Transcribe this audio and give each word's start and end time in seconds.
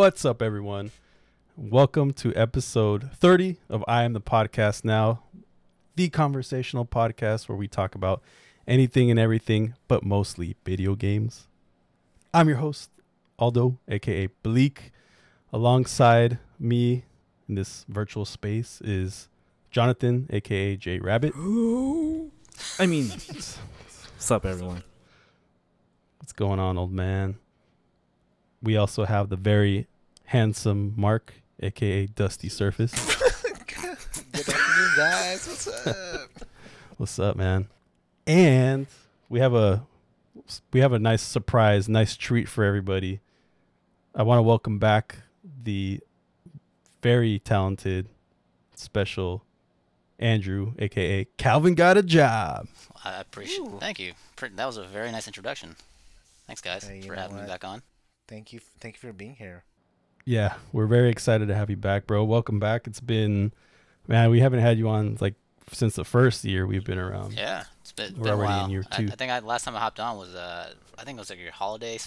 What's 0.00 0.24
up, 0.24 0.40
everyone? 0.40 0.92
Welcome 1.58 2.14
to 2.14 2.34
episode 2.34 3.12
30 3.12 3.58
of 3.68 3.84
I 3.86 4.04
Am 4.04 4.14
the 4.14 4.20
Podcast 4.22 4.82
Now, 4.82 5.24
the 5.94 6.08
conversational 6.08 6.86
podcast 6.86 7.50
where 7.50 7.58
we 7.58 7.68
talk 7.68 7.94
about 7.94 8.22
anything 8.66 9.10
and 9.10 9.20
everything, 9.20 9.74
but 9.88 10.02
mostly 10.02 10.56
video 10.64 10.94
games. 10.94 11.48
I'm 12.32 12.48
your 12.48 12.56
host, 12.56 12.88
Aldo, 13.38 13.76
aka 13.88 14.28
Bleak. 14.42 14.90
Alongside 15.52 16.38
me 16.58 17.04
in 17.46 17.56
this 17.56 17.84
virtual 17.86 18.24
space 18.24 18.80
is 18.80 19.28
Jonathan, 19.70 20.28
aka 20.30 20.76
J 20.76 20.98
Rabbit. 20.98 21.34
I 22.78 22.86
mean, 22.86 23.10
what's 23.10 24.30
up, 24.30 24.46
everyone? 24.46 24.82
What's 26.20 26.32
going 26.32 26.58
on, 26.58 26.78
old 26.78 26.90
man? 26.90 27.36
We 28.62 28.78
also 28.78 29.04
have 29.04 29.28
the 29.28 29.36
very 29.36 29.86
handsome 30.30 30.94
Mark, 30.96 31.34
aka 31.60 32.06
Dusty 32.06 32.48
Surface. 32.48 32.92
Good 34.32 34.48
afternoon, 34.48 34.90
guys. 34.96 35.48
What's 35.48 35.86
up? 35.86 36.30
What's 36.96 37.18
up, 37.18 37.36
man? 37.36 37.66
And 38.28 38.86
we 39.28 39.40
have 39.40 39.54
a 39.54 39.84
we 40.72 40.80
have 40.80 40.92
a 40.92 41.00
nice 41.00 41.22
surprise, 41.22 41.88
nice 41.88 42.16
treat 42.16 42.48
for 42.48 42.62
everybody. 42.62 43.18
I 44.14 44.22
want 44.22 44.38
to 44.38 44.42
welcome 44.42 44.78
back 44.78 45.16
the 45.64 45.98
very 47.02 47.40
talented, 47.40 48.06
special 48.76 49.44
Andrew, 50.20 50.74
aka 50.78 51.26
Calvin, 51.38 51.74
got 51.74 51.96
a 51.96 52.04
job. 52.04 52.68
I 53.04 53.20
appreciate. 53.20 53.68
Thank 53.80 53.98
you. 53.98 54.12
That 54.54 54.66
was 54.66 54.76
a 54.76 54.84
very 54.84 55.10
nice 55.10 55.26
introduction. 55.26 55.74
Thanks, 56.46 56.60
guys, 56.60 56.84
Hey, 56.84 57.00
for 57.00 57.16
know 57.16 57.22
having 57.22 57.36
me 57.36 57.46
back 57.48 57.64
on. 57.64 57.82
Thank 58.28 58.52
you. 58.52 58.60
Thank 58.78 58.94
you 58.94 59.00
for 59.00 59.12
being 59.12 59.34
here. 59.34 59.64
Yeah, 60.30 60.54
we're 60.72 60.86
very 60.86 61.10
excited 61.10 61.48
to 61.48 61.56
have 61.56 61.70
you 61.70 61.76
back, 61.76 62.06
bro. 62.06 62.22
Welcome 62.22 62.60
back. 62.60 62.86
It's 62.86 63.00
been, 63.00 63.52
man, 64.06 64.30
we 64.30 64.38
haven't 64.38 64.60
had 64.60 64.78
you 64.78 64.88
on 64.88 65.16
like 65.20 65.34
since 65.72 65.96
the 65.96 66.04
first 66.04 66.44
year 66.44 66.68
we've 66.68 66.84
been 66.84 66.98
around. 66.98 67.32
Yeah, 67.32 67.64
it's 67.80 67.90
been, 67.90 68.14
We're 68.16 68.22
been 68.22 68.32
a 68.32 68.36
already 68.36 68.52
in 68.52 68.58
while. 68.60 68.70
year 68.70 68.84
I, 68.92 68.96
two. 68.96 69.08
I 69.10 69.16
think 69.16 69.32
I, 69.32 69.40
last 69.40 69.64
time 69.64 69.74
I 69.74 69.80
hopped 69.80 69.98
on 69.98 70.16
was 70.18 70.32
uh, 70.32 70.72
I 70.96 71.02
think 71.02 71.16
it 71.16 71.18
was 71.18 71.30
like 71.30 71.40
your 71.40 71.50
holiday 71.50 71.98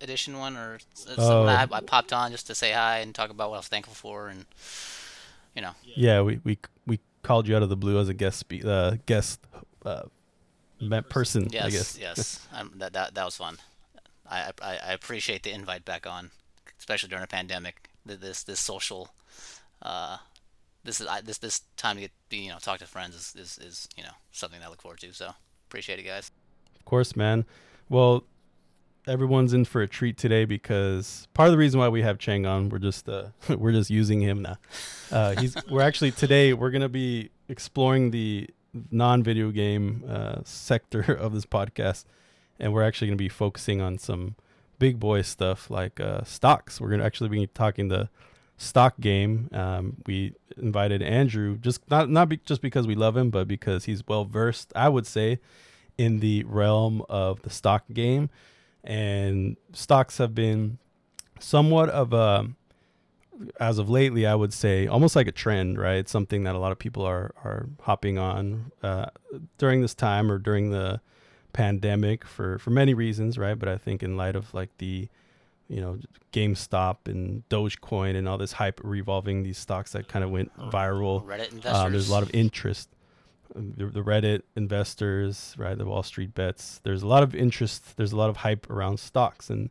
edition 0.00 0.38
one 0.38 0.56
or 0.56 0.78
something. 0.94 1.24
Oh. 1.24 1.46
I, 1.46 1.66
I 1.72 1.80
popped 1.80 2.12
on 2.12 2.30
just 2.30 2.46
to 2.46 2.54
say 2.54 2.70
hi 2.70 2.98
and 2.98 3.12
talk 3.12 3.30
about 3.30 3.50
what 3.50 3.56
I 3.56 3.58
was 3.58 3.66
thankful 3.68 3.94
for, 3.94 4.28
and 4.28 4.44
you 5.56 5.62
know, 5.62 5.72
Yeah, 5.82 6.22
we 6.22 6.38
we 6.44 6.56
we 6.86 7.00
called 7.24 7.48
you 7.48 7.56
out 7.56 7.64
of 7.64 7.68
the 7.68 7.76
blue 7.76 7.98
as 7.98 8.08
a 8.08 8.14
guest 8.14 8.38
spe- 8.38 8.64
uh, 8.64 8.92
guest 9.06 9.40
uh, 9.84 10.02
person. 11.08 11.48
yes, 11.50 11.64
I 11.64 11.70
guess. 11.70 11.98
yes, 11.98 12.46
um, 12.54 12.74
that 12.76 12.92
that 12.92 13.14
that 13.16 13.24
was 13.24 13.36
fun. 13.36 13.56
I, 14.30 14.52
I 14.62 14.78
I 14.86 14.92
appreciate 14.92 15.42
the 15.42 15.50
invite 15.50 15.84
back 15.84 16.06
on, 16.06 16.30
especially 16.90 17.08
during 17.08 17.22
a 17.22 17.28
pandemic. 17.28 17.88
This 18.04 18.42
this 18.42 18.58
social, 18.58 19.10
uh, 19.82 20.16
this 20.82 21.00
is 21.00 21.06
this 21.24 21.38
this 21.38 21.62
time 21.76 21.96
to 21.96 22.02
get 22.02 22.10
you 22.30 22.48
know 22.48 22.58
talk 22.58 22.80
to 22.80 22.86
friends 22.86 23.14
is, 23.14 23.34
is 23.36 23.58
is 23.58 23.88
you 23.96 24.02
know 24.02 24.10
something 24.32 24.60
I 24.60 24.68
look 24.68 24.82
forward 24.82 24.98
to. 25.00 25.12
So 25.12 25.30
appreciate 25.68 26.00
it, 26.00 26.02
guys. 26.02 26.32
Of 26.76 26.84
course, 26.84 27.14
man. 27.14 27.44
Well, 27.88 28.24
everyone's 29.06 29.52
in 29.52 29.66
for 29.66 29.82
a 29.82 29.86
treat 29.86 30.16
today 30.16 30.44
because 30.44 31.28
part 31.32 31.46
of 31.46 31.52
the 31.52 31.58
reason 31.58 31.78
why 31.78 31.88
we 31.88 32.02
have 32.02 32.18
Chang 32.18 32.44
on, 32.44 32.70
we're 32.70 32.78
just 32.78 33.08
uh, 33.08 33.26
we're 33.48 33.72
just 33.72 33.90
using 33.90 34.20
him 34.20 34.42
now. 34.42 34.56
Uh, 35.12 35.40
he's 35.40 35.56
we're 35.70 35.82
actually 35.82 36.10
today 36.10 36.54
we're 36.54 36.70
gonna 36.70 36.88
be 36.88 37.30
exploring 37.48 38.10
the 38.10 38.50
non-video 38.90 39.52
game 39.52 40.04
uh, 40.08 40.40
sector 40.42 41.02
of 41.26 41.34
this 41.34 41.46
podcast, 41.46 42.04
and 42.58 42.72
we're 42.72 42.82
actually 42.82 43.06
gonna 43.06 43.16
be 43.16 43.28
focusing 43.28 43.80
on 43.80 43.96
some 43.96 44.34
big 44.80 44.98
boy 44.98 45.22
stuff 45.22 45.70
like 45.70 46.00
uh, 46.00 46.24
stocks. 46.24 46.80
We're 46.80 46.90
gonna 46.90 47.04
actually 47.04 47.28
be 47.28 47.46
talking 47.46 47.86
the 47.86 48.08
stock 48.56 48.98
game. 48.98 49.48
Um, 49.52 49.98
we 50.06 50.34
invited 50.56 51.02
Andrew 51.02 51.56
just 51.58 51.88
not 51.88 52.10
not 52.10 52.28
be, 52.28 52.38
just 52.38 52.62
because 52.62 52.88
we 52.88 52.96
love 52.96 53.16
him, 53.16 53.30
but 53.30 53.46
because 53.46 53.84
he's 53.84 54.04
well 54.08 54.24
versed. 54.24 54.72
I 54.74 54.88
would 54.88 55.06
say 55.06 55.38
in 55.96 56.18
the 56.20 56.42
realm 56.44 57.04
of 57.08 57.42
the 57.42 57.50
stock 57.50 57.84
game 57.92 58.30
and 58.82 59.56
stocks 59.72 60.18
have 60.18 60.34
been 60.34 60.78
somewhat 61.38 61.90
of 61.90 62.12
a 62.14 62.48
as 63.58 63.78
of 63.78 63.88
lately 63.88 64.26
i 64.26 64.34
would 64.34 64.52
say 64.52 64.86
almost 64.86 65.16
like 65.16 65.26
a 65.26 65.32
trend 65.32 65.78
right 65.78 65.96
it's 65.96 66.12
something 66.12 66.44
that 66.44 66.54
a 66.54 66.58
lot 66.58 66.72
of 66.72 66.78
people 66.78 67.04
are 67.04 67.32
are 67.44 67.68
hopping 67.82 68.18
on 68.18 68.70
uh, 68.82 69.06
during 69.58 69.80
this 69.82 69.94
time 69.94 70.30
or 70.30 70.38
during 70.38 70.70
the 70.70 71.00
pandemic 71.52 72.24
for 72.24 72.58
for 72.58 72.70
many 72.70 72.94
reasons 72.94 73.36
right 73.38 73.58
but 73.58 73.68
i 73.68 73.76
think 73.76 74.02
in 74.02 74.16
light 74.16 74.36
of 74.36 74.52
like 74.54 74.70
the 74.78 75.08
you 75.68 75.80
know 75.80 75.98
GameStop 76.32 76.96
and 77.06 77.48
Dogecoin 77.48 78.16
and 78.16 78.28
all 78.28 78.38
this 78.38 78.52
hype 78.52 78.80
revolving 78.82 79.42
these 79.44 79.58
stocks 79.58 79.92
that 79.92 80.08
kind 80.08 80.24
of 80.24 80.30
went 80.30 80.50
viral 80.58 81.24
Reddit 81.24 81.52
investors. 81.52 81.74
um, 81.74 81.92
there's 81.92 82.08
a 82.08 82.12
lot 82.12 82.22
of 82.22 82.30
interest. 82.34 82.88
Um, 83.54 83.74
The, 83.76 83.86
the 83.86 84.00
Reddit 84.02 84.42
investors, 84.56 85.54
right? 85.58 85.76
The 85.78 85.84
Wall 85.84 86.02
Street 86.02 86.34
bets. 86.34 86.80
There's 86.82 87.02
a 87.02 87.06
lot 87.06 87.22
of 87.22 87.34
interest. 87.34 87.96
There's 87.96 88.12
a 88.12 88.16
lot 88.16 88.30
of 88.30 88.38
hype 88.38 88.68
around 88.70 88.98
stocks, 89.00 89.48
and 89.50 89.70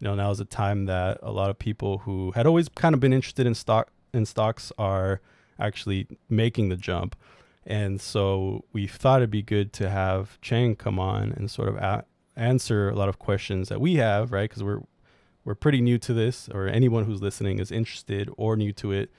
you 0.00 0.04
know 0.06 0.14
now 0.14 0.30
is 0.30 0.40
a 0.40 0.44
time 0.44 0.84
that 0.86 1.18
a 1.22 1.32
lot 1.32 1.48
of 1.50 1.58
people 1.58 1.98
who 1.98 2.32
had 2.32 2.46
always 2.46 2.68
kind 2.68 2.94
of 2.94 3.00
been 3.00 3.12
interested 3.12 3.46
in 3.46 3.54
stock 3.54 3.90
in 4.12 4.26
stocks 4.26 4.72
are 4.78 5.20
actually 5.58 6.06
making 6.28 6.68
the 6.68 6.76
jump. 6.76 7.16
And 7.68 8.00
so 8.00 8.64
we 8.72 8.86
thought 8.86 9.20
it'd 9.20 9.30
be 9.30 9.42
good 9.42 9.74
to 9.74 9.90
have 9.90 10.40
Chang 10.40 10.74
come 10.74 10.98
on 10.98 11.32
and 11.32 11.50
sort 11.50 11.68
of 11.68 11.76
a- 11.76 12.06
answer 12.34 12.88
a 12.88 12.94
lot 12.94 13.10
of 13.10 13.18
questions 13.18 13.68
that 13.68 13.78
we 13.78 13.96
have, 13.96 14.32
right? 14.32 14.48
Because 14.48 14.64
we're 14.64 14.80
we're 15.44 15.54
pretty 15.54 15.80
new 15.80 15.98
to 15.98 16.12
this, 16.12 16.48
or 16.52 16.66
anyone 16.66 17.04
who's 17.04 17.22
listening 17.22 17.58
is 17.58 17.70
interested 17.70 18.28
or 18.36 18.56
new 18.56 18.72
to 18.72 18.92
it. 18.92 19.10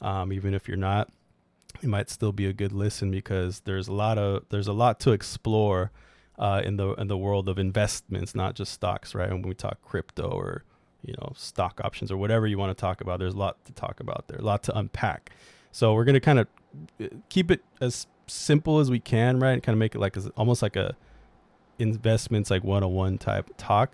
Um, 0.00 0.32
even 0.32 0.52
if 0.54 0.68
you're 0.68 0.76
not, 0.76 1.10
it 1.80 1.88
might 1.88 2.10
still 2.10 2.32
be 2.32 2.46
a 2.46 2.52
good 2.52 2.72
listen 2.72 3.10
because 3.10 3.60
there's 3.60 3.88
a 3.88 3.92
lot 3.92 4.18
of 4.18 4.44
there's 4.50 4.68
a 4.68 4.72
lot 4.72 4.98
to 5.00 5.12
explore 5.12 5.92
uh, 6.38 6.60
in 6.64 6.76
the 6.76 6.94
in 6.94 7.06
the 7.06 7.16
world 7.16 7.48
of 7.48 7.56
investments, 7.58 8.34
not 8.34 8.54
just 8.54 8.72
stocks, 8.72 9.14
right? 9.14 9.28
And 9.28 9.42
When 9.42 9.48
we 9.50 9.54
talk 9.54 9.80
crypto 9.82 10.28
or 10.28 10.64
you 11.04 11.14
know 11.20 11.32
stock 11.36 11.80
options 11.84 12.10
or 12.10 12.16
whatever 12.16 12.48
you 12.48 12.58
want 12.58 12.76
to 12.76 12.80
talk 12.80 13.00
about, 13.00 13.20
there's 13.20 13.34
a 13.34 13.38
lot 13.38 13.64
to 13.64 13.72
talk 13.72 14.00
about 14.00 14.26
there, 14.26 14.38
a 14.38 14.42
lot 14.42 14.64
to 14.64 14.76
unpack. 14.76 15.30
So 15.70 15.94
we're 15.94 16.04
gonna 16.04 16.20
kind 16.20 16.40
of 16.40 16.48
keep 17.28 17.50
it 17.50 17.62
as 17.80 18.06
simple 18.26 18.78
as 18.78 18.90
we 18.90 18.98
can, 19.00 19.38
right? 19.40 19.52
And 19.52 19.62
kind 19.62 19.74
of 19.74 19.78
make 19.78 19.94
it 19.94 19.98
like 19.98 20.16
almost 20.36 20.62
like 20.62 20.76
a 20.76 20.94
investments 21.78 22.50
like 22.50 22.62
one-on-one 22.64 23.18
type 23.18 23.50
talk. 23.56 23.92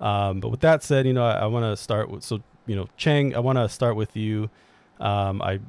Um, 0.00 0.40
but 0.40 0.50
with 0.50 0.60
that 0.60 0.82
said, 0.82 1.06
you 1.06 1.12
know, 1.12 1.24
I, 1.24 1.32
I 1.32 1.46
want 1.46 1.64
to 1.64 1.76
start 1.82 2.10
with 2.10 2.22
so 2.22 2.42
you 2.66 2.74
know, 2.74 2.88
Chang, 2.96 3.34
I 3.34 3.38
want 3.38 3.58
to 3.58 3.68
start 3.68 3.96
with 3.96 4.16
you. 4.16 4.50
Um, 4.98 5.40
I 5.42 5.60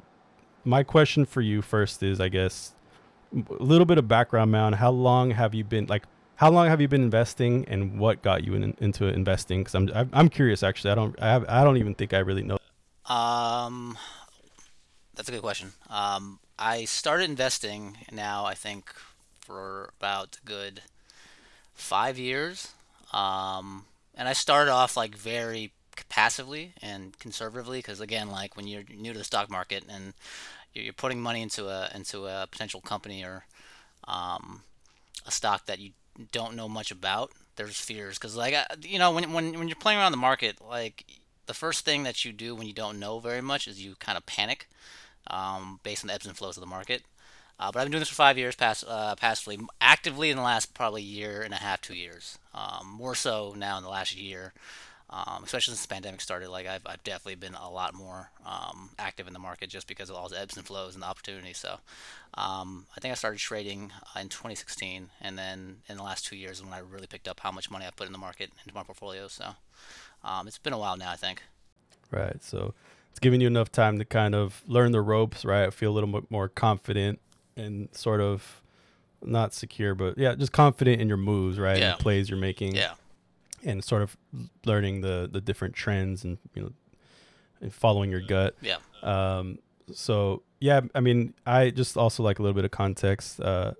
my 0.64 0.82
question 0.82 1.24
for 1.24 1.40
you 1.40 1.62
first 1.62 2.02
is, 2.02 2.20
I 2.20 2.28
guess, 2.28 2.74
a 3.34 3.62
little 3.62 3.86
bit 3.86 3.98
of 3.98 4.08
background, 4.08 4.50
man. 4.50 4.72
How 4.74 4.90
long 4.90 5.30
have 5.30 5.54
you 5.54 5.64
been 5.64 5.86
like? 5.86 6.04
How 6.36 6.50
long 6.50 6.68
have 6.68 6.80
you 6.80 6.86
been 6.88 7.02
investing, 7.02 7.64
and 7.66 7.98
what 7.98 8.22
got 8.22 8.44
you 8.44 8.54
in, 8.54 8.76
into 8.80 9.06
investing? 9.06 9.60
Because 9.64 9.74
I'm- 9.74 10.10
I'm 10.12 10.28
curious. 10.28 10.62
Actually, 10.62 10.92
I 10.92 10.94
don't 10.94 11.22
I 11.22 11.26
have 11.26 11.44
I 11.48 11.64
don't 11.64 11.76
even 11.78 11.94
think 11.94 12.12
I 12.14 12.18
really 12.18 12.42
know. 12.42 12.58
Um, 13.06 13.96
that's 15.18 15.28
a 15.28 15.32
good 15.32 15.42
question. 15.42 15.72
Um, 15.90 16.38
I 16.60 16.84
started 16.84 17.28
investing 17.28 17.98
now. 18.12 18.44
I 18.44 18.54
think 18.54 18.94
for 19.40 19.90
about 19.98 20.38
a 20.40 20.46
good 20.46 20.82
five 21.74 22.18
years. 22.18 22.72
Um, 23.12 23.86
and 24.14 24.28
I 24.28 24.32
started 24.32 24.70
off 24.70 24.96
like 24.96 25.16
very 25.16 25.72
passively 26.08 26.72
and 26.80 27.18
conservatively 27.18 27.80
because 27.80 28.00
again, 28.00 28.30
like 28.30 28.56
when 28.56 28.68
you're 28.68 28.84
new 28.96 29.12
to 29.12 29.18
the 29.18 29.24
stock 29.24 29.50
market 29.50 29.82
and 29.88 30.14
you're, 30.72 30.84
you're 30.84 30.92
putting 30.92 31.20
money 31.20 31.42
into 31.42 31.66
a 31.66 31.90
into 31.92 32.26
a 32.26 32.46
potential 32.48 32.80
company 32.80 33.24
or 33.24 33.44
um, 34.06 34.62
a 35.26 35.32
stock 35.32 35.66
that 35.66 35.80
you 35.80 35.90
don't 36.30 36.54
know 36.54 36.68
much 36.68 36.92
about, 36.92 37.32
there's 37.56 37.80
fears 37.80 38.18
because 38.18 38.36
like 38.36 38.54
you 38.82 39.00
know 39.00 39.10
when 39.10 39.32
when 39.32 39.58
when 39.58 39.66
you're 39.66 39.74
playing 39.74 39.98
around 39.98 40.12
the 40.12 40.18
market, 40.18 40.58
like 40.64 41.04
the 41.46 41.54
first 41.54 41.84
thing 41.84 42.04
that 42.04 42.24
you 42.24 42.32
do 42.32 42.54
when 42.54 42.68
you 42.68 42.72
don't 42.72 43.00
know 43.00 43.18
very 43.18 43.40
much 43.40 43.66
is 43.66 43.82
you 43.82 43.96
kind 43.98 44.16
of 44.16 44.24
panic 44.26 44.68
um, 45.26 45.80
based 45.82 46.04
on 46.04 46.08
the 46.08 46.14
ebbs 46.14 46.26
and 46.26 46.36
flows 46.36 46.56
of 46.56 46.60
the 46.60 46.66
market. 46.66 47.02
Uh, 47.60 47.72
but 47.72 47.80
I've 47.80 47.86
been 47.86 47.92
doing 47.92 48.00
this 48.00 48.08
for 48.08 48.14
five 48.14 48.38
years, 48.38 48.54
past, 48.54 48.84
uh, 48.86 49.16
passively, 49.16 49.58
actively 49.80 50.30
in 50.30 50.36
the 50.36 50.44
last 50.44 50.74
probably 50.74 51.02
year 51.02 51.42
and 51.42 51.52
a 51.52 51.56
half, 51.56 51.80
two 51.80 51.94
years. 51.94 52.38
Um, 52.54 52.88
more 52.88 53.16
so 53.16 53.54
now 53.56 53.76
in 53.78 53.82
the 53.82 53.90
last 53.90 54.16
year, 54.16 54.52
um, 55.10 55.42
especially 55.42 55.72
since 55.72 55.82
the 55.82 55.92
pandemic 55.92 56.20
started. 56.20 56.50
Like 56.50 56.66
I've, 56.66 56.86
I've 56.86 57.02
definitely 57.02 57.36
been 57.36 57.54
a 57.54 57.70
lot 57.70 57.94
more 57.94 58.30
um, 58.46 58.90
active 58.98 59.26
in 59.26 59.32
the 59.32 59.38
market 59.38 59.70
just 59.70 59.88
because 59.88 60.10
of 60.10 60.16
all 60.16 60.28
the 60.28 60.40
ebbs 60.40 60.56
and 60.56 60.66
flows 60.66 60.94
and 60.94 61.02
the 61.02 61.06
opportunities. 61.06 61.58
So 61.58 61.78
um, 62.34 62.86
I 62.96 63.00
think 63.00 63.12
I 63.12 63.14
started 63.14 63.40
trading 63.40 63.92
uh, 64.14 64.20
in 64.20 64.28
2016, 64.28 65.10
and 65.20 65.38
then 65.38 65.78
in 65.88 65.96
the 65.96 66.02
last 66.02 66.26
two 66.26 66.36
years 66.36 66.58
is 66.58 66.64
when 66.64 66.74
I 66.74 66.78
really 66.78 67.06
picked 67.06 67.26
up 67.26 67.40
how 67.40 67.50
much 67.50 67.70
money 67.70 67.86
I 67.86 67.90
put 67.90 68.06
in 68.06 68.12
the 68.12 68.18
market 68.18 68.50
into 68.62 68.74
my 68.74 68.82
portfolio. 68.82 69.28
So 69.28 69.56
um, 70.22 70.46
it's 70.46 70.58
been 70.58 70.72
a 70.72 70.78
while 70.78 70.96
now, 70.96 71.10
I 71.10 71.16
think. 71.16 71.42
Right. 72.10 72.42
So 72.42 72.74
it's 73.18 73.24
giving 73.24 73.40
you 73.40 73.48
enough 73.48 73.72
time 73.72 73.98
to 73.98 74.04
kind 74.04 74.32
of 74.32 74.62
learn 74.68 74.92
the 74.92 75.00
ropes, 75.00 75.44
right? 75.44 75.74
Feel 75.74 75.90
a 75.90 75.94
little 75.94 76.08
bit 76.08 76.30
more 76.30 76.48
confident 76.48 77.18
and 77.56 77.88
sort 77.90 78.20
of 78.20 78.62
not 79.24 79.52
secure, 79.52 79.96
but 79.96 80.16
yeah, 80.16 80.36
just 80.36 80.52
confident 80.52 81.00
in 81.00 81.08
your 81.08 81.16
moves, 81.16 81.58
right? 81.58 81.78
Yeah. 81.78 81.90
And 81.94 81.98
plays 81.98 82.30
you're 82.30 82.38
making. 82.38 82.76
Yeah. 82.76 82.92
and 83.64 83.82
sort 83.82 84.02
of 84.02 84.16
learning 84.64 85.00
the 85.00 85.28
the 85.32 85.40
different 85.40 85.74
trends 85.74 86.22
and 86.22 86.38
you 86.54 86.62
know 86.62 86.70
and 87.60 87.74
following 87.74 88.08
your 88.08 88.20
gut. 88.20 88.54
Yeah. 88.60 88.76
Um, 89.02 89.58
so 89.92 90.44
yeah, 90.60 90.82
I 90.94 91.00
mean, 91.00 91.34
I 91.44 91.70
just 91.70 91.96
also 91.96 92.22
like 92.22 92.38
a 92.38 92.42
little 92.42 92.54
bit 92.54 92.64
of 92.66 92.70
context. 92.70 93.40
Uh, 93.40 93.72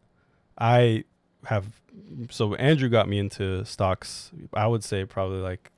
I 0.58 1.04
have 1.44 1.80
so 2.28 2.56
Andrew 2.56 2.88
got 2.88 3.08
me 3.08 3.20
into 3.20 3.64
stocks. 3.64 4.32
I 4.52 4.66
would 4.66 4.82
say 4.82 5.04
probably 5.04 5.38
like 5.38 5.70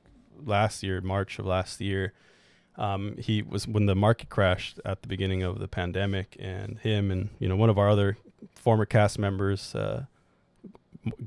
last 0.42 0.82
year, 0.82 1.02
March 1.02 1.38
of 1.38 1.44
last 1.44 1.82
year. 1.82 2.14
Um, 2.76 3.16
he 3.18 3.42
was 3.42 3.68
when 3.68 3.86
the 3.86 3.94
market 3.94 4.28
crashed 4.28 4.80
at 4.84 5.02
the 5.02 5.08
beginning 5.08 5.42
of 5.42 5.58
the 5.58 5.68
pandemic, 5.68 6.36
and 6.38 6.78
him 6.78 7.10
and 7.10 7.30
you 7.38 7.48
know 7.48 7.56
one 7.56 7.70
of 7.70 7.78
our 7.78 7.88
other 7.88 8.16
former 8.54 8.86
cast 8.86 9.18
members, 9.18 9.74
uh, 9.74 10.04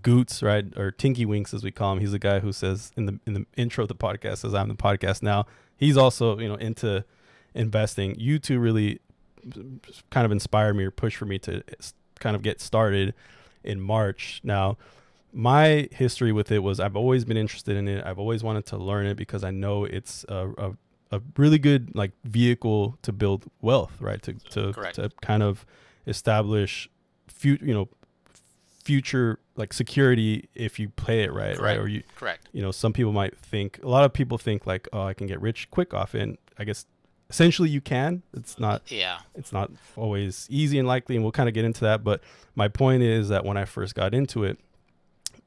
Goots, 0.01 0.42
right, 0.42 0.66
or 0.78 0.92
Tinky 0.92 1.25
Winks 1.25 1.54
as 1.54 1.63
we 1.63 1.72
call 1.72 1.94
him. 1.94 2.00
He's 2.00 2.12
the 2.12 2.19
guy 2.19 2.40
who 2.40 2.51
says 2.51 2.92
in 2.95 3.06
the 3.06 3.19
in 3.25 3.34
the 3.34 3.45
intro 3.56 3.84
of 3.84 3.88
the 3.88 3.95
podcast 3.95 4.40
says 4.40 4.54
I'm 4.54 4.69
the 4.69 4.75
podcast 4.75 5.22
now. 5.22 5.45
He's 5.78 5.98
also 5.98 6.40
you 6.40 6.48
know 6.48 6.56
into 6.56 7.06
investing. 7.54 8.16
You 8.19 8.39
two 8.39 8.60
really 8.60 9.00
kind 10.10 10.25
of 10.25 10.31
inspired 10.31 10.75
me 10.75 10.86
or 10.86 10.92
pushed 10.92 11.18
for 11.18 11.25
me 11.25 11.38
to 11.39 11.63
kind 12.19 12.36
of 12.36 12.42
get 12.42 12.62
started 12.62 13.13
in 13.63 13.81
March. 13.81 14.42
Now, 14.44 14.78
my 15.31 15.89
history 15.92 16.31
with 16.31 16.51
it 16.51 16.60
was 16.60 16.80
I've 16.80 16.96
always 16.96 17.25
been 17.25 17.38
interested 17.38 17.75
in 17.75 17.88
it. 17.88 18.06
I've 18.06 18.19
always 18.19 18.44
wanted 18.44 18.66
to 18.68 18.78
learn 18.78 19.06
it 19.06 19.16
because 19.16 19.44
I 19.44 19.51
know 19.51 19.86
it's 19.86 20.25
a, 20.30 20.50
a, 20.57 20.72
a 21.15 21.21
really 21.38 21.60
good 21.60 21.94
like 21.95 22.12
vehicle 22.24 22.98
to 23.01 23.12
build 23.12 23.45
wealth, 23.62 23.94
right? 24.00 24.21
To 24.24 24.33
to 24.56 24.74
Correct. 24.74 24.95
to 24.95 25.10
kind 25.21 25.44
of 25.44 25.65
establish 26.07 26.89
future, 27.27 27.65
you 27.65 27.74
know, 27.74 27.88
future 28.83 29.39
like 29.56 29.71
security 29.74 30.50
if 30.56 30.80
you 30.80 30.89
play 30.89 31.24
it 31.24 31.31
right, 31.31 31.57
right? 31.60 31.77
Or 31.77 31.88
you 31.88 32.04
Correct. 32.15 32.50
you 32.51 32.62
know, 32.62 32.71
some 32.71 32.92
people 32.94 33.12
might 33.13 33.38
think 33.38 33.80
a 33.83 33.88
lot 33.88 34.04
of 34.04 34.12
people 34.13 34.38
think 34.38 34.65
like, 34.65 34.88
oh, 34.94 35.04
I 35.04 35.13
can 35.13 35.27
get 35.27 35.39
rich 35.42 35.69
quick 35.71 35.94
off 35.94 36.15
it. 36.15 36.21
And 36.21 36.38
I 36.57 36.63
guess 36.63 36.86
essentially 37.30 37.69
you 37.69 37.81
can. 37.81 38.24
It's 38.33 38.60
not 38.60 38.81
Yeah. 38.92 39.19
it's 39.36 39.51
not 39.54 39.71
always 39.95 40.48
easy 40.50 40.77
and 40.80 40.88
likely, 40.88 41.15
and 41.15 41.24
we'll 41.24 41.31
kind 41.31 41.48
of 41.50 41.56
get 41.56 41.65
into 41.65 41.81
that. 41.81 42.04
But 42.04 42.21
my 42.56 42.68
point 42.68 43.04
is 43.04 43.30
that 43.30 43.45
when 43.45 43.57
I 43.57 43.65
first 43.65 43.95
got 43.95 44.13
into 44.13 44.44
it 44.44 44.60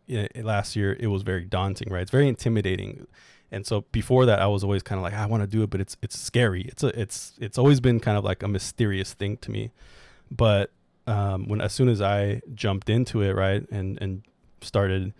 i- 0.09 0.29
last 0.41 0.77
year, 0.77 0.97
it 0.99 1.09
was 1.09 1.23
very 1.23 1.45
daunting, 1.45 1.93
right? 1.93 2.03
It's 2.03 2.11
very 2.11 2.29
intimidating. 2.29 3.07
And 3.51 3.67
so 3.67 3.83
before 3.93 4.27
that, 4.27 4.41
I 4.41 4.47
was 4.47 4.65
always 4.65 4.83
kind 4.83 4.99
of 4.99 5.03
like, 5.03 5.15
I 5.15 5.27
want 5.27 5.43
to 5.43 5.47
do 5.47 5.63
it, 5.63 5.71
but 5.71 5.81
it's 5.81 5.97
it's 6.03 6.19
scary. 6.19 6.63
It's 6.63 6.83
a 6.83 6.89
it's 7.01 7.35
it's 7.39 7.59
always 7.59 7.81
been 7.81 8.01
kind 8.01 8.19
of 8.19 8.25
like 8.25 8.43
a 8.43 8.49
mysterious 8.49 9.15
thing 9.15 9.37
to 9.39 9.51
me. 9.51 9.73
But 10.31 10.71
um, 11.07 11.47
when 11.47 11.61
as 11.61 11.73
soon 11.73 11.89
as 11.89 12.01
I 12.01 12.43
jumped 12.55 12.89
into 12.89 13.23
it, 13.23 13.33
right, 13.33 13.69
and 13.71 14.01
and 14.03 14.23
started 14.61 15.13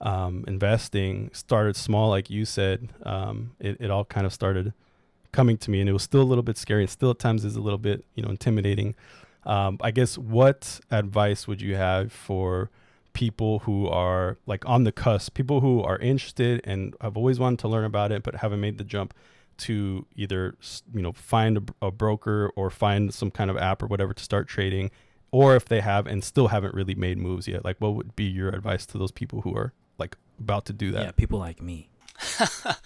um, 0.00 0.44
investing, 0.46 1.30
started 1.32 1.76
small, 1.76 2.10
like 2.10 2.30
you 2.30 2.44
said, 2.44 2.88
um, 3.04 3.52
it 3.60 3.76
it 3.80 3.90
all 3.90 4.04
kind 4.04 4.26
of 4.26 4.32
started 4.32 4.72
coming 5.32 5.58
to 5.58 5.70
me, 5.70 5.80
and 5.80 5.88
it 5.88 5.92
was 5.92 6.02
still 6.02 6.22
a 6.22 6.24
little 6.24 6.42
bit 6.42 6.56
scary, 6.56 6.82
and 6.82 6.90
still 6.90 7.10
at 7.10 7.18
times 7.18 7.44
is 7.44 7.56
a 7.56 7.60
little 7.60 7.78
bit 7.78 8.04
you 8.14 8.22
know 8.22 8.30
intimidating. 8.30 8.94
Um, 9.44 9.78
I 9.80 9.90
guess 9.92 10.18
what 10.18 10.80
advice 10.90 11.46
would 11.46 11.60
you 11.60 11.76
have 11.76 12.12
for 12.12 12.70
people 13.16 13.60
who 13.60 13.88
are 13.88 14.36
like 14.44 14.62
on 14.68 14.84
the 14.84 14.92
cusp, 14.92 15.32
people 15.32 15.62
who 15.62 15.82
are 15.82 15.98
interested 16.00 16.60
and 16.64 16.94
have 17.00 17.16
always 17.16 17.40
wanted 17.40 17.58
to 17.58 17.66
learn 17.66 17.86
about 17.86 18.12
it 18.12 18.22
but 18.22 18.36
haven't 18.36 18.60
made 18.60 18.76
the 18.76 18.84
jump 18.84 19.14
to 19.56 20.04
either 20.16 20.54
you 20.92 21.00
know 21.00 21.12
find 21.12 21.56
a, 21.56 21.86
a 21.86 21.90
broker 21.90 22.52
or 22.56 22.68
find 22.68 23.14
some 23.14 23.30
kind 23.30 23.50
of 23.50 23.56
app 23.56 23.82
or 23.82 23.86
whatever 23.86 24.12
to 24.12 24.22
start 24.22 24.48
trading, 24.48 24.90
or 25.30 25.56
if 25.56 25.64
they 25.64 25.80
have 25.80 26.06
and 26.06 26.22
still 26.22 26.48
haven't 26.48 26.74
really 26.74 26.94
made 26.94 27.16
moves 27.16 27.48
yet, 27.48 27.64
like 27.64 27.76
what 27.78 27.94
would 27.94 28.14
be 28.16 28.24
your 28.24 28.50
advice 28.50 28.84
to 28.84 28.98
those 28.98 29.12
people 29.12 29.40
who 29.40 29.56
are 29.56 29.72
like 29.96 30.18
about 30.38 30.66
to 30.66 30.74
do 30.74 30.90
that? 30.92 31.02
Yeah, 31.02 31.10
people 31.12 31.38
like 31.38 31.62
me. 31.62 31.88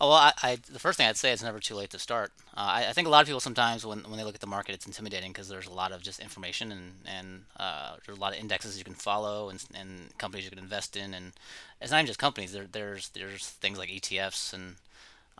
Oh, 0.00 0.08
well, 0.08 0.18
I, 0.18 0.32
I 0.42 0.56
the 0.56 0.80
first 0.80 0.96
thing 0.96 1.06
I'd 1.06 1.16
say 1.16 1.30
is 1.30 1.44
never 1.44 1.60
too 1.60 1.76
late 1.76 1.90
to 1.90 1.98
start. 1.98 2.32
Uh, 2.56 2.82
I, 2.82 2.88
I 2.88 2.92
think 2.92 3.06
a 3.06 3.10
lot 3.10 3.20
of 3.20 3.28
people 3.28 3.38
sometimes 3.38 3.86
when, 3.86 4.00
when 4.00 4.16
they 4.16 4.24
look 4.24 4.34
at 4.34 4.40
the 4.40 4.48
market, 4.48 4.74
it's 4.74 4.84
intimidating 4.84 5.30
because 5.30 5.48
there's 5.48 5.68
a 5.68 5.72
lot 5.72 5.92
of 5.92 6.02
just 6.02 6.18
information 6.18 6.72
and 6.72 6.94
and 7.06 7.44
uh, 7.56 7.94
there's 8.04 8.18
a 8.18 8.20
lot 8.20 8.32
of 8.32 8.40
indexes 8.40 8.76
you 8.76 8.82
can 8.82 8.94
follow 8.94 9.48
and, 9.48 9.64
and 9.76 10.18
companies 10.18 10.44
you 10.44 10.50
can 10.50 10.58
invest 10.58 10.96
in, 10.96 11.14
and 11.14 11.34
it's 11.80 11.92
not 11.92 11.98
even 11.98 12.08
just 12.08 12.18
companies. 12.18 12.52
There 12.52 12.66
there's 12.70 13.10
there's 13.10 13.46
things 13.46 13.78
like 13.78 13.90
ETFs 13.90 14.52
and 14.52 14.74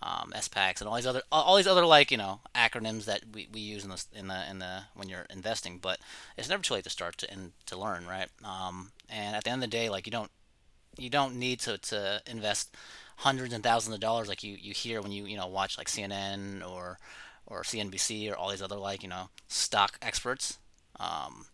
um, 0.00 0.32
SPACs 0.36 0.80
and 0.80 0.88
all 0.88 0.96
these 0.96 1.06
other 1.06 1.22
all 1.32 1.56
these 1.56 1.66
other 1.66 1.84
like 1.84 2.12
you 2.12 2.16
know 2.16 2.38
acronyms 2.54 3.06
that 3.06 3.22
we, 3.32 3.48
we 3.52 3.58
use 3.60 3.82
in 3.82 3.90
the 3.90 4.04
in 4.14 4.28
the 4.28 4.50
in 4.50 4.58
the 4.60 4.82
when 4.94 5.08
you're 5.08 5.26
investing. 5.28 5.78
But 5.82 5.98
it's 6.36 6.48
never 6.48 6.62
too 6.62 6.74
late 6.74 6.84
to 6.84 6.90
start 6.90 7.18
to 7.18 7.32
and 7.32 7.52
to 7.66 7.76
learn, 7.76 8.06
right? 8.06 8.28
Um, 8.44 8.92
and 9.08 9.34
at 9.34 9.42
the 9.42 9.50
end 9.50 9.64
of 9.64 9.68
the 9.68 9.76
day, 9.76 9.88
like 9.88 10.06
you 10.06 10.12
don't 10.12 10.30
you 10.98 11.10
don't 11.10 11.36
need 11.36 11.60
to, 11.60 11.78
to 11.78 12.22
invest 12.26 12.76
hundreds 13.22 13.54
and 13.54 13.62
thousands 13.62 13.94
of 13.94 14.00
dollars 14.00 14.28
like 14.28 14.42
you, 14.42 14.56
you 14.60 14.72
hear 14.72 15.00
when 15.00 15.12
you 15.12 15.26
you 15.26 15.36
know 15.36 15.46
watch 15.46 15.78
like 15.78 15.86
CNN 15.86 16.68
or 16.68 16.98
or 17.46 17.62
CNBC 17.62 18.30
or 18.30 18.36
all 18.36 18.50
these 18.50 18.62
other 18.62 18.76
like 18.76 19.02
you 19.02 19.08
know 19.08 19.28
stock 19.48 19.96
experts. 20.02 20.58
Um, 20.98 21.46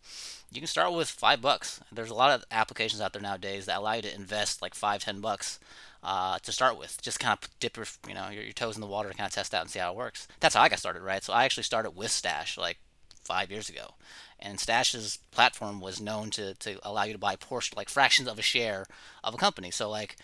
you 0.51 0.61
can 0.61 0.69
start 0.69 0.93
with 0.93 1.09
five 1.09 1.41
bucks. 1.43 1.81
There's 1.93 2.11
a 2.11 2.15
lot 2.15 2.31
of 2.31 2.45
applications 2.51 3.03
out 3.03 3.13
there 3.13 3.23
nowadays 3.23 3.67
that 3.67 3.79
allow 3.79 3.95
you 3.95 4.03
to 4.03 4.15
invest 4.15 4.63
like 4.63 4.75
five 4.75 5.05
ten 5.05 5.21
bucks 5.21 5.61
uh, 6.03 6.39
to 6.39 6.53
start 6.53 6.79
with. 6.79 7.01
Just 7.03 7.21
kind 7.21 7.39
of 7.39 7.49
dip 7.61 7.77
your 7.77 7.87
you 8.09 8.15
know 8.15 8.31
your, 8.31 8.45
your 8.45 8.53
toes 8.53 8.77
in 8.77 8.81
the 8.81 8.87
water 8.87 9.09
and 9.11 9.19
kind 9.19 9.29
of 9.29 9.35
test 9.35 9.55
out 9.55 9.63
and 9.63 9.71
see 9.71 9.79
how 9.79 9.93
it 9.93 9.97
works. 9.97 10.27
That's 10.41 10.55
how 10.55 10.63
I 10.63 10.71
got 10.71 10.79
started, 10.79 11.03
right? 11.03 11.23
So 11.23 11.35
I 11.35 11.45
actually 11.45 11.65
started 11.65 11.91
with 11.91 12.11
Stash 12.11 12.57
like 12.57 12.79
five 13.23 13.51
years 13.51 13.69
ago. 13.69 13.95
And 14.41 14.61
Stash's 14.61 15.19
platform 15.31 15.81
was 15.81 16.01
known 16.01 16.31
to, 16.31 16.55
to 16.55 16.79
allow 16.83 17.05
you 17.05 17.13
to 17.13 17.19
buy 17.19 17.37
portion 17.37 17.77
like 17.77 17.89
fractions 17.89 18.29
of 18.29 18.39
a 18.39 18.43
share 18.43 18.87
of 19.25 19.35
a 19.35 19.39
company. 19.39 19.71
So 19.71 19.91
like 19.91 20.17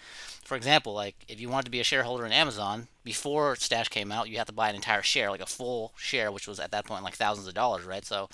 for 0.45 0.57
example, 0.57 0.93
like 0.93 1.17
if 1.27 1.41
you 1.41 1.49
wanted 1.49 1.65
to 1.65 1.71
be 1.71 1.81
a 1.81 1.85
shareholder 1.85 2.27
in 2.27 2.33
Amazon 2.33 2.89
before 3.03 3.57
Stash 3.57 3.89
came 3.89 4.13
out, 4.13 4.29
you 4.29 4.37
had 4.37 4.47
to 4.47 4.53
buy 4.53 4.69
an 4.69 4.75
entire 4.77 5.03
share, 5.03 5.31
like 5.31 5.41
a 5.41 5.47
full 5.47 5.93
share, 5.97 6.31
which 6.31 6.47
was 6.47 6.61
at 6.61 6.71
that 6.71 6.85
point 6.85 7.03
like 7.03 7.15
thousands 7.15 7.49
of 7.49 7.55
dollars, 7.55 7.85
right? 7.85 8.05
So 8.05 8.29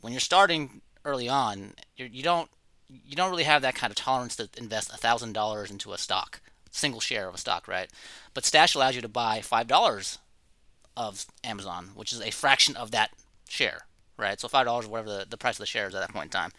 when 0.00 0.12
you're 0.12 0.20
starting 0.20 0.80
early 1.04 1.28
on, 1.28 1.74
you're, 1.96 2.08
you 2.08 2.22
don't 2.22 2.50
you 2.88 3.16
don't 3.16 3.30
really 3.30 3.44
have 3.44 3.62
that 3.62 3.74
kind 3.74 3.90
of 3.90 3.96
tolerance 3.96 4.36
to 4.36 4.48
invest 4.56 4.90
thousand 4.92 5.34
dollars 5.34 5.70
into 5.70 5.92
a 5.92 5.98
stock, 5.98 6.40
single 6.70 7.00
share 7.00 7.28
of 7.28 7.34
a 7.34 7.38
stock, 7.38 7.68
right? 7.68 7.90
But 8.34 8.44
Stash 8.44 8.74
allows 8.74 8.94
you 8.94 9.02
to 9.02 9.08
buy 9.08 9.40
five 9.40 9.66
dollars 9.66 10.18
of 10.96 11.26
Amazon, 11.44 11.90
which 11.94 12.12
is 12.12 12.20
a 12.20 12.30
fraction 12.30 12.76
of 12.76 12.90
that 12.90 13.10
share, 13.48 13.86
right? 14.16 14.40
So 14.40 14.48
five 14.48 14.66
dollars, 14.66 14.86
whatever 14.86 15.18
the, 15.18 15.26
the 15.28 15.36
price 15.36 15.56
of 15.56 15.60
the 15.60 15.66
shares 15.66 15.94
at 15.94 16.00
that 16.00 16.12
point 16.12 16.26
in 16.26 16.30
time. 16.30 16.52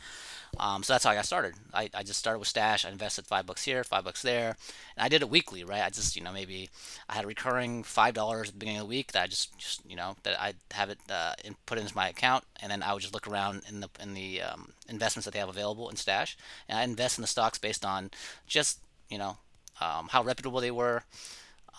Um, 0.60 0.84
so 0.84 0.94
that's 0.94 1.04
how 1.04 1.10
I 1.10 1.16
got 1.16 1.26
started. 1.26 1.56
I, 1.74 1.90
I 1.96 2.04
just 2.04 2.20
started 2.20 2.38
with 2.38 2.48
Stash. 2.48 2.86
I 2.86 2.90
invested 2.90 3.26
five 3.26 3.48
bucks 3.48 3.64
here, 3.64 3.84
five 3.84 4.04
bucks 4.04 4.22
there, 4.22 4.56
and 4.96 5.04
I 5.04 5.10
did 5.10 5.24
it 5.24 5.30
weekly, 5.30 5.64
right? 5.64 5.82
I 5.84 5.90
just 5.90 6.16
you 6.16 6.24
know 6.24 6.32
maybe 6.32 6.70
I 7.10 7.16
had 7.16 7.26
a 7.26 7.28
recurring 7.28 7.84
five 7.84 8.14
dollars 8.14 8.50
at 8.50 8.54
the 8.54 8.60
beginning 8.60 8.82
of 8.82 8.86
the 8.88 8.90
week 8.90 9.14
that 9.14 9.24
I 9.24 9.28
just, 9.28 9.58
just 9.58 9.82
you 9.90 9.96
know 9.96 10.16
that 10.24 10.40
I 10.40 10.54
have 10.72 10.90
it 10.90 11.00
uh, 11.10 11.34
in, 11.44 11.56
put 11.66 11.80
into 11.80 11.96
my 11.96 12.08
account, 12.08 12.44
and 12.62 12.72
then 12.72 12.84
I 12.84 12.94
would 12.94 13.02
just 13.02 13.14
look 13.14 13.28
around 13.28 13.64
in 13.68 13.80
the 13.80 13.90
in 14.00 14.14
the 14.14 14.44
um, 14.44 14.74
investments 14.88 15.26
that 15.26 15.32
they 15.32 15.40
have 15.40 15.50
available 15.50 15.90
in 15.90 15.96
Stash, 15.96 16.38
and 16.70 16.78
I 16.78 16.84
invest 16.84 17.18
in 17.18 17.24
the 17.24 17.28
stocks 17.28 17.58
based 17.58 17.84
on 17.84 18.12
just 18.46 18.80
you 19.10 19.18
know 19.18 19.38
um, 19.82 20.10
how 20.12 20.24
reputable 20.24 20.60
they 20.60 20.72
were, 20.72 21.04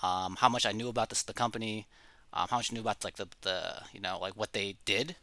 um, 0.03 0.37
how 0.41 0.49
much 0.49 0.67
I 0.67 0.73
knew 0.73 0.89
about 0.89 1.11
this 1.11 1.23
the 1.23 1.33
company, 1.33 1.87
um, 2.33 2.49
how 2.51 2.57
much 2.57 2.73
I 2.73 2.75
knew 2.75 2.81
about 2.81 3.05
like 3.05 3.17
the, 3.17 3.29
the 3.43 3.83
you 3.93 4.01
know 4.01 4.19
like 4.21 4.37
what 4.37 4.53
they 4.53 4.77
did, 4.85 5.15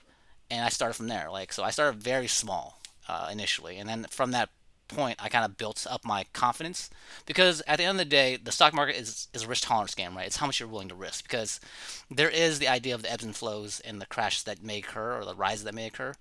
and 0.51 0.65
I 0.65 0.69
started 0.69 0.93
from 0.93 1.07
there. 1.07 1.31
Like 1.31 1.53
so, 1.53 1.63
I 1.63 1.71
started 1.71 2.03
very 2.03 2.27
small 2.27 2.79
uh, 3.07 3.29
initially, 3.31 3.77
and 3.77 3.89
then 3.89 4.05
from 4.11 4.31
that 4.31 4.49
point, 4.87 5.15
I 5.19 5.29
kind 5.29 5.45
of 5.45 5.57
built 5.57 5.87
up 5.89 6.03
my 6.05 6.25
confidence 6.33 6.89
because 7.25 7.63
at 7.65 7.77
the 7.77 7.85
end 7.85 7.99
of 7.99 8.05
the 8.05 8.05
day, 8.05 8.35
the 8.35 8.51
stock 8.51 8.73
market 8.73 8.97
is 8.97 9.29
is 9.33 9.43
a 9.43 9.47
risk 9.47 9.67
tolerance 9.67 9.95
game, 9.95 10.15
right? 10.15 10.27
It's 10.27 10.37
how 10.37 10.45
much 10.45 10.59
you're 10.59 10.69
willing 10.69 10.89
to 10.89 10.95
risk 10.95 11.23
because 11.23 11.59
there 12.09 12.29
is 12.29 12.59
the 12.59 12.67
idea 12.67 12.93
of 12.93 13.01
the 13.01 13.11
ebbs 13.11 13.23
and 13.23 13.35
flows 13.35 13.79
and 13.79 13.99
the 13.99 14.05
crashes 14.05 14.43
that 14.43 14.61
may 14.61 14.79
occur 14.79 15.17
or 15.17 15.25
the 15.25 15.35
rises 15.35 15.63
that 15.63 15.73
may 15.73 15.87
occur. 15.87 16.13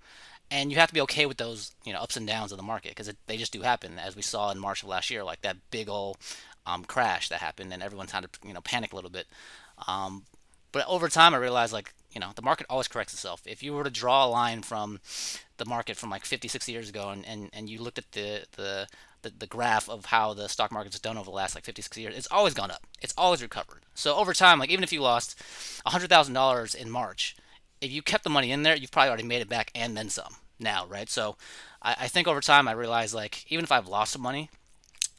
And 0.49 0.69
you 0.69 0.77
have 0.79 0.89
to 0.89 0.93
be 0.93 1.01
okay 1.01 1.25
with 1.25 1.37
those, 1.37 1.71
you 1.85 1.93
know, 1.93 1.99
ups 1.99 2.17
and 2.17 2.27
downs 2.27 2.51
of 2.51 2.57
the 2.57 2.63
market 2.63 2.91
because 2.91 3.13
they 3.27 3.37
just 3.37 3.53
do 3.53 3.61
happen, 3.61 3.97
as 3.97 4.15
we 4.17 4.21
saw 4.21 4.51
in 4.51 4.59
March 4.59 4.83
of 4.83 4.89
last 4.89 5.09
year, 5.09 5.23
like 5.23 5.41
that 5.41 5.57
big 5.69 5.87
old 5.87 6.17
um, 6.65 6.83
crash 6.83 7.29
that 7.29 7.39
happened, 7.39 7.71
and 7.71 7.81
everyone 7.81 8.07
kind 8.07 8.25
of, 8.25 8.31
you 8.45 8.53
know, 8.53 8.61
panic 8.61 8.91
a 8.91 8.95
little 8.95 9.09
bit. 9.09 9.27
Um, 9.87 10.23
but 10.73 10.85
over 10.87 11.07
time, 11.07 11.33
I 11.33 11.37
realized 11.37 11.73
like 11.73 11.93
you 12.11 12.19
know 12.19 12.31
the 12.35 12.41
market 12.41 12.65
always 12.69 12.87
corrects 12.87 13.13
itself. 13.13 13.41
If 13.45 13.63
you 13.63 13.73
were 13.73 13.83
to 13.83 13.89
draw 13.89 14.25
a 14.25 14.27
line 14.27 14.61
from 14.61 14.99
the 15.57 15.65
market 15.65 15.97
from 15.97 16.09
like 16.09 16.25
50, 16.25 16.47
60 16.47 16.71
years 16.71 16.89
ago, 16.89 17.09
and, 17.09 17.25
and, 17.25 17.49
and 17.53 17.69
you 17.69 17.81
looked 17.81 17.97
at 17.99 18.11
the, 18.11 18.45
the 18.57 18.87
the 19.21 19.31
the 19.37 19.47
graph 19.47 19.89
of 19.89 20.05
how 20.05 20.33
the 20.33 20.47
stock 20.49 20.71
market's 20.71 20.99
done 20.99 21.17
over 21.17 21.25
the 21.25 21.35
last 21.35 21.55
like 21.55 21.63
50, 21.63 21.81
60 21.81 22.01
years, 22.01 22.17
it's 22.17 22.27
always 22.31 22.53
gone 22.53 22.71
up. 22.71 22.85
It's 23.01 23.13
always 23.17 23.41
recovered. 23.41 23.85
So 23.93 24.15
over 24.15 24.33
time, 24.33 24.59
like 24.59 24.69
even 24.69 24.83
if 24.83 24.91
you 24.91 25.01
lost 25.01 25.39
hundred 25.85 26.09
thousand 26.09 26.33
dollars 26.33 26.75
in 26.75 26.89
March, 26.89 27.35
if 27.79 27.91
you 27.91 28.01
kept 28.01 28.23
the 28.23 28.29
money 28.29 28.51
in 28.51 28.63
there, 28.63 28.75
you've 28.75 28.91
probably 28.91 29.09
already 29.09 29.23
made 29.23 29.41
it 29.41 29.49
back 29.49 29.71
and 29.75 29.95
then 29.95 30.09
some 30.09 30.35
now, 30.59 30.85
right? 30.87 31.09
So 31.09 31.37
I, 31.81 31.95
I 32.01 32.07
think 32.07 32.27
over 32.27 32.41
time, 32.41 32.67
I 32.67 32.73
realized 32.73 33.13
like 33.13 33.45
even 33.51 33.63
if 33.63 33.71
I've 33.71 33.87
lost 33.87 34.13
some 34.13 34.21
money, 34.21 34.49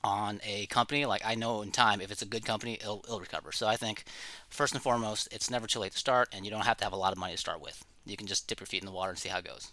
on 0.04 0.40
a 0.44 0.66
company, 0.66 1.06
like 1.06 1.22
I 1.24 1.34
know 1.34 1.62
in 1.62 1.70
time 1.70 2.00
if 2.00 2.10
it's 2.10 2.22
a 2.22 2.26
good 2.26 2.44
company, 2.44 2.74
it'll, 2.74 3.02
it'll 3.04 3.20
recover. 3.20 3.52
So 3.52 3.66
I 3.66 3.76
think 3.76 4.04
first 4.48 4.74
and 4.74 4.82
foremost, 4.82 5.28
it's 5.30 5.50
never 5.50 5.66
too 5.66 5.78
late 5.78 5.92
to 5.92 5.98
start, 5.98 6.28
and 6.32 6.44
you 6.44 6.50
don't 6.50 6.64
have 6.64 6.76
to 6.78 6.84
have 6.84 6.92
a 6.92 6.96
lot 6.96 7.12
of 7.12 7.18
money 7.18 7.32
to 7.32 7.38
start 7.38 7.60
with. 7.60 7.84
You 8.04 8.16
can 8.16 8.26
just 8.26 8.48
dip 8.48 8.60
your 8.60 8.66
feet 8.66 8.82
in 8.82 8.86
the 8.86 8.92
water 8.92 9.10
and 9.10 9.18
see 9.18 9.28
how 9.28 9.38
it 9.38 9.44
goes. 9.44 9.72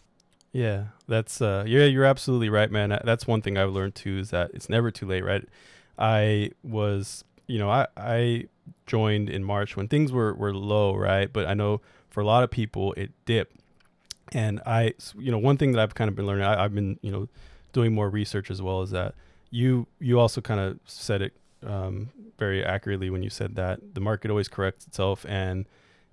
Yeah, 0.52 0.86
that's 1.08 1.42
uh 1.42 1.64
yeah, 1.68 1.86
you're 1.86 2.06
absolutely 2.06 2.50
right, 2.50 2.72
man. 2.72 2.98
That's 3.04 3.28
one 3.28 3.42
thing 3.42 3.58
I've 3.58 3.72
learned 3.72 3.96
too 3.96 4.18
is 4.18 4.32
that 4.32 4.52
it's 4.54 4.70
never 4.70 4.92
too 4.92 5.06
late, 5.06 5.24
right? 5.24 5.48
I 5.98 6.52
was, 6.64 7.24
you 7.48 7.60
know, 7.60 7.70
I 7.70 7.88
I 7.96 8.48
joined 8.88 9.30
in 9.30 9.44
March 9.44 9.76
when 9.76 9.88
things 9.88 10.12
were 10.12 10.34
were 10.34 10.54
low, 10.54 10.96
right? 10.96 11.32
But 11.32 11.48
I 11.48 11.54
know 11.54 11.82
for 12.10 12.22
a 12.22 12.26
lot 12.26 12.44
of 12.44 12.52
people 12.52 12.94
it 12.94 13.12
dipped. 13.26 13.56
And 14.32 14.62
I, 14.66 14.94
you 15.18 15.32
know, 15.32 15.40
one 15.40 15.58
thing 15.58 15.72
that 15.72 15.82
I've 15.82 15.96
kind 15.96 16.08
of 16.08 16.16
been 16.16 16.28
learning, 16.28 16.46
I, 16.46 16.64
I've 16.64 16.74
been, 16.74 17.00
you 17.02 17.12
know, 17.12 17.28
doing 17.74 17.94
more 17.94 18.10
research 18.10 18.52
as 18.52 18.62
well 18.62 18.84
is 18.84 18.92
that 18.92 19.16
you 19.52 19.88
you 20.00 20.20
also 20.20 20.42
kind 20.42 20.60
of 20.60 20.80
said 20.86 21.22
it 21.22 21.34
um, 21.66 22.10
very 22.38 22.64
accurately 22.64 23.10
when 23.10 23.24
you 23.24 23.30
said 23.30 23.56
that 23.56 23.94
the 23.96 24.02
market 24.02 24.30
always 24.32 24.48
corrects 24.48 24.86
itself, 24.88 25.26
and 25.28 25.66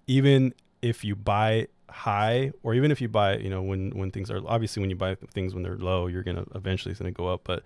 even 0.06 0.54
if 0.82 1.04
you 1.04 1.14
buy 1.16 1.68
high 1.88 2.50
or 2.62 2.74
even 2.74 2.90
if 2.90 3.00
you 3.00 3.08
buy 3.08 3.36
you 3.38 3.48
know 3.48 3.62
when 3.62 3.90
when 3.90 4.10
things 4.10 4.30
are 4.30 4.40
obviously 4.46 4.80
when 4.80 4.90
you 4.90 4.96
buy 4.96 5.14
things 5.32 5.54
when 5.54 5.62
they're 5.62 5.78
low 5.78 6.08
you're 6.08 6.22
gonna 6.24 6.44
eventually 6.54 6.90
it's 6.90 7.00
gonna 7.00 7.12
go 7.12 7.28
up 7.28 7.42
but 7.44 7.62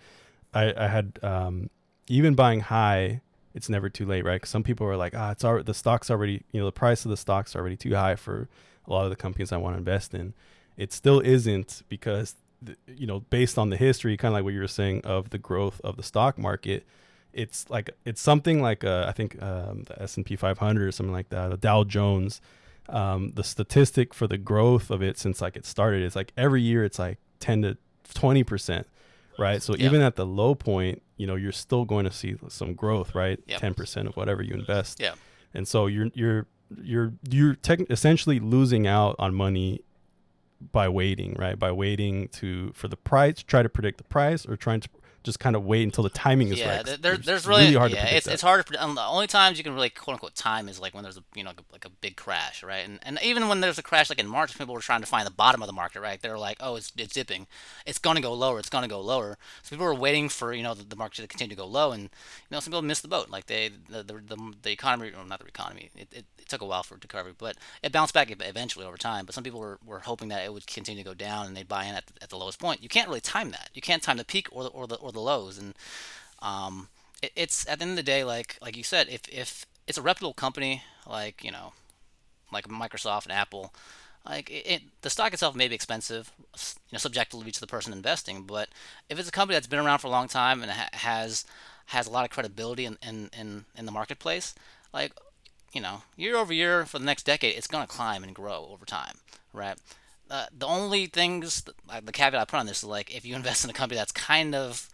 i 0.52 0.72
i 0.76 0.86
had 0.86 1.18
um 1.22 1.70
even 2.06 2.34
buying 2.34 2.60
high 2.60 3.20
it's 3.54 3.68
never 3.70 3.88
too 3.88 4.04
late 4.06 4.22
right? 4.24 4.40
'Cause 4.42 4.50
some 4.50 4.62
people 4.62 4.86
are 4.86 4.96
like 4.96 5.14
ah 5.16 5.30
it's 5.30 5.42
already 5.44 5.64
the 5.64 5.74
stock's 5.74 6.10
already 6.10 6.44
you 6.52 6.60
know 6.60 6.66
the 6.66 6.70
price 6.72 7.04
of 7.06 7.10
the 7.10 7.16
stock's 7.16 7.56
already 7.56 7.76
too 7.76 7.94
high 7.94 8.14
for 8.14 8.46
a 8.86 8.92
lot 8.92 9.04
of 9.04 9.10
the 9.10 9.16
companies 9.16 9.52
i 9.52 9.56
want 9.56 9.74
to 9.74 9.78
invest 9.78 10.14
in. 10.14 10.34
It 10.76 10.92
still 10.92 11.20
isn't 11.20 11.82
because 11.88 12.36
th- 12.64 12.78
you 12.86 13.06
know 13.06 13.20
based 13.20 13.58
on 13.58 13.70
the 13.70 13.76
history 13.76 14.16
kind 14.16 14.32
of 14.32 14.36
like 14.38 14.44
what 14.44 14.52
you 14.54 14.60
were 14.60 14.68
saying 14.68 15.00
of 15.04 15.30
the 15.30 15.38
growth 15.38 15.80
of 15.82 15.96
the 15.96 16.02
stock 16.02 16.38
market 16.38 16.86
it's 17.32 17.68
like 17.70 17.90
it's 18.04 18.20
something 18.20 18.60
like 18.60 18.82
uh, 18.82 19.04
I 19.08 19.12
think 19.12 19.40
um, 19.40 19.84
the 19.84 20.02
S 20.02 20.16
and 20.16 20.26
P 20.26 20.34
500 20.34 20.88
or 20.88 20.90
something 20.90 21.12
like 21.12 21.28
that, 21.28 21.50
the 21.50 21.56
Dow 21.56 21.84
Jones. 21.84 22.40
Um, 22.88 23.30
the 23.36 23.44
statistic 23.44 24.12
for 24.12 24.26
the 24.26 24.36
growth 24.36 24.90
of 24.90 25.00
it 25.00 25.16
since 25.16 25.40
like 25.40 25.54
it 25.56 25.64
started 25.64 26.02
is 26.02 26.16
like 26.16 26.32
every 26.36 26.60
year 26.60 26.82
it's 26.82 26.98
like 26.98 27.18
10 27.38 27.62
to 27.62 27.76
20 28.14 28.42
percent, 28.42 28.88
right? 29.38 29.62
So 29.62 29.74
Yep. 29.74 29.80
even 29.80 30.00
at 30.02 30.16
the 30.16 30.26
low 30.26 30.56
point, 30.56 31.02
you 31.16 31.24
know, 31.28 31.36
you're 31.36 31.52
still 31.52 31.84
going 31.84 32.04
to 32.04 32.10
see 32.10 32.34
some 32.48 32.74
growth, 32.74 33.14
right? 33.14 33.38
Yep. 33.46 33.60
10 33.60 33.74
percent 33.74 34.08
of 34.08 34.16
whatever 34.16 34.42
you 34.42 34.54
invest. 34.54 34.98
Yeah. 34.98 35.14
And 35.54 35.68
so 35.68 35.86
you're 35.86 36.10
you're 36.14 36.46
you're 36.82 37.12
you're 37.30 37.54
tech 37.54 37.78
essentially 37.90 38.40
losing 38.40 38.88
out 38.88 39.14
on 39.20 39.36
money 39.36 39.82
by 40.60 40.88
waiting, 40.88 41.34
right? 41.38 41.58
By 41.58 41.72
waiting 41.72 42.28
to 42.28 42.72
for 42.74 42.88
the 42.88 42.96
price, 42.96 43.42
try 43.42 43.62
to 43.62 43.68
predict 43.68 43.98
the 43.98 44.04
price, 44.04 44.46
or 44.46 44.56
trying 44.56 44.80
to 44.80 44.88
just 45.22 45.38
kind 45.38 45.54
of 45.54 45.62
wait 45.66 45.82
until 45.82 46.02
the 46.02 46.08
timing 46.08 46.48
is 46.48 46.58
yeah, 46.58 46.76
right. 46.76 46.86
there, 46.86 46.96
there- 46.96 47.12
It's 47.12 47.26
there's 47.26 47.46
really, 47.46 47.74
hard 47.74 47.90
to 47.90 47.96
yeah, 47.96 48.04
predict 48.04 48.16
it's, 48.16 48.26
that. 48.26 48.32
it's 48.32 48.42
hard 48.42 48.60
to 48.60 48.64
predict. 48.64 48.94
The 48.94 49.02
only 49.02 49.26
times 49.26 49.58
you 49.58 49.64
can 49.64 49.74
really 49.74 49.90
quote 49.90 50.14
unquote 50.14 50.34
time 50.34 50.66
is 50.66 50.80
like 50.80 50.94
when 50.94 51.02
there's 51.02 51.18
a 51.18 51.22
you 51.34 51.44
know 51.44 51.52
like 51.72 51.84
a 51.84 51.90
big 51.90 52.16
crash, 52.16 52.62
right? 52.62 52.86
And 52.86 52.98
and 53.02 53.18
even 53.22 53.46
when 53.48 53.60
there's 53.60 53.78
a 53.78 53.82
crash 53.82 54.08
like 54.08 54.18
in 54.18 54.26
March, 54.26 54.56
people 54.56 54.72
were 54.74 54.80
trying 54.80 55.02
to 55.02 55.06
find 55.06 55.26
the 55.26 55.30
bottom 55.30 55.60
of 55.62 55.66
the 55.66 55.74
market, 55.74 56.00
right? 56.00 56.18
They're 56.22 56.38
like, 56.38 56.56
oh, 56.60 56.76
it's 56.76 56.90
it's 56.96 57.12
dipping, 57.12 57.46
it's 57.84 57.98
gonna 57.98 58.22
go 58.22 58.32
lower, 58.32 58.58
it's 58.58 58.70
gonna 58.70 58.88
go 58.88 59.00
lower. 59.00 59.36
So 59.62 59.70
people 59.70 59.84
were 59.84 59.94
waiting 59.94 60.30
for 60.30 60.54
you 60.54 60.62
know 60.62 60.72
the, 60.72 60.84
the 60.84 60.96
market 60.96 61.20
to 61.20 61.28
continue 61.28 61.54
to 61.54 61.60
go 61.60 61.66
low, 61.66 61.92
and 61.92 62.04
you 62.04 62.08
know 62.50 62.60
some 62.60 62.70
people 62.72 62.80
missed 62.82 63.02
the 63.02 63.08
boat. 63.08 63.28
Like 63.28 63.44
they 63.44 63.68
the 63.90 64.02
the, 64.02 64.14
the, 64.26 64.54
the 64.62 64.70
economy, 64.72 65.12
or 65.12 65.26
not 65.26 65.40
the 65.40 65.46
economy, 65.46 65.90
it, 65.94 66.08
it 66.12 66.24
took 66.50 66.60
a 66.60 66.66
while 66.66 66.82
for 66.82 66.94
it 66.94 67.00
to 67.00 67.06
recover, 67.06 67.32
but 67.36 67.56
it 67.82 67.92
bounced 67.92 68.14
back 68.14 68.30
eventually 68.30 68.84
over 68.84 68.96
time. 68.96 69.24
But 69.24 69.34
some 69.34 69.44
people 69.44 69.60
were, 69.60 69.78
were 69.84 70.00
hoping 70.00 70.28
that 70.28 70.44
it 70.44 70.52
would 70.52 70.66
continue 70.66 71.02
to 71.02 71.08
go 71.08 71.14
down, 71.14 71.46
and 71.46 71.56
they'd 71.56 71.68
buy 71.68 71.84
in 71.84 71.94
at 71.94 72.06
the, 72.06 72.22
at 72.22 72.30
the 72.30 72.36
lowest 72.36 72.58
point. 72.58 72.82
You 72.82 72.88
can't 72.88 73.08
really 73.08 73.20
time 73.20 73.50
that. 73.50 73.70
You 73.74 73.82
can't 73.82 74.02
time 74.02 74.16
the 74.16 74.24
peak 74.24 74.48
or 74.50 74.64
the 74.64 74.70
or 74.70 74.86
the 74.86 74.96
or 74.96 75.12
the 75.12 75.20
lows, 75.20 75.58
and 75.58 75.74
um, 76.40 76.88
it, 77.22 77.32
it's 77.36 77.68
at 77.68 77.78
the 77.78 77.82
end 77.82 77.92
of 77.92 77.96
the 77.96 78.02
day, 78.02 78.24
like 78.24 78.58
like 78.60 78.76
you 78.76 78.84
said, 78.84 79.08
if 79.08 79.22
if 79.28 79.66
it's 79.86 79.98
a 79.98 80.02
reputable 80.02 80.34
company, 80.34 80.82
like 81.06 81.42
you 81.44 81.50
know, 81.50 81.72
like 82.52 82.68
Microsoft 82.68 83.24
and 83.24 83.32
Apple, 83.32 83.72
like 84.26 84.50
it, 84.50 84.66
it 84.66 84.82
the 85.02 85.10
stock 85.10 85.32
itself 85.32 85.54
may 85.54 85.68
be 85.68 85.74
expensive, 85.74 86.32
you 86.38 86.92
know, 86.92 86.98
subjectively 86.98 87.50
to 87.50 87.60
the 87.60 87.66
person 87.66 87.92
investing. 87.92 88.42
But 88.42 88.68
if 89.08 89.18
it's 89.18 89.28
a 89.28 89.32
company 89.32 89.56
that's 89.56 89.66
been 89.66 89.78
around 89.78 89.98
for 89.98 90.08
a 90.08 90.10
long 90.10 90.28
time 90.28 90.62
and 90.62 90.70
ha- 90.70 90.90
has 90.92 91.44
has 91.86 92.06
a 92.06 92.10
lot 92.10 92.24
of 92.24 92.30
credibility 92.30 92.84
in, 92.84 92.96
in, 93.02 93.28
in, 93.36 93.64
in 93.76 93.84
the 93.84 93.90
marketplace, 93.90 94.54
like 94.92 95.12
you 95.72 95.80
know, 95.80 96.02
year 96.16 96.36
over 96.36 96.52
year 96.52 96.84
for 96.84 96.98
the 96.98 97.04
next 97.04 97.24
decade, 97.24 97.56
it's 97.56 97.66
going 97.66 97.86
to 97.86 97.92
climb 97.92 98.22
and 98.24 98.34
grow 98.34 98.68
over 98.70 98.84
time, 98.84 99.18
right? 99.52 99.78
Uh, 100.30 100.46
the 100.56 100.66
only 100.66 101.06
things, 101.06 101.62
the 101.62 102.12
caveat 102.12 102.40
I 102.40 102.44
put 102.44 102.58
on 102.58 102.66
this 102.66 102.78
is 102.78 102.84
like 102.84 103.14
if 103.14 103.24
you 103.24 103.34
invest 103.36 103.64
in 103.64 103.70
a 103.70 103.74
company 103.74 103.98
that's 103.98 104.12
kind 104.12 104.54
of, 104.54 104.88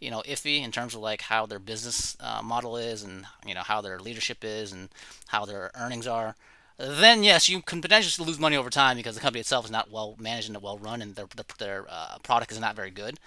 you 0.00 0.10
know, 0.10 0.22
iffy 0.26 0.62
in 0.62 0.72
terms 0.72 0.94
of 0.94 1.00
like 1.00 1.22
how 1.22 1.46
their 1.46 1.58
business 1.58 2.16
uh, 2.20 2.42
model 2.42 2.76
is 2.76 3.02
and 3.02 3.26
you 3.46 3.54
know 3.54 3.60
how 3.60 3.80
their 3.80 3.98
leadership 4.00 4.38
is 4.42 4.72
and 4.72 4.88
how 5.28 5.44
their 5.44 5.70
earnings 5.74 6.06
are, 6.06 6.34
then 6.78 7.22
yes, 7.22 7.48
you 7.48 7.60
can 7.60 7.82
potentially 7.82 8.26
lose 8.26 8.38
money 8.38 8.56
over 8.56 8.70
time 8.70 8.96
because 8.96 9.14
the 9.14 9.20
company 9.20 9.40
itself 9.40 9.66
is 9.66 9.70
not 9.70 9.90
well 9.90 10.16
managed 10.18 10.48
and 10.48 10.60
well 10.62 10.78
run 10.78 11.02
and 11.02 11.14
their 11.14 11.26
their, 11.36 11.44
their 11.58 11.86
uh, 11.88 12.18
product 12.22 12.50
is 12.50 12.58
not 12.58 12.74
very 12.74 12.90
good. 12.90 13.18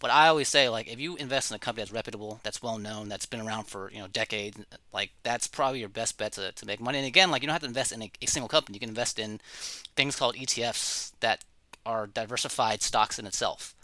But 0.00 0.10
I 0.10 0.28
always 0.28 0.48
say, 0.48 0.68
like, 0.70 0.90
if 0.90 0.98
you 0.98 1.16
invest 1.16 1.50
in 1.50 1.54
a 1.54 1.58
company 1.58 1.82
that's 1.82 1.92
reputable, 1.92 2.40
that's 2.42 2.62
well 2.62 2.78
known, 2.78 3.10
that's 3.10 3.26
been 3.26 3.40
around 3.40 3.64
for 3.64 3.90
you 3.92 4.00
know 4.00 4.08
decades, 4.08 4.58
like 4.92 5.10
that's 5.22 5.46
probably 5.46 5.80
your 5.80 5.90
best 5.90 6.16
bet 6.16 6.32
to, 6.32 6.52
to 6.52 6.66
make 6.66 6.80
money. 6.80 6.98
And 6.98 7.06
again, 7.06 7.30
like 7.30 7.42
you 7.42 7.46
don't 7.46 7.52
have 7.52 7.62
to 7.62 7.68
invest 7.68 7.92
in 7.92 8.02
a, 8.02 8.10
a 8.22 8.26
single 8.26 8.48
company. 8.48 8.76
You 8.76 8.80
can 8.80 8.88
invest 8.88 9.18
in 9.18 9.40
things 9.96 10.16
called 10.16 10.36
ETFs 10.36 11.12
that 11.20 11.44
are 11.84 12.06
diversified 12.06 12.82
stocks 12.82 13.18
in 13.18 13.26
itself. 13.26 13.74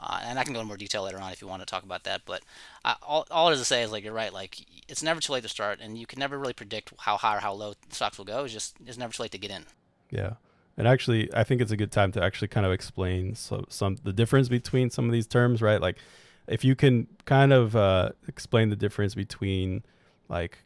Uh, 0.00 0.20
and 0.24 0.36
I 0.36 0.42
can 0.42 0.52
go 0.52 0.58
into 0.58 0.66
more 0.66 0.76
detail 0.76 1.04
later 1.04 1.18
on 1.18 1.30
if 1.30 1.40
you 1.40 1.46
want 1.46 1.62
to 1.62 1.66
talk 1.66 1.84
about 1.84 2.02
that. 2.04 2.22
But 2.26 2.42
I, 2.84 2.96
all, 3.02 3.24
all 3.30 3.50
it 3.50 3.52
is 3.52 3.60
to 3.60 3.64
say 3.64 3.82
is 3.82 3.92
like 3.92 4.02
you're 4.02 4.12
right. 4.12 4.32
Like 4.32 4.56
it's 4.88 5.02
never 5.02 5.20
too 5.20 5.32
late 5.32 5.44
to 5.44 5.48
start, 5.48 5.78
and 5.80 5.96
you 5.96 6.06
can 6.06 6.18
never 6.18 6.38
really 6.38 6.54
predict 6.54 6.92
how 6.98 7.16
high 7.16 7.36
or 7.36 7.40
how 7.40 7.52
low 7.52 7.74
stocks 7.90 8.18
will 8.18 8.24
go. 8.24 8.42
It's 8.42 8.52
just 8.52 8.74
it's 8.84 8.98
never 8.98 9.12
too 9.12 9.22
late 9.22 9.32
to 9.32 9.38
get 9.38 9.52
in. 9.52 9.64
Yeah. 10.10 10.32
And 10.76 10.88
actually, 10.88 11.32
I 11.34 11.44
think 11.44 11.60
it's 11.60 11.72
a 11.72 11.76
good 11.76 11.92
time 11.92 12.12
to 12.12 12.22
actually 12.22 12.48
kind 12.48 12.64
of 12.64 12.72
explain 12.72 13.34
so, 13.34 13.64
some 13.68 13.96
the 14.02 14.12
difference 14.12 14.48
between 14.48 14.90
some 14.90 15.04
of 15.06 15.12
these 15.12 15.26
terms, 15.26 15.60
right? 15.60 15.80
Like, 15.80 15.98
if 16.46 16.64
you 16.64 16.74
can 16.74 17.06
kind 17.24 17.52
of 17.52 17.76
uh, 17.76 18.10
explain 18.26 18.70
the 18.70 18.76
difference 18.76 19.14
between 19.14 19.82
like 20.28 20.64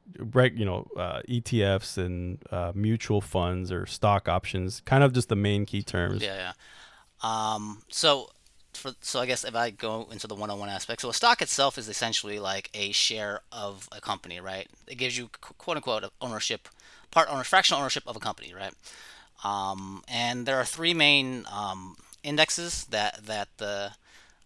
you 0.56 0.64
know 0.64 0.86
uh, 0.96 1.20
ETFs 1.28 1.98
and 1.98 2.38
uh, 2.50 2.72
mutual 2.74 3.20
funds 3.20 3.72
or 3.72 3.84
stock 3.84 4.28
options, 4.28 4.80
kind 4.84 5.02
of 5.02 5.12
just 5.12 5.28
the 5.28 5.36
main 5.36 5.66
key 5.66 5.82
terms. 5.82 6.22
Yeah, 6.22 6.36
yeah. 6.36 6.52
Um, 7.22 7.82
so, 7.88 8.30
for, 8.74 8.92
so 9.00 9.20
I 9.20 9.26
guess 9.26 9.42
if 9.44 9.56
I 9.56 9.70
go 9.70 10.06
into 10.12 10.26
the 10.26 10.34
one-on-one 10.34 10.68
aspect, 10.68 11.00
so 11.00 11.08
a 11.08 11.14
stock 11.14 11.42
itself 11.42 11.78
is 11.78 11.88
essentially 11.88 12.38
like 12.38 12.70
a 12.74 12.92
share 12.92 13.40
of 13.50 13.88
a 13.90 14.00
company, 14.00 14.40
right? 14.40 14.68
It 14.86 14.96
gives 14.96 15.18
you 15.18 15.30
quote 15.40 15.76
unquote 15.76 16.04
ownership, 16.20 16.68
part 17.10 17.28
owner, 17.28 17.42
fractional 17.42 17.80
ownership 17.80 18.04
of 18.06 18.16
a 18.16 18.20
company, 18.20 18.54
right? 18.54 18.72
Um, 19.44 20.02
and 20.08 20.46
there 20.46 20.56
are 20.56 20.64
three 20.64 20.94
main 20.94 21.44
um, 21.52 21.96
indexes 22.22 22.84
that 22.86 23.26
that 23.26 23.48
the 23.58 23.92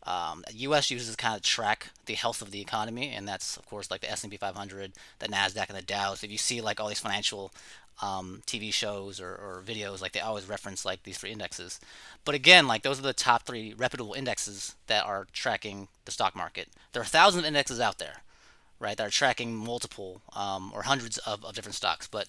um, 0.05 0.45
U.S. 0.53 0.91
uses 0.91 1.11
to 1.11 1.17
kind 1.17 1.37
of 1.37 1.43
track 1.43 1.91
the 2.07 2.15
health 2.15 2.43
of 2.43 2.51
the 2.51 2.61
economy, 2.61 3.11
and 3.11 3.29
that's 3.29 3.57
of 3.57 3.67
course 3.67 3.91
like 3.91 4.01
the 4.01 4.11
S&P 4.11 4.37
500, 4.37 4.93
the 5.19 5.29
Nasdaq, 5.29 5.69
and 5.69 5.79
the 5.79 5.83
Dow. 5.83 6.15
So 6.15 6.25
if 6.25 6.33
you 6.33 6.39
see 6.39 6.61
like 6.61 6.81
all 6.81 6.89
these 6.89 7.01
financial 7.01 7.53
um, 8.03 8.43
TV 8.47 8.73
shows 8.73 9.21
or, 9.21 9.29
or 9.29 9.63
videos, 9.65 10.01
like 10.01 10.13
they 10.13 10.21
always 10.21 10.49
reference 10.49 10.85
like 10.85 11.03
these 11.03 11.19
three 11.19 11.31
indexes. 11.31 11.81
But 12.25 12.35
again, 12.35 12.67
like 12.67 12.83
those 12.83 12.99
are 12.99 13.03
the 13.03 13.13
top 13.13 13.45
three 13.45 13.75
reputable 13.75 14.15
indexes 14.15 14.75
that 14.87 15.05
are 15.05 15.27
tracking 15.33 15.89
the 16.05 16.13
stock 16.13 16.35
market. 16.35 16.69
There 16.93 17.03
are 17.03 17.07
thousands 17.07 17.43
of 17.45 17.49
indexes 17.49 17.81
out 17.81 17.99
there, 17.99 18.23
right, 18.79 18.97
that 18.97 19.07
are 19.07 19.11
tracking 19.11 19.55
multiple 19.55 20.23
um, 20.35 20.73
or 20.75 20.83
hundreds 20.83 21.19
of, 21.19 21.45
of 21.45 21.55
different 21.55 21.77
stocks. 21.77 22.07
But 22.07 22.29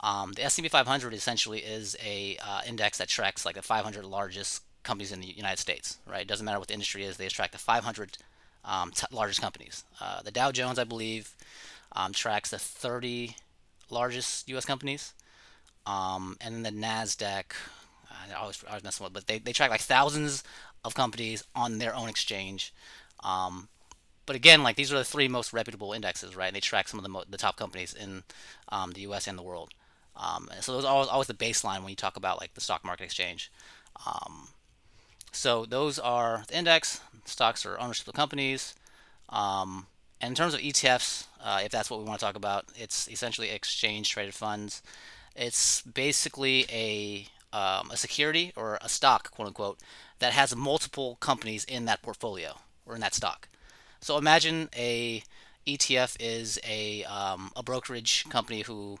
um, 0.00 0.32
the 0.32 0.44
S&P 0.44 0.68
500 0.68 1.14
essentially 1.14 1.60
is 1.60 1.96
a 2.04 2.36
uh, 2.44 2.60
index 2.66 2.98
that 2.98 3.08
tracks 3.08 3.44
like 3.46 3.54
the 3.54 3.62
500 3.62 4.04
largest 4.04 4.62
companies 4.82 5.12
in 5.12 5.20
the 5.20 5.26
United 5.26 5.58
States, 5.58 5.98
right? 6.06 6.22
It 6.22 6.28
doesn't 6.28 6.44
matter 6.44 6.58
what 6.58 6.68
the 6.68 6.74
industry 6.74 7.04
is; 7.04 7.16
they 7.16 7.28
track 7.28 7.52
the 7.52 7.58
500 7.58 8.18
um, 8.64 8.90
t- 8.90 9.06
largest 9.10 9.40
companies. 9.40 9.84
Uh, 10.00 10.22
the 10.22 10.30
Dow 10.30 10.52
Jones, 10.52 10.78
I 10.78 10.84
believe, 10.84 11.34
um, 11.92 12.12
tracks 12.12 12.50
the 12.50 12.58
30 12.58 13.36
largest 13.90 14.48
U.S. 14.50 14.64
companies, 14.64 15.14
um, 15.86 16.36
and 16.40 16.54
then 16.54 16.62
the 16.62 16.86
Nasdaq. 16.86 17.52
I 18.10 18.34
always, 18.34 18.62
I 18.66 18.70
always 18.70 18.84
mess 18.84 19.00
up, 19.00 19.12
but 19.12 19.26
they, 19.26 19.38
they 19.38 19.52
track 19.52 19.70
like 19.70 19.80
thousands 19.80 20.42
of 20.84 20.94
companies 20.94 21.44
on 21.54 21.78
their 21.78 21.94
own 21.94 22.08
exchange. 22.08 22.72
Um, 23.22 23.68
but 24.24 24.36
again, 24.36 24.62
like 24.62 24.76
these 24.76 24.92
are 24.92 24.98
the 24.98 25.04
three 25.04 25.28
most 25.28 25.52
reputable 25.52 25.92
indexes, 25.92 26.34
right? 26.36 26.46
And 26.46 26.56
they 26.56 26.60
track 26.60 26.88
some 26.88 26.98
of 26.98 27.02
the 27.04 27.08
mo- 27.08 27.24
the 27.28 27.36
top 27.38 27.56
companies 27.56 27.94
in 27.94 28.24
um, 28.68 28.92
the 28.92 29.02
U.S. 29.02 29.26
and 29.26 29.38
the 29.38 29.42
world. 29.42 29.70
Um, 30.16 30.48
so 30.60 30.72
those 30.72 30.84
always, 30.84 31.08
always 31.08 31.28
the 31.28 31.34
baseline 31.34 31.80
when 31.80 31.90
you 31.90 31.96
talk 31.96 32.16
about 32.16 32.40
like 32.40 32.54
the 32.54 32.60
stock 32.60 32.84
market 32.84 33.04
exchange. 33.04 33.50
Um, 34.06 34.48
so 35.32 35.64
those 35.66 35.98
are 35.98 36.44
the 36.48 36.56
index 36.56 37.00
stocks 37.24 37.66
are 37.66 37.78
ownership 37.78 38.08
of 38.08 38.14
companies. 38.14 38.74
Um, 39.28 39.86
and 40.20 40.30
in 40.30 40.34
terms 40.34 40.54
of 40.54 40.60
ETFs, 40.60 41.26
uh, 41.42 41.60
if 41.64 41.70
that's 41.70 41.90
what 41.90 42.00
we 42.00 42.06
want 42.06 42.20
to 42.20 42.26
talk 42.26 42.36
about, 42.36 42.66
it's 42.74 43.08
essentially 43.08 43.50
exchange 43.50 44.08
traded 44.10 44.34
funds. 44.34 44.82
It's 45.34 45.82
basically 45.82 46.66
a 46.70 47.26
um, 47.52 47.90
a 47.90 47.96
security 47.96 48.52
or 48.56 48.78
a 48.82 48.88
stock, 48.88 49.30
quote 49.30 49.48
unquote, 49.48 49.80
that 50.18 50.32
has 50.32 50.54
multiple 50.54 51.16
companies 51.20 51.64
in 51.64 51.84
that 51.86 52.02
portfolio 52.02 52.58
or 52.84 52.94
in 52.94 53.00
that 53.00 53.14
stock. 53.14 53.48
So 54.00 54.18
imagine 54.18 54.68
a 54.76 55.22
ETF 55.66 56.16
is 56.20 56.58
a 56.66 57.04
um, 57.04 57.50
a 57.56 57.62
brokerage 57.62 58.24
company 58.28 58.62
who, 58.62 58.98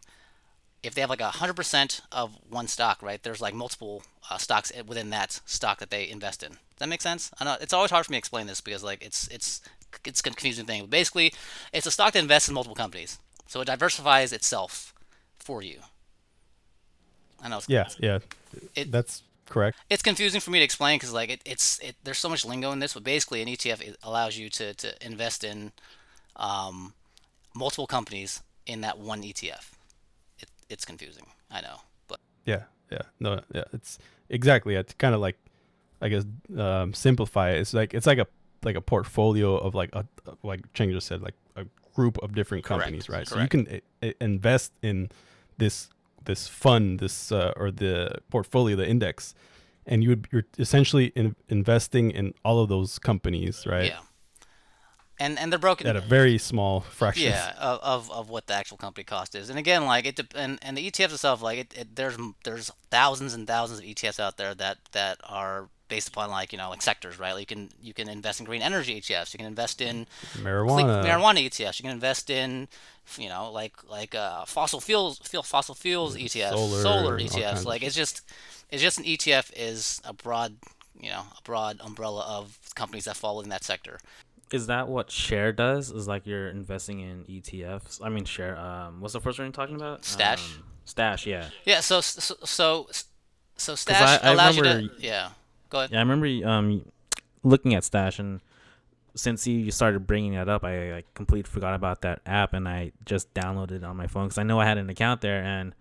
if 0.86 0.94
they 0.94 1.00
have 1.00 1.10
like 1.10 1.20
a 1.20 1.30
hundred 1.30 1.54
percent 1.54 2.00
of 2.12 2.36
one 2.48 2.68
stock, 2.68 3.02
right? 3.02 3.22
There's 3.22 3.40
like 3.40 3.54
multiple 3.54 4.02
uh, 4.30 4.38
stocks 4.38 4.72
within 4.86 5.10
that 5.10 5.40
stock 5.44 5.78
that 5.80 5.90
they 5.90 6.08
invest 6.08 6.42
in. 6.42 6.50
Does 6.50 6.78
that 6.78 6.88
make 6.88 7.02
sense? 7.02 7.30
I 7.40 7.44
know 7.44 7.56
it's 7.60 7.72
always 7.72 7.90
hard 7.90 8.06
for 8.06 8.12
me 8.12 8.16
to 8.16 8.18
explain 8.18 8.46
this 8.46 8.60
because 8.60 8.82
like 8.84 9.02
it's 9.04 9.28
it's 9.28 9.60
it's 10.04 10.20
a 10.20 10.22
confusing 10.22 10.66
thing. 10.66 10.82
But 10.82 10.90
basically, 10.90 11.32
it's 11.72 11.86
a 11.86 11.90
stock 11.90 12.12
that 12.12 12.18
invests 12.20 12.48
in 12.48 12.54
multiple 12.54 12.74
companies. 12.76 13.18
So 13.46 13.60
it 13.60 13.66
diversifies 13.66 14.32
itself 14.32 14.92
for 15.38 15.62
you. 15.62 15.78
I 17.42 17.48
know. 17.48 17.58
It's, 17.58 17.68
Yeah, 17.68 17.88
yeah, 17.98 18.18
It- 18.74 18.90
that's 18.90 19.22
correct. 19.48 19.78
it's 19.90 20.02
confusing 20.02 20.40
for 20.40 20.50
me 20.50 20.58
to 20.58 20.64
explain 20.64 20.96
because 20.98 21.12
like 21.12 21.30
it, 21.30 21.40
it's 21.44 21.78
it, 21.80 21.96
there's 22.04 22.18
so 22.18 22.28
much 22.28 22.44
lingo 22.44 22.72
in 22.72 22.78
this, 22.80 22.94
but 22.94 23.04
basically 23.04 23.42
an 23.42 23.48
ETF 23.48 23.94
allows 24.02 24.36
you 24.36 24.48
to, 24.50 24.74
to 24.74 25.06
invest 25.06 25.44
in 25.44 25.72
um, 26.36 26.94
multiple 27.54 27.86
companies 27.86 28.42
in 28.66 28.80
that 28.82 28.98
one 28.98 29.22
ETF. 29.22 29.72
It, 30.68 30.72
it's 30.72 30.84
confusing, 30.84 31.26
I 31.50 31.60
know, 31.60 31.76
but 32.08 32.20
Yeah, 32.44 32.64
yeah, 32.90 33.02
no, 33.20 33.40
yeah, 33.54 33.64
it's 33.72 33.98
exactly. 34.28 34.74
It's 34.74 34.94
kind 34.94 35.14
of 35.14 35.20
like, 35.20 35.36
I 36.00 36.08
guess, 36.08 36.24
um, 36.56 36.94
simplify 36.94 37.50
it. 37.50 37.60
It's 37.60 37.74
like 37.74 37.94
it's 37.94 38.06
like 38.06 38.18
a 38.18 38.26
like 38.62 38.76
a 38.76 38.80
portfolio 38.80 39.56
of 39.56 39.74
like 39.74 39.90
a 39.94 40.04
like 40.42 40.72
Cheng 40.72 40.90
just 40.92 41.06
said, 41.06 41.22
like 41.22 41.34
a 41.56 41.64
group 41.94 42.18
of 42.22 42.34
different 42.34 42.64
Correct, 42.64 42.82
companies, 42.84 43.08
right? 43.08 43.26
So 43.26 43.40
you 43.40 43.48
can 43.48 43.66
i- 43.68 43.82
i- 44.02 44.14
invest 44.20 44.72
in 44.82 45.10
this 45.58 45.88
this 46.24 46.48
fund, 46.48 46.98
this 47.00 47.30
uh, 47.32 47.52
or 47.56 47.70
the 47.70 48.18
portfolio, 48.30 48.76
the 48.76 48.88
index, 48.88 49.34
and 49.86 50.02
you 50.02 50.10
would 50.10 50.28
you're 50.32 50.44
essentially 50.58 51.06
in, 51.14 51.36
investing 51.48 52.10
in 52.10 52.34
all 52.44 52.60
of 52.60 52.68
those 52.68 52.98
companies, 52.98 53.64
right? 53.66 53.90
yeah. 53.90 54.00
And 55.18 55.38
and 55.38 55.50
they're 55.50 55.58
broken 55.58 55.86
At 55.86 55.96
a 55.96 56.00
very 56.00 56.38
small 56.38 56.80
fraction. 56.80 57.30
yeah 57.30 57.54
of, 57.58 57.80
of, 57.82 58.10
of 58.12 58.28
what 58.28 58.46
the 58.46 58.54
actual 58.54 58.76
company 58.76 59.04
cost 59.04 59.34
is. 59.34 59.48
And 59.50 59.58
again 59.58 59.84
like 59.86 60.06
it 60.06 60.20
and, 60.34 60.58
and 60.62 60.76
the 60.76 60.90
etfs 60.90 61.12
itself 61.12 61.42
like 61.42 61.58
it, 61.58 61.74
it 61.78 61.96
there's 61.96 62.16
there's 62.44 62.70
thousands 62.90 63.32
and 63.34 63.46
thousands 63.46 63.80
of 63.80 63.84
etfs 63.86 64.20
out 64.20 64.36
there 64.36 64.54
that 64.54 64.78
that 64.92 65.18
are 65.24 65.68
based 65.88 66.08
upon 66.08 66.30
like 66.30 66.52
you 66.52 66.58
know 66.58 66.68
like 66.68 66.82
sectors 66.82 67.18
right? 67.18 67.32
Like 67.32 67.50
you 67.50 67.56
can 67.56 67.70
you 67.80 67.94
can 67.94 68.08
invest 68.08 68.40
in 68.40 68.46
green 68.46 68.62
energy 68.62 69.00
etfs 69.00 69.32
you 69.32 69.38
can 69.38 69.46
invest 69.46 69.80
in 69.80 70.06
Marijuana. 70.34 71.04
marijuana 71.04 71.46
etfs 71.48 71.78
you 71.78 71.84
can 71.84 71.92
invest 71.92 72.28
in 72.28 72.68
you 73.16 73.28
know 73.28 73.50
like 73.52 73.72
like 73.88 74.14
uh, 74.14 74.44
fossil 74.44 74.80
fuels 74.80 75.18
fuel 75.18 75.42
fossil 75.42 75.74
fuels 75.74 76.16
etfs 76.16 76.50
solar, 76.50 76.82
solar 76.82 77.18
etfs 77.18 77.64
like 77.64 77.82
it's 77.82 77.94
just 77.94 78.22
it's 78.70 78.82
just 78.82 78.98
an 78.98 79.04
etf 79.04 79.50
is 79.56 80.00
a 80.04 80.12
broad 80.12 80.56
you 81.00 81.08
know 81.08 81.22
a 81.38 81.42
broad 81.42 81.80
umbrella 81.80 82.24
of 82.28 82.58
companies 82.74 83.04
that 83.04 83.16
fall 83.16 83.40
in 83.40 83.48
that 83.48 83.62
sector 83.64 83.98
Is 84.52 84.68
that 84.68 84.88
what 84.88 85.10
share 85.10 85.52
does? 85.52 85.90
Is 85.90 86.06
like 86.06 86.26
you're 86.26 86.48
investing 86.48 87.00
in 87.00 87.24
ETFs? 87.24 88.00
I 88.02 88.08
mean, 88.08 88.24
share. 88.24 88.56
Um, 88.56 89.00
what's 89.00 89.14
the 89.14 89.20
first 89.20 89.38
one 89.38 89.46
you're 89.46 89.52
talking 89.52 89.76
about? 89.76 90.04
Stash? 90.04 90.56
Um, 90.56 90.62
stash. 90.84 91.26
Yeah. 91.26 91.48
Yeah, 91.64 91.80
so 91.80 92.00
so 92.00 92.34
so, 92.44 92.88
so 93.56 93.74
stash 93.74 94.20
I- 94.22 94.28
I 94.28 94.32
allows 94.32 94.56
you 94.56 94.62
to 94.62 94.90
yeah. 94.98 95.30
Go 95.68 95.78
ahead. 95.78 95.90
Yeah, 95.90 95.98
I 95.98 96.02
remember 96.02 96.48
um 96.48 96.84
looking 97.42 97.74
at 97.74 97.82
Stash, 97.84 98.18
and 98.20 98.40
since 99.16 99.46
you 99.46 99.70
started 99.72 100.06
bringing 100.06 100.34
that 100.34 100.48
up, 100.48 100.62
I 100.64 100.92
like 100.92 101.12
completely 101.14 101.50
forgot 101.50 101.74
about 101.74 102.02
that 102.02 102.20
app, 102.24 102.52
and 102.52 102.68
I 102.68 102.92
just 103.04 103.32
downloaded 103.34 103.72
it 103.72 103.84
on 103.84 103.96
my 103.96 104.06
phone 104.06 104.26
because 104.26 104.38
I 104.38 104.44
know 104.44 104.60
I 104.60 104.64
had 104.66 104.78
an 104.78 104.88
account 104.90 105.22
there, 105.22 105.42
and 105.42 105.74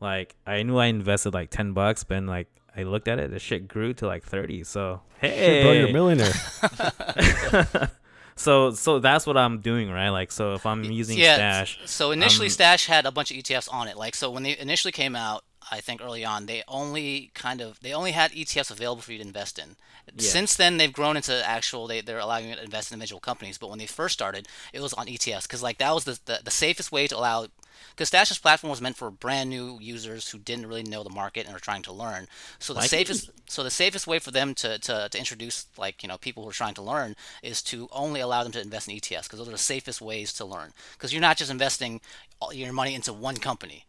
like 0.00 0.36
I 0.46 0.62
knew 0.62 0.76
I 0.76 0.86
invested 0.86 1.32
like 1.32 1.48
ten 1.50 1.72
bucks, 1.72 2.04
but 2.04 2.22
like 2.24 2.48
I 2.76 2.82
looked 2.82 3.08
at 3.08 3.18
it, 3.18 3.30
the 3.30 3.38
shit 3.38 3.66
grew 3.66 3.94
to 3.94 4.06
like 4.06 4.24
thirty. 4.24 4.62
So 4.64 5.00
Shit, 5.22 5.30
hey, 5.32 5.62
bro, 5.62 5.72
you're 5.72 5.88
a 5.88 5.92
millionaire. 5.92 6.32
so 8.40 8.70
so 8.70 8.98
that's 8.98 9.26
what 9.26 9.36
I'm 9.36 9.60
doing, 9.60 9.90
right? 9.90 10.08
Like 10.08 10.32
so 10.32 10.54
if 10.54 10.64
I'm 10.64 10.82
using 10.84 11.18
yeah. 11.18 11.34
Stash, 11.34 11.80
So 11.84 12.10
initially, 12.10 12.46
um, 12.46 12.50
Stash 12.50 12.86
had 12.86 13.04
a 13.04 13.12
bunch 13.12 13.30
of 13.30 13.36
ETFs 13.36 13.72
on 13.72 13.86
it. 13.86 13.98
Like 13.98 14.14
so, 14.14 14.30
when 14.30 14.42
they 14.42 14.56
initially 14.58 14.92
came 14.92 15.14
out, 15.14 15.44
I 15.70 15.80
think 15.80 16.00
early 16.02 16.24
on, 16.24 16.46
they 16.46 16.62
only 16.68 17.30
kind 17.34 17.60
of 17.60 17.80
they 17.80 17.92
only 17.92 18.12
had 18.12 18.32
ETFs 18.32 18.70
available 18.70 19.02
for 19.02 19.12
you 19.12 19.18
to 19.18 19.24
invest 19.26 19.58
in. 19.58 19.76
Yeah. 20.16 20.28
Since 20.28 20.56
then, 20.56 20.76
they've 20.76 20.92
grown 20.92 21.16
into 21.16 21.46
actual. 21.46 21.86
They 21.86 22.00
they're 22.00 22.18
allowing 22.18 22.48
you 22.48 22.56
to 22.56 22.64
invest 22.64 22.90
in 22.90 22.96
individual 22.96 23.20
companies. 23.20 23.58
But 23.58 23.70
when 23.70 23.78
they 23.78 23.86
first 23.86 24.14
started, 24.14 24.48
it 24.72 24.80
was 24.80 24.92
on 24.94 25.06
ETFs 25.06 25.42
because 25.42 25.62
like 25.62 25.78
that 25.78 25.94
was 25.94 26.04
the, 26.04 26.18
the 26.24 26.40
the 26.44 26.50
safest 26.50 26.90
way 26.92 27.06
to 27.06 27.16
allow. 27.16 27.46
Because 27.90 28.08
Stash's 28.10 28.38
platform 28.38 28.70
was 28.70 28.80
meant 28.80 28.96
for 28.96 29.10
brand 29.10 29.50
new 29.50 29.78
users 29.80 30.30
who 30.30 30.38
didn't 30.38 30.66
really 30.66 30.82
know 30.82 31.02
the 31.02 31.10
market 31.10 31.46
and 31.46 31.54
are 31.54 31.60
trying 31.60 31.82
to 31.82 31.92
learn. 31.92 32.26
So 32.58 32.72
the 32.72 32.80
Like 32.80 32.90
safest 32.90 33.30
so 33.48 33.62
the 33.62 33.70
safest 33.70 34.06
way 34.06 34.18
for 34.18 34.30
them 34.30 34.54
to, 34.56 34.78
to, 34.78 35.08
to 35.10 35.18
introduce 35.18 35.66
like 35.76 36.02
you 36.02 36.08
know 36.08 36.18
people 36.18 36.42
who 36.42 36.48
are 36.50 36.52
trying 36.52 36.74
to 36.74 36.82
learn 36.82 37.16
is 37.42 37.62
to 37.64 37.88
only 37.92 38.20
allow 38.20 38.42
them 38.42 38.52
to 38.52 38.60
invest 38.60 38.88
in 38.88 38.96
ETFs 38.96 39.24
because 39.24 39.38
those 39.38 39.48
are 39.48 39.52
the 39.52 39.58
safest 39.58 40.00
ways 40.00 40.32
to 40.34 40.44
learn. 40.44 40.72
Because 40.92 41.12
you're 41.12 41.20
not 41.22 41.36
just 41.36 41.50
investing 41.50 42.00
all 42.40 42.52
your 42.52 42.72
money 42.72 42.94
into 42.94 43.12
one 43.12 43.36
company, 43.36 43.84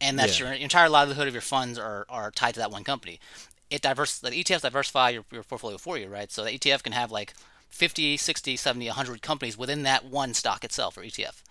and 0.00 0.18
that's 0.18 0.38
Yeah. 0.38 0.46
your, 0.46 0.54
entire 0.54 0.88
livelihood 0.88 1.28
of 1.28 1.34
your 1.34 1.40
funds 1.42 1.78
are, 1.78 2.06
are 2.08 2.30
tied 2.30 2.54
to 2.54 2.60
that 2.60 2.70
one 2.70 2.84
company. 2.84 3.20
It 3.70 3.82
divers 3.82 4.18
the 4.20 4.30
ETFs 4.30 4.62
diversify 4.62 5.10
your, 5.10 5.24
your 5.30 5.42
portfolio 5.42 5.78
for 5.78 5.98
you, 5.98 6.08
right? 6.08 6.30
So 6.32 6.44
the 6.44 6.58
ETF 6.58 6.82
can 6.82 6.92
have 6.92 7.10
like 7.10 7.34
50, 7.68 8.16
60, 8.16 8.56
70, 8.56 8.86
100 8.86 9.22
companies 9.22 9.58
within 9.58 9.82
that 9.82 10.04
one 10.04 10.34
stock 10.34 10.64
itself 10.64 10.96
or 10.96 11.02
ETF, 11.02 11.42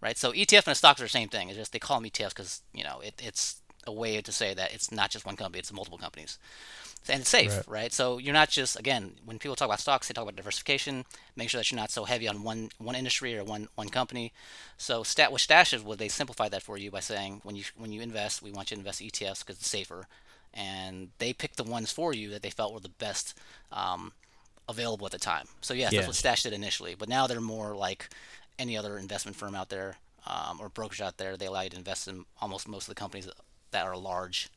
right? 0.00 0.18
So 0.18 0.32
ETF 0.32 0.66
and 0.66 0.72
a 0.72 0.74
stock 0.74 0.98
are 0.98 1.04
the 1.04 1.08
same 1.08 1.28
thing. 1.28 1.48
It's 1.48 1.58
just 1.58 1.72
they 1.72 1.78
call 1.78 2.00
them 2.00 2.10
ETFs 2.10 2.30
because 2.30 2.62
you 2.74 2.82
know 2.82 3.00
it, 3.00 3.14
it's 3.22 3.60
a 3.86 3.92
way 3.92 4.20
to 4.20 4.32
say 4.32 4.52
that 4.54 4.74
it's 4.74 4.90
not 4.90 5.10
just 5.10 5.24
one 5.24 5.36
company; 5.36 5.60
it's 5.60 5.72
multiple 5.72 5.98
companies 5.98 6.38
and 7.08 7.20
it's 7.22 7.30
safe, 7.30 7.50
Right. 7.56 7.68
right. 7.68 7.92
So 7.92 8.18
you're 8.18 8.34
not 8.34 8.50
just 8.50 8.78
again 8.78 9.12
when 9.24 9.38
people 9.38 9.56
talk 9.56 9.66
about 9.66 9.80
stocks, 9.80 10.08
they 10.08 10.12
talk 10.12 10.22
about 10.24 10.36
diversification. 10.36 11.04
Make 11.36 11.48
sure 11.50 11.58
that 11.58 11.70
you're 11.70 11.80
not 11.80 11.90
so 11.90 12.04
heavy 12.04 12.28
on 12.28 12.42
one 12.42 12.70
one 12.78 12.94
industry 12.94 13.36
or 13.36 13.44
one 13.44 13.68
one 13.74 13.88
company. 13.88 14.32
So 14.76 15.02
stat 15.02 15.32
with 15.32 15.40
Stash 15.42 15.72
is 15.72 15.82
what 15.82 15.98
they 15.98 16.08
simplify 16.08 16.48
that 16.50 16.62
for 16.62 16.76
you 16.76 16.90
by 16.90 17.00
saying 17.00 17.40
when 17.42 17.56
you 17.56 17.64
when 17.76 17.92
you 17.92 18.00
invest, 18.02 18.42
we 18.42 18.50
want 18.52 18.70
you 18.70 18.76
to 18.76 18.80
invest 18.80 19.00
in 19.00 19.08
ETFs 19.08 19.40
because 19.40 19.56
it's 19.56 19.68
safer, 19.68 20.06
and 20.52 21.08
they 21.18 21.32
pick 21.32 21.56
the 21.56 21.64
ones 21.64 21.90
for 21.90 22.12
you 22.12 22.28
that 22.30 22.42
they 22.42 22.50
felt 22.50 22.74
were 22.74 22.80
the 22.80 22.88
best 22.88 23.34
um, 23.72 24.12
available 24.68 25.06
at 25.06 25.12
the 25.12 25.18
time. 25.18 25.46
So 25.62 25.74
yes, 25.74 25.92
Yeah. 25.92 26.00
that's 26.00 26.08
what 26.08 26.16
Stash 26.16 26.42
did 26.42 26.52
initially, 26.52 26.94
but 26.94 27.08
now 27.08 27.26
they're 27.26 27.40
more 27.40 27.74
like 27.74 28.08
any 28.58 28.76
other 28.76 28.98
investment 28.98 29.36
firm 29.36 29.54
out 29.54 29.70
there 29.70 29.96
um, 30.26 30.58
or 30.60 30.68
brokerage 30.68 31.00
out 31.00 31.16
there. 31.16 31.36
They 31.36 31.46
allow 31.46 31.62
you 31.62 31.70
to 31.70 31.76
invest 31.78 32.08
in 32.08 32.24
almost 32.40 32.68
most 32.68 32.84
of 32.88 32.94
the 32.94 33.00
companies 33.00 33.26
that 33.70 33.86
are 33.86 33.96
large 33.96 34.50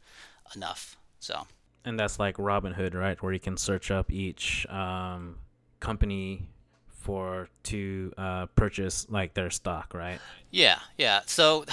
enough. 0.55 0.97
So. 1.19 1.47
And 1.85 1.99
that's 1.99 2.19
like 2.19 2.37
Robinhood, 2.37 2.93
right? 2.93 3.21
Where 3.21 3.33
you 3.33 3.39
can 3.39 3.57
search 3.57 3.91
up 3.91 4.11
each 4.11 4.65
um 4.69 5.37
company 5.79 6.47
for 6.87 7.49
to 7.63 8.13
uh 8.17 8.45
purchase 8.55 9.05
like 9.09 9.33
their 9.33 9.49
stock, 9.49 9.93
right? 9.93 10.19
Yeah, 10.51 10.79
yeah. 10.99 11.21
So 11.25 11.65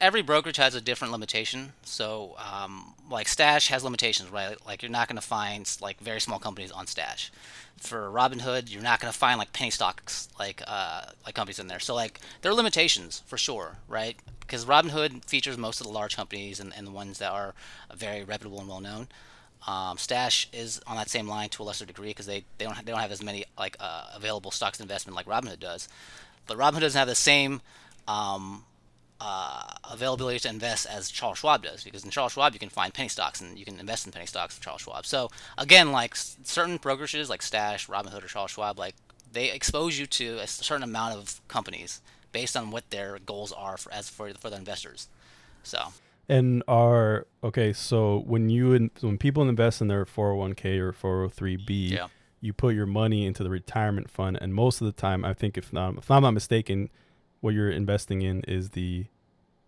every 0.00 0.22
brokerage 0.22 0.56
has 0.56 0.76
a 0.76 0.80
different 0.80 1.10
limitation. 1.10 1.72
So, 1.82 2.36
um, 2.38 2.94
like 3.10 3.26
Stash 3.26 3.66
has 3.68 3.82
limitations, 3.82 4.30
right? 4.30 4.56
Like 4.64 4.82
you're 4.82 4.90
not 4.90 5.08
going 5.08 5.16
to 5.16 5.26
find 5.26 5.68
like 5.80 5.98
very 5.98 6.20
small 6.20 6.38
companies 6.38 6.70
on 6.70 6.86
Stash. 6.86 7.32
For 7.76 8.08
Robinhood, 8.08 8.70
you're 8.70 8.82
not 8.82 9.00
going 9.00 9.12
to 9.12 9.18
find 9.18 9.36
like 9.36 9.52
penny 9.52 9.70
stocks 9.70 10.28
like 10.38 10.62
uh, 10.66 11.06
like 11.26 11.34
companies 11.34 11.58
in 11.58 11.66
there. 11.66 11.80
So 11.80 11.94
like 11.94 12.20
there 12.40 12.52
are 12.52 12.54
limitations 12.54 13.22
for 13.26 13.36
sure, 13.36 13.78
right? 13.88 14.16
Because 14.38 14.64
Robinhood 14.64 15.24
features 15.24 15.58
most 15.58 15.80
of 15.80 15.86
the 15.88 15.92
large 15.92 16.14
companies 16.16 16.60
and, 16.60 16.72
and 16.76 16.86
the 16.86 16.92
ones 16.92 17.18
that 17.18 17.32
are 17.32 17.54
very 17.92 18.22
reputable 18.22 18.60
and 18.60 18.68
well 18.68 18.80
known. 18.80 19.08
Um, 19.66 19.98
Stash 19.98 20.48
is 20.52 20.80
on 20.86 20.96
that 20.96 21.10
same 21.10 21.28
line 21.28 21.48
to 21.50 21.62
a 21.62 21.64
lesser 21.64 21.84
degree 21.84 22.08
because 22.08 22.26
they, 22.26 22.44
they 22.58 22.64
don't 22.64 22.76
they 22.84 22.92
don't 22.92 23.00
have 23.00 23.12
as 23.12 23.22
many 23.22 23.44
like 23.58 23.76
uh, 23.78 24.04
available 24.14 24.50
stocks 24.50 24.78
to 24.78 24.82
investment 24.82 25.16
like 25.16 25.26
Robinhood 25.26 25.60
does, 25.60 25.88
but 26.46 26.56
Robinhood 26.56 26.80
doesn't 26.80 26.98
have 26.98 27.08
the 27.08 27.14
same 27.14 27.60
um, 28.08 28.64
uh, 29.20 29.64
availability 29.90 30.38
to 30.38 30.48
invest 30.48 30.86
as 30.86 31.10
Charles 31.10 31.38
Schwab 31.38 31.62
does 31.62 31.84
because 31.84 32.04
in 32.04 32.10
Charles 32.10 32.32
Schwab 32.32 32.54
you 32.54 32.58
can 32.58 32.70
find 32.70 32.94
penny 32.94 33.08
stocks 33.08 33.40
and 33.40 33.58
you 33.58 33.64
can 33.64 33.78
invest 33.78 34.06
in 34.06 34.12
penny 34.12 34.26
stocks 34.26 34.56
with 34.56 34.64
Charles 34.64 34.80
Schwab. 34.80 35.04
So 35.04 35.28
again, 35.58 35.92
like 35.92 36.16
certain 36.16 36.78
brokerages 36.78 37.28
like 37.28 37.42
Stash, 37.42 37.86
Robinhood, 37.86 38.24
or 38.24 38.28
Charles 38.28 38.52
Schwab, 38.52 38.78
like 38.78 38.94
they 39.32 39.50
expose 39.50 39.98
you 39.98 40.06
to 40.06 40.38
a 40.38 40.46
certain 40.46 40.82
amount 40.82 41.16
of 41.16 41.40
companies 41.48 42.00
based 42.32 42.56
on 42.56 42.70
what 42.70 42.88
their 42.90 43.18
goals 43.18 43.52
are 43.52 43.76
for 43.76 43.92
as 43.92 44.08
for 44.08 44.32
for 44.34 44.48
their 44.48 44.58
investors. 44.58 45.08
So 45.62 45.92
And 46.30 46.62
are 46.68 47.26
okay. 47.42 47.72
So 47.72 48.22
when 48.26 48.48
you 48.50 48.72
in, 48.72 48.90
when 49.00 49.18
people 49.18 49.48
invest 49.48 49.80
in 49.80 49.88
their 49.88 50.04
401k 50.04 50.78
or 50.78 50.92
403b, 50.92 51.90
Yeah. 51.90 52.06
you 52.40 52.52
put 52.52 52.74
your 52.74 52.86
money 52.86 53.26
into 53.26 53.42
the 53.42 53.50
retirement 53.50 54.08
fund, 54.08 54.38
and 54.40 54.54
most 54.54 54.80
of 54.80 54.86
the 54.86 54.92
time, 54.92 55.24
I 55.24 55.34
think 55.34 55.58
if 55.58 55.72
not 55.72 55.96
if 55.98 56.10
I'm 56.10 56.22
not 56.22 56.30
mistaken, 56.32 56.88
what 57.40 57.52
you're 57.54 57.70
investing 57.70 58.22
in 58.22 58.42
is 58.46 58.70
the 58.70 59.06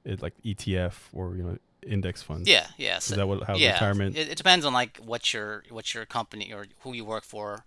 it, 0.04 0.22
like 0.22 0.34
ETF 0.44 0.94
or 1.12 1.34
you 1.36 1.42
know 1.42 1.58
index 1.84 2.22
funds. 2.22 2.48
yeah, 2.48 2.66
yeah. 2.78 2.98
Is 2.98 3.04
so- 3.04 3.16
that 3.16 3.26
what 3.26 3.42
how 3.44 3.56
yeah, 3.56 3.72
retirement? 3.72 4.16
It, 4.16 4.28
it 4.28 4.36
depends 4.36 4.64
on 4.64 4.72
like 4.72 4.98
what 4.98 5.34
your 5.34 5.64
what 5.70 5.92
your 5.94 6.06
company 6.06 6.52
or 6.52 6.66
who 6.82 6.92
you 6.94 7.04
work 7.04 7.24
for, 7.24 7.64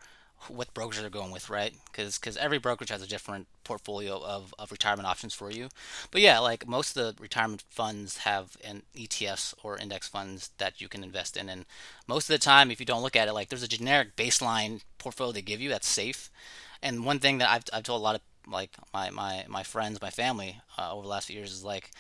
what 0.48 0.74
brokerage 0.74 1.00
they're 1.00 1.10
going 1.10 1.32
with, 1.32 1.50
right? 1.50 1.74
Because 1.92 2.38
every 2.38 2.58
brokerage 2.58 2.90
has 2.90 3.02
a 3.02 3.08
different 3.08 3.48
portfolio 3.64 4.22
of, 4.24 4.54
of 4.60 4.72
retirement 4.72 5.08
options 5.08 5.34
for 5.34 5.50
you. 5.50 5.70
But 6.12 6.22
yeah, 6.22 6.40
like 6.40 6.68
most 6.68 6.96
of 6.96 7.16
the 7.16 7.22
retirement 7.22 7.64
funds 7.70 8.18
have 8.20 8.58
an 8.64 8.84
ETFs 8.96 9.54
or 9.64 9.78
index 9.78 10.08
funds 10.08 10.52
that 10.58 10.82
you 10.82 10.88
can 10.88 11.04
invest 11.04 11.36
in, 11.38 11.50
and 11.50 11.66
most 12.08 12.30
of 12.30 12.34
the 12.34 12.44
time, 12.44 12.72
if 12.72 12.80
you 12.80 12.86
don't 12.86 13.02
look 13.02 13.16
at 13.16 13.28
it, 13.28 13.34
like 13.34 13.50
there's 13.50 13.64
a 13.64 13.68
generic 13.68 14.16
baseline 14.16 14.82
portfolio 14.98 15.32
they 15.32 15.42
give 15.42 15.62
you 15.62 15.70
that's 15.70 15.88
safe. 15.88 16.30
And 16.82 17.06
one 17.06 17.20
thing 17.20 17.40
that 17.40 17.50
I've, 17.50 17.64
I've 17.74 17.84
told 17.84 18.02
a 18.02 18.04
lot 18.04 18.16
of 18.16 18.22
like 18.48 18.72
my, 18.94 19.10
my, 19.10 19.46
my 19.48 19.64
friends, 19.64 20.02
my 20.02 20.12
family 20.12 20.62
uh, 20.78 20.94
over 20.94 21.02
the 21.04 21.10
last 21.10 21.28
few 21.28 21.36
years 21.36 21.52
is 21.52 21.64
like 21.64 21.92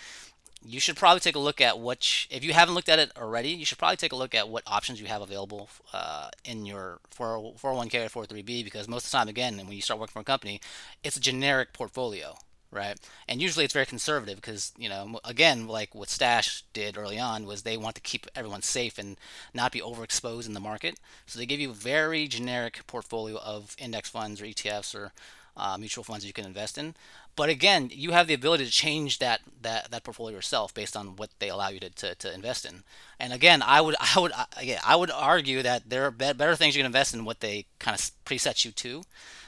you 0.65 0.80
should 0.80 0.95
probably 0.95 1.19
take 1.19 1.36
a 1.36 1.39
look 1.39 1.62
at 1.62 1.80
which 1.80 2.28
if 2.32 2.43
you 2.43 2.54
haven't 2.54 2.75
looked 2.75 2.89
at 2.89 2.99
it 2.99 3.12
already 3.17 3.49
you 3.49 3.65
should 3.65 3.78
probably 3.78 3.97
take 3.97 4.12
a 4.12 4.15
look 4.15 4.34
at 4.34 4.49
what 4.49 4.63
options 4.65 4.99
you 4.99 5.08
have 5.08 5.21
available 5.21 5.69
uh, 5.93 6.30
in 6.43 6.65
your 6.65 6.99
401k 7.15 8.15
or 8.15 8.25
403b 8.25 8.63
because 8.63 8.88
most 8.88 9.06
of 9.06 9.12
the 9.12 9.17
time 9.17 9.28
again 9.28 9.58
when 9.58 9.71
you 9.71 9.82
start 9.82 9.99
working 9.99 10.13
for 10.13 10.19
a 10.19 10.23
company 10.23 10.60
it's 11.04 11.17
a 11.17 11.21
generic 11.21 11.73
portfolio 11.73 12.36
right? 12.71 12.99
And 13.28 13.41
usually 13.41 13.63
it's 13.63 13.73
very 13.73 13.86
conservative 13.86 14.36
because 14.36 14.73
you 14.78 14.89
know 14.89 15.19
again 15.23 15.67
like 15.67 15.95
what 15.95 16.10
Stash 16.10 16.63
did 16.73 16.97
early 16.97 17.17
on 17.17 17.45
was 17.45 17.62
they 17.62 17.78
want 17.78 17.95
to 17.95 18.01
keep 18.01 18.28
everyone 18.36 18.62
safe 18.62 18.99
and 18.99 19.17
not 19.54 19.71
be 19.71 19.80
overexposed 19.80 20.45
in 20.45 20.54
the 20.54 20.60
market. 20.60 20.99
So 21.25 21.39
they 21.39 21.45
give 21.45 21.60
you 21.60 21.71
a 21.71 21.73
very 21.73 22.28
generic 22.28 22.86
portfolio 22.86 23.38
of 23.38 23.75
index 23.80 24.10
funds 24.10 24.41
or 24.41 24.45
ETFs 24.45 24.93
or 24.93 25.13
uh, 25.58 25.78
mutual 25.78 26.04
funds 26.04 26.25
you 26.25 26.34
can 26.34 26.45
invest 26.45 26.78
in. 26.78 26.95
But 27.35 27.49
again, 27.49 27.89
you 27.91 28.11
have 28.11 28.27
the 28.27 28.33
ability 28.33 28.65
to 28.65 28.71
change 28.71 29.19
that, 29.19 29.41
that, 29.61 29.91
that 29.91 30.03
portfolio 30.03 30.35
yourself 30.35 30.73
based 30.73 30.95
on 30.95 31.17
what 31.17 31.29
they 31.39 31.49
allow 31.49 31.67
you 31.69 31.79
to, 31.81 31.89
to, 31.89 32.15
to 32.15 32.33
invest 32.33 32.65
in. 32.65 32.83
And 33.19 33.33
again, 33.33 33.61
I 33.61 33.81
would 33.81 33.95
I 34.15 34.19
would 34.19 34.31
yeah, 34.61 34.79
I 34.85 34.95
would 34.95 35.11
argue 35.11 35.61
that 35.63 35.89
there 35.89 36.05
are 36.05 36.11
be- 36.11 36.33
better 36.33 36.55
things 36.55 36.75
you 36.75 36.79
can 36.79 36.85
invest 36.85 37.13
in 37.13 37.25
what 37.25 37.41
they 37.41 37.65
kind 37.79 37.95
of 37.95 38.11
preset 38.25 38.63
you 38.63 38.71
to. 38.71 39.03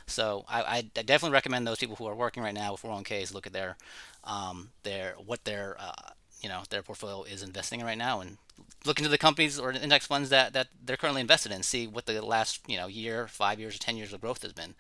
So 0.06 0.46
I, 0.48 0.78
I 0.96 1.02
definitely 1.02 1.34
recommend 1.34 1.68
those 1.68 1.80
people 1.80 1.98
who 1.98 2.08
are 2.08 2.16
working 2.16 2.42
right 2.42 2.54
now 2.54 2.72
with 2.72 2.82
401ks 2.82 3.34
look 3.34 3.46
at 3.46 3.54
their 3.54 3.76
um, 4.24 4.70
their 4.84 5.16
what 5.26 5.44
their 5.44 5.76
uh, 5.80 6.12
you 6.42 6.50
know 6.50 6.64
their 6.70 6.82
portfolio 6.82 7.24
is 7.24 7.44
investing 7.44 7.80
in 7.80 7.86
right 7.86 7.98
now 7.98 8.22
and 8.22 8.38
look 8.86 9.00
into 9.00 9.10
the 9.10 9.18
companies 9.18 9.60
or 9.60 9.72
index 9.72 10.06
funds 10.08 10.30
that, 10.30 10.54
that 10.54 10.68
they're 10.84 10.98
currently 10.98 11.22
invested 11.22 11.52
in 11.52 11.62
see 11.64 11.88
what 11.88 12.06
the 12.06 12.24
last 12.24 12.62
you 12.68 12.78
know 12.78 12.88
year 12.88 13.28
five 13.28 13.60
years 13.60 13.76
or 13.76 13.80
ten 13.80 13.98
years 13.98 14.14
of 14.14 14.22
growth 14.22 14.42
has 14.42 14.54
been 14.54 14.76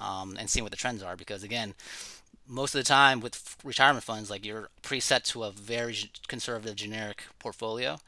um, 0.00 0.36
and 0.38 0.48
seeing 0.48 0.64
what 0.64 0.70
the 0.70 0.76
trends 0.76 1.02
are 1.02 1.16
because 1.16 1.42
again 1.42 1.74
most 2.52 2.74
of 2.74 2.78
the 2.78 2.84
time 2.84 3.20
with 3.20 3.56
retirement 3.64 4.04
funds 4.04 4.30
like 4.30 4.44
you're 4.44 4.68
preset 4.82 5.22
to 5.24 5.42
a 5.42 5.50
very 5.50 5.96
conservative 6.28 6.76
generic 6.76 7.24
portfolio 7.38 7.98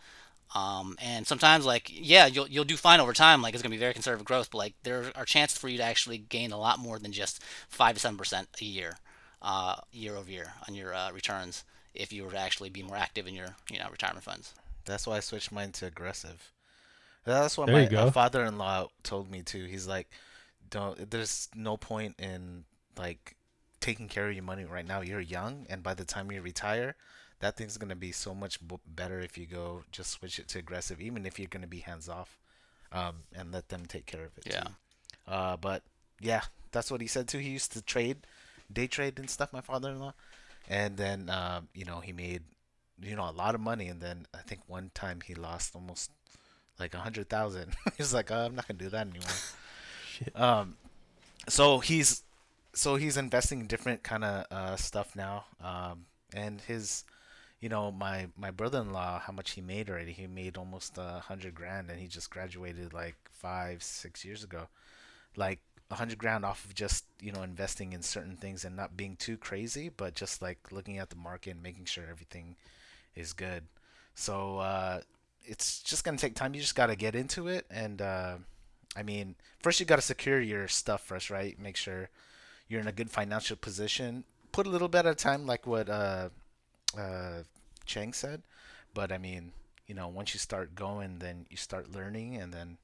um, 0.54 0.96
and 1.02 1.26
sometimes 1.26 1.64
like 1.64 1.90
yeah 1.90 2.26
you'll, 2.26 2.46
you'll 2.48 2.64
do 2.64 2.76
fine 2.76 3.00
over 3.00 3.12
time 3.12 3.42
like 3.42 3.54
it's 3.54 3.62
going 3.62 3.70
to 3.70 3.76
be 3.76 3.80
very 3.80 3.94
conservative 3.94 4.26
growth 4.26 4.50
but 4.50 4.58
like 4.58 4.74
there 4.82 5.10
are 5.16 5.24
chances 5.24 5.58
for 5.58 5.68
you 5.68 5.78
to 5.78 5.82
actually 5.82 6.18
gain 6.18 6.52
a 6.52 6.58
lot 6.58 6.78
more 6.78 6.98
than 6.98 7.12
just 7.12 7.42
5 7.68 7.94
to 7.94 8.00
7 8.00 8.18
percent 8.18 8.48
a 8.60 8.64
year 8.64 8.98
uh, 9.42 9.76
year 9.92 10.16
over 10.16 10.30
year 10.30 10.54
on 10.68 10.74
your 10.74 10.94
uh, 10.94 11.10
returns 11.12 11.64
if 11.94 12.12
you 12.12 12.24
were 12.24 12.30
to 12.30 12.38
actually 12.38 12.70
be 12.70 12.82
more 12.82 12.96
active 12.96 13.26
in 13.26 13.34
your 13.34 13.56
you 13.70 13.78
know 13.78 13.88
retirement 13.90 14.24
funds 14.24 14.54
That's 14.84 15.06
why 15.06 15.16
I 15.16 15.20
switched 15.20 15.52
mine 15.52 15.72
to 15.72 15.86
aggressive. 15.86 16.52
That's 17.24 17.56
what 17.56 17.66
There 17.66 17.80
you 17.80 17.96
my 17.96 18.10
father-in-law 18.10 18.88
told 19.02 19.30
me 19.30 19.42
too. 19.42 19.64
He's 19.64 19.86
like, 19.86 20.10
"Don't. 20.68 21.10
There's 21.10 21.48
no 21.54 21.76
point 21.76 22.16
in 22.18 22.64
like 22.98 23.34
taking 23.84 24.08
care 24.08 24.28
of 24.28 24.34
your 24.34 24.42
money 24.42 24.64
right 24.64 24.88
now. 24.88 25.02
You're 25.02 25.20
young, 25.20 25.66
and 25.68 25.82
by 25.82 25.92
the 25.92 26.06
time 26.06 26.32
you 26.32 26.40
retire, 26.40 26.96
that 27.40 27.58
thing's 27.58 27.76
gonna 27.76 27.94
be 27.94 28.12
so 28.12 28.34
much 28.34 28.66
b- 28.66 28.76
better 28.86 29.20
if 29.20 29.36
you 29.36 29.44
go 29.44 29.84
just 29.92 30.10
switch 30.10 30.38
it 30.38 30.48
to 30.48 30.58
aggressive, 30.58 31.02
even 31.02 31.26
if 31.26 31.38
you're 31.38 31.48
gonna 31.48 31.66
be 31.66 31.80
hands 31.80 32.08
off, 32.08 32.38
um, 32.92 33.16
and 33.34 33.52
let 33.52 33.68
them 33.68 33.84
take 33.84 34.06
care 34.06 34.24
of 34.24 34.38
it. 34.38 34.46
Yeah. 34.46 34.62
Too. 34.62 34.70
Uh, 35.28 35.56
but 35.58 35.82
yeah, 36.18 36.40
that's 36.72 36.90
what 36.90 37.02
he 37.02 37.06
said 37.06 37.28
too. 37.28 37.36
He 37.36 37.50
used 37.50 37.72
to 37.72 37.82
trade, 37.82 38.26
day 38.72 38.86
trade 38.86 39.18
and 39.18 39.28
stuff. 39.28 39.52
My 39.52 39.60
father-in-law, 39.60 40.14
and 40.66 40.96
then 40.96 41.28
um, 41.28 41.68
you 41.74 41.84
know 41.84 42.00
he 42.00 42.12
made 42.14 42.42
you 43.02 43.14
know 43.14 43.28
a 43.28 43.36
lot 43.36 43.54
of 43.54 43.60
money, 43.60 43.88
and 43.88 44.00
then 44.00 44.26
I 44.32 44.38
think 44.38 44.62
one 44.66 44.92
time 44.94 45.20
he 45.22 45.34
lost 45.34 45.74
almost 45.74 46.10
like 46.80 46.94
a 46.94 47.00
hundred 47.00 47.28
thousand. 47.28 47.74
he 47.84 47.98
was 47.98 48.14
like, 48.14 48.30
oh, 48.30 48.46
I'm 48.46 48.54
not 48.54 48.66
gonna 48.66 48.78
do 48.78 48.88
that 48.88 49.08
anymore. 49.08 49.38
Shit. 50.08 50.40
Um, 50.40 50.76
so 51.48 51.80
he's 51.80 52.23
so 52.74 52.96
he's 52.96 53.16
investing 53.16 53.60
in 53.60 53.66
different 53.66 54.02
kind 54.02 54.24
of 54.24 54.46
uh, 54.50 54.76
stuff 54.76 55.14
now. 55.16 55.44
Um, 55.62 56.06
and 56.34 56.60
his, 56.60 57.04
you 57.60 57.68
know, 57.68 57.90
my 57.92 58.28
my 58.36 58.50
brother-in-law, 58.50 59.20
how 59.20 59.32
much 59.32 59.52
he 59.52 59.60
made 59.60 59.90
already? 59.90 60.12
He 60.12 60.26
made 60.26 60.56
almost 60.56 60.98
a 60.98 61.20
hundred 61.20 61.54
grand, 61.54 61.90
and 61.90 62.00
he 62.00 62.08
just 62.08 62.30
graduated 62.30 62.92
like 62.92 63.16
five 63.32 63.82
six 63.82 64.24
years 64.24 64.44
ago. 64.44 64.68
Like 65.36 65.60
a 65.90 65.96
hundred 65.96 66.18
grand 66.18 66.44
off 66.44 66.64
of 66.64 66.74
just 66.74 67.04
you 67.20 67.32
know 67.32 67.42
investing 67.42 67.92
in 67.92 68.02
certain 68.02 68.36
things 68.36 68.64
and 68.64 68.76
not 68.76 68.96
being 68.96 69.16
too 69.16 69.36
crazy, 69.36 69.90
but 69.90 70.14
just 70.14 70.42
like 70.42 70.58
looking 70.72 70.98
at 70.98 71.10
the 71.10 71.16
market 71.16 71.50
and 71.52 71.62
making 71.62 71.86
sure 71.86 72.04
everything 72.10 72.56
is 73.16 73.32
good. 73.32 73.64
So 74.14 74.58
uh, 74.58 75.00
it's 75.44 75.82
just 75.82 76.04
gonna 76.04 76.18
take 76.18 76.34
time. 76.34 76.54
You 76.54 76.60
just 76.60 76.76
gotta 76.76 76.96
get 76.96 77.14
into 77.14 77.48
it, 77.48 77.66
and 77.70 78.02
uh, 78.02 78.36
I 78.96 79.02
mean, 79.02 79.36
first 79.62 79.80
you 79.80 79.86
gotta 79.86 80.02
secure 80.02 80.40
your 80.40 80.68
stuff 80.68 81.02
first, 81.04 81.30
right? 81.30 81.58
Make 81.58 81.76
sure 81.76 82.10
you're 82.68 82.80
in 82.80 82.88
a 82.88 82.92
good 82.92 83.10
financial 83.10 83.56
position. 83.56 84.24
Put 84.52 84.66
a 84.66 84.70
little 84.70 84.88
bit 84.88 85.06
at 85.06 85.12
a 85.12 85.14
time, 85.14 85.46
like 85.46 85.66
what 85.66 85.88
uh, 85.88 86.28
uh, 86.98 87.42
Cheng 87.84 88.12
said. 88.12 88.42
But 88.94 89.12
I 89.12 89.18
mean, 89.18 89.52
you 89.86 89.94
know, 89.94 90.08
once 90.08 90.34
you 90.34 90.40
start 90.40 90.74
going, 90.74 91.18
then 91.18 91.46
you 91.50 91.56
start 91.56 91.92
learning, 91.92 92.36
and 92.36 92.52
then 92.52 92.78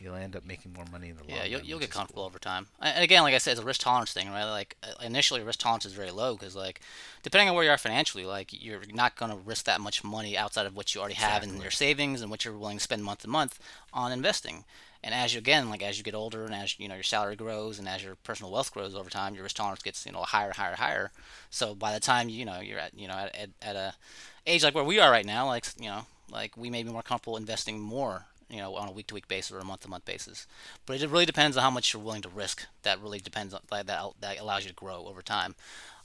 you'll 0.00 0.14
end 0.14 0.34
up 0.34 0.44
making 0.46 0.72
more 0.72 0.84
money 0.90 1.10
in 1.10 1.16
the 1.16 1.22
long 1.22 1.36
Yeah, 1.36 1.44
you'll, 1.44 1.60
you'll 1.60 1.78
get 1.78 1.90
comfortable 1.90 2.22
cool. 2.22 2.26
over 2.26 2.38
time. 2.38 2.66
And 2.80 2.94
and 2.96 3.04
again, 3.04 3.22
like 3.22 3.34
I 3.34 3.38
said, 3.38 3.52
it's 3.52 3.60
a 3.60 3.64
risk 3.64 3.82
tolerance 3.82 4.12
thing, 4.12 4.30
right? 4.30 4.44
Like 4.44 4.76
uh, 4.82 5.04
initially, 5.04 5.42
risk 5.42 5.60
tolerance 5.60 5.84
is 5.84 5.92
very 5.92 6.10
low 6.10 6.36
because, 6.36 6.56
like, 6.56 6.80
depending 7.22 7.48
on 7.48 7.54
where 7.54 7.64
you 7.64 7.70
are 7.70 7.78
financially, 7.78 8.24
like 8.24 8.48
you're 8.52 8.80
not 8.92 9.16
going 9.16 9.30
to 9.30 9.36
risk 9.38 9.64
that 9.66 9.80
much 9.80 10.02
money 10.02 10.36
outside 10.36 10.66
of 10.66 10.74
what 10.74 10.94
you 10.94 11.00
already 11.00 11.14
have 11.14 11.42
in 11.42 11.60
your 11.60 11.70
savings 11.70 12.22
and 12.22 12.30
what 12.30 12.44
you're 12.44 12.56
willing 12.56 12.78
to 12.78 12.82
spend 12.82 13.04
month 13.04 13.20
to 13.20 13.28
month 13.28 13.58
on 13.92 14.12
investing. 14.12 14.64
And 15.02 15.14
as 15.14 15.32
you 15.32 15.38
again, 15.38 15.70
like 15.70 15.82
as 15.82 15.96
you 15.96 16.04
get 16.04 16.14
older 16.14 16.44
and 16.44 16.54
as 16.54 16.78
you 16.78 16.86
know 16.88 16.94
your 16.94 17.02
salary 17.02 17.36
grows 17.36 17.78
and 17.78 17.88
as 17.88 18.04
your 18.04 18.16
personal 18.16 18.52
wealth 18.52 18.72
grows 18.72 18.94
over 18.94 19.08
time, 19.08 19.34
your 19.34 19.44
risk 19.44 19.56
tolerance 19.56 19.82
gets 19.82 20.04
you 20.04 20.12
know 20.12 20.22
higher, 20.22 20.52
higher, 20.52 20.74
higher. 20.74 21.10
So 21.48 21.74
by 21.74 21.94
the 21.94 22.00
time 22.00 22.28
you 22.28 22.44
know 22.44 22.60
you're 22.60 22.78
at 22.78 22.98
you 22.98 23.08
know 23.08 23.14
at, 23.14 23.34
at, 23.34 23.50
at 23.62 23.76
a 23.76 23.94
age 24.46 24.62
like 24.62 24.74
where 24.74 24.84
we 24.84 24.98
are 24.98 25.10
right 25.10 25.24
now, 25.24 25.46
like 25.46 25.66
you 25.78 25.88
know, 25.88 26.06
like 26.30 26.56
we 26.56 26.68
may 26.68 26.82
be 26.82 26.90
more 26.90 27.02
comfortable 27.02 27.38
investing 27.38 27.80
more, 27.80 28.26
you 28.50 28.58
know, 28.58 28.74
on 28.76 28.88
a 28.88 28.92
week 28.92 29.06
to 29.08 29.14
week 29.14 29.28
basis 29.28 29.52
or 29.52 29.58
a 29.58 29.64
month 29.64 29.82
to 29.82 29.88
month 29.88 30.04
basis. 30.04 30.46
But 30.86 31.00
it 31.00 31.08
really 31.08 31.26
depends 31.26 31.56
on 31.56 31.62
how 31.62 31.70
much 31.70 31.92
you're 31.92 32.02
willing 32.02 32.22
to 32.22 32.28
risk. 32.28 32.66
That 32.82 33.00
really 33.00 33.20
depends 33.20 33.54
on 33.54 33.60
that 33.70 33.86
that, 33.86 34.40
allows 34.40 34.64
you 34.64 34.70
to 34.70 34.74
grow 34.74 35.06
over 35.06 35.22
time. 35.22 35.54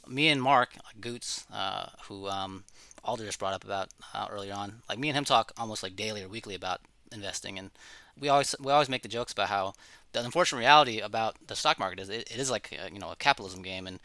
Me 0.07 0.27
and 0.27 0.41
Mark 0.41 0.75
Goots, 1.01 1.45
uh, 1.51 1.87
who 2.03 2.27
um, 2.27 2.63
Aldo 3.03 3.25
just 3.25 3.39
brought 3.39 3.53
up 3.53 3.63
about 3.63 3.89
uh, 4.13 4.27
earlier 4.29 4.53
on, 4.53 4.83
like 4.87 4.99
me 4.99 5.09
and 5.09 5.17
him 5.17 5.25
talk 5.25 5.51
almost 5.57 5.81
like 5.81 5.95
daily 5.95 6.23
or 6.23 6.27
weekly 6.27 6.53
about 6.55 6.81
investing, 7.11 7.57
and 7.57 7.71
we 8.19 8.29
always 8.29 8.55
we 8.59 8.71
always 8.71 8.89
make 8.89 9.01
the 9.01 9.07
jokes 9.07 9.33
about 9.33 9.49
how 9.49 9.73
the 10.13 10.23
unfortunate 10.23 10.59
reality 10.59 10.99
about 10.99 11.35
the 11.47 11.55
stock 11.55 11.77
market 11.79 11.99
is 11.99 12.09
it, 12.09 12.31
it 12.31 12.37
is 12.37 12.49
like 12.49 12.71
a, 12.71 12.93
you 12.93 12.99
know 12.99 13.11
a 13.11 13.15
capitalism 13.15 13.63
game, 13.63 13.87
and 13.87 13.99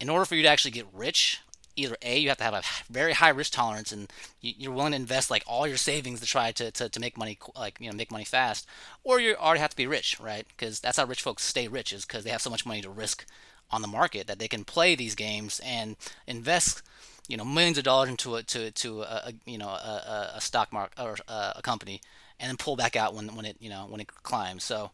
in 0.00 0.08
order 0.08 0.24
for 0.24 0.34
you 0.34 0.42
to 0.42 0.48
actually 0.48 0.70
get 0.70 0.86
rich, 0.92 1.40
either 1.78 1.96
a 2.02 2.18
you 2.18 2.28
have 2.28 2.38
to 2.38 2.44
have 2.44 2.54
a 2.54 2.62
very 2.90 3.12
high 3.14 3.28
risk 3.30 3.52
tolerance 3.52 3.92
and 3.92 4.12
you- 4.40 4.54
you're 4.58 4.72
willing 4.72 4.92
to 4.92 4.96
invest 4.96 5.30
like 5.30 5.44
all 5.46 5.66
your 5.66 5.76
savings 5.76 6.20
to 6.20 6.26
try 6.26 6.52
to, 6.52 6.70
to, 6.72 6.88
to 6.88 7.00
make 7.00 7.16
money 7.16 7.38
like 7.56 7.78
you 7.80 7.88
know 7.90 7.96
make 7.96 8.10
money 8.10 8.24
fast, 8.24 8.66
or 9.04 9.20
you 9.20 9.34
already 9.36 9.60
have 9.60 9.70
to 9.70 9.76
be 9.76 9.86
rich, 9.86 10.18
right? 10.20 10.46
Because 10.48 10.80
that's 10.80 10.96
how 10.98 11.04
rich 11.04 11.22
folks 11.22 11.44
stay 11.44 11.68
rich 11.68 11.92
is 11.92 12.04
because 12.04 12.24
they 12.24 12.30
have 12.30 12.42
so 12.42 12.50
much 12.50 12.66
money 12.66 12.82
to 12.82 12.90
risk 12.90 13.24
on 13.70 13.82
the 13.82 13.88
market 13.88 14.26
that 14.26 14.38
they 14.38 14.48
can 14.48 14.64
play 14.64 14.94
these 14.94 15.14
games 15.14 15.60
and 15.64 15.96
invest 16.26 16.82
you 17.28 17.36
know 17.36 17.44
millions 17.44 17.76
of 17.78 17.84
dollars 17.84 18.08
into 18.08 18.36
a 18.36 18.42
to 18.42 18.70
to 18.70 19.02
a, 19.02 19.22
a 19.28 19.32
you 19.44 19.58
know 19.58 19.68
a, 19.68 20.32
a- 20.36 20.40
stock 20.40 20.72
mark 20.72 20.92
or 20.98 21.16
a, 21.28 21.52
a 21.56 21.62
company 21.62 22.00
and 22.40 22.48
then 22.48 22.56
pull 22.56 22.76
back 22.76 22.96
out 22.96 23.14
when 23.14 23.34
when 23.36 23.44
it 23.44 23.56
you 23.60 23.68
know 23.70 23.86
when 23.88 24.00
it 24.00 24.08
climbs. 24.22 24.64
So 24.64 24.90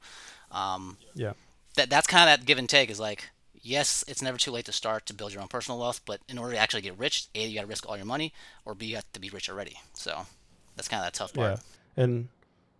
um, 0.51 0.97
Yeah. 1.15 1.33
that 1.77 1.91
that's 1.91 2.07
kind 2.07 2.29
of 2.31 2.41
that 2.41 2.47
give 2.47 2.59
and 2.59 2.69
take 2.69 2.91
is 2.91 2.99
like 3.01 3.31
yes 3.63 4.05
it's 4.09 4.23
never 4.23 4.39
too 4.39 4.51
late 4.51 4.65
to 4.65 4.73
start 4.73 5.07
to 5.07 5.15
build 5.15 5.33
your 5.33 5.43
own 5.43 5.49
personal 5.49 5.79
wealth 5.79 6.01
but 6.05 6.21
in 6.29 6.39
order 6.39 6.53
to 6.53 6.59
actually 6.59 6.83
get 6.83 6.99
rich 6.99 7.29
a 7.35 7.47
you 7.47 7.55
got 7.55 7.63
to 7.63 7.67
risk 7.67 7.89
all 7.89 7.97
your 7.97 8.07
money 8.07 8.33
or 8.65 8.75
b 8.75 8.87
you 8.87 8.95
have 8.95 9.13
to 9.13 9.21
be 9.21 9.31
rich 9.31 9.49
already 9.49 9.77
so 9.95 10.27
that's 10.77 10.89
kind 10.89 11.01
of 11.01 11.07
that 11.07 11.15
tough 11.15 11.33
part 11.33 11.61
Yeah, 11.97 12.03
and 12.03 12.29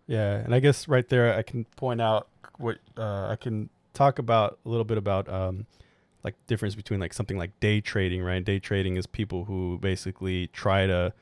yeah, 0.07 0.35
and 0.35 0.53
I 0.53 0.59
guess 0.59 0.87
right 0.87 1.07
there 1.07 1.33
I 1.33 1.41
can 1.41 1.65
point 1.75 2.01
out 2.01 2.27
what 2.57 2.77
uh, 2.97 3.27
I 3.27 3.35
can 3.35 3.69
talk 3.93 4.19
about 4.19 4.59
a 4.65 4.69
little 4.69 4.83
bit 4.83 4.97
about 4.97 5.27
um, 5.29 5.65
like 6.23 6.35
difference 6.47 6.75
between 6.75 6.99
like 6.99 7.13
something 7.13 7.37
like 7.37 7.59
day 7.59 7.81
trading, 7.81 8.21
right? 8.21 8.43
Day 8.43 8.59
trading 8.59 8.97
is 8.97 9.07
people 9.07 9.45
who 9.45 9.79
basically 9.81 10.47
try 10.47 10.85
to 10.85 11.13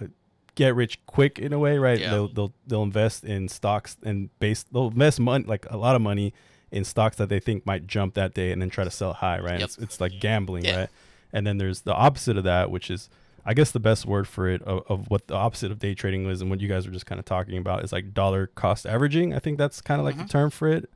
uh, 0.00 0.06
get 0.54 0.74
rich 0.76 1.04
quick 1.06 1.38
in 1.38 1.52
a 1.52 1.58
way, 1.58 1.78
right? 1.78 1.98
Yeah. 1.98 2.10
They'll 2.10 2.28
they'll 2.28 2.52
they'll 2.66 2.82
invest 2.82 3.24
in 3.24 3.48
stocks 3.48 3.96
and 4.04 4.30
base 4.38 4.64
they'll 4.64 4.88
invest 4.88 5.18
money 5.18 5.44
like 5.44 5.66
a 5.70 5.76
lot 5.76 5.96
of 5.96 6.02
money 6.02 6.32
in 6.72 6.84
stocks 6.84 7.16
that 7.16 7.28
they 7.28 7.38
think 7.38 7.64
might 7.66 7.86
jump 7.86 8.14
that 8.14 8.34
day 8.34 8.50
and 8.50 8.60
then 8.60 8.70
try 8.70 8.82
to 8.84 8.90
sell 8.90 9.12
high, 9.12 9.38
right? 9.38 9.60
Yep. 9.60 9.64
It's 9.68 9.78
it's 9.78 10.00
like 10.00 10.12
gambling, 10.20 10.64
Yeah. 10.64 10.76
right? 10.80 10.88
And 11.32 11.46
then 11.46 11.58
there's 11.58 11.82
the 11.82 11.94
opposite 11.94 12.36
of 12.36 12.44
that, 12.44 12.70
which 12.70 12.90
is 12.90 13.08
I 13.44 13.54
guess 13.54 13.70
the 13.72 13.80
best 13.80 14.06
word 14.06 14.28
for 14.28 14.48
it 14.48 14.62
of, 14.62 14.84
of 14.88 15.10
what 15.10 15.26
the 15.26 15.34
opposite 15.34 15.70
of 15.72 15.78
day 15.80 15.94
trading 15.94 16.28
is 16.30 16.40
and 16.40 16.48
what 16.50 16.60
you 16.60 16.68
guys 16.68 16.86
were 16.86 16.92
just 16.92 17.06
kind 17.06 17.18
of 17.18 17.24
talking 17.24 17.58
about 17.58 17.82
is 17.84 17.92
like 17.92 18.14
dollar 18.14 18.46
cost 18.48 18.86
averaging. 18.86 19.34
I 19.34 19.38
think 19.40 19.58
that's 19.58 19.80
kind 19.80 20.00
of 20.00 20.04
like 20.04 20.14
Mhm. 20.16 20.22
the 20.26 20.28
term 20.28 20.50
for 20.50 20.68
it, 20.68 20.88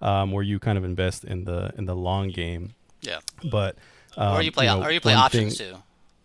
um, 0.00 0.32
where 0.32 0.42
you 0.42 0.58
kind 0.58 0.78
of 0.78 0.84
invest 0.84 1.24
in 1.24 1.44
the 1.44 1.72
in 1.78 1.84
the 1.86 1.94
long 1.96 2.28
game. 2.28 2.74
yeah 3.02 3.18
But 3.50 3.76
um, 4.16 4.36
or 4.38 4.42
you 4.42 4.52
play 4.52 4.66
know, 4.66 4.82
or 4.82 4.90
you 4.90 5.00
play 5.00 5.14
options 5.14 5.58
thing- 5.58 5.74
too 5.74 5.82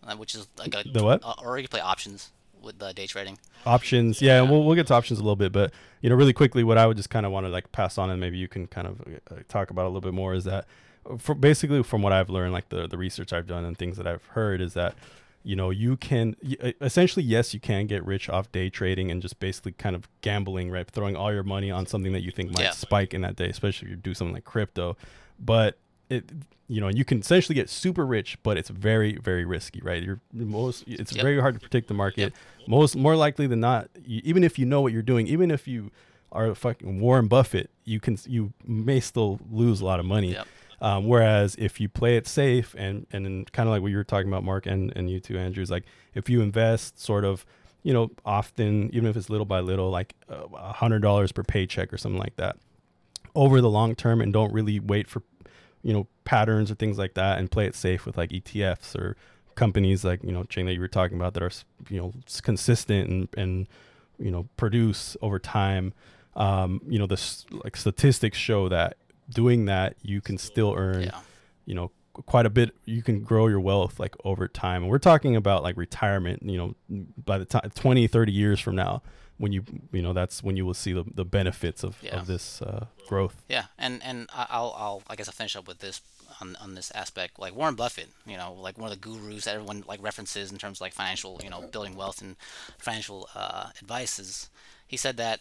uh, 0.08 0.16
which 0.16 0.36
is 0.36 0.48
like 0.58 0.74
a 0.74 0.84
The 0.90 1.04
what? 1.04 1.22
uh, 1.24 1.34
or 1.44 1.60
you 1.60 1.68
play 1.68 1.82
options 1.82 2.32
with 2.62 2.80
the 2.80 2.94
day 2.94 3.08
trading 3.08 3.38
options 3.66 4.22
yeah, 4.22 4.42
Yeah. 4.42 4.50
we'll, 4.50 4.64
we'll 4.64 4.76
get 4.76 4.88
to 4.88 4.94
options 4.94 5.20
a 5.20 5.24
little 5.24 5.36
bit 5.36 5.52
but 5.52 5.72
you 6.02 6.10
know 6.10 6.16
really 6.16 6.34
quickly 6.34 6.64
what 6.64 6.78
i 6.78 6.86
would 6.86 6.98
just 6.98 7.10
kind 7.10 7.26
of 7.26 7.32
want 7.32 7.46
to 7.46 7.50
like 7.50 7.72
pass 7.72 7.98
on 7.98 8.10
and 8.10 8.20
maybe 8.20 8.38
you 8.38 8.48
can 8.48 8.68
kind 8.68 8.88
of 8.88 9.02
uh, 9.32 9.36
talk 9.48 9.70
about 9.72 9.84
a 9.86 9.90
little 9.90 10.02
bit 10.02 10.14
more 10.14 10.34
is 10.34 10.44
that 10.46 10.66
uh, 11.10 11.18
for 11.18 11.36
basically 11.36 11.84
from 11.84 12.02
what 12.02 12.14
i've 12.14 12.30
learned 12.30 12.54
like 12.54 12.70
the, 12.70 12.88
the 12.88 12.98
research 12.98 13.34
i've 13.34 13.48
done 13.48 13.64
and 13.66 13.78
things 13.78 13.98
that 13.98 14.08
i've 14.08 14.24
heard 14.28 14.62
is 14.62 14.74
that 14.74 14.96
you 15.44 15.56
know 15.56 15.70
you 15.70 15.96
can 15.98 16.36
uh, 16.64 16.72
essentially 16.82 17.24
yes 17.24 17.54
you 17.54 17.60
can 17.60 17.88
get 17.88 18.06
rich 18.06 18.30
off 18.30 18.52
day 18.52 18.70
trading 18.70 19.10
and 19.12 19.22
just 19.22 19.40
basically 19.40 19.72
kind 19.74 19.96
of 19.96 20.08
gambling 20.22 20.70
right 20.70 20.90
throwing 20.90 21.16
all 21.16 21.34
your 21.34 21.44
money 21.44 21.72
on 21.72 21.86
something 21.86 22.12
that 22.14 22.22
you 22.22 22.32
think 22.32 22.52
might 22.52 22.64
Yeah. 22.64 22.72
spike 22.72 23.14
in 23.14 23.22
that 23.22 23.36
day 23.36 23.50
especially 23.50 23.88
if 23.88 23.92
you 23.92 23.96
do 23.98 24.14
something 24.14 24.34
like 24.34 24.44
crypto 24.46 24.98
but 25.40 25.78
it 26.10 26.30
you 26.68 26.82
know 26.82 26.88
you 26.90 27.06
can 27.06 27.20
essentially 27.20 27.56
get 27.56 27.70
super 27.70 28.06
rich, 28.06 28.38
but 28.44 28.58
it's 28.58 28.70
very 28.70 29.18
very 29.18 29.46
risky, 29.46 29.82
right? 29.84 30.02
You're 30.04 30.20
most 30.34 30.84
it's 30.88 31.14
Yep. 31.16 31.24
very 31.24 31.40
hard 31.40 31.54
to 31.56 31.60
predict 31.60 31.88
the 31.88 31.94
market. 31.94 32.34
Yep. 32.60 32.68
Most 32.68 32.96
more 32.96 33.16
likely 33.16 33.48
than 33.48 33.60
not, 33.62 33.90
you, 34.06 34.22
even 34.24 34.44
if 34.44 34.60
you 34.60 34.66
know 34.66 34.82
what 34.82 34.92
you're 34.94 35.02
doing, 35.02 35.28
even 35.28 35.52
if 35.52 35.68
you 35.68 35.92
are 36.32 36.54
fucking 36.54 37.00
Warren 37.00 37.28
Buffett, 37.28 37.70
you 37.86 38.00
can 38.00 38.18
you 38.26 38.52
may 38.66 39.00
still 39.00 39.40
lose 39.50 39.80
a 39.82 39.86
lot 39.86 40.00
of 40.00 40.06
money. 40.06 40.34
Yep. 40.34 40.48
Um, 40.80 41.08
whereas 41.08 41.56
if 41.58 41.80
you 41.82 41.90
play 41.90 42.18
it 42.18 42.28
safe 42.28 42.76
and 42.78 43.08
and 43.12 43.52
kind 43.52 43.68
of 43.68 43.74
like 43.74 43.82
what 43.82 43.90
you 43.92 43.98
were 43.98 44.04
talking 44.04 44.28
about, 44.28 44.44
Mark 44.44 44.66
and 44.66 44.92
and 44.96 45.10
you 45.10 45.20
too, 45.20 45.38
Andrew, 45.38 45.64
is 45.64 45.72
like 45.72 45.86
if 46.14 46.30
you 46.30 46.42
invest 46.42 47.00
sort 47.00 47.24
of, 47.24 47.46
you 47.84 47.94
know, 47.94 48.12
often 48.26 48.90
even 48.94 49.10
if 49.10 49.16
it's 49.18 49.30
little 49.30 49.46
by 49.46 49.60
little, 49.62 49.90
like 49.90 50.14
uh, 50.30 50.44
a 50.56 50.74
hundred 50.74 51.02
dollars 51.02 51.32
per 51.32 51.44
paycheck 51.44 51.92
or 51.94 51.98
something 51.98 52.20
like 52.20 52.36
that, 52.36 52.58
over 53.34 53.62
the 53.62 53.70
long 53.70 53.96
term, 53.96 54.22
and 54.22 54.32
don't 54.34 54.52
really 54.54 54.80
wait 54.80 55.08
for, 55.08 55.24
you 55.88 55.94
know, 55.94 56.06
patterns 56.26 56.70
or 56.70 56.76
things 56.76 56.98
like 56.98 57.14
that, 57.14 57.40
and 57.40 57.50
play 57.50 57.66
it 57.66 57.76
safe 57.76 58.06
with 58.06 58.18
like 58.18 58.32
ETFs 58.32 58.94
or 58.96 59.16
companies 59.56 60.04
like 60.04 60.22
you 60.24 60.32
know 60.32 60.44
chain 60.44 60.66
that 60.68 60.74
you 60.74 60.80
were 60.80 60.88
talking 61.00 61.18
about 61.18 61.34
that 61.34 61.42
are 61.42 61.52
you 61.90 61.98
know 62.00 62.14
consistent 62.44 63.10
and 63.10 63.28
and 63.38 63.68
you 64.20 64.30
know 64.32 64.44
produce 64.58 65.16
over 65.22 65.40
time. 65.40 65.94
Um 66.36 66.82
you 66.88 67.00
know 67.00 67.08
the 67.08 67.14
s- 67.28 67.46
like 67.64 67.76
statistics 67.78 68.38
show 68.38 68.70
that 68.70 68.98
doing 69.30 69.66
that 69.66 69.96
you 70.02 70.20
can 70.22 70.38
still 70.38 70.74
earn 70.78 71.04
Yeah. 71.04 71.20
you 71.66 71.74
know 71.76 71.92
quite 72.26 72.46
a 72.46 72.50
bit. 72.50 72.76
You 72.86 73.02
can 73.02 73.22
grow 73.22 73.48
your 73.48 73.60
wealth 73.60 74.00
like 74.00 74.16
over 74.26 74.48
time. 74.48 74.82
And 74.84 74.92
we're 74.92 74.98
talking 75.12 75.36
about 75.36 75.64
like 75.64 75.78
retirement 75.78 76.44
you 76.44 76.58
know 76.58 76.76
by 77.26 77.38
the 77.38 77.46
time 77.46 77.72
20 77.74 78.08
30 78.08 78.32
years 78.32 78.60
from 78.60 78.76
now 78.76 79.02
when 79.38 79.52
you 79.52 79.64
you 79.92 80.02
know 80.02 80.14
that's 80.14 80.42
when 80.44 80.58
you 80.58 80.66
will 80.66 80.74
see 80.74 80.94
the, 80.94 81.04
the 81.14 81.26
benefits 81.26 81.84
of, 81.84 81.98
Yeah. 82.02 82.20
of 82.20 82.28
this 82.28 82.62
uh, 82.62 82.86
growth 83.08 83.42
Yeah, 83.50 83.66
and 83.78 84.02
and 84.04 84.30
I- 84.34 84.48
I'll 84.50 84.74
I'll 84.78 85.04
I 85.10 85.16
guess 85.16 85.28
I'll 85.28 85.34
finish 85.34 85.56
up 85.56 85.68
with 85.68 85.80
this 85.80 86.02
on 86.42 86.56
on 86.58 86.76
this 86.76 86.92
aspect. 86.92 87.40
Like 87.40 87.56
Warren 87.56 87.76
Buffett, 87.76 88.10
you 88.26 88.38
know, 88.38 88.54
like 88.54 88.78
one 88.78 88.92
of 88.92 89.00
the 89.00 89.10
gurus 89.10 89.46
that 89.46 89.56
everyone 89.56 89.84
like 89.88 90.02
references 90.04 90.52
in 90.52 90.58
terms 90.58 90.78
of 90.78 90.82
like 90.82 90.94
financial, 90.94 91.40
you 91.44 91.50
know, 91.50 91.62
building 91.72 91.96
wealth 91.96 92.22
and 92.22 92.36
financial 92.78 93.30
uh, 93.36 93.70
advice 93.82 94.20
is 94.20 94.50
he 94.88 94.98
said 94.98 95.18
that 95.18 95.40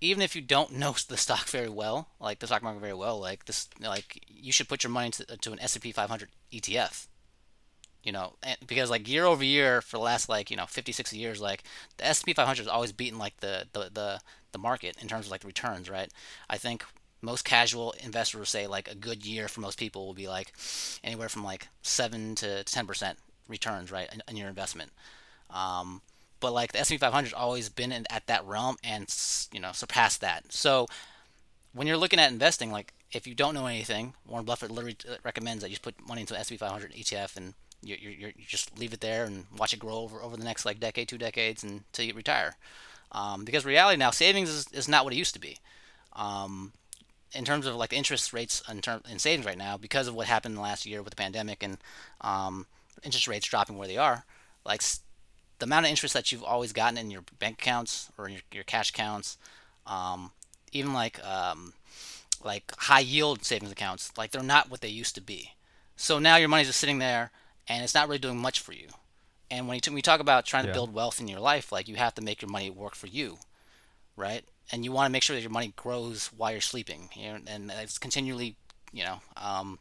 even 0.00 0.22
if 0.22 0.36
you 0.36 0.42
don't 0.42 0.72
know 0.72 0.94
the 1.08 1.16
stock 1.16 1.48
very 1.48 1.68
well, 1.70 2.08
like 2.20 2.38
the 2.40 2.46
stock 2.46 2.62
market 2.62 2.80
very 2.80 2.94
well, 2.94 3.18
like 3.18 3.46
this, 3.46 3.68
like 3.80 4.24
you 4.28 4.52
should 4.52 4.68
put 4.68 4.82
your 4.84 4.90
money 4.90 5.10
to, 5.10 5.24
to 5.38 5.52
an 5.52 5.60
S&P 5.60 5.90
500 5.92 6.28
ETF. 6.52 7.06
You 8.06 8.12
know, 8.12 8.34
because 8.64 8.88
like 8.88 9.08
year 9.08 9.24
over 9.24 9.42
year 9.42 9.82
for 9.82 9.96
the 9.96 10.02
last 10.02 10.28
like 10.28 10.48
you 10.48 10.56
know 10.56 10.66
50, 10.66 10.92
60 10.92 11.18
years, 11.18 11.40
like 11.40 11.64
the 11.96 12.06
S&P 12.06 12.32
500 12.32 12.58
has 12.58 12.68
always 12.68 12.92
beaten 12.92 13.18
like 13.18 13.36
the 13.38 13.66
the 13.72 13.90
the, 13.92 14.20
the 14.52 14.58
market 14.58 14.96
in 15.02 15.08
terms 15.08 15.26
of 15.26 15.32
like 15.32 15.40
the 15.40 15.48
returns, 15.48 15.90
right? 15.90 16.08
I 16.48 16.56
think 16.56 16.84
most 17.20 17.44
casual 17.44 17.94
investors 18.02 18.48
say 18.48 18.68
like 18.68 18.88
a 18.88 18.94
good 18.94 19.26
year 19.26 19.48
for 19.48 19.60
most 19.60 19.76
people 19.78 20.06
will 20.06 20.14
be 20.14 20.28
like 20.28 20.52
anywhere 21.02 21.28
from 21.28 21.42
like 21.42 21.66
seven 21.82 22.36
to 22.36 22.62
ten 22.62 22.86
percent 22.86 23.18
returns, 23.48 23.90
right, 23.90 24.08
in, 24.12 24.22
in 24.28 24.36
your 24.36 24.48
investment. 24.48 24.92
Um, 25.50 26.00
but 26.40 26.52
like 26.52 26.72
the 26.72 26.80
S&P 26.80 26.98
500 26.98 27.26
has 27.26 27.32
always 27.32 27.68
been 27.68 27.92
in, 27.92 28.06
at 28.10 28.26
that 28.26 28.44
realm 28.44 28.76
and 28.84 29.12
you 29.52 29.60
know 29.60 29.72
surpassed 29.72 30.20
that. 30.20 30.52
So 30.52 30.86
when 31.72 31.86
you're 31.86 31.96
looking 31.96 32.20
at 32.20 32.30
investing, 32.30 32.70
like 32.70 32.92
if 33.12 33.26
you 33.26 33.34
don't 33.34 33.54
know 33.54 33.66
anything, 33.66 34.14
Warren 34.26 34.44
Buffett 34.44 34.70
literally 34.70 34.96
uh, 35.08 35.16
recommends 35.24 35.62
that 35.62 35.70
you 35.70 35.76
put 35.80 35.94
money 36.06 36.22
into 36.22 36.34
an 36.34 36.40
S&P 36.40 36.56
500 36.56 36.92
ETF 36.92 37.36
and 37.36 37.54
you, 37.82 37.96
you, 37.96 38.32
you 38.36 38.44
just 38.46 38.78
leave 38.78 38.92
it 38.92 39.00
there 39.00 39.24
and 39.24 39.44
watch 39.56 39.72
it 39.72 39.78
grow 39.78 39.94
over, 39.94 40.20
over 40.22 40.36
the 40.36 40.44
next 40.44 40.64
like 40.64 40.80
decade, 40.80 41.08
two 41.08 41.18
decades 41.18 41.62
until 41.62 42.04
you 42.04 42.14
retire. 42.14 42.56
Um, 43.12 43.44
because 43.44 43.64
reality 43.64 43.96
now, 43.96 44.10
savings 44.10 44.50
is, 44.50 44.66
is 44.72 44.88
not 44.88 45.04
what 45.04 45.12
it 45.12 45.18
used 45.18 45.34
to 45.34 45.40
be. 45.40 45.58
Um, 46.14 46.72
in 47.32 47.44
terms 47.44 47.66
of 47.66 47.76
like 47.76 47.92
interest 47.92 48.32
rates 48.32 48.62
in, 48.68 48.80
term, 48.80 49.02
in 49.10 49.18
savings 49.18 49.46
right 49.46 49.58
now, 49.58 49.76
because 49.76 50.08
of 50.08 50.14
what 50.14 50.26
happened 50.26 50.52
in 50.52 50.56
the 50.56 50.62
last 50.62 50.86
year 50.86 51.02
with 51.02 51.10
the 51.10 51.16
pandemic 51.16 51.62
and 51.62 51.78
um, 52.22 52.66
interest 53.02 53.28
rates 53.28 53.46
dropping 53.46 53.76
where 53.76 53.88
they 53.88 53.98
are, 53.98 54.24
like 54.64 54.82
the 55.58 55.64
amount 55.64 55.86
of 55.86 55.90
interest 55.90 56.14
that 56.14 56.32
you've 56.32 56.44
always 56.44 56.72
gotten 56.72 56.98
in 56.98 57.10
your 57.10 57.22
bank 57.38 57.58
accounts 57.60 58.10
or 58.18 58.26
in 58.26 58.34
your, 58.34 58.42
your 58.52 58.64
cash 58.64 58.90
accounts, 58.90 59.38
um, 59.86 60.30
even 60.72 60.92
like 60.92 61.24
um, 61.24 61.74
like 62.44 62.72
high 62.78 63.00
yield 63.00 63.44
savings 63.44 63.72
accounts, 63.72 64.12
like 64.16 64.30
they're 64.30 64.42
not 64.42 64.70
what 64.70 64.80
they 64.80 64.88
used 64.88 65.14
to 65.14 65.20
be. 65.20 65.52
So 65.96 66.18
now 66.18 66.36
your 66.36 66.48
money's 66.48 66.66
just 66.66 66.80
sitting 66.80 66.98
there, 66.98 67.30
and 67.68 67.82
it's 67.82 67.94
not 67.94 68.08
really 68.08 68.18
doing 68.18 68.38
much 68.38 68.60
for 68.60 68.72
you. 68.72 68.88
And 69.50 69.68
when 69.68 69.76
you, 69.76 69.80
t- 69.80 69.90
when 69.90 69.98
you 69.98 70.02
talk 70.02 70.20
about 70.20 70.44
trying 70.44 70.64
to 70.66 70.72
build 70.72 70.92
wealth 70.92 71.20
in 71.20 71.28
your 71.28 71.40
life, 71.40 71.70
like 71.70 71.88
you 71.88 71.96
have 71.96 72.14
to 72.14 72.22
make 72.22 72.42
your 72.42 72.50
money 72.50 72.68
work 72.68 72.94
for 72.94 73.06
you, 73.06 73.38
right? 74.16 74.44
And 74.72 74.84
you 74.84 74.90
want 74.90 75.06
to 75.06 75.12
make 75.12 75.22
sure 75.22 75.36
that 75.36 75.42
your 75.42 75.50
money 75.50 75.72
grows 75.76 76.26
while 76.36 76.50
you're 76.50 76.60
sleeping, 76.60 77.10
you 77.14 77.28
know, 77.28 77.38
and 77.46 77.70
it's 77.70 77.98
continually, 77.98 78.56
you 78.92 79.04
know, 79.04 79.20
um, 79.36 79.78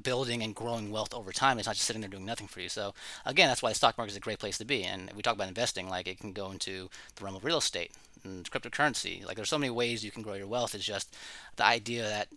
building 0.00 0.42
and 0.42 0.54
growing 0.54 0.90
wealth 0.90 1.14
over 1.14 1.32
time. 1.32 1.58
It's 1.58 1.66
not 1.66 1.76
just 1.76 1.86
sitting 1.86 2.00
there 2.00 2.10
doing 2.10 2.24
nothing 2.24 2.46
for 2.46 2.60
you. 2.60 2.68
So 2.68 2.94
again, 3.24 3.48
that's 3.48 3.62
why 3.62 3.70
the 3.70 3.74
stock 3.74 3.98
market 3.98 4.12
is 4.12 4.16
a 4.16 4.20
great 4.20 4.38
place 4.38 4.58
to 4.58 4.64
be. 4.64 4.84
And 4.84 5.10
we 5.14 5.22
talk 5.22 5.34
about 5.34 5.48
investing, 5.48 5.88
like 5.88 6.06
it 6.06 6.18
can 6.18 6.32
go 6.32 6.50
into 6.50 6.90
the 7.16 7.24
realm 7.24 7.36
of 7.36 7.44
real 7.44 7.58
estate 7.58 7.92
and 8.24 8.48
cryptocurrency. 8.50 9.24
Like 9.26 9.36
there's 9.36 9.48
so 9.48 9.58
many 9.58 9.70
ways 9.70 10.04
you 10.04 10.10
can 10.10 10.22
grow 10.22 10.34
your 10.34 10.46
wealth. 10.46 10.74
It's 10.74 10.84
just 10.84 11.16
the 11.56 11.64
idea 11.64 12.02
that 12.04 12.28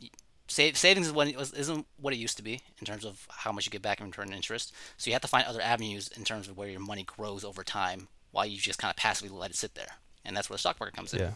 save, 0.48 0.78
savings 0.78 1.08
is 1.08 1.14
what 1.14 1.28
it 1.28 1.36
was- 1.38 1.54
isn't 1.54 1.86
what 1.98 2.14
it 2.14 2.18
used 2.18 2.38
to 2.38 2.44
be 2.44 2.62
in 2.80 2.86
terms 2.86 3.04
of 3.06 3.28
how 3.30 3.52
much 3.52 3.66
you 3.66 3.72
get 3.72 3.82
back 3.82 4.00
in 4.00 4.06
return 4.08 4.32
interest. 4.34 4.74
So 4.98 5.10
you 5.10 5.14
have 5.14 5.22
to 5.22 5.28
find 5.28 5.46
other 5.46 5.62
avenues 5.62 6.08
in 6.10 6.24
terms 6.24 6.48
of 6.48 6.58
where 6.58 6.70
your 6.70 6.80
money 6.80 7.04
grows 7.04 7.44
over 7.44 7.64
time, 7.64 8.08
while 8.32 8.46
you 8.46 8.58
just 8.58 8.80
kind 8.80 8.90
of 8.90 8.96
passively 8.96 9.30
let 9.36 9.52
it 9.52 9.56
sit 9.58 9.76
there. 9.76 9.96
And 10.26 10.36
that's 10.36 10.50
where 10.50 10.56
the 10.56 10.60
stock 10.60 10.80
market 10.80 10.96
comes 10.96 11.14
in. 11.14 11.20
yeah 11.20 11.32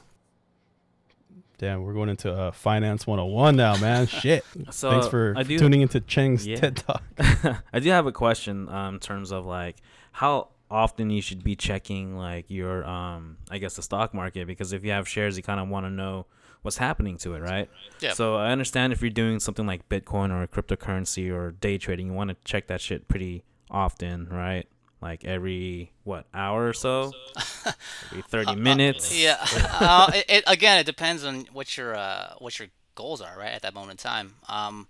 damn 1.58 1.84
we're 1.84 1.94
going 1.94 2.10
into 2.10 2.32
uh, 2.34 2.52
finance 2.52 3.06
101 3.06 3.56
now 3.56 3.78
man 3.78 4.08
shit 4.22 4.44
So 4.72 4.90
thanks 4.90 5.08
for 5.08 5.34
I 5.38 5.44
do, 5.44 5.58
tuning 5.60 5.82
into 5.82 6.00
cheng's 6.02 6.46
Yeah. 6.48 6.56
ted 6.58 6.78
talk 6.78 7.04
I 7.72 7.80
do 7.80 7.90
have 7.92 8.08
a 8.08 8.12
question 8.12 8.68
um, 8.70 8.96
in 8.96 9.00
terms 9.00 9.32
of 9.32 9.46
like 9.46 9.78
how 10.12 10.50
often 10.72 11.10
you 11.12 11.22
should 11.22 11.44
be 11.44 11.56
checking 11.56 12.18
like 12.18 12.46
your 12.50 12.84
um 12.86 13.38
I 13.52 13.60
guess 13.60 13.76
the 13.76 13.82
stock 13.84 14.14
market 14.14 14.48
because 14.48 14.74
if 14.74 14.84
you 14.84 14.92
have 14.92 15.08
shares 15.08 15.38
you 15.38 15.44
kind 15.44 15.60
of 15.60 15.70
want 15.70 15.86
to 15.86 15.90
know 15.92 16.26
what's 16.62 16.78
happening 16.78 17.18
to 17.18 17.34
it, 17.34 17.40
right? 17.40 17.70
Yeah. 18.00 18.14
So 18.14 18.36
I 18.36 18.52
understand 18.52 18.94
if 18.94 19.02
you're 19.02 19.10
doing 19.10 19.40
something 19.40 19.66
like 19.66 19.88
Bitcoin 19.90 20.32
or 20.32 20.46
cryptocurrency 20.48 21.32
or 21.32 21.52
day 21.52 21.78
trading, 21.78 22.08
you 22.08 22.14
want 22.14 22.30
to 22.30 22.38
check 22.44 22.68
that 22.68 22.82
shit 22.82 23.08
pretty 23.08 23.44
often, 23.70 24.28
right? 24.30 24.68
Like 25.02 25.26
every 25.26 25.92
what 26.04 26.28
hour 26.34 26.68
or 26.68 26.74
so, 26.74 27.12
every 28.12 28.22
thirty 28.22 28.56
minutes. 28.56 29.20
Yeah. 29.20 29.38
uh, 29.80 30.12
it, 30.14 30.26
it, 30.30 30.44
again, 30.46 30.78
it 30.78 30.86
depends 30.86 31.26
on 31.26 31.48
what 31.52 31.76
your 31.76 31.96
uh, 31.96 32.36
what 32.38 32.60
your 32.60 32.68
goals 32.94 33.20
are, 33.20 33.36
right, 33.38 33.52
at 33.52 33.64
that 33.64 33.74
moment 33.74 33.92
in 33.94 33.98
time. 33.98 34.36
Um, 34.48 34.88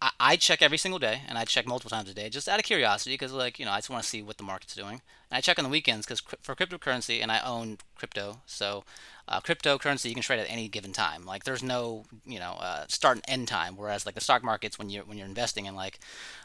I, 0.00 0.10
I 0.20 0.36
check 0.36 0.62
every 0.62 0.78
single 0.78 1.00
day, 1.00 1.22
and 1.28 1.36
I 1.36 1.44
check 1.44 1.66
multiple 1.66 1.90
times 1.90 2.10
a 2.10 2.14
day, 2.14 2.28
just 2.28 2.48
out 2.48 2.60
of 2.60 2.64
curiosity, 2.64 3.14
because 3.14 3.32
like 3.32 3.58
you 3.58 3.64
know, 3.64 3.72
I 3.72 3.78
just 3.78 3.90
want 3.90 4.04
to 4.04 4.08
see 4.08 4.22
what 4.22 4.36
the 4.36 4.44
market's 4.44 4.76
doing. 4.76 5.00
And 5.30 5.38
I 5.38 5.40
check 5.40 5.58
on 5.58 5.64
the 5.64 5.70
weekends 5.70 6.06
because 6.06 6.20
for 6.20 6.54
cryptocurrency, 6.54 7.20
and 7.20 7.32
I 7.32 7.40
own 7.40 7.78
crypto, 7.96 8.40
so 8.46 8.84
uh, 9.32 9.40
cryptocurrency 9.40 10.04
you 10.06 10.14
can 10.14 10.22
trade 10.22 10.40
at 10.40 10.50
any 10.50 10.68
given 10.68 10.92
time. 10.92 11.24
Like 11.24 11.44
there's 11.44 11.62
no 11.62 12.04
you 12.26 12.38
know 12.38 12.56
uh, 12.60 12.84
start 12.88 13.16
and 13.16 13.24
end 13.26 13.48
time. 13.48 13.76
Whereas 13.76 14.04
like 14.04 14.14
the 14.14 14.20
stock 14.20 14.44
markets, 14.44 14.78
when 14.78 14.90
you're 14.90 15.04
when 15.04 15.16
you're 15.16 15.26
investing 15.26 15.64
in 15.64 15.74
like 15.74 15.98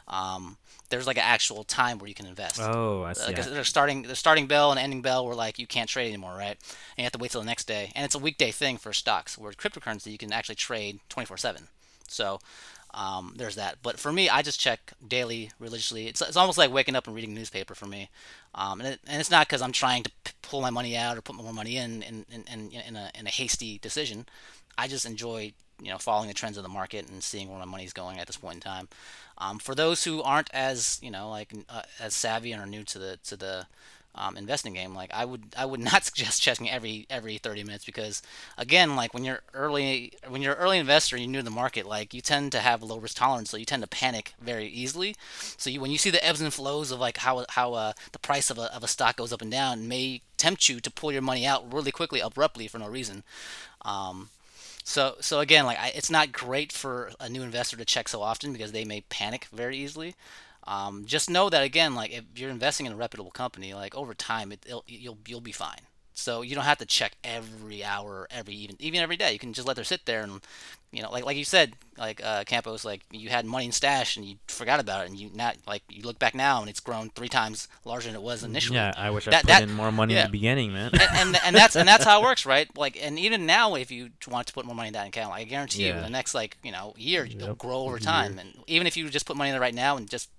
um, 0.08 0.56
there's 0.88 1.06
like 1.06 1.18
an 1.18 1.24
actual 1.26 1.64
time 1.64 1.98
where 1.98 2.08
you 2.08 2.14
can 2.14 2.26
invest. 2.26 2.60
Oh, 2.60 3.02
I 3.02 3.12
see. 3.12 3.26
Like 3.26 3.44
there's 3.44 3.68
starting 3.68 4.02
the 4.02 4.16
starting 4.16 4.46
bell 4.46 4.70
and 4.70 4.80
ending 4.80 5.02
bell 5.02 5.26
where 5.26 5.34
like 5.34 5.58
you 5.58 5.66
can't 5.66 5.88
trade 5.88 6.08
anymore, 6.08 6.34
right? 6.34 6.56
And 6.56 6.98
you 6.98 7.04
have 7.04 7.12
to 7.12 7.18
wait 7.18 7.30
till 7.30 7.42
the 7.42 7.46
next 7.46 7.66
day. 7.66 7.92
And 7.94 8.06
it's 8.06 8.14
a 8.14 8.18
weekday 8.18 8.50
thing 8.50 8.78
for 8.78 8.94
stocks. 8.94 9.36
Where 9.36 9.52
cryptocurrency 9.52 10.10
you 10.10 10.18
can 10.18 10.32
actually 10.32 10.54
trade 10.54 11.00
24/7. 11.10 11.68
So 12.08 12.40
um, 12.98 13.32
there's 13.36 13.54
that. 13.54 13.78
But 13.80 14.00
for 14.00 14.12
me, 14.12 14.28
I 14.28 14.42
just 14.42 14.58
check 14.58 14.92
daily, 15.06 15.52
religiously. 15.60 16.08
It's, 16.08 16.20
it's 16.20 16.36
almost 16.36 16.58
like 16.58 16.72
waking 16.72 16.96
up 16.96 17.06
and 17.06 17.14
reading 17.14 17.32
newspaper 17.32 17.76
for 17.76 17.86
me. 17.86 18.10
Um, 18.56 18.80
and, 18.80 18.94
it, 18.94 19.00
and 19.06 19.20
it's 19.20 19.30
not 19.30 19.46
because 19.46 19.62
I'm 19.62 19.70
trying 19.70 20.02
to 20.02 20.10
p- 20.24 20.32
pull 20.42 20.60
my 20.60 20.70
money 20.70 20.96
out 20.96 21.16
or 21.16 21.22
put 21.22 21.36
more 21.36 21.52
money 21.52 21.76
in 21.76 22.02
in, 22.02 22.26
in, 22.28 22.44
in, 22.52 22.70
in, 22.72 22.96
a, 22.96 23.10
in 23.14 23.26
a 23.28 23.30
hasty 23.30 23.78
decision. 23.78 24.26
I 24.76 24.88
just 24.88 25.06
enjoy 25.06 25.52
you 25.80 25.92
know 25.92 25.98
following 25.98 26.26
the 26.26 26.34
trends 26.34 26.56
of 26.56 26.64
the 26.64 26.68
market 26.68 27.08
and 27.08 27.22
seeing 27.22 27.48
where 27.48 27.60
my 27.60 27.64
money's 27.64 27.92
going 27.92 28.18
at 28.18 28.26
this 28.26 28.36
point 28.36 28.56
in 28.56 28.60
time. 28.60 28.88
Um, 29.38 29.60
for 29.60 29.76
those 29.76 30.02
who 30.02 30.20
aren't 30.20 30.52
as 30.52 30.98
you 31.00 31.12
know 31.12 31.30
like 31.30 31.54
uh, 31.68 31.82
as 32.00 32.16
savvy 32.16 32.50
and 32.50 32.60
are 32.60 32.66
new 32.66 32.82
to 32.82 32.98
the 32.98 33.18
to 33.24 33.36
the 33.36 33.66
um, 34.14 34.36
investing 34.36 34.74
game, 34.74 34.94
like 34.94 35.10
I 35.12 35.24
would 35.24 35.44
I 35.56 35.64
would 35.64 35.80
not 35.92 36.04
suggest 36.04 36.42
checking 36.42 36.70
every 36.70 37.06
every 37.10 37.38
30 37.38 37.64
minutes 37.64 37.84
because 37.84 38.22
again 38.56 38.96
like 38.96 39.14
when 39.14 39.24
you're 39.24 39.40
early 39.54 40.12
when 40.28 40.42
you're 40.42 40.54
early 40.54 40.78
investor 40.78 41.16
and 41.16 41.24
you're 41.24 41.30
new 41.30 41.38
to 41.38 41.44
the 41.44 41.50
market 41.50 41.86
like 41.86 42.12
you 42.12 42.20
tend 42.20 42.52
to 42.52 42.60
have 42.60 42.82
low 42.82 42.98
risk 42.98 43.16
tolerance 43.16 43.50
so 43.50 43.56
you 43.56 43.64
tend 43.64 43.82
to 43.82 43.88
panic 43.88 44.34
very 44.40 44.66
easily 44.66 45.14
so 45.56 45.70
you, 45.70 45.80
when 45.80 45.90
you 45.90 45.98
see 45.98 46.10
the 46.10 46.24
ebbs 46.26 46.40
and 46.40 46.52
flows 46.52 46.90
of 46.90 46.98
like 46.98 47.18
how 47.18 47.44
how 47.50 47.74
uh, 47.74 47.92
the 48.12 48.18
price 48.18 48.50
of 48.50 48.58
a, 48.58 48.74
of 48.74 48.82
a 48.82 48.88
stock 48.88 49.16
goes 49.16 49.32
up 49.32 49.42
and 49.42 49.50
down 49.50 49.86
may 49.86 50.20
tempt 50.36 50.68
you 50.68 50.80
to 50.80 50.90
pull 50.90 51.12
your 51.12 51.22
money 51.22 51.46
out 51.46 51.72
really 51.72 51.92
quickly 51.92 52.20
abruptly 52.20 52.66
for 52.66 52.78
no 52.78 52.88
reason 52.88 53.22
um, 53.82 54.30
so 54.88 55.16
so 55.20 55.40
again, 55.40 55.66
like 55.66 55.78
I, 55.78 55.92
it's 55.94 56.10
not 56.10 56.32
great 56.32 56.72
for 56.72 57.10
a 57.20 57.28
new 57.28 57.42
investor 57.42 57.76
to 57.76 57.84
check 57.84 58.08
so 58.08 58.22
often 58.22 58.54
because 58.54 58.72
they 58.72 58.86
may 58.86 59.02
panic 59.02 59.46
very 59.52 59.76
easily. 59.76 60.14
Um, 60.68 61.04
just 61.06 61.30
know 61.30 61.48
that 61.50 61.62
again, 61.62 61.94
like 61.94 62.12
if 62.12 62.24
you're 62.36 62.50
investing 62.50 62.86
in 62.86 62.92
a 62.92 62.96
reputable 62.96 63.30
company, 63.30 63.72
like 63.74 63.94
over 63.94 64.12
time, 64.14 64.52
it, 64.52 64.60
it'll, 64.66 64.84
you'll 64.86 65.18
you'll 65.26 65.40
be 65.40 65.52
fine. 65.52 65.80
So 66.12 66.42
you 66.42 66.56
don't 66.56 66.64
have 66.64 66.78
to 66.78 66.84
check 66.86 67.12
every 67.22 67.84
hour, 67.84 68.26
every 68.30 68.52
even 68.54 68.76
even 68.80 69.00
every 69.00 69.16
day. 69.16 69.32
You 69.32 69.38
can 69.38 69.52
just 69.52 69.68
let 69.68 69.76
her 69.78 69.84
sit 69.84 70.04
there 70.04 70.22
and 70.22 70.40
you 70.90 71.00
know, 71.02 71.10
like 71.12 71.24
like 71.24 71.36
you 71.36 71.44
said, 71.44 71.74
like 71.96 72.20
uh, 72.24 72.42
Campos, 72.44 72.84
like 72.84 73.02
you 73.12 73.28
had 73.28 73.46
money 73.46 73.66
in 73.66 73.72
stash 73.72 74.16
and 74.16 74.26
you 74.26 74.36
forgot 74.48 74.80
about 74.80 75.04
it, 75.04 75.10
and 75.10 75.18
you 75.18 75.30
not 75.32 75.56
like 75.66 75.82
you 75.88 76.02
look 76.02 76.18
back 76.18 76.34
now 76.34 76.60
and 76.60 76.68
it's 76.68 76.80
grown 76.80 77.10
three 77.10 77.28
times 77.28 77.68
larger 77.84 78.08
than 78.08 78.16
it 78.16 78.22
was 78.22 78.42
initially. 78.42 78.76
Yeah, 78.76 78.92
I 78.96 79.10
wish 79.10 79.28
I 79.28 79.30
That- 79.30 79.42
put 79.42 79.48
that- 79.48 79.62
in 79.62 79.72
more 79.72 79.92
money 79.92 80.14
yeah. 80.14 80.22
in 80.22 80.26
the 80.26 80.32
beginning, 80.32 80.72
man. 80.72 80.90
and, 80.92 81.02
and 81.14 81.36
and 81.44 81.56
that's 81.56 81.76
and 81.76 81.86
that's 81.88 82.04
how 82.04 82.20
it 82.20 82.24
works, 82.28 82.44
right? 82.44 82.68
Like, 82.76 82.98
and 83.00 83.16
even 83.18 83.46
now, 83.46 83.76
if 83.76 83.90
you 83.92 84.10
want 84.28 84.48
to 84.48 84.52
put 84.52 84.66
more 84.66 84.74
money 84.74 84.88
in 84.88 84.94
that 84.94 85.06
account, 85.06 85.32
I 85.32 85.44
guarantee 85.44 85.82
you, 85.86 85.92
Yeah. 85.94 86.00
the 86.02 86.10
next 86.10 86.34
like 86.34 86.58
you 86.64 86.72
know 86.72 86.94
year, 86.98 87.24
it'll 87.26 87.54
grow 87.54 87.78
over 87.82 87.92
Year. 87.98 88.00
time. 88.00 88.38
And 88.40 88.54
even 88.66 88.86
if 88.86 88.96
you 88.96 89.08
just 89.08 89.24
put 89.26 89.36
money 89.36 89.50
in 89.50 89.54
there 89.54 89.60
right 89.60 89.74
now 89.74 89.96
and 89.96 90.10
just 90.10 90.30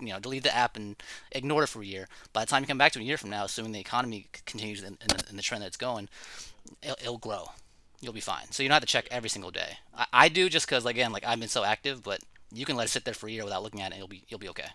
you 0.00 0.08
know 0.08 0.18
delete 0.20 0.42
the 0.42 0.54
app 0.54 0.76
and 0.76 0.96
ignore 1.32 1.64
it 1.64 1.68
for 1.68 1.82
a 1.82 1.86
year, 1.86 2.08
by 2.32 2.40
the 2.44 2.46
time 2.50 2.62
you 2.62 2.66
come 2.66 2.78
back 2.78 2.92
to 2.92 2.98
it 2.98 3.02
a 3.02 3.06
year 3.06 3.16
from 3.16 3.30
now, 3.30 3.44
assuming 3.44 3.72
the 3.72 3.80
economy 3.80 4.26
continues 4.32 4.82
in, 4.82 4.98
in, 5.00 5.08
the, 5.08 5.24
in 5.30 5.36
the 5.36 5.42
trend 5.42 5.62
that 5.62 5.68
it's 5.68 5.76
going, 5.76 6.08
it'll, 6.82 6.96
it'll 7.00 7.18
grow. 7.18 7.46
You'll 8.00 8.12
be 8.12 8.20
fine. 8.20 8.50
So 8.50 8.62
you 8.62 8.68
don't 8.68 8.74
have 8.74 8.82
to 8.82 8.86
check 8.86 9.08
every 9.10 9.30
single 9.30 9.50
day. 9.50 9.78
I, 9.96 10.06
I 10.12 10.28
do 10.28 10.48
just 10.48 10.66
because 10.66 10.84
again, 10.84 11.12
like 11.12 11.24
I've 11.26 11.40
been 11.40 11.48
so 11.48 11.64
active, 11.64 12.02
but 12.02 12.20
you 12.52 12.64
can 12.64 12.76
let 12.76 12.86
it 12.86 12.90
sit 12.90 13.04
there 13.04 13.14
for 13.14 13.26
a 13.26 13.30
year 13.30 13.42
without 13.44 13.62
looking 13.62 13.80
at 13.80 13.86
it. 13.92 13.94
and 13.94 13.98
You'll 13.98 14.08
be 14.08 14.22
you'll 14.28 14.38
be 14.40 14.48
okay. 14.50 14.68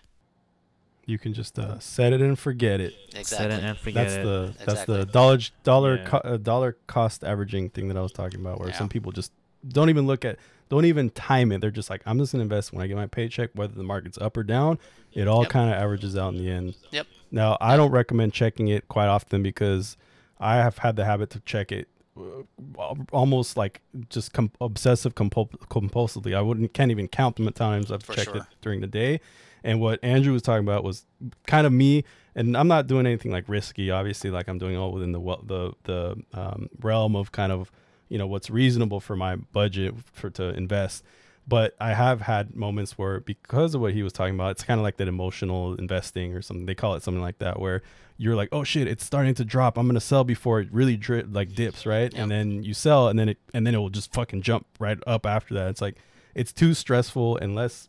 You 1.04 1.18
can 1.18 1.32
just 1.34 1.58
uh, 1.58 1.78
set 1.80 2.12
it 2.12 2.20
and 2.20 2.38
forget 2.38 2.80
it. 2.80 2.94
Exactly. 3.14 3.36
Set 3.36 3.50
it 3.50 3.64
and 3.64 3.76
forget 3.78 4.06
that's 4.08 4.14
it. 4.18 4.22
the 4.24 4.54
that's 4.58 4.62
Exactly. 4.72 4.96
the 4.98 5.06
dollar 5.06 5.38
dollar 5.64 5.96
Yeah. 5.96 6.04
co- 6.06 6.18
uh, 6.18 6.36
dollar 6.36 6.76
cost 6.86 7.24
averaging 7.24 7.70
thing 7.70 7.88
that 7.88 7.96
I 7.96 8.00
was 8.02 8.12
talking 8.12 8.40
about, 8.40 8.60
where 8.60 8.68
Yeah. 8.68 8.78
some 8.78 8.88
people 8.88 9.10
just 9.10 9.32
don't 9.68 9.88
even 9.90 10.06
look 10.06 10.24
at, 10.24 10.38
don't 10.68 10.84
even 10.86 11.10
time 11.10 11.52
it. 11.52 11.60
They're 11.60 11.70
just 11.70 11.90
like, 11.90 12.02
I'm 12.06 12.18
just 12.18 12.32
gonna 12.32 12.42
invest 12.42 12.72
when 12.72 12.82
I 12.82 12.86
get 12.86 12.96
my 12.96 13.06
paycheck, 13.06 13.50
whether 13.54 13.74
the 13.74 13.82
market's 13.82 14.18
up 14.18 14.36
or 14.36 14.42
down. 14.42 14.78
It 15.12 15.28
all 15.28 15.42
Yep. 15.42 15.50
kind 15.50 15.70
of 15.70 15.76
averages 15.76 16.16
out 16.16 16.34
in 16.34 16.38
the 16.42 16.50
end. 16.50 16.74
Yep. 16.90 17.06
Now, 17.30 17.58
I 17.60 17.76
don't 17.76 17.90
recommend 17.90 18.32
checking 18.32 18.68
it 18.68 18.88
quite 18.88 19.06
often 19.08 19.42
because 19.42 19.96
I 20.40 20.56
have 20.56 20.78
had 20.78 20.96
the 20.96 21.04
habit 21.04 21.30
to 21.30 21.40
check 21.40 21.70
it 21.72 21.88
uh, 22.18 22.94
almost 23.10 23.56
like 23.56 23.80
just 24.10 24.32
com- 24.34 24.50
obsessive 24.60 25.14
compul- 25.14 25.48
compulsively. 25.70 26.34
I 26.36 26.42
wouldn't 26.42 26.72
can't 26.74 26.90
even 26.90 27.08
count 27.08 27.36
the 27.36 27.50
times 27.50 27.90
I've 27.90 28.02
For 28.02 28.14
checked 28.14 28.36
it 28.36 28.42
during 28.60 28.80
the 28.80 28.86
day. 28.86 29.20
And 29.64 29.80
what 29.80 29.98
Andrew 30.02 30.32
was 30.32 30.42
talking 30.42 30.64
about 30.66 30.82
was 30.84 31.06
kind 31.46 31.66
of 31.66 31.72
me, 31.72 32.04
and 32.34 32.56
I'm 32.56 32.68
not 32.68 32.86
doing 32.86 33.06
anything 33.06 33.30
like 33.30 33.48
risky. 33.48 33.90
Obviously, 33.90 34.28
like 34.30 34.48
I'm 34.48 34.58
doing 34.58 34.76
all 34.76 34.92
within 34.92 35.12
the 35.12 35.20
the 35.20 35.72
the 35.84 36.16
um, 36.34 36.68
realm 36.80 37.14
of 37.16 37.30
kind 37.32 37.52
of 37.52 37.70
you 38.12 38.18
know 38.18 38.26
what's 38.26 38.50
reasonable 38.50 39.00
for 39.00 39.16
my 39.16 39.36
budget 39.36 39.94
for 40.12 40.28
to 40.30 40.50
invest. 40.50 41.02
But 41.48 41.74
I 41.80 41.94
have 41.94 42.20
had 42.20 42.54
moments 42.54 42.96
where, 42.96 43.18
because 43.18 43.74
of 43.74 43.80
what 43.80 43.94
he 43.94 44.04
was 44.04 44.12
talking 44.12 44.34
about, 44.36 44.52
it's 44.52 44.62
kind 44.62 44.78
of 44.78 44.84
like 44.84 44.96
that 44.98 45.08
emotional 45.08 45.74
investing 45.74 46.34
or 46.34 46.42
something. 46.42 46.66
They 46.66 46.74
call 46.76 46.94
it 46.94 47.02
something 47.02 47.20
like 47.22 47.38
that, 47.38 47.58
where 47.58 47.82
you're 48.16 48.36
like, 48.36 48.50
oh 48.52 48.62
shit, 48.62 48.86
it's 48.86 49.04
starting 49.04 49.34
to 49.34 49.44
drop. 49.44 49.76
I'm 49.76 49.86
gonna 49.88 49.98
sell 50.00 50.22
before 50.24 50.60
it 50.60 50.68
really 50.70 50.96
dri- 50.96 51.24
like 51.24 51.54
dips, 51.54 51.84
right? 51.86 52.12
Yep. 52.12 52.22
And 52.22 52.30
then 52.30 52.62
you 52.62 52.74
sell, 52.74 53.08
and 53.08 53.18
then 53.18 53.28
it 53.30 53.38
and 53.54 53.66
then 53.66 53.74
it 53.74 53.78
will 53.78 53.90
just 53.90 54.12
fucking 54.12 54.42
jump 54.42 54.66
right 54.78 54.98
up 55.06 55.26
after 55.26 55.54
that. 55.54 55.70
It's 55.70 55.80
like 55.80 55.96
it's 56.34 56.52
too 56.52 56.74
stressful 56.74 57.38
unless 57.38 57.88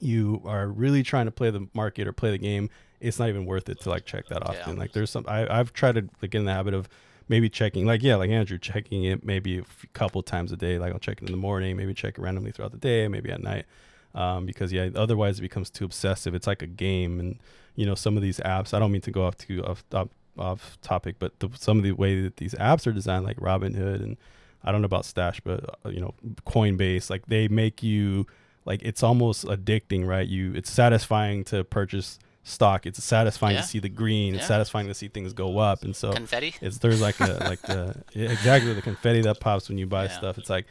you 0.00 0.42
are 0.44 0.66
really 0.66 1.02
trying 1.02 1.24
to 1.26 1.30
play 1.30 1.50
the 1.50 1.66
market 1.72 2.06
or 2.06 2.12
play 2.12 2.30
the 2.32 2.38
game. 2.38 2.68
It's 3.00 3.18
not 3.18 3.28
even 3.28 3.46
worth 3.46 3.68
it 3.68 3.80
to 3.82 3.88
like 3.90 4.04
check 4.04 4.26
that 4.28 4.42
Yeah. 4.44 4.60
often. 4.60 4.76
Like 4.76 4.92
there's 4.92 5.10
some 5.10 5.24
I, 5.28 5.46
I've 5.48 5.72
tried 5.72 5.94
to 5.94 6.02
like 6.20 6.32
get 6.32 6.38
in 6.40 6.44
the 6.44 6.52
habit 6.52 6.74
of 6.74 6.88
maybe 7.28 7.48
checking 7.48 7.86
like 7.86 8.02
yeah 8.02 8.16
like 8.16 8.30
Andrew 8.30 8.58
checking 8.58 9.04
it 9.04 9.24
maybe 9.24 9.58
a 9.58 9.62
f- 9.62 9.86
couple 9.92 10.22
times 10.22 10.52
a 10.52 10.56
day. 10.56 10.78
Like 10.78 10.92
I'll 10.92 10.98
check 10.98 11.18
it 11.22 11.26
in 11.26 11.32
the 11.32 11.38
morning, 11.38 11.76
maybe 11.76 11.94
check 11.94 12.18
it 12.18 12.20
randomly 12.20 12.52
throughout 12.52 12.72
the 12.72 12.78
day, 12.78 13.08
maybe 13.08 13.30
at 13.30 13.42
night. 13.42 13.66
Um, 14.14 14.46
because 14.46 14.72
yeah, 14.72 14.90
otherwise 14.94 15.38
it 15.38 15.42
becomes 15.42 15.70
too 15.70 15.84
obsessive. 15.84 16.34
It's 16.34 16.46
like 16.46 16.62
a 16.62 16.68
game, 16.68 17.18
and 17.18 17.38
you 17.74 17.84
know 17.84 17.94
some 17.94 18.16
of 18.16 18.22
these 18.22 18.38
apps. 18.40 18.72
I 18.72 18.78
don't 18.78 18.92
mean 18.92 19.00
to 19.02 19.10
go 19.10 19.24
off 19.24 19.36
to 19.38 19.64
off 19.64 19.84
off, 19.92 20.08
off 20.38 20.78
topic, 20.82 21.16
but 21.18 21.38
the, 21.40 21.48
some 21.54 21.78
of 21.78 21.84
the 21.84 21.92
way 21.92 22.20
that 22.22 22.36
these 22.36 22.54
apps 22.54 22.86
are 22.86 22.92
designed, 22.92 23.24
like 23.24 23.38
Robinhood, 23.38 24.02
and 24.02 24.16
I 24.62 24.70
don't 24.70 24.82
know 24.82 24.86
about 24.86 25.04
Stash, 25.04 25.40
but 25.40 25.78
uh, 25.84 25.88
you 25.88 26.00
know 26.00 26.14
Coinbase, 26.46 27.10
like 27.10 27.26
they 27.26 27.48
make 27.48 27.82
you 27.82 28.26
like 28.64 28.82
it's 28.82 29.02
almost 29.02 29.44
addicting, 29.46 30.06
right? 30.06 30.26
You 30.26 30.54
it's 30.54 30.70
satisfying 30.70 31.42
to 31.44 31.64
purchase 31.64 32.18
stock. 32.44 32.86
It's 32.86 33.02
satisfying 33.02 33.56
Yeah. 33.56 33.62
to 33.62 33.66
see 33.66 33.78
the 33.80 33.88
green. 33.88 34.34
It's 34.36 34.46
satisfying 34.46 34.86
to 34.86 34.94
see 34.94 35.08
things 35.08 35.32
go 35.32 35.58
up, 35.58 35.82
and 35.82 35.96
so 35.96 36.12
Confetti. 36.12 36.54
it's 36.60 36.78
there's 36.78 37.00
like 37.00 37.18
a 37.20 37.38
like 37.40 37.60
the 37.62 38.02
exactly 38.14 38.72
the 38.74 38.82
confetti 38.82 39.22
that 39.22 39.40
pops 39.40 39.68
when 39.68 39.78
you 39.78 39.86
buy 39.86 40.04
Yeah. 40.04 40.16
stuff. 40.18 40.38
It's 40.38 40.50
like 40.50 40.66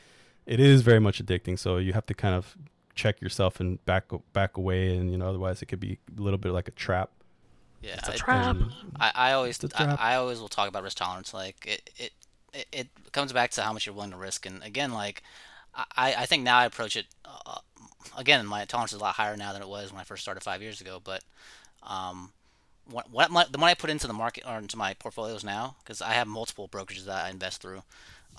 it 0.46 0.60
is 0.60 0.82
very 0.82 1.00
much 1.00 1.24
addicting. 1.24 1.58
So 1.60 1.78
you 1.78 1.94
have 1.94 2.06
to 2.08 2.14
kind 2.14 2.36
of 2.36 2.56
check 2.96 3.20
yourself 3.22 3.60
and 3.60 3.84
back 3.86 4.06
back 4.34 4.56
away, 4.58 4.96
and 4.96 5.12
you 5.12 5.18
know 5.18 5.28
otherwise 5.28 5.62
it 5.62 5.66
could 5.66 5.80
be 5.80 5.98
a 6.18 6.22
little 6.22 6.38
bit 6.38 6.52
like 6.52 6.68
a 6.68 6.72
trap. 6.72 7.10
Yeah, 7.82 7.96
It's 7.98 8.08
a 8.08 8.14
I- 8.14 8.16
trap. 8.16 8.58
I, 9.00 9.12
I 9.16 9.32
always 9.34 9.62
It's 9.62 9.76
trap. 9.76 10.00
I 10.00 10.16
always 10.16 10.40
will 10.40 10.48
talk 10.48 10.70
about 10.70 10.84
risk 10.84 10.98
tolerance. 10.98 11.34
Like 11.34 11.66
it, 11.66 11.90
it 11.98 12.12
it 12.54 12.68
it 12.72 12.88
comes 13.12 13.34
back 13.34 13.52
to 13.52 13.62
how 13.62 13.74
much 13.74 13.86
you're 13.86 13.96
willing 13.96 14.12
to 14.12 14.18
risk. 14.18 14.46
And 14.46 14.64
again, 14.64 14.94
like 14.94 15.22
I, 15.76 16.14
I 16.20 16.26
think 16.28 16.44
now 16.44 16.60
I 16.60 16.66
approach 16.66 16.96
it. 16.96 17.08
Uh, 17.26 17.58
again, 18.16 18.46
my 18.46 18.64
tolerance 18.66 18.94
is 18.94 19.00
a 19.00 19.02
lot 19.04 19.16
higher 19.16 19.36
now 19.36 19.54
than 19.54 19.62
it 19.64 19.68
was 19.68 19.92
when 19.92 20.00
I 20.00 20.04
first 20.04 20.22
started 20.22 20.44
five 20.44 20.62
years 20.62 20.80
ago. 20.82 21.02
But 21.04 21.24
um, 21.88 22.32
what 22.90 23.10
what 23.12 23.32
my, 23.32 23.46
the 23.50 23.58
money 23.58 23.72
I 23.72 23.76
put 23.76 23.90
into 23.90 24.08
the 24.08 24.14
market 24.14 24.44
or 24.48 24.58
into 24.58 24.78
my 24.78 24.94
portfolios 24.94 25.44
now, 25.44 25.76
because 25.84 26.02
I 26.02 26.14
have 26.14 26.28
multiple 26.28 26.68
brokerages 26.68 27.06
that 27.06 27.26
I 27.26 27.30
invest 27.30 27.62
through. 27.62 27.84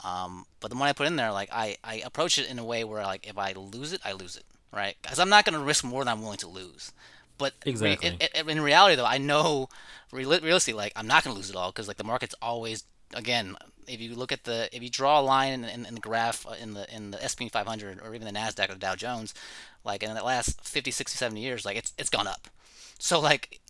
Um, 0.02 0.46
but 0.60 0.70
the 0.70 0.76
money 0.76 0.90
I 0.90 0.92
put 0.92 1.06
in 1.06 1.16
there, 1.16 1.32
like 1.32 1.50
I, 1.52 1.76
I 1.84 1.96
approach 1.96 2.38
it 2.38 2.50
in 2.50 2.58
a 2.58 2.64
way 2.64 2.84
where 2.84 3.02
like 3.02 3.26
if 3.26 3.38
I 3.38 3.52
lose 3.52 3.92
it, 3.92 4.00
I 4.04 4.12
lose 4.12 4.36
it, 4.36 4.44
right? 4.72 4.96
Because 5.00 5.18
I'm 5.18 5.28
not 5.28 5.44
going 5.44 5.58
to 5.58 5.64
risk 5.64 5.84
more 5.84 6.02
than 6.02 6.12
I'm 6.12 6.22
willing 6.22 6.38
to 6.38 6.48
lose. 6.48 6.92
But 7.36 7.54
Exactly. 7.64 8.16
in, 8.48 8.60
reality, 8.60 8.94
though, 8.94 9.06
I 9.06 9.18
know 9.18 9.68
real, 10.12 10.30
realistically, 10.30 10.78
like 10.78 10.92
I'm 10.94 11.06
not 11.06 11.24
going 11.24 11.34
to 11.34 11.36
lose 11.36 11.50
it 11.50 11.56
all 11.56 11.70
because 11.72 11.88
like 11.88 11.96
the 11.96 12.04
market's 12.04 12.34
always 12.40 12.84
again. 13.14 13.56
If 13.86 14.00
you 14.00 14.14
look 14.14 14.32
at 14.32 14.44
the 14.44 14.68
if 14.72 14.82
you 14.82 14.88
draw 14.88 15.20
a 15.20 15.22
line 15.22 15.52
in, 15.52 15.64
in, 15.64 15.86
in 15.86 15.94
the 15.94 16.00
graph 16.00 16.46
uh, 16.46 16.54
in 16.60 16.74
the 16.74 16.92
in 16.94 17.10
the 17.10 17.22
S&P 17.22 17.48
500 17.48 18.00
or 18.02 18.14
even 18.14 18.26
the 18.26 18.38
Nasdaq 18.38 18.70
or 18.70 18.74
the 18.74 18.78
Dow 18.78 18.94
Jones, 18.94 19.34
like 19.84 20.02
in 20.02 20.14
the 20.14 20.22
last 20.22 20.66
50, 20.66 20.90
60, 20.90 21.16
70 21.16 21.40
years, 21.40 21.64
like 21.64 21.76
it's 21.76 21.92
it's 21.98 22.08
gone 22.08 22.26
up. 22.26 22.48
So 22.98 23.20
like 23.20 23.60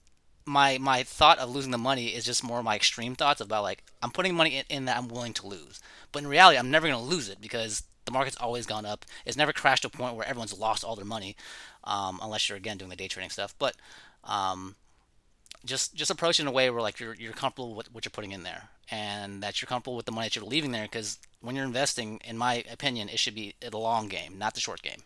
my 0.47 0.79
my 0.79 1.03
thought 1.03 1.39
of 1.39 1.51
losing 1.51 1.71
the 1.71 1.79
money 1.79 2.09
is 2.09 2.25
just 2.25 2.45
more 2.45 2.63
my 2.63 2.77
extreme 2.77 3.15
thoughts 3.15 3.41
about 3.41 3.63
like 3.63 3.83
I'm 4.03 4.11
putting 4.11 4.35
money 4.35 4.59
in, 4.59 4.65
in 4.69 4.85
that 4.87 4.97
I'm 4.97 5.09
willing 5.09 5.33
to 5.35 5.47
lose. 5.47 5.81
But 6.13 6.23
in 6.23 6.29
reality, 6.29 6.59
I'm 6.59 6.71
never 6.71 6.87
going 6.87 6.99
to 6.99 7.11
lose 7.11 7.29
it 7.29 7.41
because 7.41 7.83
the 8.05 8.13
market's 8.13 8.37
always 8.37 8.67
gone 8.67 8.85
up. 8.85 9.05
It's 9.25 9.37
never 9.37 9.53
crashed 9.53 9.83
to 9.83 9.89
a 9.89 9.91
point 9.91 10.15
where 10.15 10.27
everyone's 10.27 10.59
lost 10.59 10.85
all 10.85 10.97
their 10.97 11.05
money, 11.05 11.37
um, 11.85 12.21
unless 12.23 12.49
you're 12.49 12.59
again 12.59 12.77
doing 12.77 12.91
the 12.91 12.97
day 12.97 13.09
trading 13.09 13.31
stuff. 13.31 13.55
But 13.59 13.75
um, 14.25 14.77
just 15.65 15.95
just 15.95 16.11
approach 16.11 16.39
it 16.39 16.43
in 16.43 16.49
a 16.49 16.53
way 16.53 16.69
where 16.71 16.83
like 16.83 17.01
you're 17.01 17.15
you're 17.15 17.33
comfortable 17.33 17.75
with 17.75 17.93
what 17.93 18.05
you're 18.05 18.11
putting 18.11 18.33
in 18.33 18.43
there, 18.43 18.69
and 18.91 19.43
that 19.43 19.63
you're 19.63 19.67
comfortable 19.67 19.97
with 19.97 20.07
the 20.07 20.13
money 20.13 20.27
that 20.27 20.37
you're 20.37 20.45
leaving 20.45 20.73
there. 20.73 20.85
Because 20.85 21.19
when 21.41 21.57
you're 21.57 21.65
investing, 21.65 22.21
in 22.25 22.37
my 22.37 22.65
opinion, 22.71 23.09
it 23.09 23.19
should 23.19 23.35
be 23.35 23.55
the 23.61 23.79
long 23.79 24.09
game, 24.09 24.39
not 24.39 24.55
the 24.55 24.61
short 24.61 24.83
game 24.83 25.03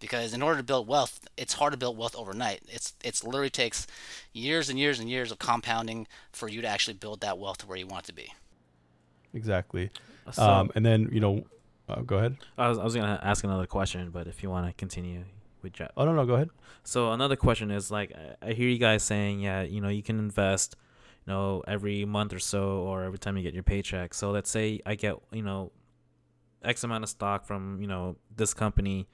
because 0.00 0.34
in 0.34 0.42
order 0.42 0.58
to 0.58 0.62
build 0.64 0.86
wealth, 0.88 1.20
it's 1.36 1.54
hard 1.54 1.72
to 1.72 1.78
build 1.78 1.96
wealth 1.96 2.14
overnight. 2.16 2.60
It's 2.68 2.92
it's 3.02 3.24
literally 3.24 3.50
takes 3.50 3.86
years 4.32 4.68
and 4.68 4.78
years 4.78 5.00
and 5.00 5.08
years 5.08 5.30
of 5.30 5.38
compounding 5.38 6.06
for 6.32 6.48
you 6.48 6.60
to 6.62 6.68
actually 6.68 6.94
build 6.94 7.20
that 7.20 7.38
wealth 7.38 7.58
to 7.58 7.66
where 7.66 7.78
you 7.78 7.86
want 7.86 8.04
it 8.04 8.08
to 8.08 8.14
be. 8.14 8.32
exactly. 9.32 9.90
So, 10.32 10.42
um, 10.42 10.70
and 10.74 10.84
then 10.84 11.08
you 11.12 11.20
know, 11.20 11.44
uh, 11.88 12.00
go 12.02 12.16
ahead. 12.18 12.36
I 12.56 12.68
was 12.68 12.78
I 12.78 12.84
was 12.84 12.94
gonna 12.94 13.20
ask 13.22 13.44
another 13.44 13.66
question, 13.66 14.10
but 14.10 14.26
if 14.26 14.42
you 14.42 14.50
want 14.50 14.66
to 14.66 14.72
continue 14.72 15.24
with 15.62 15.72
Jeff. 15.74 15.90
Oh 15.96 16.04
no, 16.04 16.14
no, 16.14 16.24
go 16.26 16.34
ahead. 16.34 16.50
So 16.82 17.12
another 17.12 17.36
question 17.36 17.70
is 17.70 17.90
like 17.90 18.12
I- 18.42 18.50
I 18.50 18.52
hear 18.52 18.68
you 18.68 18.78
guys 18.78 19.02
saying 19.02 19.40
yeah 19.40 19.62
you 19.62 19.80
know 19.80 19.88
you 19.88 20.02
can 20.02 20.18
invest 20.18 20.76
you 21.26 21.32
know 21.32 21.62
every 21.66 22.04
month 22.04 22.32
or 22.32 22.38
so 22.38 22.78
or 22.80 23.04
every 23.04 23.18
time 23.18 23.36
you 23.36 23.42
get 23.42 23.54
your 23.54 23.62
paycheck. 23.62 24.14
So 24.14 24.30
let's 24.30 24.50
say 24.50 24.80
I 24.86 24.94
get 24.94 25.16
you 25.32 25.42
know 25.42 25.72
X 26.62 26.84
amount 26.84 27.04
of 27.04 27.10
stock 27.10 27.44
from 27.44 27.80
you 27.80 27.86
know 27.86 28.16
this 28.34 28.54
company, 28.54 29.06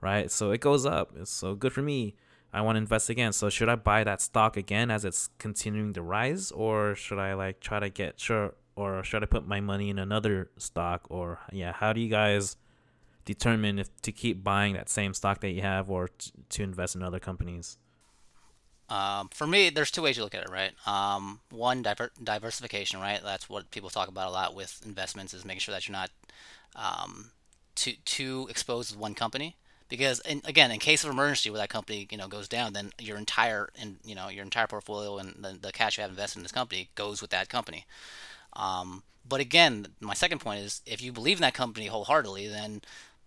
right? 0.00 0.30
So 0.30 0.50
it 0.50 0.60
goes 0.60 0.86
up. 0.86 1.12
It's 1.18 1.30
so 1.30 1.54
good 1.54 1.72
for 1.72 1.82
me. 1.82 2.14
I 2.52 2.62
want 2.62 2.76
to 2.76 2.78
invest 2.78 3.10
again. 3.10 3.32
So 3.32 3.50
should 3.50 3.68
I 3.68 3.74
buy 3.74 4.04
that 4.04 4.22
stock 4.22 4.56
again 4.56 4.90
as 4.90 5.04
it's 5.04 5.28
continuing 5.38 5.92
to 5.94 6.02
rise, 6.02 6.50
or 6.50 6.94
should 6.94 7.18
I 7.18 7.34
like 7.34 7.60
try 7.60 7.78
to 7.78 7.90
get 7.90 8.18
sure, 8.18 8.54
or 8.74 9.02
should 9.04 9.22
I 9.22 9.26
put 9.26 9.46
my 9.46 9.60
money 9.60 9.90
in 9.90 9.98
another 9.98 10.50
stock, 10.56 11.06
or 11.10 11.40
yeah? 11.52 11.72
How 11.72 11.92
do 11.92 12.00
you 12.00 12.08
guys 12.08 12.56
determine 13.24 13.78
if 13.78 13.94
to 14.02 14.12
keep 14.12 14.42
buying 14.42 14.72
that 14.74 14.88
same 14.88 15.12
stock 15.12 15.40
that 15.40 15.50
you 15.50 15.60
have 15.60 15.90
or 15.90 16.08
t- 16.08 16.32
to 16.48 16.62
invest 16.62 16.96
in 16.96 17.02
other 17.02 17.20
companies? 17.20 17.76
Um, 18.88 19.28
for 19.34 19.46
me, 19.46 19.68
there's 19.68 19.90
two 19.90 20.00
ways 20.00 20.16
you 20.16 20.22
look 20.22 20.34
at 20.34 20.44
it, 20.44 20.50
right? 20.50 20.72
Um, 20.86 21.40
one, 21.50 21.82
diver- 21.82 22.12
diversification, 22.22 23.00
right? 23.00 23.20
That's 23.22 23.46
what 23.46 23.70
people 23.70 23.90
talk 23.90 24.08
about 24.08 24.28
a 24.28 24.30
lot 24.30 24.54
with 24.54 24.80
investments 24.86 25.34
is 25.34 25.44
making 25.44 25.60
sure 25.60 25.74
that 25.74 25.86
you're 25.86 25.92
not 25.92 26.10
um, 26.74 27.32
too 27.74 27.92
too 28.06 28.46
exposed 28.48 28.92
to 28.92 28.98
one 28.98 29.14
company. 29.14 29.56
Because, 29.88 30.20
in, 30.20 30.42
again, 30.44 30.70
in 30.70 30.78
case 30.78 31.02
of 31.02 31.10
emergency 31.10 31.50
where 31.50 31.60
that 31.60 31.70
company 31.70 32.06
you 32.10 32.18
know 32.18 32.28
goes 32.28 32.48
down, 32.48 32.72
then 32.72 32.90
your 32.98 33.16
entire 33.16 33.70
and 33.80 33.96
you 34.04 34.14
know 34.14 34.28
your 34.28 34.44
entire 34.44 34.66
portfolio 34.66 35.18
and 35.18 35.34
the, 35.42 35.56
the 35.60 35.72
cash 35.72 35.96
you 35.96 36.02
have 36.02 36.10
invested 36.10 36.38
in 36.38 36.42
this 36.42 36.52
company 36.52 36.90
goes 36.94 37.22
with 37.22 37.30
that 37.30 37.48
company. 37.48 37.86
Um, 38.54 39.02
but 39.26 39.40
again, 39.40 39.86
my 40.00 40.14
second 40.14 40.40
point 40.40 40.60
is 40.60 40.82
if 40.86 41.02
you 41.02 41.12
believe 41.12 41.38
in 41.38 41.42
that 41.42 41.54
company 41.54 41.86
wholeheartedly, 41.86 42.48
then 42.48 42.82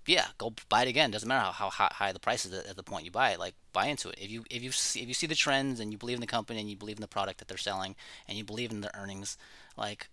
yeah, 0.08 0.28
go 0.38 0.54
buy 0.70 0.84
it 0.84 0.88
again. 0.88 1.12
Doesn't 1.12 1.28
matter 1.28 1.52
how, 1.52 1.70
how 1.70 1.90
high 1.92 2.12
the 2.12 2.20
price 2.20 2.46
is 2.46 2.54
at 2.54 2.66
at 2.66 2.76
the 2.76 2.84
point 2.84 3.06
you 3.06 3.12
buy 3.12 3.32
it. 3.32 3.40
Like 3.40 3.54
buy 3.74 3.86
into 3.88 4.10
it. 4.10 4.20
If 4.20 4.32
you 4.32 4.44
if 4.50 4.64
you 4.64 4.72
see, 4.72 5.02
if 5.02 5.08
you 5.08 5.14
see 5.14 5.28
the 5.28 5.36
trends 5.36 5.80
and 5.80 5.92
you 5.92 5.98
believe 5.98 6.18
in 6.18 6.22
the 6.22 6.28
company 6.28 6.60
and 6.60 6.70
you 6.70 6.76
believe 6.76 6.98
in 6.98 7.02
the 7.02 7.08
product 7.08 7.40
that 7.40 7.48
they're 7.48 7.58
selling 7.58 7.96
and 8.28 8.38
you 8.38 8.44
believe 8.44 8.72
in 8.72 8.82
the 8.82 8.96
earnings, 8.98 9.38
like 9.78 10.10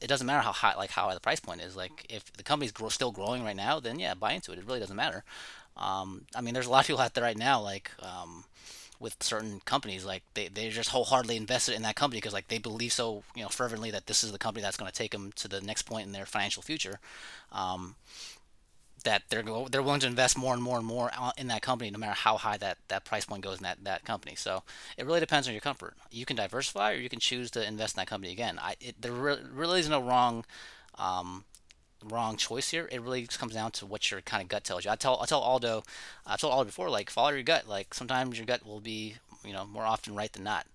it 0.00 0.06
doesn't 0.06 0.26
matter 0.26 0.42
how 0.42 0.52
high 0.52 0.74
like 0.76 0.90
how 0.90 1.08
high 1.08 1.14
the 1.14 1.20
price 1.20 1.40
point 1.40 1.60
is. 1.60 1.76
Like 1.76 2.06
if 2.08 2.32
the 2.32 2.42
company's 2.42 2.72
grow, 2.72 2.88
still 2.88 3.12
growing 3.12 3.44
right 3.44 3.56
now, 3.56 3.80
then 3.80 3.98
yeah, 3.98 4.14
buy 4.14 4.32
into 4.32 4.52
it. 4.52 4.58
It 4.58 4.66
really 4.66 4.80
doesn't 4.80 4.96
matter. 4.96 5.24
Um, 5.76 6.22
I 6.34 6.40
mean, 6.40 6.54
there's 6.54 6.66
a 6.66 6.70
lot 6.70 6.80
of 6.80 6.86
people 6.86 7.00
out 7.00 7.14
there 7.14 7.24
right 7.24 7.38
now 7.38 7.60
like. 7.60 7.90
Um, 8.00 8.44
with 9.00 9.22
certain 9.22 9.60
companies 9.64 10.04
like 10.04 10.22
they, 10.34 10.48
they're 10.48 10.70
just 10.70 10.90
wholeheartedly 10.90 11.36
invested 11.36 11.74
in 11.74 11.82
that 11.82 11.96
company 11.96 12.18
because 12.18 12.32
like 12.32 12.48
they 12.48 12.58
believe 12.58 12.92
so 12.92 13.22
you 13.34 13.42
know 13.42 13.48
fervently 13.48 13.90
that 13.90 14.06
this 14.06 14.22
is 14.22 14.32
the 14.32 14.38
company 14.38 14.62
that's 14.62 14.76
going 14.76 14.90
to 14.90 14.96
take 14.96 15.10
them 15.10 15.32
to 15.34 15.48
the 15.48 15.60
next 15.60 15.82
point 15.82 16.06
in 16.06 16.12
their 16.12 16.24
financial 16.24 16.62
future 16.62 17.00
um, 17.52 17.96
that 19.04 19.22
they're 19.28 19.44
they're 19.70 19.82
willing 19.82 20.00
to 20.00 20.06
invest 20.06 20.36
more 20.36 20.54
and 20.54 20.62
more 20.62 20.78
and 20.78 20.86
more 20.86 21.10
in 21.38 21.46
that 21.48 21.62
company, 21.62 21.90
no 21.90 21.98
matter 21.98 22.12
how 22.12 22.36
high 22.36 22.56
that, 22.56 22.78
that 22.88 23.04
price 23.04 23.24
point 23.24 23.42
goes 23.42 23.58
in 23.58 23.62
that, 23.62 23.84
that 23.84 24.04
company. 24.04 24.34
So 24.34 24.62
it 24.96 25.06
really 25.06 25.20
depends 25.20 25.46
on 25.46 25.54
your 25.54 25.60
comfort. 25.60 25.94
You 26.10 26.26
can 26.26 26.36
diversify, 26.36 26.92
or 26.92 26.96
you 26.96 27.08
can 27.08 27.20
choose 27.20 27.50
to 27.52 27.66
invest 27.66 27.96
in 27.96 28.00
that 28.00 28.08
company 28.08 28.32
again. 28.32 28.58
I 28.60 28.76
it, 28.80 29.00
there 29.00 29.12
really 29.12 29.80
is 29.80 29.88
no 29.88 30.00
wrong 30.00 30.44
um, 30.98 31.44
wrong 32.02 32.36
choice 32.36 32.70
here. 32.70 32.88
It 32.90 33.00
really 33.02 33.22
just 33.22 33.38
comes 33.38 33.54
down 33.54 33.70
to 33.72 33.86
what 33.86 34.10
your 34.10 34.20
kind 34.22 34.42
of 34.42 34.48
gut 34.48 34.64
tells 34.64 34.84
you. 34.84 34.90
I 34.90 34.96
tell 34.96 35.20
I 35.20 35.26
tell 35.26 35.40
Aldo, 35.40 35.84
I 36.26 36.36
told 36.36 36.52
Aldo 36.52 36.64
before, 36.66 36.90
like 36.90 37.10
follow 37.10 37.30
your 37.30 37.42
gut. 37.42 37.68
Like 37.68 37.94
sometimes 37.94 38.38
your 38.38 38.46
gut 38.46 38.66
will 38.66 38.80
be 38.80 39.16
you 39.44 39.52
know 39.52 39.66
more 39.66 39.84
often 39.84 40.14
right 40.14 40.32
than 40.32 40.44
not. 40.44 40.66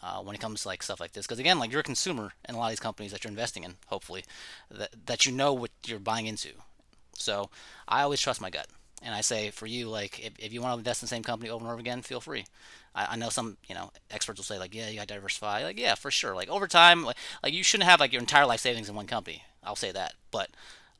Uh, 0.00 0.20
when 0.22 0.32
it 0.32 0.40
comes 0.40 0.62
to 0.62 0.68
like 0.68 0.80
stuff 0.80 1.00
like 1.00 1.10
this, 1.10 1.26
because 1.26 1.40
again, 1.40 1.58
like 1.58 1.72
you're 1.72 1.80
a 1.80 1.82
consumer 1.82 2.30
in 2.48 2.54
a 2.54 2.58
lot 2.58 2.66
of 2.66 2.70
these 2.70 2.78
companies 2.78 3.10
that 3.10 3.24
you're 3.24 3.32
investing 3.32 3.64
in, 3.64 3.74
hopefully, 3.88 4.22
that 4.70 4.90
that 5.06 5.26
you 5.26 5.32
know 5.32 5.52
what 5.52 5.72
you're 5.86 5.98
buying 5.98 6.26
into. 6.26 6.50
So 7.20 7.50
I 7.86 8.02
always 8.02 8.20
trust 8.20 8.40
my 8.40 8.50
gut. 8.50 8.66
And 9.02 9.14
I 9.14 9.20
say 9.20 9.50
for 9.50 9.66
you, 9.66 9.88
like 9.88 10.24
if, 10.24 10.32
if 10.38 10.52
you 10.52 10.60
want 10.60 10.74
to 10.74 10.78
invest 10.78 11.02
in 11.02 11.06
the 11.06 11.10
same 11.10 11.22
company 11.22 11.50
over 11.50 11.64
and 11.64 11.70
over 11.70 11.80
again, 11.80 12.02
feel 12.02 12.20
free. 12.20 12.46
I, 12.94 13.08
I 13.10 13.16
know 13.16 13.28
some, 13.28 13.56
you 13.68 13.74
know, 13.74 13.92
experts 14.10 14.38
will 14.38 14.44
say 14.44 14.58
like, 14.58 14.74
yeah, 14.74 14.88
you 14.88 14.96
got 14.96 15.08
to 15.08 15.14
diversify. 15.14 15.62
Like, 15.62 15.78
yeah, 15.78 15.94
for 15.94 16.10
sure. 16.10 16.34
Like 16.34 16.48
over 16.48 16.66
time, 16.66 17.04
like, 17.04 17.16
like 17.42 17.52
you 17.52 17.62
shouldn't 17.62 17.88
have 17.88 18.00
like 18.00 18.12
your 18.12 18.20
entire 18.20 18.46
life 18.46 18.60
savings 18.60 18.88
in 18.88 18.96
one 18.96 19.06
company. 19.06 19.44
I'll 19.62 19.76
say 19.76 19.92
that. 19.92 20.14
But 20.32 20.50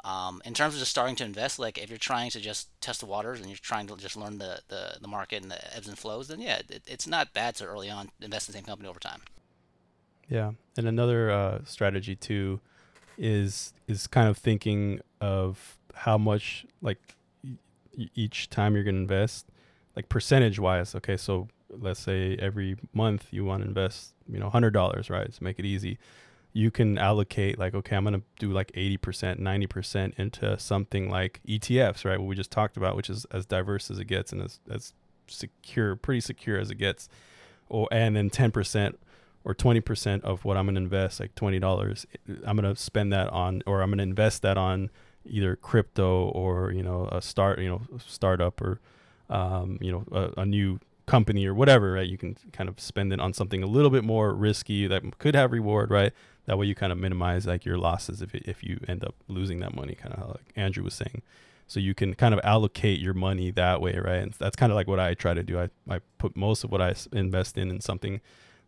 um, 0.04 0.40
in 0.44 0.54
terms 0.54 0.74
of 0.74 0.80
just 0.80 0.92
starting 0.92 1.16
to 1.16 1.24
invest, 1.24 1.58
like 1.58 1.76
if 1.76 1.88
you're 1.90 1.98
trying 1.98 2.30
to 2.30 2.40
just 2.40 2.68
test 2.80 3.00
the 3.00 3.06
waters 3.06 3.40
and 3.40 3.48
you're 3.48 3.56
trying 3.56 3.88
to 3.88 3.96
just 3.96 4.16
learn 4.16 4.38
the, 4.38 4.60
the, 4.68 4.96
the 5.00 5.08
market 5.08 5.42
and 5.42 5.50
the 5.50 5.76
ebbs 5.76 5.88
and 5.88 5.98
flows, 5.98 6.28
then 6.28 6.40
yeah, 6.40 6.60
it, 6.68 6.82
it's 6.86 7.06
not 7.06 7.32
bad 7.32 7.56
to 7.56 7.64
early 7.64 7.90
on 7.90 8.10
invest 8.20 8.48
in 8.48 8.52
the 8.52 8.58
same 8.58 8.66
company 8.66 8.88
over 8.88 9.00
time. 9.00 9.22
Yeah, 10.28 10.52
and 10.76 10.86
another 10.86 11.30
uh, 11.30 11.64
strategy 11.64 12.14
too 12.14 12.60
is 13.16 13.72
is 13.88 14.06
kind 14.06 14.28
of 14.28 14.38
thinking 14.38 15.00
of 15.20 15.77
how 15.98 16.16
much 16.16 16.64
like 16.80 17.16
each 18.14 18.48
time 18.50 18.74
you're 18.74 18.84
to 18.94 19.00
invest 19.00 19.48
like 19.96 20.08
percentage 20.08 20.58
wise 20.58 20.94
okay 20.94 21.16
so 21.16 21.48
let's 21.70 22.00
say 22.00 22.36
every 22.36 22.76
month 22.92 23.26
you 23.30 23.44
want 23.44 23.62
to 23.62 23.68
invest 23.68 24.14
you 24.28 24.38
know 24.38 24.48
$100 24.48 25.10
right 25.10 25.32
to 25.32 25.44
make 25.44 25.58
it 25.58 25.64
easy 25.64 25.98
you 26.52 26.70
can 26.70 26.98
allocate 26.98 27.58
like 27.58 27.74
okay 27.74 27.96
i'm 27.96 28.04
to 28.14 28.22
do 28.38 28.52
like 28.52 28.70
80% 28.72 29.40
90% 29.40 30.18
into 30.18 30.58
something 30.58 31.10
like 31.10 31.40
etfs 31.48 32.04
right 32.04 32.18
what 32.18 32.28
we 32.28 32.36
just 32.36 32.52
talked 32.52 32.76
about 32.76 32.94
which 32.94 33.10
is 33.10 33.24
as 33.32 33.44
diverse 33.44 33.90
as 33.90 33.98
it 33.98 34.06
gets 34.06 34.32
and 34.32 34.42
as, 34.42 34.60
as 34.70 34.92
secure 35.26 35.96
pretty 35.96 36.20
secure 36.20 36.58
as 36.58 36.70
it 36.70 36.76
gets 36.76 37.08
or 37.68 37.88
and 37.90 38.16
then 38.16 38.30
10% 38.30 38.94
or 39.44 39.54
20% 39.54 40.22
of 40.22 40.44
what 40.44 40.56
i'm 40.56 40.66
going 40.66 40.76
to 40.76 40.80
invest 40.80 41.18
like 41.18 41.34
$20 41.34 42.06
i'm 42.46 42.56
going 42.56 42.74
to 42.74 42.80
spend 42.80 43.12
that 43.12 43.28
on 43.30 43.62
or 43.66 43.82
i'm 43.82 43.90
going 43.90 43.98
to 43.98 44.04
invest 44.04 44.42
that 44.42 44.56
on 44.56 44.90
either 45.24 45.56
crypto 45.56 46.28
or 46.28 46.72
you 46.72 46.82
know 46.82 47.08
a 47.12 47.20
start 47.20 47.58
you 47.58 47.68
know 47.68 47.82
startup 48.06 48.60
or 48.60 48.80
um, 49.30 49.78
you 49.80 49.92
know 49.92 50.04
a, 50.12 50.40
a, 50.42 50.46
new 50.46 50.80
company 51.06 51.46
or 51.46 51.54
whatever 51.54 51.92
right? 51.92 52.08
You 52.08 52.18
can 52.18 52.36
kind 52.52 52.68
of 52.68 52.80
spend 52.80 53.12
it 53.12 53.20
on 53.20 53.32
something 53.32 53.62
a 53.62 53.66
little 53.66 53.90
bit 53.90 54.04
more 54.04 54.34
risky 54.34 54.86
that 54.86 55.18
could 55.18 55.34
have 55.34 55.52
reward 55.52 55.90
right? 55.90 56.12
That 56.46 56.56
way 56.56 56.66
you 56.66 56.74
kind 56.74 56.92
of 56.92 56.98
minimize 56.98 57.46
like 57.46 57.64
your 57.64 57.76
losses 57.76 58.22
if, 58.22 58.34
if 58.34 58.62
you 58.62 58.80
end 58.88 59.04
up 59.04 59.14
losing 59.28 59.60
that 59.60 59.74
money 59.74 59.94
kind 59.94 60.14
of 60.14 60.30
like 60.30 60.52
andrew 60.56 60.84
was 60.84 60.94
saying. 60.94 61.22
So 61.66 61.80
you 61.80 61.94
can 61.94 62.14
kind 62.14 62.32
of 62.32 62.40
allocate 62.42 63.00
your 63.00 63.12
money 63.12 63.50
that 63.50 63.82
way 63.82 63.98
right? 63.98 64.22
And 64.22 64.32
that's 64.32 64.56
kind 64.56 64.72
of 64.72 64.76
like 64.76 64.86
what 64.86 65.00
i 65.00 65.14
try 65.14 65.34
to 65.34 65.42
do. 65.42 65.58
I, 65.58 65.68
I 65.88 66.00
put 66.18 66.36
most 66.36 66.64
of 66.64 66.70
what 66.70 66.80
i 66.80 66.94
invest 67.12 67.58
in 67.58 67.70
in 67.70 67.80
something 67.80 68.20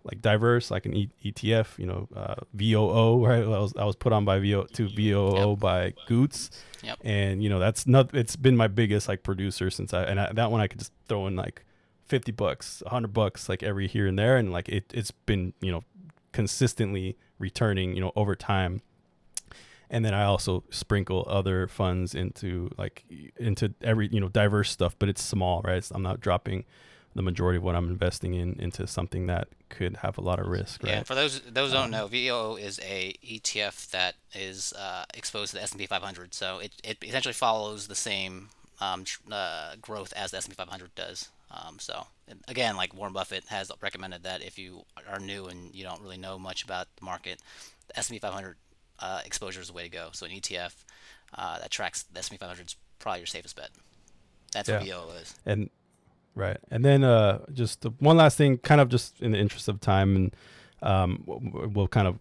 like 0.05 0.21
diverse, 0.21 0.71
like 0.71 0.87
an 0.87 0.95
e- 0.95 1.11
ETF, 1.25 1.79
you 1.79 1.87
know, 1.87 2.09
uh, 2.15 2.37
VOO, 2.55 3.25
right? 3.27 3.43
I 3.43 3.59
was, 3.59 3.75
I 3.77 3.85
was 3.85 3.97
put 3.97 4.13
on 4.13 4.25
by 4.25 4.39
VO 4.39 4.65
to 4.65 4.89
VOO 4.89 5.51
yep. 5.51 5.59
by 5.59 5.95
Goots. 6.07 6.51
Yep. 6.83 6.99
And, 7.05 7.43
you 7.43 7.49
know, 7.49 7.59
that's 7.59 7.87
not, 7.87 8.15
it's 8.15 8.37
been 8.37 8.57
my 8.57 8.69
biggest 8.69 9.09
like 9.09 9.23
producer 9.23 9.71
since 9.71 9.93
I, 9.93 10.05
and 10.05 10.21
I, 10.21 10.33
that 10.33 10.51
one 10.51 10.61
I 10.61 10.67
could 10.67 10.79
just 10.79 10.93
throw 11.09 11.27
in 11.27 11.37
like 11.37 11.65
50 12.07 12.33
bucks, 12.33 12.83
100 12.85 13.09
bucks, 13.09 13.49
like 13.49 13.63
every 13.63 13.87
here 13.87 14.07
and 14.07 14.19
there. 14.19 14.37
And 14.37 14.53
like 14.53 14.69
it, 14.69 14.85
it's 14.93 15.11
been, 15.11 15.53
you 15.61 15.73
know, 15.73 15.85
consistently 16.33 17.17
returning, 17.39 17.95
you 17.95 18.01
know, 18.01 18.13
over 18.17 18.35
time. 18.35 18.83
And 19.93 20.05
then 20.05 20.15
I 20.15 20.25
also 20.25 20.63
sprinkle 20.71 21.27
other 21.29 21.67
funds 21.67 22.15
into 22.15 22.71
like, 22.79 23.05
into 23.37 23.75
every, 23.83 24.09
you 24.09 24.21
know, 24.21 24.29
diverse 24.29 24.71
stuff, 24.71 24.95
but 24.99 25.09
it's 25.09 25.23
small, 25.23 25.63
right? 25.63 25.85
I'm 25.93 26.03
not 26.03 26.21
dropping, 26.21 26.65
the 27.15 27.23
majority 27.23 27.57
of 27.57 27.63
what 27.63 27.75
I'm 27.75 27.89
investing 27.89 28.35
in 28.35 28.55
into 28.61 28.87
something 28.87 29.27
that 29.27 29.49
could 29.71 29.99
have 29.99 30.19
a 30.19 30.21
lot 30.21 30.39
of 30.39 30.47
risk. 30.47 30.83
Right? 30.83 30.93
Yeah. 30.93 31.03
For 31.05 31.15
those 31.15 31.41
those 31.43 31.73
um, 31.73 31.83
don't 31.83 31.91
know, 31.91 32.07
VOO 32.07 32.57
is 32.57 32.79
a 32.81 33.15
ETF 33.25 33.91
that 33.91 34.17
is 34.35 34.73
uh, 34.75 35.05
exposed 35.15 35.53
to 35.53 35.57
the 35.57 35.63
S&P 35.63 35.87
500. 35.87 36.35
So 36.35 36.59
it, 36.59 36.73
it 36.85 36.99
essentially 37.03 37.33
follows 37.33 37.87
the 37.87 37.95
same 37.95 38.49
um, 38.81 39.05
uh, 39.31 39.77
growth 39.81 40.13
as 40.15 40.33
the 40.33 40.39
S&P 40.39 40.55
500 40.55 40.95
does. 40.95 41.31
Um, 41.51 41.79
so 41.79 42.07
again, 42.47 42.77
like 42.77 42.95
Warren 42.95 43.13
Buffett 43.13 43.45
has 43.47 43.73
recommended 43.81 44.23
that 44.25 44.43
if 44.43 44.59
you 44.59 44.83
are 45.11 45.19
new 45.19 45.47
and 45.47 45.75
you 45.75 45.85
don't 45.85 46.01
really 46.01 46.19
know 46.19 46.39
much 46.39 46.63
about 46.63 46.87
the 46.97 47.05
market, 47.05 47.41
the 47.89 47.99
S&P 47.99 48.19
500 48.19 48.57
uh, 49.01 49.21
exposure 49.25 49.61
is 49.61 49.69
the 49.69 49.73
way 49.73 49.83
to 49.83 49.89
go. 49.89 50.11
So 50.13 50.27
an 50.27 50.33
ETF 50.33 50.75
uh, 51.35 51.59
that 51.59 51.71
tracks 51.71 52.05
the 52.05 52.19
S&P 52.19 52.37
500 52.37 52.67
is 52.67 52.77
probably 52.99 53.21
your 53.21 53.27
safest 53.27 53.57
bet. 53.57 53.71
That's 54.53 54.69
yeah. 54.69 54.79
what 54.79 54.87
VOO 54.87 55.11
is. 55.21 55.35
And 55.47 55.71
Right. 56.41 56.57
And 56.71 56.83
then 56.83 57.05
uh, 57.05 57.41
just 57.53 57.85
one 57.99 58.17
last 58.17 58.39
thing, 58.39 58.57
kind 58.59 58.81
of 58.81 58.89
just 58.89 59.21
in 59.21 59.33
the 59.33 59.39
interest 59.39 59.69
of 59.69 59.79
time, 59.79 60.17
and 60.17 60.37
um, 60.83 61.23
we'll 61.27 61.87
kind 61.89 62.09
of, 62.09 62.19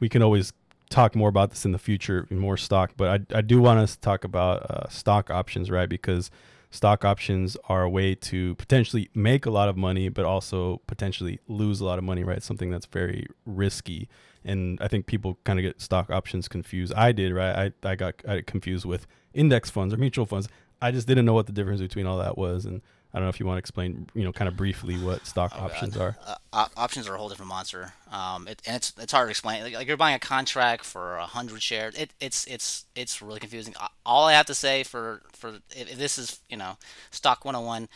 we 0.00 0.08
can 0.10 0.22
always 0.22 0.52
talk 0.90 1.16
more 1.16 1.30
about 1.30 1.48
this 1.48 1.64
in 1.64 1.72
the 1.72 1.78
future, 1.78 2.26
more 2.28 2.58
stock, 2.58 2.92
but 2.98 3.08
I, 3.32 3.38
I 3.38 3.40
do 3.40 3.58
want 3.62 3.80
us 3.80 3.94
to 3.94 4.00
talk 4.00 4.24
about 4.24 4.70
uh, 4.70 4.88
stock 4.90 5.30
options, 5.30 5.70
right? 5.70 5.88
Because 5.88 6.30
stock 6.70 7.04
options 7.06 7.56
are 7.70 7.82
a 7.82 7.88
way 7.88 8.14
to 8.14 8.54
potentially 8.56 9.08
make 9.14 9.46
a 9.46 9.50
lot 9.50 9.70
of 9.70 9.76
money, 9.78 10.10
but 10.10 10.26
also 10.26 10.82
potentially 10.86 11.40
lose 11.48 11.80
a 11.80 11.86
lot 11.86 11.98
of 11.98 12.04
money, 12.04 12.24
right? 12.24 12.42
Something 12.42 12.70
that's 12.70 12.86
very 12.86 13.26
risky. 13.46 14.08
And 14.44 14.78
I 14.82 14.88
think 14.88 15.06
people 15.06 15.38
kind 15.44 15.58
of 15.58 15.62
get 15.62 15.80
stock 15.80 16.10
options 16.10 16.48
confused. 16.48 16.92
I 16.94 17.12
did, 17.12 17.32
right? 17.32 17.72
I, 17.82 17.88
I 17.90 17.94
got 17.94 18.14
I 18.28 18.42
confused 18.42 18.84
with 18.84 19.06
index 19.32 19.70
funds 19.70 19.94
or 19.94 19.96
mutual 19.96 20.26
funds. 20.26 20.48
I 20.82 20.90
just 20.90 21.06
didn't 21.06 21.24
know 21.24 21.34
what 21.34 21.46
the 21.46 21.52
difference 21.52 21.80
between 21.80 22.06
all 22.06 22.18
that 22.18 22.36
was. 22.36 22.66
And 22.66 22.82
I 23.14 23.18
don't 23.18 23.26
know 23.26 23.28
if 23.28 23.38
you 23.38 23.44
want 23.44 23.56
to 23.56 23.58
explain, 23.58 24.06
you 24.14 24.24
know, 24.24 24.32
kind 24.32 24.48
of 24.48 24.56
briefly 24.56 24.96
what 24.96 25.26
stock 25.26 25.52
oh, 25.54 25.64
options 25.64 25.96
God. 25.96 26.16
are. 26.24 26.38
Uh, 26.52 26.68
options 26.78 27.06
are 27.06 27.14
a 27.14 27.18
whole 27.18 27.28
different 27.28 27.50
monster. 27.50 27.92
Um, 28.10 28.48
it, 28.48 28.62
and 28.66 28.76
it's 28.76 28.94
it's 28.98 29.12
hard 29.12 29.26
to 29.26 29.30
explain. 29.30 29.62
Like, 29.62 29.74
like 29.74 29.86
you're 29.86 29.98
buying 29.98 30.14
a 30.14 30.18
contract 30.18 30.84
for 30.84 31.16
a 31.16 31.26
hundred 31.26 31.60
shares. 31.62 31.94
It, 31.94 32.14
it's 32.20 32.46
it's 32.46 32.86
it's 32.94 33.20
really 33.20 33.38
confusing. 33.38 33.74
All 34.06 34.26
I 34.26 34.32
have 34.32 34.46
to 34.46 34.54
say 34.54 34.82
for 34.82 35.20
for 35.32 35.58
if, 35.76 35.98
this 35.98 36.16
is 36.16 36.40
you 36.48 36.56
know 36.56 36.78
stock 37.10 37.44
101, 37.44 37.88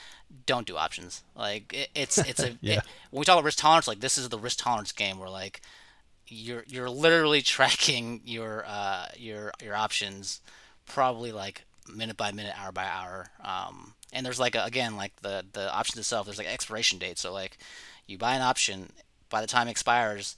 don't 0.45 0.67
do 0.67 0.77
options. 0.77 1.23
Like 1.35 1.73
it, 1.73 1.89
it's 1.95 2.19
it's 2.19 2.43
a 2.43 2.59
yeah. 2.61 2.79
It, 2.79 2.83
when 3.11 3.21
we 3.21 3.25
talk 3.25 3.37
about 3.37 3.45
risk 3.45 3.59
tolerance, 3.59 3.89
like 3.89 4.01
this 4.01 4.19
is 4.19 4.29
the 4.29 4.39
risk 4.39 4.59
tolerance 4.59 4.93
game 4.93 5.19
where 5.19 5.31
like 5.31 5.63
you're 6.29 6.65
you're 6.69 6.91
literally 6.91 7.41
tracking 7.57 8.21
your 8.27 8.65
uh 8.67 9.07
your 9.17 9.53
your 9.63 9.75
options 9.77 10.43
probably 10.85 11.33
like 11.33 11.65
minute 11.89 12.17
by 12.17 12.33
minute, 12.33 12.55
hour 12.59 12.73
by 12.73 12.85
hour. 12.85 13.31
Um, 13.43 13.95
and 14.13 14.25
there's 14.25 14.41
like 14.41 14.55
a, 14.55 14.65
again 14.65 14.97
like 14.97 15.15
the 15.23 15.45
the 15.53 15.73
option 15.73 15.99
itself 15.99 16.27
there's 16.27 16.39
like 16.39 16.47
expiration 16.47 16.99
date. 16.99 17.19
So 17.19 17.33
like 17.33 17.59
you 18.07 18.19
buy 18.19 18.35
an 18.35 18.43
option 18.43 18.93
by 19.29 19.41
the 19.41 19.47
time 19.47 19.69
it 19.69 19.73
expires 19.73 20.37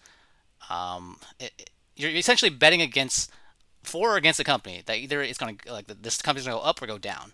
um, 0.71 1.19
it, 1.39 1.53
it, 1.59 1.71
you're 1.97 2.11
essentially 2.11 2.51
betting 2.51 2.83
against 2.83 3.31
for 3.83 4.14
or 4.14 4.16
against 4.16 4.39
the 4.39 4.45
company 4.45 4.83
that 4.87 4.97
either 4.99 5.23
it's 5.23 5.39
going 5.39 5.57
to 5.57 5.73
like 5.73 5.87
this 5.87 6.21
company's 6.21 6.47
going 6.47 6.57
to 6.57 6.62
go 6.62 6.69
up 6.69 6.81
or 6.83 6.87
go 6.87 6.99
down. 6.99 7.33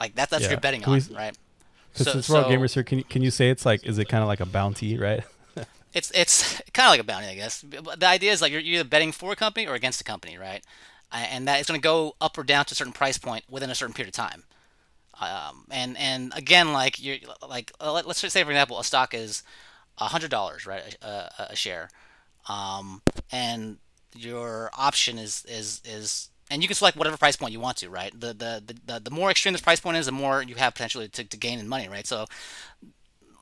Like 0.00 0.14
that, 0.14 0.30
that's 0.30 0.42
yeah. 0.42 0.48
what 0.48 0.50
you're 0.52 0.60
betting 0.60 0.84
on 0.84 0.92
we, 0.92 1.14
right? 1.14 1.36
So, 1.94 2.04
since 2.04 2.28
we're 2.28 2.42
all 2.42 2.50
gamers 2.50 2.72
here 2.72 2.82
can 2.82 2.98
you, 2.98 3.04
can 3.04 3.22
you 3.22 3.30
say 3.30 3.50
it's 3.50 3.66
like 3.66 3.84
is 3.84 3.98
it 3.98 4.08
kind 4.08 4.22
of 4.22 4.28
like 4.28 4.40
a 4.40 4.46
bounty 4.46 4.98
right? 4.98 5.22
It's 5.94 6.10
it's 6.14 6.62
kind 6.72 6.86
of 6.86 6.92
like 6.92 7.00
a 7.00 7.04
bounty 7.04 7.26
i 7.26 7.34
guess. 7.34 7.62
But 7.62 8.00
the 8.00 8.08
idea 8.08 8.32
is 8.32 8.40
like 8.40 8.50
you're, 8.50 8.62
you're 8.62 8.80
either 8.80 8.88
betting 8.88 9.12
for 9.12 9.30
a 9.30 9.36
company 9.36 9.66
or 9.66 9.74
against 9.74 10.00
a 10.00 10.04
company 10.04 10.38
right? 10.38 10.64
And 11.12 11.46
that 11.46 11.60
it's 11.60 11.68
going 11.68 11.78
to 11.78 11.84
go 11.84 12.16
up 12.18 12.38
or 12.38 12.44
down 12.44 12.64
to 12.64 12.72
a 12.72 12.74
certain 12.74 12.94
price 12.94 13.18
point 13.18 13.44
within 13.50 13.68
a 13.68 13.74
certain 13.74 13.92
period 13.92 14.08
of 14.08 14.14
time 14.14 14.44
um, 15.20 15.66
and 15.70 15.96
and 15.96 16.32
again, 16.34 16.72
like 16.72 17.02
you 17.02 17.18
like 17.46 17.72
uh, 17.80 17.92
let, 17.92 18.06
us 18.06 18.20
just 18.20 18.32
say 18.32 18.42
for 18.42 18.50
example, 18.50 18.78
a 18.78 18.84
stock 18.84 19.14
is 19.14 19.42
a 19.98 20.04
hundred 20.04 20.30
dollars, 20.30 20.66
right, 20.66 20.96
a, 21.02 21.48
a 21.50 21.56
share, 21.56 21.90
um, 22.48 23.02
and 23.30 23.78
your 24.14 24.70
option 24.76 25.18
is 25.18 25.44
is 25.48 25.80
is 25.84 26.30
and 26.50 26.60
you 26.60 26.68
can 26.68 26.74
select 26.74 26.96
whatever 26.96 27.16
price 27.16 27.36
point 27.36 27.52
you 27.52 27.60
want 27.60 27.78
to, 27.78 27.88
right? 27.88 28.12
The 28.12 28.28
the 28.34 28.76
the, 28.86 29.00
the, 29.00 29.10
more 29.10 29.30
extreme 29.30 29.52
this 29.52 29.62
price 29.62 29.80
point 29.80 29.96
is, 29.96 30.06
the 30.06 30.12
more 30.12 30.42
you 30.42 30.56
have 30.56 30.74
potentially 30.74 31.08
to, 31.08 31.24
to 31.24 31.36
gain 31.36 31.58
in 31.58 31.68
money, 31.68 31.88
right? 31.88 32.06
So 32.06 32.26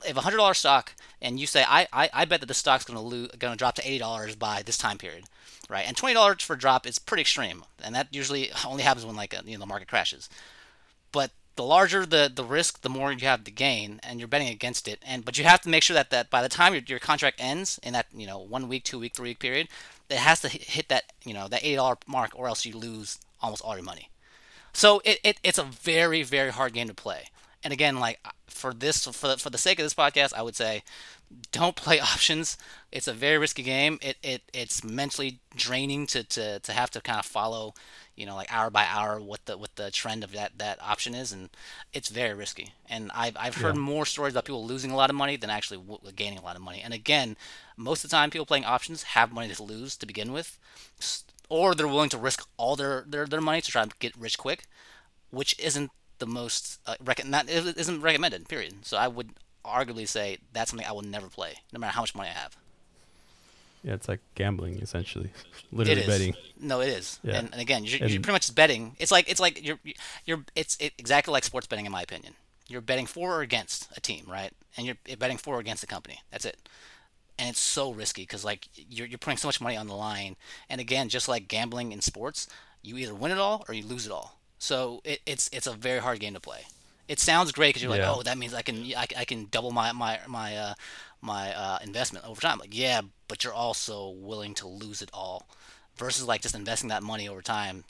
if 0.07 0.17
a 0.17 0.21
hundred 0.21 0.37
dollar 0.37 0.53
stock 0.53 0.95
and 1.21 1.39
you 1.39 1.45
say 1.45 1.63
I, 1.67 1.87
I, 1.93 2.09
I 2.13 2.25
bet 2.25 2.39
that 2.39 2.45
the 2.45 2.53
stock's 2.53 2.85
gonna 2.85 3.01
lose 3.01 3.29
gonna 3.37 3.55
drop 3.55 3.75
to 3.75 3.87
eighty 3.87 3.99
dollars 3.99 4.35
by 4.35 4.61
this 4.63 4.77
time 4.77 4.97
period, 4.97 5.25
right? 5.69 5.85
And 5.85 5.97
twenty 5.97 6.13
dollars 6.13 6.41
for 6.41 6.53
a 6.53 6.57
drop 6.59 6.87
is 6.87 6.99
pretty 6.99 7.21
extreme, 7.21 7.63
and 7.83 7.93
that 7.95 8.07
usually 8.11 8.51
only 8.65 8.83
happens 8.83 9.05
when 9.05 9.15
like 9.15 9.33
a, 9.33 9.41
you 9.45 9.53
know 9.53 9.59
the 9.59 9.65
market 9.65 9.87
crashes. 9.87 10.29
But 11.11 11.31
the 11.55 11.63
larger 11.63 12.05
the, 12.05 12.31
the 12.33 12.43
risk, 12.43 12.81
the 12.81 12.89
more 12.89 13.11
you 13.11 13.27
have 13.27 13.43
to 13.43 13.51
gain, 13.51 13.99
and 14.03 14.19
you're 14.19 14.27
betting 14.27 14.49
against 14.49 14.87
it. 14.87 14.99
And 15.05 15.25
but 15.25 15.37
you 15.37 15.43
have 15.43 15.61
to 15.61 15.69
make 15.69 15.83
sure 15.83 15.93
that, 15.93 16.09
that 16.09 16.29
by 16.29 16.41
the 16.41 16.49
time 16.49 16.73
your, 16.73 16.83
your 16.87 16.99
contract 16.99 17.37
ends 17.39 17.79
in 17.83 17.93
that 17.93 18.07
you 18.13 18.27
know 18.27 18.39
one 18.39 18.67
week, 18.67 18.83
two 18.83 18.99
week, 18.99 19.15
three 19.15 19.31
week 19.31 19.39
period, 19.39 19.67
it 20.09 20.17
has 20.17 20.41
to 20.41 20.49
hit 20.49 20.89
that 20.89 21.11
you 21.25 21.33
know 21.33 21.47
that 21.47 21.63
eighty 21.63 21.75
dollar 21.75 21.97
mark, 22.07 22.31
or 22.35 22.47
else 22.47 22.65
you 22.65 22.75
lose 22.77 23.19
almost 23.41 23.63
all 23.63 23.75
your 23.75 23.83
money. 23.83 24.09
So 24.73 25.01
it, 25.03 25.19
it 25.23 25.37
it's 25.43 25.57
a 25.57 25.63
very 25.63 26.23
very 26.23 26.51
hard 26.51 26.73
game 26.73 26.87
to 26.87 26.93
play. 26.93 27.25
And 27.63 27.71
again, 27.71 27.99
like 27.99 28.19
uh, 28.25 28.31
for 28.47 28.73
this 28.73 29.05
for 29.05 29.27
the, 29.27 29.37
for 29.37 29.49
the 29.49 29.57
sake 29.57 29.79
of 29.79 29.83
this 29.83 29.93
podcast, 29.93 30.33
I 30.33 30.41
would 30.41 30.55
say 30.55 30.83
don't 31.51 31.75
play 31.75 31.99
options. 32.13 32.57
It's 32.91 33.07
a 33.07 33.13
very 33.13 33.37
risky 33.37 33.63
game. 33.63 33.99
It, 34.01 34.17
it 34.23 34.41
it's 34.53 34.83
mentally 34.83 35.39
draining 35.55 36.07
to, 36.07 36.23
to, 36.23 36.59
to 36.59 36.71
have 36.73 36.91
to 36.91 37.01
kind 37.01 37.19
of 37.19 37.25
follow, 37.25 37.73
you 38.21 38.27
know, 38.27 38.35
like 38.35 38.53
hour 38.53 38.69
by 38.69 38.85
hour 38.87 39.19
what 39.19 39.45
the 39.47 39.57
what 39.57 39.75
the 39.75 39.91
trend 39.91 40.23
of 40.23 40.31
that, 40.33 40.59
that 40.59 40.81
option 40.81 41.15
is, 41.15 41.31
and 41.33 41.49
it's 41.91 42.09
very 42.09 42.35
risky. 42.35 42.73
And 42.89 43.11
I've 43.15 43.35
I've 43.37 43.55
heard 43.55 43.75
yeah. 43.75 43.81
more 43.81 44.05
stories 44.05 44.33
about 44.33 44.45
people 44.45 44.65
losing 44.65 44.91
a 44.91 44.95
lot 44.95 45.09
of 45.09 45.15
money 45.15 45.37
than 45.37 45.49
actually 45.49 45.77
w- 45.79 45.99
gaining 46.15 46.37
a 46.39 46.43
lot 46.43 46.55
of 46.55 46.61
money. 46.61 46.81
And 46.83 46.93
again, 46.93 47.35
most 47.77 48.03
of 48.03 48.09
the 48.11 48.15
time, 48.15 48.29
people 48.29 48.45
playing 48.45 48.65
options 48.65 49.03
have 49.03 49.33
money 49.33 49.53
to 49.53 49.63
lose 49.63 49.97
to 49.97 50.05
begin 50.05 50.31
with, 50.31 50.59
or 51.49 51.73
they're 51.75 51.87
willing 51.87 52.09
to 52.09 52.17
risk 52.17 52.47
all 52.57 52.75
their 52.75 53.03
their, 53.07 53.25
their 53.25 53.41
money 53.41 53.61
to 53.61 53.71
try 53.71 53.83
to 53.83 53.91
get 53.99 54.15
rich 54.17 54.37
quick, 54.37 54.65
which 55.31 55.57
isn't 55.59 55.91
the 56.19 56.27
most 56.27 56.79
uh, 56.85 56.95
rec- 57.03 57.25
not 57.25 57.49
isn't 57.49 58.01
recommended. 58.01 58.47
Period. 58.47 58.85
So 58.85 58.97
I 58.97 59.07
would 59.07 59.31
arguably 59.65 60.07
say 60.07 60.37
that's 60.53 60.71
something 60.71 60.87
I 60.87 60.91
will 60.93 61.01
never 61.01 61.27
play, 61.29 61.55
no 61.73 61.79
matter 61.79 61.93
how 61.93 62.01
much 62.03 62.15
money 62.15 62.29
I 62.29 62.33
have. 62.33 62.55
Yeah, 63.83 63.93
it's 63.93 64.07
like 64.07 64.19
gambling 64.35 64.79
essentially, 64.79 65.31
literally 65.71 66.05
betting. 66.05 66.35
No, 66.59 66.81
it 66.81 66.89
is. 66.89 67.19
Yeah. 67.23 67.39
And, 67.39 67.49
and 67.51 67.61
again, 67.61 67.83
you're, 67.83 67.97
you're, 67.99 68.21
pretty 68.21 68.31
much 68.31 68.53
betting. 68.53 68.95
It's 68.99 69.11
like 69.11 69.29
it's 69.29 69.39
like 69.39 69.65
you're 69.65 69.79
you're 70.25 70.43
it's 70.55 70.77
it, 70.79 70.93
exactly 70.99 71.31
like 71.31 71.43
sports 71.43 71.65
betting 71.65 71.85
in 71.85 71.91
my 71.91 72.01
opinion. 72.01 72.35
You're 72.67 72.81
betting 72.81 73.07
for 73.07 73.37
or 73.37 73.41
against 73.41 73.89
a 73.97 73.99
team, 73.99 74.25
right? 74.27 74.51
And 74.77 74.85
you're 74.85 75.17
betting 75.17 75.37
for 75.37 75.55
or 75.55 75.59
against 75.59 75.83
a 75.83 75.87
company. 75.87 76.19
That's 76.31 76.45
it. 76.45 76.57
And 77.39 77.49
it's 77.49 77.59
so 77.59 77.91
risky 77.91 78.21
because 78.21 78.45
like 78.45 78.67
you're 78.75 79.07
you're 79.07 79.17
putting 79.17 79.37
so 79.37 79.47
much 79.47 79.59
money 79.59 79.77
on 79.77 79.87
the 79.87 79.95
line. 79.95 80.35
And 80.69 80.79
again, 80.79 81.09
just 81.09 81.27
like 81.27 81.47
gambling 81.47 81.91
in 81.91 82.01
sports, 82.01 82.47
you 82.83 82.97
either 82.97 83.15
win 83.15 83.31
it 83.31 83.39
all 83.39 83.65
or 83.67 83.73
you 83.73 83.83
lose 83.83 84.05
it 84.05 84.11
all. 84.11 84.39
So 84.59 85.01
it, 85.03 85.21
it's 85.25 85.49
it's 85.51 85.65
a 85.65 85.73
very 85.73 85.99
hard 85.99 86.19
game 86.19 86.35
to 86.35 86.39
play 86.39 86.65
it 87.11 87.19
sounds 87.19 87.51
great 87.51 87.69
because 87.69 87.83
you're 87.83 87.93
yeah. 87.93 88.09
like, 88.09 88.17
oh, 88.19 88.23
that 88.23 88.37
means 88.37 88.53
I 88.53 88.61
can 88.61 88.85
I, 88.95 89.05
I 89.17 89.25
can 89.25 89.47
double 89.51 89.71
my 89.71 89.91
my 89.91 90.19
my 90.27 90.55
uh, 90.55 90.73
my 91.21 91.53
uh, 91.53 91.79
investment 91.83 92.25
over 92.25 92.39
time. 92.39 92.57
Like, 92.57 92.75
yeah, 92.75 93.01
but 93.27 93.43
you're 93.43 93.53
also 93.53 94.11
willing 94.11 94.53
to 94.55 94.67
lose 94.67 95.01
it 95.01 95.09
all, 95.13 95.45
versus 95.97 96.25
like 96.25 96.41
just 96.41 96.55
investing 96.55 96.87
that 96.87 97.03
money 97.03 97.27
over 97.27 97.41
time, 97.41 97.83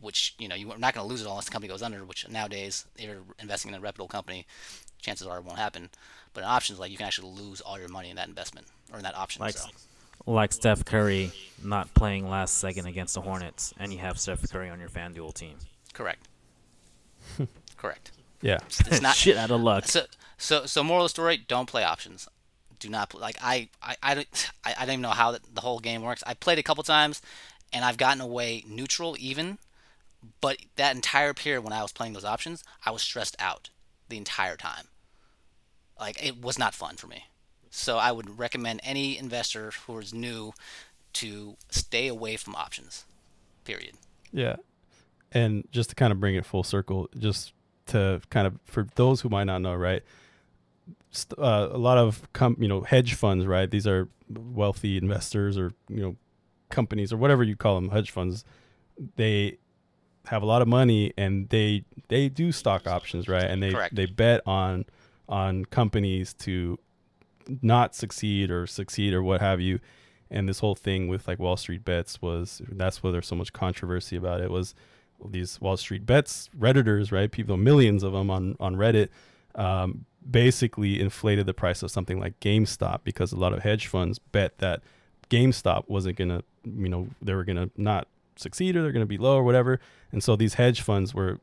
which 0.00 0.34
you 0.40 0.48
know 0.48 0.56
you're 0.56 0.76
not 0.78 0.94
going 0.94 1.06
to 1.06 1.08
lose 1.08 1.22
it 1.22 1.26
all 1.26 1.34
unless 1.34 1.44
the 1.44 1.52
company 1.52 1.70
goes 1.70 1.80
under. 1.80 2.04
Which 2.04 2.28
nowadays, 2.28 2.86
if 2.96 3.04
you're 3.04 3.22
investing 3.38 3.70
in 3.70 3.78
a 3.78 3.80
reputable 3.80 4.08
company, 4.08 4.46
chances 5.00 5.28
are 5.28 5.38
it 5.38 5.44
won't 5.44 5.60
happen. 5.60 5.88
But 6.34 6.40
in 6.40 6.48
options, 6.48 6.80
like 6.80 6.90
you 6.90 6.96
can 6.96 7.06
actually 7.06 7.30
lose 7.30 7.60
all 7.60 7.78
your 7.78 7.88
money 7.88 8.10
in 8.10 8.16
that 8.16 8.26
investment 8.26 8.66
or 8.90 8.98
in 8.98 9.04
that 9.04 9.16
option. 9.16 9.42
Like, 9.42 9.56
so. 9.56 9.68
like 10.26 10.52
Steph 10.52 10.84
Curry 10.84 11.30
not 11.62 11.94
playing 11.94 12.28
last 12.28 12.58
second 12.58 12.86
against 12.86 13.14
the 13.14 13.20
Hornets, 13.20 13.72
and 13.78 13.92
you 13.92 14.00
have 14.00 14.18
Steph 14.18 14.50
Curry 14.50 14.70
on 14.70 14.80
your 14.80 14.88
FanDuel 14.88 15.34
team. 15.34 15.54
Correct. 15.92 16.26
Correct. 17.76 18.10
Yeah. 18.46 18.58
It's 18.66 19.00
not 19.02 19.16
shit 19.16 19.36
out 19.36 19.50
of 19.50 19.60
luck. 19.60 19.86
So 19.86 20.06
so 20.38 20.66
so 20.66 20.84
moral 20.84 21.04
of 21.04 21.06
the 21.06 21.10
story: 21.10 21.36
don't 21.36 21.68
play 21.68 21.82
options. 21.82 22.28
Do 22.78 22.88
not 22.88 23.10
play. 23.10 23.20
Like 23.20 23.38
I 23.42 23.68
I 23.82 23.96
I 24.02 24.14
don't 24.14 24.50
I, 24.64 24.74
I 24.78 24.80
don't 24.86 24.94
even 24.94 25.02
know 25.02 25.10
how 25.10 25.32
the, 25.32 25.40
the 25.52 25.60
whole 25.60 25.80
game 25.80 26.02
works. 26.02 26.22
I 26.26 26.34
played 26.34 26.58
a 26.58 26.62
couple 26.62 26.84
times, 26.84 27.20
and 27.72 27.84
I've 27.84 27.96
gotten 27.96 28.20
away 28.20 28.64
neutral 28.68 29.16
even. 29.18 29.58
But 30.40 30.58
that 30.76 30.94
entire 30.94 31.34
period 31.34 31.62
when 31.62 31.72
I 31.72 31.82
was 31.82 31.92
playing 31.92 32.12
those 32.12 32.24
options, 32.24 32.64
I 32.84 32.90
was 32.90 33.02
stressed 33.02 33.36
out 33.38 33.70
the 34.08 34.16
entire 34.16 34.56
time. 34.56 34.86
Like 35.98 36.24
it 36.24 36.40
was 36.40 36.58
not 36.58 36.74
fun 36.74 36.96
for 36.96 37.08
me. 37.08 37.24
So 37.70 37.98
I 37.98 38.12
would 38.12 38.38
recommend 38.38 38.80
any 38.84 39.18
investor 39.18 39.72
who 39.86 39.98
is 39.98 40.14
new 40.14 40.52
to 41.14 41.56
stay 41.70 42.06
away 42.06 42.36
from 42.36 42.54
options. 42.54 43.04
Period. 43.64 43.94
Yeah. 44.32 44.56
And 45.32 45.66
just 45.72 45.90
to 45.90 45.96
kind 45.96 46.12
of 46.12 46.20
bring 46.20 46.36
it 46.36 46.46
full 46.46 46.62
circle, 46.62 47.08
just 47.18 47.52
to 47.86 48.20
kind 48.30 48.46
of 48.46 48.58
for 48.64 48.86
those 48.94 49.20
who 49.20 49.28
might 49.28 49.44
not 49.44 49.58
know, 49.58 49.74
right? 49.74 50.02
Uh, 51.38 51.68
a 51.70 51.78
lot 51.78 51.96
of 51.98 52.30
com- 52.32 52.56
you 52.58 52.68
know 52.68 52.82
hedge 52.82 53.14
funds, 53.14 53.46
right? 53.46 53.70
These 53.70 53.86
are 53.86 54.08
wealthy 54.28 54.96
investors 54.96 55.56
or 55.56 55.72
you 55.88 56.02
know 56.02 56.16
companies 56.68 57.12
or 57.12 57.16
whatever 57.16 57.42
you 57.42 57.56
call 57.56 57.76
them, 57.76 57.90
hedge 57.90 58.10
funds. 58.10 58.44
They 59.16 59.58
have 60.26 60.42
a 60.42 60.46
lot 60.46 60.62
of 60.62 60.68
money 60.68 61.12
and 61.16 61.48
they 61.48 61.84
they 62.08 62.28
do 62.28 62.52
stock 62.52 62.86
options, 62.86 63.28
right? 63.28 63.44
And 63.44 63.62
they 63.62 63.72
Correct. 63.72 63.94
they 63.94 64.06
bet 64.06 64.40
on 64.46 64.84
on 65.28 65.64
companies 65.66 66.34
to 66.34 66.78
not 67.62 67.94
succeed 67.94 68.50
or 68.50 68.66
succeed 68.66 69.14
or 69.14 69.22
what 69.22 69.40
have 69.40 69.60
you. 69.60 69.80
And 70.30 70.48
this 70.48 70.58
whole 70.58 70.74
thing 70.74 71.08
with 71.08 71.28
like 71.28 71.38
Wall 71.38 71.56
Street 71.56 71.84
bets 71.84 72.20
was 72.20 72.60
that's 72.68 73.02
why 73.02 73.12
there's 73.12 73.28
so 73.28 73.36
much 73.36 73.52
controversy 73.52 74.16
about 74.16 74.40
it 74.40 74.50
was 74.50 74.74
these 75.24 75.60
Wall 75.60 75.76
Street 75.76 76.06
bets 76.06 76.50
redditors, 76.58 77.12
right? 77.12 77.30
People, 77.30 77.56
millions 77.56 78.02
of 78.02 78.12
them 78.12 78.30
on 78.30 78.56
on 78.60 78.76
Reddit, 78.76 79.08
um, 79.54 80.04
basically 80.28 81.00
inflated 81.00 81.46
the 81.46 81.54
price 81.54 81.82
of 81.82 81.90
something 81.90 82.18
like 82.18 82.38
GameStop 82.40 83.00
because 83.04 83.32
a 83.32 83.36
lot 83.36 83.52
of 83.52 83.62
hedge 83.62 83.86
funds 83.86 84.18
bet 84.18 84.58
that 84.58 84.82
GameStop 85.30 85.84
wasn't 85.88 86.16
gonna, 86.16 86.42
you 86.64 86.88
know, 86.88 87.08
they 87.22 87.34
were 87.34 87.44
gonna 87.44 87.70
not 87.76 88.08
succeed 88.36 88.76
or 88.76 88.82
they're 88.82 88.92
gonna 88.92 89.06
be 89.06 89.18
low 89.18 89.36
or 89.36 89.44
whatever, 89.44 89.80
and 90.12 90.22
so 90.22 90.36
these 90.36 90.54
hedge 90.54 90.80
funds 90.80 91.14
were 91.14 91.40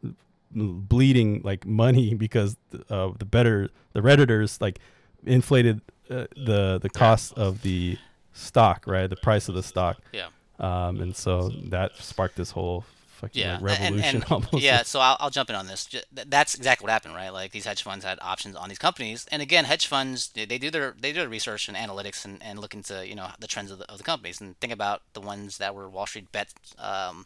bleeding 0.52 1.42
like 1.44 1.66
money 1.66 2.14
because 2.16 2.58
uh, 2.90 3.10
the 3.18 3.26
better 3.26 3.70
the 3.94 4.02
redditors 4.02 4.62
like 4.62 4.80
inflated 5.26 5.82
uh, 6.10 6.26
the 6.36 6.80
the 6.82 6.90
cost 6.90 7.34
of 7.34 7.62
the 7.62 7.98
stock, 8.34 8.86
right? 8.88 9.10
The 9.10 9.16
price 9.16 9.48
of 9.48 9.56
the 9.56 9.64
stock. 9.64 9.98
Yeah. 10.12 10.28
Um, 10.60 11.02
and 11.02 11.16
so 11.16 11.50
that 11.66 11.96
sparked 11.98 12.36
this 12.36 12.52
whole 12.52 12.86
fucking 13.24 13.42
yeah. 13.42 13.54
like 13.54 13.64
revolution 13.64 14.04
and, 14.04 14.16
and, 14.16 14.24
almost. 14.32 14.54
Yeah, 14.54 14.84
so 14.84 15.00
I'll, 15.00 15.18
I'll 15.20 15.30
jump 15.30 15.50
in 15.50 15.56
on 15.56 15.68
this. 15.68 15.88
That's 16.12 16.56
exactly 16.56 16.86
what 16.86 16.92
happened, 16.92 17.16
right? 17.16 17.30
Like 17.30 17.52
these 17.52 17.66
hedge 17.66 17.82
funds 17.82 18.04
had 18.04 18.20
options 18.22 18.56
on 18.56 18.70
these 18.70 18.78
companies, 18.78 19.26
and 19.32 19.42
again, 19.42 19.66
hedge 19.66 19.88
funds 19.88 20.30
they 20.30 20.46
do 20.46 20.70
their 20.70 20.96
they 21.00 21.14
do 21.14 21.20
their 21.20 21.30
research 21.30 21.68
and 21.68 21.78
analytics 21.78 22.26
and, 22.26 22.42
and 22.44 22.60
look 22.60 22.74
into 22.74 23.08
you 23.08 23.16
know 23.16 23.30
the 23.40 23.48
trends 23.48 23.72
of 23.72 23.80
the, 23.80 23.92
of 23.92 23.98
the 23.98 24.04
companies 24.04 24.42
and 24.42 24.60
think 24.60 24.74
about 24.74 25.02
the 25.14 25.22
ones 25.22 25.58
that 25.58 25.74
were 25.74 25.90
Wall 25.90 26.06
Street 26.06 26.32
bets. 26.32 26.54
Um, 26.78 27.26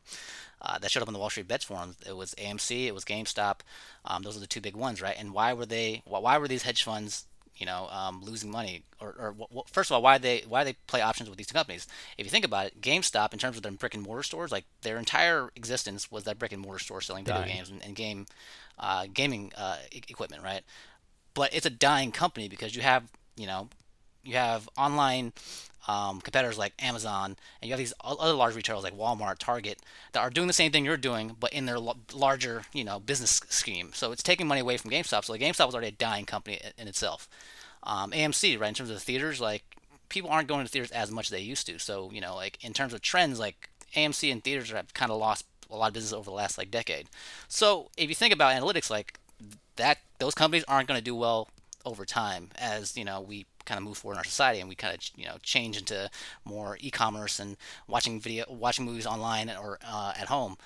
uh, 0.59 0.79
that 0.79 0.89
showed 0.89 1.03
up 1.03 1.07
on 1.07 1.13
the 1.13 1.19
Wall 1.19 1.29
Street 1.29 1.47
Bets 1.47 1.65
forums. 1.65 1.97
It 2.03 2.17
was 2.17 2.33
AMC, 2.33 2.87
it 2.87 2.93
was 2.93 3.05
GameStop. 3.05 3.59
Um, 4.05 4.23
those 4.23 4.35
are 4.35 4.39
the 4.39 4.47
two 4.47 4.59
big 4.59 4.75
ones, 4.75 5.03
right? 5.03 5.15
And 5.17 5.31
why 5.31 5.53
were 5.53 5.67
they? 5.67 6.01
Why 6.05 6.39
were 6.39 6.47
these 6.47 6.63
hedge 6.63 6.81
funds 6.81 7.25
you 7.57 7.65
know, 7.65 7.87
um, 7.89 8.21
losing 8.23 8.51
money, 8.51 8.83
or, 8.99 9.09
or 9.17 9.35
well, 9.37 9.65
first 9.71 9.89
of 9.89 9.95
all, 9.95 10.01
why 10.01 10.17
they 10.17 10.43
why 10.47 10.63
they 10.63 10.73
play 10.87 11.01
options 11.01 11.29
with 11.29 11.37
these 11.37 11.51
companies? 11.51 11.87
If 12.17 12.25
you 12.25 12.29
think 12.29 12.45
about 12.45 12.67
it, 12.67 12.81
GameStop, 12.81 13.33
in 13.33 13.39
terms 13.39 13.57
of 13.57 13.63
their 13.63 13.71
brick 13.71 13.95
and 13.95 14.03
mortar 14.03 14.23
stores, 14.23 14.51
like 14.51 14.65
their 14.81 14.97
entire 14.97 15.49
existence 15.55 16.11
was 16.11 16.23
that 16.25 16.39
brick 16.39 16.51
and 16.51 16.61
mortar 16.61 16.79
store 16.79 17.01
selling 17.01 17.25
video 17.25 17.41
dying. 17.41 17.55
games 17.55 17.69
and, 17.69 17.83
and 17.83 17.95
game 17.95 18.25
uh, 18.79 19.07
gaming 19.13 19.51
uh, 19.57 19.77
e- 19.91 20.01
equipment, 20.09 20.43
right? 20.43 20.61
But 21.33 21.53
it's 21.53 21.65
a 21.65 21.71
dying 21.71 22.11
company 22.11 22.47
because 22.47 22.75
you 22.75 22.81
have 22.81 23.03
you 23.35 23.47
know 23.47 23.69
you 24.27 24.35
have 24.35 24.69
online 24.77 25.33
um, 25.87 26.19
competitors 26.19 26.57
like 26.57 26.73
Amazon, 26.79 27.37
and 27.61 27.69
you 27.69 27.71
have 27.71 27.79
these 27.79 27.93
other 28.03 28.33
large 28.33 28.55
retailers 28.55 28.83
like 28.83 28.97
Walmart, 28.97 29.37
Target, 29.37 29.79
that 30.11 30.19
are 30.19 30.29
doing 30.29 30.47
the 30.47 30.53
same 30.53 30.71
thing 30.71 30.83
you're 30.83 30.97
doing, 30.97 31.35
but 31.39 31.53
in 31.53 31.65
their 31.65 31.75
l- 31.75 31.97
larger, 32.13 32.63
you 32.73 32.83
know, 32.83 32.99
business 32.99 33.41
scheme. 33.47 33.91
So 33.93 34.11
it's 34.11 34.21
taking 34.21 34.47
money 34.47 34.59
away 34.59 34.77
from 34.77 34.91
GameStop. 34.91 35.23
So 35.23 35.33
like, 35.33 35.41
GameStop 35.41 35.67
was 35.67 35.75
already 35.75 35.87
a 35.87 35.91
dying 35.91 36.25
company 36.25 36.59
in, 36.77 36.87
itself. 36.87 37.29
Um, 37.83 38.11
AMC, 38.11 38.59
right, 38.59 38.67
in 38.67 38.73
terms 38.73 38.89
of 38.89 38.97
the 38.97 39.01
theaters, 39.01 39.39
like 39.39 39.63
people 40.09 40.29
aren't 40.29 40.49
going 40.49 40.65
to 40.65 40.71
theaters 40.71 40.91
as 40.91 41.09
much 41.09 41.27
as 41.27 41.31
they 41.31 41.39
used 41.39 41.65
to. 41.67 41.79
So 41.79 42.11
you 42.11 42.19
know, 42.19 42.35
like 42.35 42.63
in 42.63 42.73
terms 42.73 42.93
of 42.93 43.01
trends, 43.01 43.39
like 43.39 43.69
AMC 43.95 44.29
and 44.29 44.43
theaters 44.43 44.71
have 44.71 44.93
kind 44.93 45.11
of 45.11 45.19
lost 45.19 45.45
a 45.69 45.75
lot 45.75 45.87
of 45.87 45.93
business 45.93 46.13
over 46.13 46.25
the 46.25 46.35
last 46.35 46.57
like 46.57 46.69
decade. 46.69 47.07
So 47.47 47.89
if 47.95 48.09
you 48.09 48.15
think 48.15 48.33
about 48.33 48.61
analytics, 48.61 48.89
like 48.89 49.19
that, 49.77 49.99
those 50.19 50.33
companies 50.33 50.65
aren't 50.67 50.89
going 50.89 50.99
to 50.99 51.03
do 51.03 51.15
well 51.15 51.47
over 51.85 52.03
time 52.03 52.49
as 52.57 52.97
you 52.97 53.05
know 53.05 53.21
we 53.21 53.45
kind 53.67 53.77
of 53.77 53.83
move 53.83 53.97
forward 53.97 54.15
in 54.15 54.19
our 54.19 54.23
society 54.23 54.59
and 54.59 54.69
we 54.69 54.75
kind 54.75 54.95
of 54.95 55.01
you 55.15 55.25
know 55.25 55.37
change 55.43 55.77
into 55.77 56.09
more 56.45 56.77
e-commerce 56.79 57.39
and 57.39 57.57
watching 57.87 58.19
video 58.19 58.45
watching 58.49 58.85
movies 58.85 59.05
online 59.05 59.49
or 59.49 59.77
uh, 59.85 60.13
at 60.17 60.27
home. 60.27 60.57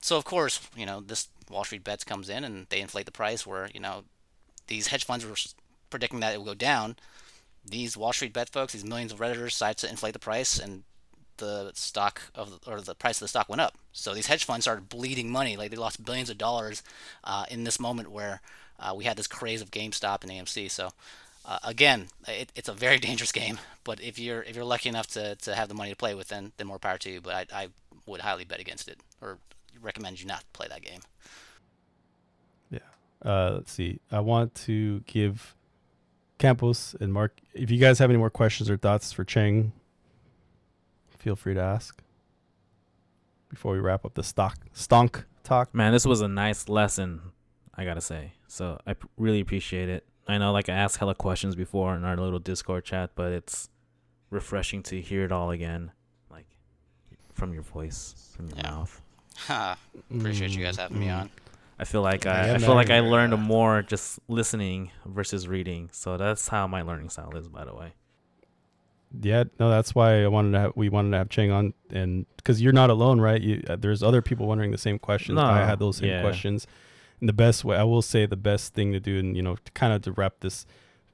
So 0.00 0.16
of 0.16 0.24
course 0.24 0.60
you 0.76 0.84
know 0.84 1.00
this 1.00 1.28
wall 1.48 1.64
street 1.64 1.84
bets 1.84 2.04
comes 2.04 2.28
in 2.28 2.44
and 2.44 2.66
they 2.68 2.80
inflate 2.80 3.06
the 3.06 3.12
price 3.12 3.46
where 3.46 3.70
you 3.72 3.80
know 3.80 4.04
these 4.66 4.88
hedge 4.88 5.04
funds 5.04 5.24
were 5.24 5.36
predicting 5.88 6.20
that 6.20 6.34
it 6.34 6.38
would 6.38 6.46
go 6.46 6.54
down. 6.54 6.96
These 7.64 7.96
wall 7.96 8.12
street 8.12 8.32
bet 8.32 8.50
folks 8.50 8.72
these 8.72 8.84
millions 8.84 9.12
of 9.12 9.20
redditors 9.20 9.50
decided 9.50 9.78
to 9.78 9.90
inflate 9.90 10.12
the 10.12 10.18
price 10.18 10.58
and 10.58 10.82
the 11.38 11.70
stock 11.74 12.22
of 12.34 12.58
or 12.66 12.80
the 12.80 12.94
price 12.94 13.16
of 13.16 13.24
the 13.24 13.28
stock 13.28 13.48
went 13.48 13.60
up. 13.60 13.78
So 13.92 14.14
these 14.14 14.26
hedge 14.26 14.44
funds 14.44 14.64
started 14.64 14.88
bleeding 14.88 15.30
money 15.30 15.56
like 15.56 15.70
they 15.70 15.76
lost 15.76 16.04
billions 16.04 16.30
of 16.30 16.38
dollars 16.38 16.82
uh, 17.24 17.44
in 17.50 17.64
this 17.64 17.80
moment 17.80 18.10
where 18.10 18.40
uh, 18.78 18.94
we 18.94 19.04
had 19.04 19.16
this 19.16 19.26
craze 19.26 19.62
of 19.62 19.70
GameStop 19.70 20.22
and 20.22 20.30
AMC. 20.30 20.70
So 20.70 20.90
uh, 21.46 21.58
again, 21.64 22.08
it, 22.26 22.52
it's 22.54 22.68
a 22.68 22.72
very 22.72 22.98
dangerous 23.08 23.32
game. 23.32 23.58
But 23.84 24.02
if 24.02 24.18
you're 24.18 24.42
if 24.42 24.56
you're 24.56 24.64
lucky 24.64 24.88
enough 24.88 25.06
to, 25.08 25.36
to 25.36 25.54
have 25.54 25.68
the 25.68 25.74
money 25.74 25.90
to 25.90 25.96
play 25.96 26.14
with, 26.14 26.28
then 26.28 26.52
then 26.56 26.66
more 26.66 26.78
power 26.78 26.98
to 26.98 27.10
you. 27.10 27.20
But 27.20 27.34
I, 27.52 27.62
I 27.62 27.68
would 28.06 28.20
highly 28.20 28.44
bet 28.44 28.60
against 28.60 28.88
it, 28.88 28.98
or 29.20 29.38
recommend 29.80 30.20
you 30.20 30.26
not 30.26 30.44
play 30.52 30.66
that 30.68 30.82
game. 30.82 31.00
Yeah. 32.70 32.80
Uh, 33.24 33.52
let's 33.54 33.72
see. 33.72 34.00
I 34.10 34.20
want 34.20 34.54
to 34.66 35.00
give 35.06 35.54
Campos 36.38 36.94
and 37.00 37.12
Mark. 37.12 37.38
If 37.54 37.70
you 37.70 37.78
guys 37.78 37.98
have 37.98 38.10
any 38.10 38.18
more 38.18 38.30
questions 38.30 38.68
or 38.68 38.76
thoughts 38.76 39.12
for 39.12 39.24
Cheng, 39.24 39.72
feel 41.16 41.36
free 41.36 41.54
to 41.54 41.60
ask 41.60 42.02
before 43.48 43.72
we 43.72 43.78
wrap 43.78 44.04
up 44.04 44.14
the 44.14 44.22
stock 44.22 44.58
stonk 44.74 45.24
talk. 45.44 45.74
Man, 45.74 45.92
this 45.92 46.04
was 46.04 46.20
a 46.20 46.28
nice 46.28 46.68
lesson, 46.68 47.20
I 47.74 47.84
gotta 47.84 48.00
say. 48.00 48.32
So 48.48 48.80
I 48.86 48.94
p- 48.94 49.08
really 49.16 49.40
appreciate 49.40 49.88
it. 49.88 50.04
I 50.28 50.38
know, 50.38 50.52
like 50.52 50.68
I 50.68 50.74
asked 50.74 50.96
hella 50.98 51.14
questions 51.14 51.54
before 51.54 51.94
in 51.94 52.04
our 52.04 52.16
little 52.16 52.38
Discord 52.38 52.84
chat, 52.84 53.10
but 53.14 53.32
it's 53.32 53.68
refreshing 54.30 54.82
to 54.84 55.00
hear 55.00 55.24
it 55.24 55.30
all 55.32 55.50
again, 55.50 55.92
like 56.30 56.46
from 57.34 57.52
your 57.54 57.62
voice, 57.62 58.32
from 58.36 58.48
your 58.48 58.56
Yeah. 58.58 58.70
mouth. 58.70 59.02
Ha, 59.46 59.76
Appreciate 60.10 60.50
you 60.52 60.64
guys 60.64 60.76
having 60.76 60.98
me 60.98 61.06
Mm. 61.06 61.20
on. 61.20 61.30
I 61.78 61.84
feel 61.84 62.00
like 62.02 62.24
I, 62.26 62.46
Yeah, 62.48 62.54
I 62.54 62.58
feel 62.58 62.74
like 62.74 62.88
I 62.90 63.02
man. 63.02 63.10
learned 63.10 63.38
more 63.38 63.82
just 63.82 64.18
listening 64.28 64.90
versus 65.04 65.46
reading. 65.46 65.90
So 65.92 66.16
that's 66.16 66.48
how 66.48 66.66
my 66.66 66.80
learning 66.82 67.10
style 67.10 67.36
is, 67.36 67.46
by 67.48 67.64
the 67.66 67.74
way. 67.74 67.92
Yeah, 69.22 69.44
no, 69.60 69.70
that's 69.70 69.94
why 69.94 70.24
I 70.24 70.26
wanted 70.28 70.52
to 70.52 70.60
have, 70.60 70.72
we 70.74 70.88
wanted 70.88 71.10
to 71.12 71.18
have 71.18 71.28
Cheng 71.28 71.50
on, 71.50 71.74
and 71.90 72.26
because 72.38 72.60
you're 72.60 72.72
not 72.72 72.90
alone, 72.90 73.20
right? 73.20 73.40
You, 73.40 73.62
uh, 73.68 73.76
there's 73.76 74.02
other 74.02 74.20
people 74.22 74.46
wondering 74.46 74.72
the 74.72 74.78
same 74.78 74.98
questions. 74.98 75.38
I 75.38 75.64
had 75.64 75.78
those 75.78 75.98
same 75.98 76.08
yeah. 76.08 76.22
questions. 76.22 76.66
The 77.20 77.32
best 77.32 77.64
way, 77.64 77.76
I 77.76 77.84
will 77.84 78.02
say, 78.02 78.26
the 78.26 78.36
best 78.36 78.74
thing 78.74 78.92
to 78.92 79.00
do, 79.00 79.18
and 79.18 79.36
you 79.36 79.42
know, 79.42 79.56
to 79.56 79.72
kind 79.72 79.92
of 79.92 80.02
to 80.02 80.12
wrap 80.12 80.40
this 80.40 80.66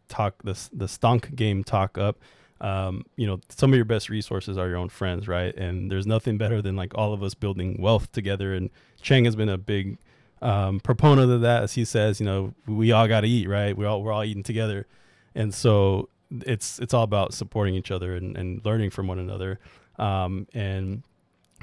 talk, 0.08 0.42
this 0.42 0.68
the 0.72 0.86
stonk 0.86 1.34
game 1.34 1.64
talk 1.64 1.96
up. 1.96 2.18
Um, 2.60 3.04
you 3.16 3.26
know, 3.26 3.40
some 3.48 3.72
of 3.72 3.76
your 3.76 3.84
best 3.84 4.08
resources 4.08 4.56
are 4.56 4.68
your 4.68 4.76
own 4.76 4.88
friends, 4.88 5.26
right? 5.26 5.54
And 5.56 5.90
there's 5.90 6.06
nothing 6.06 6.38
better 6.38 6.62
than 6.62 6.76
like 6.76 6.96
all 6.96 7.12
of 7.12 7.22
us 7.22 7.34
building 7.34 7.76
wealth 7.80 8.12
together. 8.12 8.54
And 8.54 8.70
Cheng 9.00 9.24
has 9.24 9.34
been 9.34 9.48
a 9.48 9.58
big 9.58 9.98
um, 10.40 10.78
proponent 10.80 11.30
of 11.30 11.40
that, 11.40 11.64
as 11.64 11.72
he 11.74 11.84
says. 11.84 12.20
You 12.20 12.26
know, 12.26 12.54
we 12.66 12.92
all 12.92 13.08
got 13.08 13.22
to 13.22 13.28
eat, 13.28 13.48
right? 13.48 13.76
We 13.76 13.84
all 13.84 14.02
we're 14.02 14.12
all 14.12 14.24
eating 14.24 14.42
together, 14.42 14.86
and 15.34 15.52
so 15.52 16.08
it's 16.30 16.78
it's 16.78 16.94
all 16.94 17.04
about 17.04 17.34
supporting 17.34 17.74
each 17.74 17.90
other 17.90 18.14
and, 18.14 18.36
and 18.36 18.64
learning 18.64 18.90
from 18.90 19.06
one 19.06 19.18
another. 19.18 19.58
Um, 19.98 20.46
and 20.54 21.02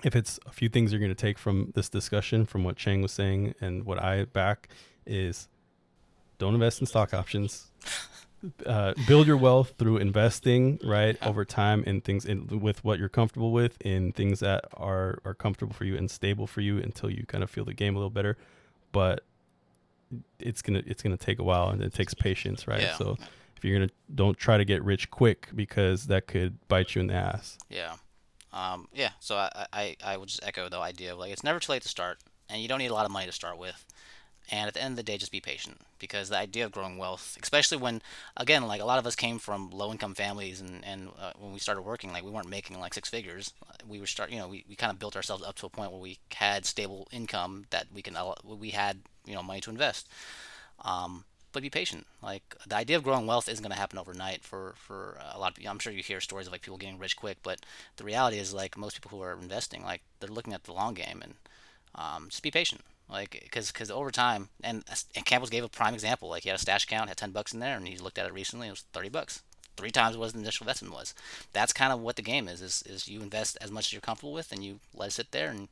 if 0.03 0.15
it's 0.15 0.39
a 0.45 0.51
few 0.51 0.69
things 0.69 0.91
you're 0.91 0.99
going 0.99 1.09
to 1.11 1.15
take 1.15 1.37
from 1.37 1.71
this 1.75 1.89
discussion, 1.89 2.45
from 2.45 2.63
what 2.63 2.75
Cheng 2.75 3.01
was 3.01 3.11
saying 3.11 3.55
and 3.61 3.85
what 3.85 4.01
I 4.01 4.25
back, 4.25 4.69
is 5.05 5.47
don't 6.37 6.53
invest 6.53 6.79
in 6.81 6.87
stock 6.87 7.13
options. 7.13 7.71
Uh, 8.65 8.93
build 9.05 9.27
your 9.27 9.35
wealth 9.35 9.73
through 9.77 9.97
investing 9.97 10.79
right 10.85 11.17
over 11.27 11.43
time 11.43 11.83
in 11.83 11.99
things 11.99 12.23
in, 12.25 12.47
with 12.61 12.81
what 12.85 12.97
you're 12.97 13.09
comfortable 13.09 13.51
with 13.51 13.75
in 13.81 14.13
things 14.13 14.39
that 14.39 14.63
are 14.75 15.19
are 15.25 15.33
comfortable 15.33 15.73
for 15.73 15.83
you 15.83 15.97
and 15.97 16.09
stable 16.09 16.47
for 16.47 16.61
you 16.61 16.77
until 16.77 17.09
you 17.09 17.25
kind 17.25 17.43
of 17.43 17.49
feel 17.49 17.65
the 17.65 17.73
game 17.73 17.95
a 17.97 17.99
little 17.99 18.09
better 18.09 18.37
but 18.93 19.25
it's 20.39 20.61
gonna 20.61 20.81
it's 20.85 21.03
gonna 21.03 21.17
take 21.17 21.37
a 21.37 21.43
while 21.43 21.69
and 21.69 21.83
it 21.83 21.93
takes 21.93 22.13
patience 22.13 22.65
right 22.65 22.81
Yeah. 22.83 22.95
so 22.95 23.17
if 23.57 23.65
you're 23.65 23.77
gonna 23.77 23.91
don't 24.15 24.37
try 24.37 24.57
to 24.57 24.63
get 24.63 24.81
rich 24.85 25.11
quick 25.11 25.49
because 25.53 26.07
that 26.07 26.25
could 26.27 26.65
bite 26.69 26.95
you 26.95 27.01
in 27.01 27.07
the 27.07 27.15
ass 27.15 27.57
Yeah. 27.69 27.95
Um, 28.51 28.87
yeah. 28.93 29.11
So 29.19 29.35
I, 29.35 29.67
I, 29.71 29.95
I 30.03 30.17
would 30.17 30.29
just 30.29 30.43
echo 30.43 30.69
the 30.69 30.79
idea 30.79 31.13
of 31.13 31.19
like 31.19 31.31
it's 31.31 31.43
never 31.43 31.59
too 31.59 31.71
late 31.71 31.83
to 31.83 31.89
start, 31.89 32.19
and 32.49 32.61
you 32.61 32.67
don't 32.67 32.79
need 32.79 32.91
a 32.91 32.93
lot 32.93 33.05
of 33.05 33.11
money 33.11 33.25
to 33.25 33.31
start 33.31 33.57
with. 33.57 33.85
And 34.51 34.67
at 34.67 34.73
the 34.73 34.81
end 34.81 34.93
of 34.93 34.97
the 34.97 35.03
day, 35.03 35.17
just 35.19 35.31
be 35.31 35.41
patient 35.41 35.79
because 35.99 36.29
the 36.29 36.37
idea 36.37 36.65
of 36.65 36.71
growing 36.71 36.97
wealth, 36.97 37.37
especially 37.43 37.77
when, 37.77 38.01
again, 38.35 38.65
like 38.65 38.81
a 38.81 38.85
lot 38.85 38.97
of 38.97 39.05
us 39.05 39.15
came 39.15 39.37
from 39.37 39.69
low-income 39.69 40.15
families, 40.15 40.59
and 40.59 40.83
and 40.83 41.09
uh, 41.19 41.33
when 41.37 41.53
we 41.53 41.59
started 41.59 41.83
working, 41.83 42.11
like 42.11 42.23
we 42.23 42.31
weren't 42.31 42.49
making 42.49 42.79
like 42.79 42.95
six 42.95 43.09
figures. 43.09 43.53
We 43.87 43.99
were 43.99 44.07
start, 44.07 44.31
you 44.31 44.39
know, 44.39 44.47
we, 44.47 44.65
we 44.67 44.75
kind 44.75 44.91
of 44.91 44.97
built 44.97 45.15
ourselves 45.15 45.43
up 45.43 45.55
to 45.57 45.67
a 45.67 45.69
point 45.69 45.91
where 45.91 46.01
we 46.01 46.17
had 46.33 46.65
stable 46.65 47.07
income 47.11 47.65
that 47.69 47.87
we 47.93 48.01
can, 48.01 48.17
we 48.43 48.71
had, 48.71 48.97
you 49.25 49.35
know, 49.35 49.43
money 49.43 49.61
to 49.61 49.69
invest. 49.69 50.09
Um, 50.83 51.25
but 51.51 51.63
be 51.63 51.69
patient. 51.69 52.05
Like 52.21 52.43
the 52.67 52.75
idea 52.75 52.97
of 52.97 53.03
growing 53.03 53.27
wealth 53.27 53.49
isn't 53.49 53.63
going 53.63 53.73
to 53.73 53.79
happen 53.79 53.99
overnight 53.99 54.43
for 54.43 54.73
for 54.77 55.17
uh, 55.19 55.33
a 55.35 55.39
lot 55.39 55.51
of 55.51 55.55
people. 55.55 55.71
I'm 55.71 55.79
sure 55.79 55.93
you 55.93 56.03
hear 56.03 56.21
stories 56.21 56.47
of 56.47 56.53
like 56.53 56.61
people 56.61 56.77
getting 56.77 56.99
rich 56.99 57.17
quick, 57.17 57.37
but 57.43 57.59
the 57.97 58.03
reality 58.03 58.37
is 58.37 58.53
like 58.53 58.77
most 58.77 58.95
people 58.95 59.17
who 59.17 59.23
are 59.23 59.33
investing, 59.33 59.83
like 59.83 60.01
they're 60.19 60.29
looking 60.29 60.53
at 60.53 60.63
the 60.63 60.73
long 60.73 60.93
game 60.93 61.21
and 61.23 61.33
um, 61.95 62.27
just 62.29 62.43
be 62.43 62.51
patient. 62.51 62.81
Like 63.09 63.39
because 63.43 63.71
because 63.71 63.89
over 63.89 64.11
time, 64.11 64.49
and 64.63 64.83
and 65.15 65.25
Campos 65.25 65.49
gave 65.49 65.63
a 65.63 65.69
prime 65.69 65.93
example. 65.95 66.29
Like 66.29 66.43
he 66.43 66.49
had 66.49 66.57
a 66.57 66.61
stash 66.61 66.83
account, 66.83 67.09
had 67.09 67.17
ten 67.17 67.31
bucks 67.31 67.53
in 67.53 67.59
there, 67.59 67.75
and 67.75 67.87
he 67.87 67.97
looked 67.97 68.19
at 68.19 68.27
it 68.27 68.33
recently, 68.33 68.67
it 68.67 68.71
was 68.71 68.85
thirty 68.93 69.09
bucks. 69.09 69.41
Three 69.75 69.91
times 69.91 70.17
what 70.17 70.33
the 70.33 70.39
initial 70.39 70.65
investment 70.65 70.93
was. 70.93 71.13
That's 71.53 71.71
kind 71.71 71.93
of 71.93 72.01
what 72.01 72.17
the 72.17 72.21
game 72.21 72.49
is. 72.49 72.61
Is, 72.61 72.83
is 72.85 73.07
you 73.07 73.21
invest 73.21 73.57
as 73.61 73.71
much 73.71 73.87
as 73.87 73.93
you're 73.93 74.01
comfortable 74.01 74.33
with, 74.33 74.51
and 74.51 74.61
you 74.61 74.81
let 74.93 75.07
it 75.07 75.13
sit 75.13 75.31
there, 75.31 75.49
and 75.49 75.69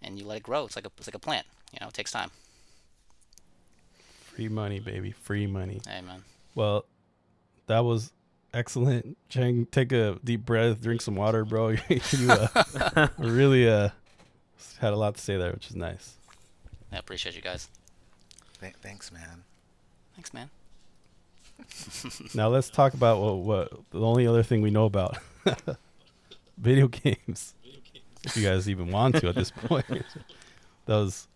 and 0.00 0.18
you 0.18 0.24
let 0.24 0.38
it 0.38 0.44
grow. 0.44 0.64
It's 0.64 0.76
like 0.76 0.86
a 0.86 0.90
it's 0.96 1.08
like 1.08 1.14
a 1.14 1.18
plant. 1.18 1.46
You 1.72 1.78
know, 1.80 1.88
it 1.88 1.94
takes 1.94 2.12
time. 2.12 2.30
Free 4.38 4.48
money 4.48 4.78
baby 4.78 5.10
free 5.10 5.46
money 5.46 5.80
Amen. 5.88 6.22
well 6.54 6.84
that 7.66 7.80
was 7.80 8.12
excellent 8.54 9.18
cheng 9.28 9.66
take 9.66 9.90
a 9.92 10.18
deep 10.22 10.44
breath 10.46 10.80
drink 10.80 11.00
some 11.00 11.16
water 11.16 11.44
bro 11.44 11.68
you 11.88 12.30
uh, 12.30 13.08
really 13.18 13.68
uh 13.68 13.88
had 14.80 14.92
a 14.92 14.96
lot 14.96 15.16
to 15.16 15.20
say 15.20 15.36
there 15.36 15.52
which 15.52 15.68
is 15.68 15.76
nice 15.76 16.18
I 16.92 16.96
appreciate 16.96 17.36
you 17.36 17.42
guys. 17.42 17.68
Th- 18.60 18.74
thanks, 18.80 19.12
man. 19.12 19.44
Thanks, 20.14 20.32
man. 20.32 20.50
now 22.34 22.48
let's 22.48 22.70
talk 22.70 22.94
about 22.94 23.20
what, 23.20 23.36
what 23.38 23.72
the 23.90 24.00
only 24.00 24.26
other 24.26 24.42
thing 24.42 24.62
we 24.62 24.70
know 24.70 24.84
about 24.84 25.18
video 26.56 26.88
games 26.88 27.54
if 28.24 28.36
you 28.36 28.42
guys 28.42 28.68
even 28.68 28.90
want 28.90 29.16
to 29.16 29.28
at 29.28 29.34
this 29.34 29.50
point 29.50 29.86
that 30.86 30.94
was 30.94 31.27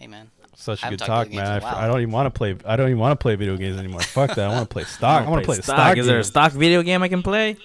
Hey 0.00 0.06
man. 0.06 0.30
such 0.56 0.82
a 0.82 0.88
good 0.88 0.98
talk 0.98 1.30
man 1.30 1.38
I, 1.40 1.42
in 1.44 1.52
a 1.52 1.56
f- 1.56 1.62
while. 1.62 1.76
I 1.76 1.86
don't 1.86 2.00
even 2.00 2.10
want 2.12 2.26
to 2.26 2.30
play 2.36 2.56
i 2.64 2.74
don't 2.74 2.88
even 2.88 2.98
want 2.98 3.12
to 3.12 3.22
play 3.22 3.34
video 3.36 3.56
games 3.56 3.76
anymore 3.78 4.00
fuck 4.00 4.34
that 4.34 4.50
i 4.50 4.52
want 4.52 4.68
to 4.68 4.72
play 4.72 4.84
stock 4.98 5.26
i 5.26 5.28
want 5.28 5.42
to 5.42 5.46
play, 5.46 5.56
stock. 5.56 5.76
stock 5.76 5.96
Is 5.98 6.06
there 6.06 6.18
a 6.18 6.24
stock 6.24 6.52
video 6.52 6.82
game 6.82 7.02
I 7.02 7.08
can 7.08 7.22
play? 7.22 7.56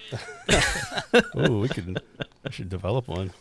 Ooh, 1.37 1.61
we 1.61 1.69
could 1.69 2.01
I 2.45 2.51
should 2.51 2.69
develop 2.69 3.07
one 3.07 3.31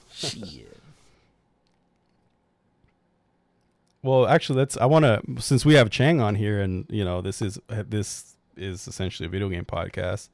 well 4.02 4.26
actually 4.26 4.58
let's 4.58 4.76
i 4.76 4.86
want 4.86 5.04
to 5.04 5.20
since 5.40 5.64
we 5.64 5.74
have 5.74 5.90
cheng 5.90 6.20
on 6.20 6.34
here 6.36 6.60
and 6.60 6.86
you 6.88 7.04
know 7.04 7.20
this 7.20 7.42
is 7.42 7.58
this 7.68 8.36
is 8.56 8.86
essentially 8.86 9.26
a 9.26 9.30
video 9.30 9.48
game 9.48 9.64
podcast 9.64 10.28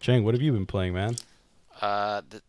cheng 0.00 0.24
what 0.24 0.34
have 0.34 0.42
you 0.42 0.52
been 0.52 0.66
playing 0.66 0.94
man 0.94 1.14
Uh, 1.82 2.22
the, 2.30 2.40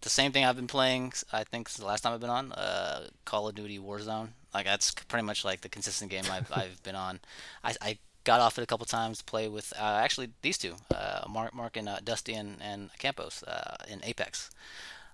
the 0.00 0.10
same 0.10 0.32
thing 0.32 0.44
I've 0.44 0.56
been 0.56 0.66
playing. 0.66 1.12
I 1.32 1.44
think 1.44 1.68
since 1.68 1.78
the 1.78 1.86
last 1.86 2.00
time 2.02 2.12
I've 2.12 2.20
been 2.20 2.28
on. 2.40 2.50
Uh, 2.50 3.06
Call 3.24 3.46
of 3.46 3.54
Duty 3.54 3.78
Warzone. 3.78 4.30
Like 4.54 4.66
that's 4.66 4.92
pretty 4.92 5.26
much 5.26 5.44
like 5.44 5.60
the 5.62 5.68
consistent 5.68 6.10
game 6.10 6.24
I've 6.30 6.50
I've 6.52 6.82
been 6.82 6.94
on. 6.94 7.20
I, 7.64 7.74
I 7.82 7.98
got 8.24 8.40
off 8.40 8.58
it 8.58 8.62
a 8.62 8.66
couple 8.66 8.86
times 8.86 9.18
to 9.18 9.24
play 9.24 9.48
with 9.48 9.72
uh, 9.78 10.00
actually 10.02 10.30
these 10.42 10.58
two, 10.58 10.74
uh, 10.94 11.24
Mark 11.28 11.54
Mark 11.54 11.76
and 11.76 11.88
uh, 11.88 11.98
Dusty 12.02 12.34
and 12.34 12.56
and 12.60 12.90
Campos 12.98 13.42
uh, 13.42 13.76
in 13.88 14.00
Apex. 14.04 14.50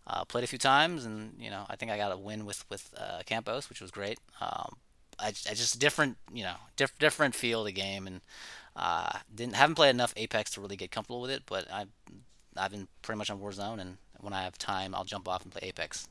Uh, 0.06 0.24
played 0.24 0.44
a 0.44 0.46
few 0.46 0.58
times, 0.58 1.04
and 1.04 1.34
you 1.38 1.50
know 1.50 1.64
I 1.68 1.76
think 1.76 1.90
I 1.90 1.96
got 1.96 2.12
a 2.12 2.16
win 2.16 2.44
with 2.46 2.64
with 2.70 2.92
uh, 2.96 3.22
Campos, 3.26 3.68
which 3.68 3.80
was 3.80 3.90
great. 3.90 4.18
Um, 4.40 4.76
I, 5.18 5.28
I 5.28 5.54
just 5.54 5.78
different 5.78 6.16
you 6.32 6.42
know 6.42 6.54
diff- 6.76 6.98
different 6.98 7.34
feel 7.34 7.60
of 7.60 7.66
the 7.66 7.72
game, 7.72 8.06
and 8.06 8.20
didn't 9.34 9.54
haven't 9.54 9.76
played 9.76 9.90
enough 9.90 10.14
Apex 10.16 10.52
to 10.52 10.60
really 10.60 10.76
get 10.76 10.90
comfortable 10.90 11.20
with 11.20 11.30
it, 11.30 11.42
but 11.46 11.70
I 11.70 11.86
I've 12.56 12.72
been 12.72 12.88
pretty 13.02 13.18
much 13.18 13.30
on 13.30 13.40
Warzone, 13.40 13.80
and 13.80 13.98
when 14.20 14.32
I 14.32 14.42
have 14.42 14.58
time, 14.58 14.94
I'll 14.94 15.04
jump 15.04 15.28
off 15.28 15.42
and 15.44 15.52
play 15.52 15.68
Apex. 15.68 16.08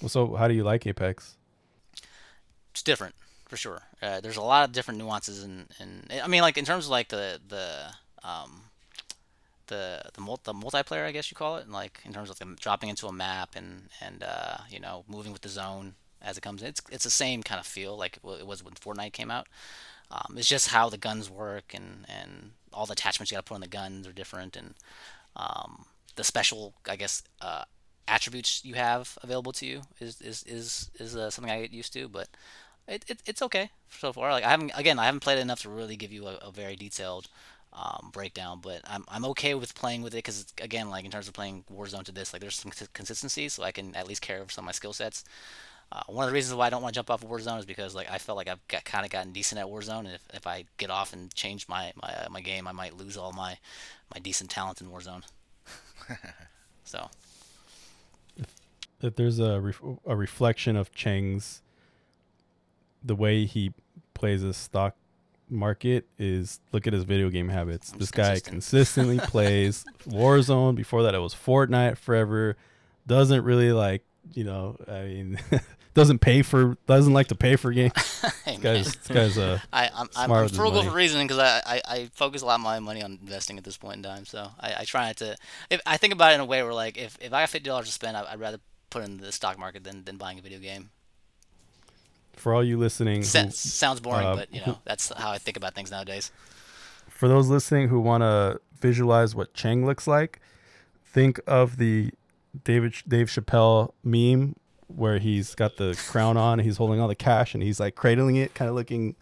well, 0.00 0.08
so 0.08 0.34
how 0.34 0.48
do 0.48 0.54
you 0.54 0.64
like 0.64 0.86
apex 0.86 1.36
It's 2.72 2.82
different 2.82 3.14
for 3.48 3.56
sure. 3.56 3.82
Uh, 4.02 4.20
there's 4.20 4.36
a 4.36 4.42
lot 4.42 4.64
of 4.64 4.72
different 4.72 4.98
nuances, 4.98 5.42
and 5.44 5.68
and 5.78 6.10
I 6.22 6.26
mean, 6.26 6.42
like 6.42 6.58
in 6.58 6.64
terms 6.64 6.86
of 6.86 6.90
like 6.90 7.08
the 7.08 7.40
the 7.48 7.92
um 8.24 8.64
the 9.66 10.02
the, 10.14 10.20
mul- 10.20 10.40
the 10.44 10.52
multiplayer, 10.52 11.06
I 11.06 11.12
guess 11.12 11.30
you 11.30 11.36
call 11.36 11.56
it, 11.56 11.64
and 11.64 11.72
like 11.72 12.00
in 12.04 12.12
terms 12.12 12.30
of 12.30 12.38
the 12.38 12.56
dropping 12.60 12.88
into 12.88 13.06
a 13.06 13.12
map 13.12 13.50
and 13.56 13.88
and 14.00 14.22
uh, 14.22 14.58
you 14.68 14.80
know 14.80 15.04
moving 15.08 15.32
with 15.32 15.42
the 15.42 15.48
zone 15.48 15.94
as 16.20 16.36
it 16.36 16.42
comes 16.42 16.62
in. 16.62 16.68
It's 16.68 16.82
it's 16.90 17.04
the 17.04 17.10
same 17.10 17.42
kind 17.42 17.60
of 17.60 17.66
feel 17.66 17.96
like 17.96 18.18
it 18.24 18.46
was 18.46 18.64
when 18.64 18.74
Fortnite 18.74 19.12
came 19.12 19.30
out. 19.30 19.46
Um, 20.10 20.36
it's 20.36 20.48
just 20.48 20.68
how 20.68 20.88
the 20.88 20.98
guns 20.98 21.30
work 21.30 21.74
and 21.74 22.04
and 22.08 22.52
all 22.72 22.86
the 22.86 22.92
attachments 22.92 23.30
you 23.30 23.36
got 23.36 23.46
to 23.46 23.48
put 23.50 23.54
on 23.54 23.60
the 23.60 23.68
guns 23.68 24.06
are 24.06 24.12
different, 24.12 24.56
and 24.56 24.74
um, 25.36 25.86
the 26.16 26.24
special, 26.24 26.74
I 26.88 26.96
guess, 26.96 27.22
uh, 27.40 27.64
attributes 28.08 28.64
you 28.64 28.74
have 28.74 29.18
available 29.22 29.52
to 29.52 29.66
you 29.66 29.82
is 30.00 30.20
is 30.20 30.42
is 30.44 30.90
is 30.98 31.16
uh, 31.16 31.30
something 31.30 31.52
I 31.52 31.62
get 31.62 31.72
used 31.72 31.92
to, 31.94 32.08
but 32.08 32.28
it, 32.88 33.04
it 33.08 33.22
it's 33.26 33.42
okay 33.42 33.70
so 33.90 34.12
far. 34.12 34.30
Like 34.32 34.44
I 34.44 34.50
haven't 34.50 34.72
again, 34.74 34.98
I 34.98 35.06
haven't 35.06 35.20
played 35.20 35.38
it 35.38 35.42
enough 35.42 35.62
to 35.62 35.68
really 35.68 35.96
give 35.96 36.12
you 36.12 36.26
a, 36.26 36.36
a 36.36 36.50
very 36.50 36.76
detailed 36.76 37.28
um, 37.72 38.10
breakdown, 38.12 38.60
but 38.62 38.80
I'm 38.86 39.04
I'm 39.08 39.24
okay 39.26 39.54
with 39.54 39.74
playing 39.74 40.02
with 40.02 40.14
it 40.14 40.18
because 40.18 40.46
again, 40.60 40.90
like 40.90 41.04
in 41.04 41.10
terms 41.10 41.28
of 41.28 41.34
playing 41.34 41.64
Warzone 41.72 42.04
to 42.04 42.12
this, 42.12 42.32
like 42.32 42.42
there's 42.42 42.56
some 42.56 42.72
consistency, 42.92 43.48
so 43.48 43.62
I 43.62 43.72
can 43.72 43.94
at 43.94 44.06
least 44.08 44.22
carry 44.22 44.40
over 44.40 44.50
some 44.50 44.64
of 44.64 44.66
my 44.66 44.72
skill 44.72 44.92
sets. 44.92 45.24
Uh, 45.90 46.00
one 46.06 46.24
of 46.24 46.30
the 46.30 46.34
reasons 46.34 46.56
why 46.56 46.66
I 46.66 46.70
don't 46.70 46.80
want 46.80 46.94
to 46.94 46.98
jump 46.98 47.10
off 47.10 47.22
of 47.22 47.28
Warzone 47.28 47.58
is 47.58 47.66
because 47.66 47.94
like 47.94 48.10
I 48.10 48.18
felt 48.18 48.36
like 48.36 48.48
I've 48.48 48.66
got, 48.68 48.84
kind 48.84 49.04
of 49.04 49.10
gotten 49.10 49.32
decent 49.32 49.60
at 49.60 49.66
Warzone, 49.66 50.00
and 50.00 50.14
if, 50.14 50.22
if 50.32 50.46
I 50.46 50.64
get 50.78 50.90
off 50.90 51.12
and 51.12 51.32
change 51.34 51.68
my 51.68 51.92
my, 52.00 52.08
uh, 52.08 52.28
my 52.30 52.40
game, 52.40 52.66
I 52.66 52.72
might 52.72 52.96
lose 52.96 53.16
all 53.16 53.32
my 53.32 53.58
my 54.12 54.20
decent 54.20 54.50
talent 54.50 54.80
in 54.80 54.88
Warzone. 54.88 55.22
so 56.84 57.08
if 59.02 59.16
there's 59.16 59.38
a 59.38 59.60
ref- 59.60 59.82
a 60.06 60.16
reflection 60.16 60.76
of 60.76 60.94
Cheng's 60.94 61.62
the 63.04 63.14
way 63.14 63.44
he 63.44 63.72
plays 64.14 64.42
a 64.42 64.52
stock 64.52 64.94
market 65.48 66.06
is 66.18 66.60
look 66.72 66.86
at 66.86 66.92
his 66.92 67.04
video 67.04 67.28
game 67.28 67.48
habits. 67.48 67.92
I'm 67.92 67.98
this 67.98 68.10
guy 68.10 68.40
consistent. 68.40 68.52
consistently 68.52 69.18
plays 69.22 69.84
Warzone. 70.08 70.74
Before 70.74 71.02
that, 71.02 71.14
it 71.14 71.18
was 71.18 71.34
Fortnite 71.34 71.98
forever. 71.98 72.56
Doesn't 73.06 73.42
really 73.44 73.72
like 73.72 74.04
you 74.32 74.44
know. 74.44 74.76
I 74.88 75.02
mean, 75.02 75.38
doesn't 75.94 76.20
pay 76.20 76.42
for 76.42 76.76
doesn't 76.86 77.12
like 77.12 77.28
to 77.28 77.34
pay 77.34 77.56
for 77.56 77.72
games. 77.72 77.92
hey, 78.44 78.56
This 78.56 78.58
guy's 78.58 78.96
this 78.96 79.08
guy's 79.08 79.38
uh 79.38 79.58
I, 79.72 79.88
I'm, 79.88 79.92
I'm, 79.94 80.08
smart 80.10 80.30
I'm 80.30 80.42
with 80.44 80.50
his 80.52 80.58
frugal 80.58 80.82
for 80.82 80.90
a 80.90 80.94
reason 80.94 81.22
because 81.26 81.38
I, 81.38 81.62
I, 81.66 81.80
I 81.88 82.10
focus 82.14 82.42
a 82.42 82.46
lot 82.46 82.56
of 82.56 82.60
my 82.62 82.80
money 82.80 83.02
on 83.02 83.18
investing 83.20 83.58
at 83.58 83.64
this 83.64 83.76
point 83.76 83.96
in 83.96 84.02
time. 84.02 84.24
So 84.24 84.48
I, 84.58 84.74
I 84.80 84.84
try 84.84 85.06
not 85.06 85.16
to. 85.18 85.36
If 85.70 85.80
I 85.86 85.96
think 85.96 86.12
about 86.12 86.32
it 86.32 86.36
in 86.36 86.40
a 86.40 86.44
way 86.44 86.62
where 86.62 86.74
like 86.74 86.96
if, 86.96 87.18
if 87.20 87.32
I 87.32 87.42
got 87.42 87.50
fifty 87.50 87.68
dollars 87.68 87.86
to 87.86 87.92
spend, 87.92 88.16
I, 88.16 88.24
I'd 88.32 88.40
rather 88.40 88.58
put 88.90 89.04
in 89.04 89.18
the 89.18 89.32
stock 89.32 89.58
market 89.58 89.84
than, 89.84 90.04
than 90.04 90.16
buying 90.16 90.38
a 90.38 90.42
video 90.42 90.58
game. 90.58 90.90
For 92.36 92.54
all 92.54 92.64
you 92.64 92.78
listening. 92.78 93.18
Who- 93.18 93.50
sounds 93.50 94.00
boring, 94.00 94.26
uh, 94.26 94.36
but 94.36 94.54
you 94.54 94.60
know 94.66 94.78
that's 94.84 95.12
how 95.16 95.30
I 95.30 95.38
think 95.38 95.56
about 95.56 95.74
things 95.74 95.90
nowadays. 95.90 96.30
for 97.08 97.28
those 97.28 97.48
listening 97.48 97.88
who 97.88 98.00
want 98.00 98.22
to 98.22 98.60
visualize 98.80 99.34
what 99.34 99.54
Cheng 99.54 99.86
looks 99.86 100.06
like, 100.06 100.40
think 101.04 101.40
of 101.46 101.76
the 101.76 102.10
David 102.64 102.94
Dave 103.06 103.28
Chappelle 103.28 103.92
meme 104.02 104.56
where 104.88 105.18
he's 105.18 105.54
got 105.54 105.76
the 105.76 105.98
crown 106.08 106.36
on, 106.36 106.58
he's 106.58 106.76
holding 106.76 107.00
all 107.00 107.08
the 107.08 107.14
cash, 107.14 107.54
and 107.54 107.62
he's 107.62 107.80
like 107.80 107.94
cradling 107.94 108.36
it, 108.36 108.54
kind 108.54 108.68
of 108.68 108.74
looking 108.74 109.16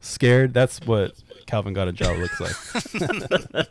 scared. 0.00 0.54
That's 0.54 0.80
what 0.80 1.14
Calvin 1.46 1.72
got 1.72 1.88
a 1.88 1.92
job 1.92 2.16
looks 2.18 2.38
like. 2.40 2.52
that 2.92 3.68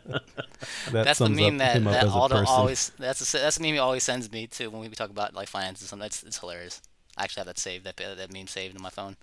that's 0.90 1.18
the 1.18 1.28
meme 1.28 1.54
up 1.54 1.58
that, 1.58 1.84
that 1.84 2.04
as 2.04 2.10
a 2.10 2.12
Aldo 2.14 2.44
always. 2.46 2.92
That's 2.98 3.34
a, 3.34 3.38
that's 3.38 3.56
the 3.56 3.62
meme 3.62 3.74
he 3.74 3.78
always 3.78 4.02
sends 4.02 4.30
me 4.30 4.46
to 4.48 4.68
when 4.68 4.80
we 4.80 4.88
talk 4.88 5.10
about 5.10 5.34
like 5.34 5.48
finances. 5.48 5.82
and 5.82 5.88
something. 5.88 6.04
That's 6.04 6.22
it's 6.22 6.38
hilarious. 6.38 6.82
I 7.16 7.24
actually 7.24 7.40
have 7.40 7.46
that 7.46 7.58
saved. 7.58 7.84
That 7.84 7.96
that 7.96 8.32
meme 8.32 8.46
saved 8.46 8.76
in 8.76 8.82
my 8.82 8.90
phone. 8.90 9.16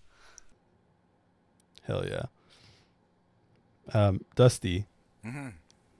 Hell 1.84 2.06
yeah. 2.08 2.24
Um, 3.94 4.22
Dusty, 4.36 4.86
hmm 5.24 5.50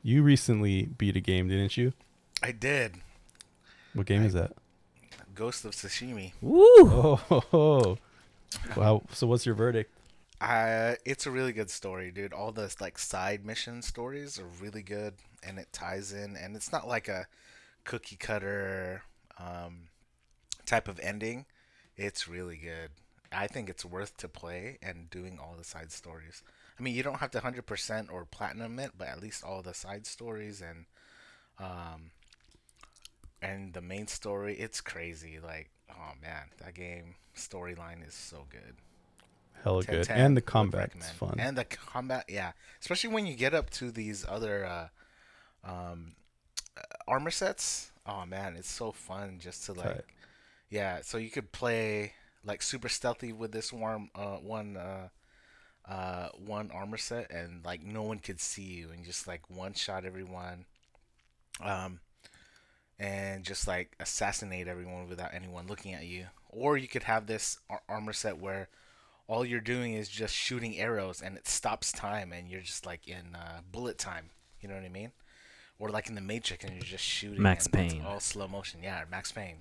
you 0.06 0.22
recently 0.22 0.84
beat 0.98 1.16
a 1.16 1.22
game, 1.22 1.48
didn't 1.48 1.78
you? 1.78 1.94
I 2.41 2.52
did. 2.52 2.96
What 3.94 4.06
game 4.06 4.24
I- 4.24 4.26
is 4.26 4.34
that? 4.34 4.54
Ghost 5.36 5.66
of 5.66 5.72
Tsushima. 5.72 6.32
Woo! 6.41 6.62
Oh, 6.80 7.16
ho, 7.30 7.39
ho. 7.52 7.98
wow. 8.76 9.02
So 9.12 9.26
what's 9.28 9.46
your 9.46 9.56
verdict? 9.56 9.91
Uh, 10.39 10.96
it's 11.06 11.26
a 11.26 11.32
really 11.32 11.54
good 11.54 11.70
story, 11.70 12.12
dude. 12.12 12.34
All 12.34 12.52
the 12.52 12.74
like 12.80 13.00
side 13.00 13.46
mission 13.46 13.82
stories 13.82 14.38
are 14.38 14.46
really 14.62 14.84
good, 14.84 15.16
and 15.41 15.58
it 15.58 15.70
ties 15.72 16.12
in, 16.14 16.36
and 16.36 16.56
it's 16.56 16.72
not 16.72 16.88
like 16.88 17.08
a 17.08 17.26
cookie 17.84 18.16
cutter 18.18 19.04
um, 19.39 19.88
type 20.66 20.88
of 20.88 21.00
ending. 21.00 21.46
It's 21.98 22.28
really 22.28 22.58
good. 22.58 22.89
I 23.32 23.48
think 23.48 23.70
it's 23.70 23.84
worth 23.84 24.16
to 24.18 24.28
play 24.28 24.78
and 24.82 25.10
doing 25.10 25.39
all 25.41 25.56
the 25.58 25.64
side 25.64 25.91
stories. 25.91 26.44
I 26.80 26.84
mean, 26.84 26.96
you 26.96 27.04
don't 27.04 27.20
have 27.20 27.32
to 27.32 27.39
hundred 27.39 27.66
percent 27.66 28.10
or 28.12 28.26
platinum 28.26 28.80
it, 28.80 28.91
but 28.98 29.08
at 29.08 29.22
least 29.22 29.44
all 29.44 29.62
the 29.62 29.74
side 29.74 30.06
stories 30.06 30.62
and 30.62 30.86
um, 31.60 32.12
and 33.41 33.74
the 33.74 33.82
main 33.82 34.08
story. 34.08 34.56
It's 34.56 34.82
crazy. 34.82 35.39
Like, 35.44 35.70
oh 35.89 36.14
man, 36.22 36.46
that 36.60 36.74
game 36.74 37.16
storyline 37.36 38.08
is 38.08 38.14
so 38.14 38.46
good. 38.50 38.76
Hell 39.64 39.82
10, 39.82 39.96
good. 39.96 40.06
10, 40.06 40.20
And 40.20 40.38
the 40.38 40.41
would 40.41 40.46
combat's 40.46 41.10
fun. 41.12 41.36
And 41.39 41.58
the 41.58 41.64
combat, 41.64 42.26
yeah, 42.28 42.52
especially 42.82 43.14
when 43.14 43.26
you 43.26 43.36
get 43.36 43.54
up 43.54 43.70
to 43.72 43.91
these 43.91 44.26
other 44.28 44.66
uh, 44.66 44.88
um, 45.64 46.14
armor 47.08 47.32
sets. 47.32 47.91
Oh 48.06 48.26
man, 48.26 48.56
it's 48.58 48.72
so 48.72 48.91
fun 48.91 49.38
just 49.39 49.66
to 49.66 49.74
like, 49.74 49.86
Tight. 49.86 50.06
Yeah. 50.74 51.02
So 51.04 51.20
you 51.20 51.30
could 51.30 51.52
play 51.52 52.14
like 52.44 52.64
super 52.64 52.90
stealthy 52.90 53.32
with 53.32 53.52
this 53.52 53.72
one, 53.72 54.10
uh, 54.16 54.38
one, 54.38 54.76
uh, 54.76 55.10
uh, 55.88 56.30
one 56.36 56.72
armor 56.74 56.98
set, 56.98 57.32
and 57.32 57.64
like 57.64 57.84
no 57.84 58.02
one 58.02 58.18
could 58.18 58.40
see 58.40 58.64
you, 58.64 58.90
and 58.90 59.06
just 59.06 59.28
like 59.28 59.50
one 59.50 59.74
shot 59.74 60.04
everyone. 60.04 60.66
Um, 61.62 62.00
and 62.98 63.44
just 63.44 63.68
like 63.68 63.96
assassinate 64.00 64.68
everyone 64.68 65.08
without 65.08 65.34
anyone 65.34 65.68
looking 65.68 65.94
at 65.94 66.06
you. 66.06 66.26
Or 66.50 66.76
you 66.76 66.88
could 66.88 67.04
have 67.04 67.28
this 67.28 67.60
ar- 67.70 67.84
armor 67.88 68.14
set 68.14 68.40
where 68.40 68.70
all 69.28 69.46
you're 69.46 69.60
doing 69.60 69.94
is 69.94 70.10
just 70.10 70.34
shooting 70.34 70.78
arrows 70.78 71.22
and 71.22 71.38
it 71.38 71.48
stops 71.48 71.92
time 71.92 72.32
and 72.32 72.50
you're 72.50 72.62
just 72.62 72.86
like 72.86 73.08
in 73.08 73.36
uh, 73.36 73.60
bullet 73.72 73.98
time. 73.98 74.30
You 74.62 74.70
know 74.70 74.76
what 74.76 74.84
I 74.84 74.90
mean? 74.90 75.12
Or 75.80 75.90
like 75.90 76.08
in 76.08 76.16
the 76.16 76.22
Matrix 76.22 76.64
and 76.64 76.74
you're 76.74 76.84
just 76.84 77.04
shooting. 77.04 77.42
Max 77.42 77.68
and 77.68 77.76
it's 77.76 77.94
Payne. 77.94 78.04
All 78.04 78.20
slow 78.20 78.48
motion. 78.48 78.82
Yeah, 78.82 79.04
Max 79.12 79.32
Payne. 79.32 79.58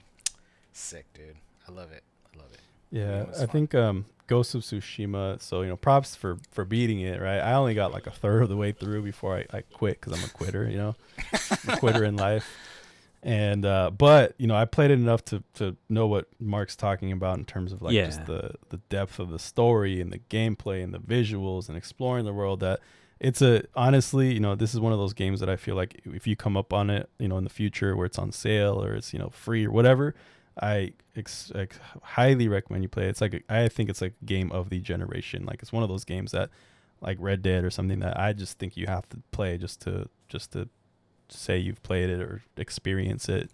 Sick, 0.73 1.07
dude. 1.15 1.37
I 1.69 1.73
love 1.73 1.93
it. 1.93 2.03
I 2.35 2.39
love 2.39 2.53
it. 2.53 2.61
Yeah, 2.91 3.25
I 3.35 3.39
fun. 3.41 3.49
think 3.49 3.75
um, 3.75 4.05
Ghost 4.27 4.55
of 4.55 4.63
Tsushima. 4.63 5.41
So 5.41 5.63
you 5.63 5.69
know, 5.69 5.77
props 5.77 6.15
for 6.17 6.39
for 6.51 6.65
beating 6.65 7.01
it. 7.01 7.21
Right, 7.21 7.39
I 7.39 7.55
only 7.55 7.75
got 7.75 7.93
like 7.93 8.07
a 8.07 8.11
third 8.11 8.43
of 8.43 8.49
the 8.49 8.57
way 8.57 8.73
through 8.73 9.03
before 9.03 9.37
I, 9.37 9.47
I 9.59 9.61
quit 9.63 10.01
because 10.01 10.19
I'm 10.19 10.25
a 10.25 10.29
quitter. 10.33 10.69
You 10.69 10.77
know, 10.79 10.97
I'm 11.33 11.75
a 11.75 11.77
quitter 11.79 12.05
in 12.05 12.17
life. 12.17 12.47
And 13.25 13.65
uh, 13.65 13.91
but 13.91 14.35
you 14.37 14.49
know, 14.49 14.57
I 14.57 14.65
played 14.65 14.91
it 14.91 14.95
enough 14.95 15.25
to 15.27 15.43
to 15.55 15.77
know 15.89 16.07
what 16.09 16.27
Mark's 16.41 16.75
talking 16.75 17.13
about 17.13 17.39
in 17.39 17.45
terms 17.45 17.73
of 17.73 17.81
like 17.81 17.93
Yeah. 17.95 18.07
just 18.07 18.27
the 18.27 18.55
the 18.71 18.79
depth 18.89 19.19
of 19.21 19.31
the 19.31 19.39
story 19.39 20.01
and 20.01 20.13
the 20.13 20.19
gameplay 20.19 20.83
and 20.83 20.93
the 20.93 20.99
visuals 20.99 21.69
and 21.69 21.79
exploring 21.79 22.25
the 22.25 22.33
world. 22.33 22.59
That 22.61 22.81
it's 23.21 23.41
a 23.41 23.63
honestly, 23.77 24.33
you 24.35 24.41
know, 24.41 24.57
this 24.57 24.75
is 24.75 24.81
one 24.81 24.93
of 24.93 24.99
those 24.99 25.13
games 25.13 25.39
that 25.39 25.49
I 25.49 25.55
feel 25.55 25.77
like 25.77 26.01
if 26.05 26.27
you 26.27 26.35
come 26.35 26.57
up 26.57 26.73
on 26.73 26.91
it, 26.91 27.09
you 27.21 27.29
know, 27.29 27.39
in 27.39 27.45
the 27.45 27.51
future 27.51 27.95
where 27.97 28.07
it's 28.07 28.19
on 28.19 28.33
sale 28.33 28.83
or 28.83 28.95
it's 28.95 29.13
you 29.13 29.21
know 29.21 29.29
free 29.31 29.65
or 29.67 29.71
whatever, 29.71 30.17
I 30.61 30.93
ex- 31.17 31.51
ex- 31.55 31.79
highly 32.03 32.49
recommend 32.49 32.83
you 32.83 32.89
play 32.89 33.07
it. 33.07 33.11
It's 33.11 33.21
like 33.21 33.35
a, 33.35 33.41
I 33.49 33.69
think 33.69 33.89
it's 33.89 34.01
like 34.03 34.15
a 34.21 34.25
game 34.25 34.53
of 34.53 34.69
the 34.71 34.81
generation. 34.81 35.45
Like 35.47 35.63
it's 35.63 35.73
one 35.73 35.83
of 35.83 35.89
those 35.89 36.05
games 36.05 36.33
that, 36.33 36.51
like 37.01 37.17
Red 37.21 37.43
Dead 37.43 37.65
or 37.65 37.71
something 37.71 38.01
that 38.01 38.19
I 38.19 38.33
just 38.33 38.59
think 38.59 38.77
you 38.77 38.87
have 38.87 39.09
to 39.11 39.19
play 39.33 39.57
just 39.59 39.81
to 39.83 40.09
just 40.29 40.53
to 40.53 40.69
say 41.29 41.57
you've 41.59 41.83
played 41.83 42.11
it 42.11 42.21
or 42.21 42.43
experience 42.57 43.29
it, 43.29 43.51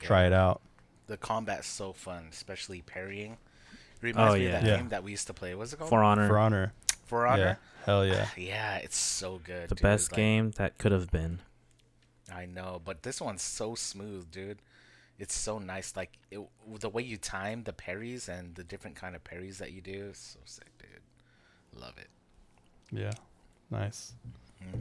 try 0.00 0.26
it 0.26 0.32
out. 0.32 0.60
The 1.06 1.16
combat's 1.16 1.66
so 1.68 1.92
fun, 1.92 2.26
especially 2.30 2.82
parrying. 2.82 3.36
Reminds 4.02 4.34
Oh, 4.34 4.38
me 4.38 4.46
of 4.46 4.52
that 4.52 4.64
yeah. 4.64 4.76
game 4.76 4.88
that 4.88 5.02
we 5.04 5.10
used 5.12 5.26
to 5.28 5.34
play. 5.34 5.54
What's 5.54 5.72
it 5.72 5.76
called? 5.78 5.88
For 5.90 6.02
Honor, 6.02 6.26
For 6.26 6.38
Honor, 6.38 6.72
For 7.04 7.26
Honor. 7.26 7.42
yeah, 7.42 7.54
hell 7.84 8.06
yeah. 8.06 8.26
Yeah, 8.36 8.76
it's 8.78 8.96
so 8.96 9.40
good. 9.44 9.68
the 9.68 9.74
dude. 9.74 9.82
best 9.82 10.12
Like, 10.12 10.16
game 10.16 10.50
that 10.52 10.78
could 10.78 10.92
have 10.92 11.10
been. 11.10 11.40
I 12.32 12.46
know, 12.46 12.80
but 12.84 13.02
this 13.02 13.20
one's 13.20 13.42
so 13.42 13.74
smooth, 13.74 14.30
dude. 14.30 14.58
It's 15.20 15.34
so 15.36 15.58
nice. 15.58 15.94
Like 15.96 16.18
it, 16.30 16.40
the 16.80 16.88
way 16.88 17.02
you 17.02 17.16
time 17.18 17.62
the 17.64 17.72
parries 17.74 18.28
and 18.28 18.54
the 18.54 18.64
different 18.64 18.96
kind 18.96 19.14
of 19.14 19.22
parries 19.22 19.58
that 19.58 19.70
you 19.72 19.80
do 19.82 20.10
so 20.14 20.38
sick, 20.44 20.70
dude. 20.78 21.80
Love 21.80 21.94
it. 21.98 22.08
Yeah, 22.90 23.12
nice. 23.70 24.14
hmm 24.60 24.78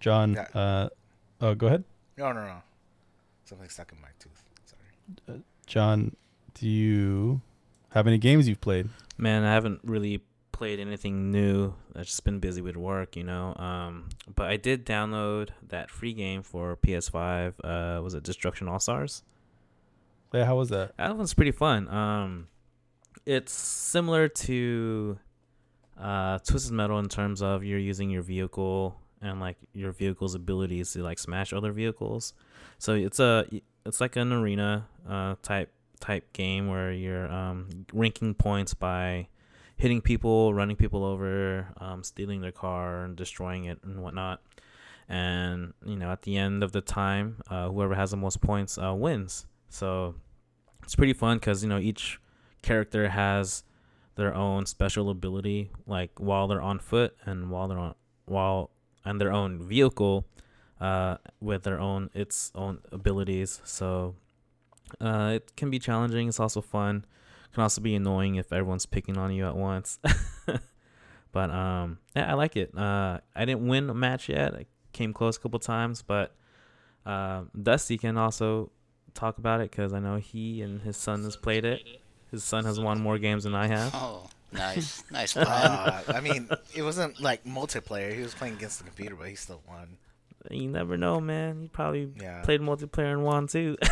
John, 0.00 0.32
Yeah. 0.34 0.46
uh, 0.54 0.88
oh, 1.40 1.54
go 1.54 1.66
ahead. 1.68 1.84
No, 2.16 2.32
no, 2.32 2.44
no. 2.44 2.62
Something 3.44 3.68
stuck 3.68 3.92
in 3.92 4.00
my 4.00 4.08
tooth. 4.18 4.42
Sorry. 4.64 5.42
John, 5.66 6.16
do 6.54 6.66
you 6.68 7.40
have 7.90 8.06
any 8.06 8.18
games 8.18 8.48
you've 8.48 8.60
played? 8.60 8.88
Man, 9.18 9.44
I 9.44 9.52
haven't 9.52 9.80
really 9.84 10.22
played 10.56 10.80
anything 10.80 11.30
new. 11.30 11.74
I've 11.94 12.06
just 12.06 12.24
been 12.24 12.38
busy 12.38 12.62
with 12.62 12.78
work, 12.78 13.14
you 13.14 13.24
know. 13.24 13.54
Um, 13.56 14.08
but 14.34 14.46
I 14.48 14.56
did 14.56 14.86
download 14.86 15.50
that 15.68 15.90
free 15.90 16.14
game 16.14 16.42
for 16.42 16.78
PS5. 16.78 17.52
Uh, 17.62 18.02
was 18.02 18.14
it 18.14 18.22
Destruction 18.22 18.66
All 18.66 18.80
Stars? 18.80 19.22
Yeah, 20.32 20.46
how 20.46 20.56
was 20.56 20.70
that? 20.70 20.96
That 20.96 21.14
one's 21.14 21.34
pretty 21.34 21.50
fun. 21.50 21.88
Um, 21.88 22.48
it's 23.26 23.52
similar 23.52 24.28
to 24.28 25.18
uh, 26.00 26.38
Twisted 26.38 26.72
Metal 26.72 26.98
in 27.00 27.10
terms 27.10 27.42
of 27.42 27.62
you're 27.62 27.78
using 27.78 28.08
your 28.08 28.22
vehicle 28.22 28.98
and 29.20 29.40
like 29.40 29.58
your 29.74 29.92
vehicle's 29.92 30.34
abilities 30.34 30.90
to 30.94 31.02
like 31.02 31.18
smash 31.18 31.52
other 31.52 31.72
vehicles. 31.72 32.32
So 32.78 32.94
it's 32.94 33.20
a 33.20 33.44
it's 33.84 34.00
like 34.00 34.16
an 34.16 34.32
arena 34.32 34.88
uh, 35.06 35.34
type 35.42 35.70
type 36.00 36.32
game 36.32 36.68
where 36.68 36.92
you're 36.92 37.30
um, 37.30 37.68
ranking 37.92 38.32
points 38.32 38.72
by 38.72 39.28
hitting 39.76 40.00
people, 40.00 40.54
running 40.54 40.76
people 40.76 41.04
over, 41.04 41.68
um, 41.78 42.02
stealing 42.02 42.40
their 42.40 42.52
car, 42.52 43.04
and 43.04 43.16
destroying 43.16 43.64
it 43.64 43.78
and 43.84 44.02
whatnot. 44.02 44.42
And 45.08 45.74
you 45.84 45.96
know, 45.96 46.10
at 46.10 46.22
the 46.22 46.36
end 46.36 46.62
of 46.64 46.72
the 46.72 46.80
time, 46.80 47.42
uh, 47.48 47.68
whoever 47.68 47.94
has 47.94 48.10
the 48.10 48.16
most 48.16 48.40
points 48.40 48.78
uh, 48.78 48.94
wins. 48.94 49.46
So 49.68 50.16
it's 50.82 50.96
pretty 50.96 51.12
fun 51.12 51.38
because 51.38 51.62
you 51.62 51.68
know 51.68 51.78
each 51.78 52.18
character 52.62 53.08
has 53.08 53.62
their 54.16 54.34
own 54.34 54.66
special 54.66 55.10
ability, 55.10 55.70
like 55.86 56.10
while 56.18 56.48
they're 56.48 56.62
on 56.62 56.78
foot 56.78 57.16
and 57.24 57.50
while 57.50 57.68
they're 57.68 57.78
on 57.78 57.94
while 58.24 58.70
and 59.04 59.20
their 59.20 59.32
own 59.32 59.62
vehicle, 59.62 60.26
uh, 60.80 61.18
with 61.40 61.62
their 61.62 61.78
own 61.78 62.10
its 62.14 62.50
own 62.54 62.80
abilities. 62.90 63.60
So 63.64 64.16
uh, 65.00 65.32
it 65.34 65.54
can 65.56 65.70
be 65.70 65.78
challenging. 65.78 66.28
It's 66.28 66.40
also 66.40 66.60
fun 66.60 67.04
can 67.56 67.62
also 67.62 67.80
be 67.80 67.94
annoying 67.94 68.34
if 68.34 68.52
everyone's 68.52 68.84
picking 68.84 69.16
on 69.16 69.32
you 69.32 69.46
at 69.46 69.56
once. 69.56 69.98
but 71.32 71.50
um, 71.50 71.98
yeah, 72.14 72.30
I 72.30 72.34
like 72.34 72.54
it. 72.54 72.76
Uh, 72.76 73.20
I 73.34 73.46
didn't 73.46 73.66
win 73.66 73.88
a 73.88 73.94
match 73.94 74.28
yet. 74.28 74.54
I 74.54 74.66
came 74.92 75.14
close 75.14 75.38
a 75.38 75.40
couple 75.40 75.58
times, 75.58 76.02
but 76.02 76.34
uh, 77.06 77.44
Dusty 77.60 77.96
can 77.96 78.18
also 78.18 78.70
talk 79.14 79.38
about 79.38 79.62
it 79.62 79.70
because 79.70 79.94
I 79.94 80.00
know 80.00 80.16
he 80.16 80.60
and 80.60 80.82
his 80.82 80.98
son 80.98 81.24
has 81.24 81.34
played 81.34 81.64
it. 81.64 81.80
His 82.30 82.44
son 82.44 82.66
has 82.66 82.78
won 82.78 83.00
more 83.00 83.16
games 83.16 83.44
than 83.44 83.54
I 83.54 83.68
have. 83.68 83.94
Oh, 83.94 84.28
nice, 84.52 85.02
nice 85.10 85.32
plan. 85.32 85.46
Uh, 85.48 86.02
I 86.08 86.20
mean, 86.20 86.50
it 86.74 86.82
wasn't 86.82 87.18
like 87.22 87.42
multiplayer. 87.44 88.14
He 88.14 88.20
was 88.20 88.34
playing 88.34 88.56
against 88.56 88.80
the 88.80 88.84
computer, 88.84 89.14
but 89.16 89.28
he 89.28 89.34
still 89.34 89.62
won. 89.66 89.96
You 90.50 90.68
never 90.68 90.98
know, 90.98 91.22
man. 91.22 91.62
He 91.62 91.68
probably 91.68 92.12
Yeah, 92.20 92.42
played 92.42 92.60
multiplayer 92.60 93.12
and 93.12 93.24
won 93.24 93.46
too. 93.46 93.78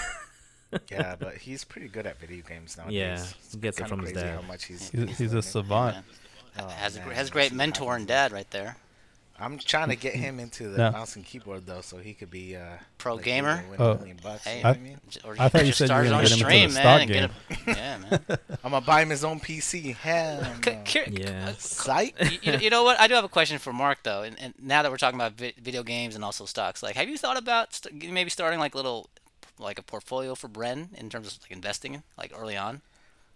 yeah, 0.90 1.16
but 1.18 1.36
he's 1.36 1.64
pretty 1.64 1.88
good 1.88 2.06
at 2.06 2.18
video 2.18 2.42
games 2.46 2.76
nowadays. 2.76 2.94
Yeah, 2.96 3.24
he 3.52 3.58
gets 3.58 3.78
it 3.80 3.88
from 3.88 4.00
his 4.00 4.12
dad. 4.12 4.34
How 4.40 4.42
much 4.46 4.64
he's, 4.66 4.90
He's, 4.90 5.18
he's 5.18 5.32
a 5.34 5.42
savant. 5.42 5.96
Man. 5.96 6.04
Oh, 6.58 6.68
has 6.68 6.96
a, 6.96 7.00
man, 7.00 7.08
gr- 7.08 7.14
has 7.14 7.28
a 7.28 7.30
I 7.30 7.32
great 7.32 7.52
mentor 7.52 7.96
and 7.96 8.06
dad 8.06 8.32
right 8.32 8.50
there. 8.50 8.76
I'm 9.36 9.58
trying 9.58 9.88
to 9.88 9.96
get 9.96 10.14
him 10.14 10.38
into 10.38 10.68
the 10.68 10.78
No. 10.84 10.92
mouse 10.92 11.16
and 11.16 11.24
keyboard 11.24 11.66
though, 11.66 11.80
so 11.80 11.96
he 11.98 12.14
could 12.14 12.30
be 12.30 12.54
uh, 12.54 12.76
Pro 12.98 13.16
like, 13.16 13.24
gamer? 13.24 13.64
win 13.68 13.80
Oh. 13.80 13.98
bucks. 14.22 14.44
Hey. 14.44 14.58
you 14.58 14.62
know 14.62 14.68
what 14.68 14.76
I 14.78 14.80
mean? 14.80 15.00
J- 15.10 15.20
Or 15.24 15.34
I 15.36 15.48
thought 15.48 15.66
you 15.66 15.72
said 15.72 15.84
you 15.84 15.86
start 15.88 16.06
were 16.06 16.20
his 16.20 16.30
gonna 16.40 16.44
own 16.44 16.50
get 16.52 16.68
him 16.68 16.68
into 16.68 16.68
stream, 16.68 16.68
the 16.68 16.74
man. 16.74 17.28
stock 17.28 17.40
and 17.58 17.66
get 17.66 17.74
a- 17.74 17.78
yeah, 17.80 17.98
man. 17.98 18.38
I'm 18.64 18.70
gonna 18.70 18.86
buy 18.86 19.02
him 19.02 19.10
his 19.10 19.24
own 19.24 19.40
PC. 19.40 19.96
Hell 19.96 20.46
no. 20.66 20.82
Yeah. 21.10 21.52
Psych. 21.58 22.14
you, 22.30 22.52
you- 22.52 22.58
you 22.60 22.70
know 22.70 22.84
what? 22.84 23.00
I 23.00 23.08
do 23.08 23.14
have 23.14 23.24
a 23.24 23.28
question 23.28 23.58
for 23.58 23.72
Mark 23.72 24.04
though, 24.04 24.22
and, 24.22 24.38
and 24.40 24.54
now 24.62 24.82
that 24.82 24.92
we're 24.92 24.98
talking 24.98 25.18
about 25.18 25.32
vi- 25.32 25.54
video 25.60 25.82
games 25.82 26.14
and 26.14 26.24
also 26.24 26.44
stocks, 26.44 26.80
like, 26.80 26.94
have 26.94 27.08
you 27.08 27.18
thought 27.18 27.36
about 27.36 27.74
st- 27.74 28.12
maybe 28.12 28.30
starting 28.30 28.60
like 28.60 28.76
little, 28.76 29.10
like 29.59 29.78
a 29.78 29.82
portfolio 29.82 30.34
for 30.34 30.48
Bren 30.48 30.92
in 30.94 31.09
terms 31.11 31.26
of 31.28 31.42
like 31.42 31.50
investing, 31.50 32.02
like 32.18 32.32
early 32.36 32.57
on? 32.57 32.80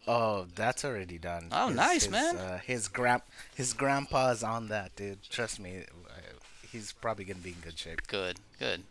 Oh, 0.06 0.46
that's 0.54 0.84
already 0.84 1.18
done. 1.18 1.48
Oh, 1.52 1.68
nice, 1.68 2.04
his, 2.04 2.10
man. 2.12 2.36
Uh, 2.36 2.58
his 2.58 2.88
grand, 2.88 3.22
his 3.54 3.72
grandpa's 3.74 4.42
on 4.42 4.68
that, 4.68 4.94
dude. 4.96 5.22
Trust 5.28 5.60
me, 5.60 5.78
uh, 6.08 6.12
he's 6.70 6.92
probably 6.92 7.24
gonna 7.24 7.40
be 7.40 7.50
in 7.50 7.56
good 7.62 7.78
shape. 7.78 8.06
Good, 8.06 8.38
good. 8.58 8.82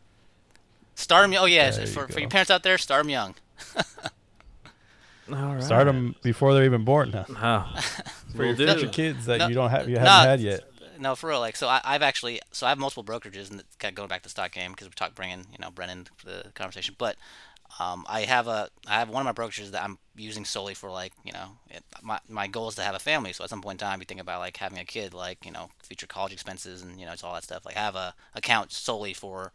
Start 0.95 1.25
him. 1.25 1.35
Oh 1.39 1.45
yeah, 1.45 1.71
There 1.71 1.81
you 1.81 1.87
for, 1.87 2.07
for 2.07 2.19
your 2.19 2.29
parents 2.29 2.51
out 2.51 2.63
there, 2.63 2.77
start 2.77 3.05
him 3.05 3.09
young. 3.09 3.35
All 5.29 5.55
right. 5.55 5.63
Start 5.63 5.87
them 5.87 6.15
before 6.23 6.53
they're 6.53 6.63
even 6.63 6.85
born. 6.85 7.11
Huh? 7.11 7.25
Oh, 7.67 7.81
For 8.35 8.45
your 8.45 8.47
will 8.47 8.55
do. 8.55 8.73
future 8.73 8.87
kids 8.87 9.25
that 9.25 9.39
No, 9.39 9.47
you 9.47 9.55
don't 9.55 9.69
have, 9.69 9.89
you 9.89 9.95
no, 9.95 10.01
haven't 10.01 10.29
had 10.29 10.39
yet. 10.39 10.66
No, 10.99 11.15
for 11.15 11.29
real. 11.29 11.39
Like, 11.39 11.55
so 11.55 11.67
I, 11.67 11.81
I've 11.83 12.01
actually, 12.01 12.39
so 12.51 12.65
I 12.65 12.69
have 12.69 12.77
multiple 12.77 13.03
brokerages, 13.03 13.49
and 13.49 13.63
kind 13.79 13.91
of 13.91 13.95
going 13.95 14.07
back 14.09 14.21
to 14.21 14.23
the 14.23 14.29
stock 14.29 14.51
game 14.51 14.71
because 14.71 14.87
we 14.87 14.93
talked 14.93 15.15
bringing, 15.15 15.45
you 15.51 15.57
know, 15.59 15.71
Brennan 15.71 16.07
to 16.19 16.25
the 16.25 16.45
conversation. 16.53 16.95
But 16.97 17.15
um, 17.79 18.05
I 18.07 18.21
have 18.21 18.47
a, 18.47 18.69
I 18.87 18.99
have 18.99 19.09
one 19.09 19.25
of 19.25 19.37
my 19.37 19.43
brokerages 19.43 19.71
that 19.71 19.83
I'm 19.83 19.97
using 20.15 20.45
solely 20.45 20.73
for 20.73 20.89
like, 20.89 21.13
you 21.23 21.31
know, 21.31 21.57
it, 21.69 21.83
my 22.01 22.19
my 22.27 22.47
goal 22.47 22.69
is 22.69 22.75
to 22.75 22.83
have 22.83 22.95
a 22.95 22.99
family. 22.99 23.33
So 23.33 23.43
at 23.43 23.49
some 23.49 23.61
point 23.61 23.81
in 23.81 23.87
time, 23.87 23.99
you 23.99 24.05
think 24.05 24.21
about 24.21 24.39
like 24.39 24.57
having 24.57 24.79
a 24.79 24.85
kid, 24.85 25.13
like 25.13 25.45
you 25.45 25.51
know, 25.51 25.69
future 25.83 26.07
college 26.07 26.33
expenses 26.33 26.81
and 26.81 26.99
you 26.99 27.05
know, 27.05 27.11
it's 27.13 27.23
all 27.23 27.33
that 27.33 27.43
stuff. 27.43 27.65
Like, 27.65 27.77
I 27.77 27.81
have 27.81 27.95
a 27.95 28.13
account 28.35 28.71
solely 28.71 29.13
for, 29.13 29.51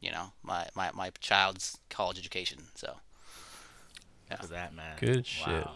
you 0.00 0.10
know, 0.10 0.32
my 0.42 0.66
my 0.74 0.90
my 0.92 1.10
child's 1.20 1.78
college 1.90 2.18
education. 2.18 2.58
So 2.74 2.96
Look 4.30 4.44
at 4.44 4.50
that, 4.50 4.74
man. 4.74 4.96
Good 4.98 5.26
shit. 5.26 5.66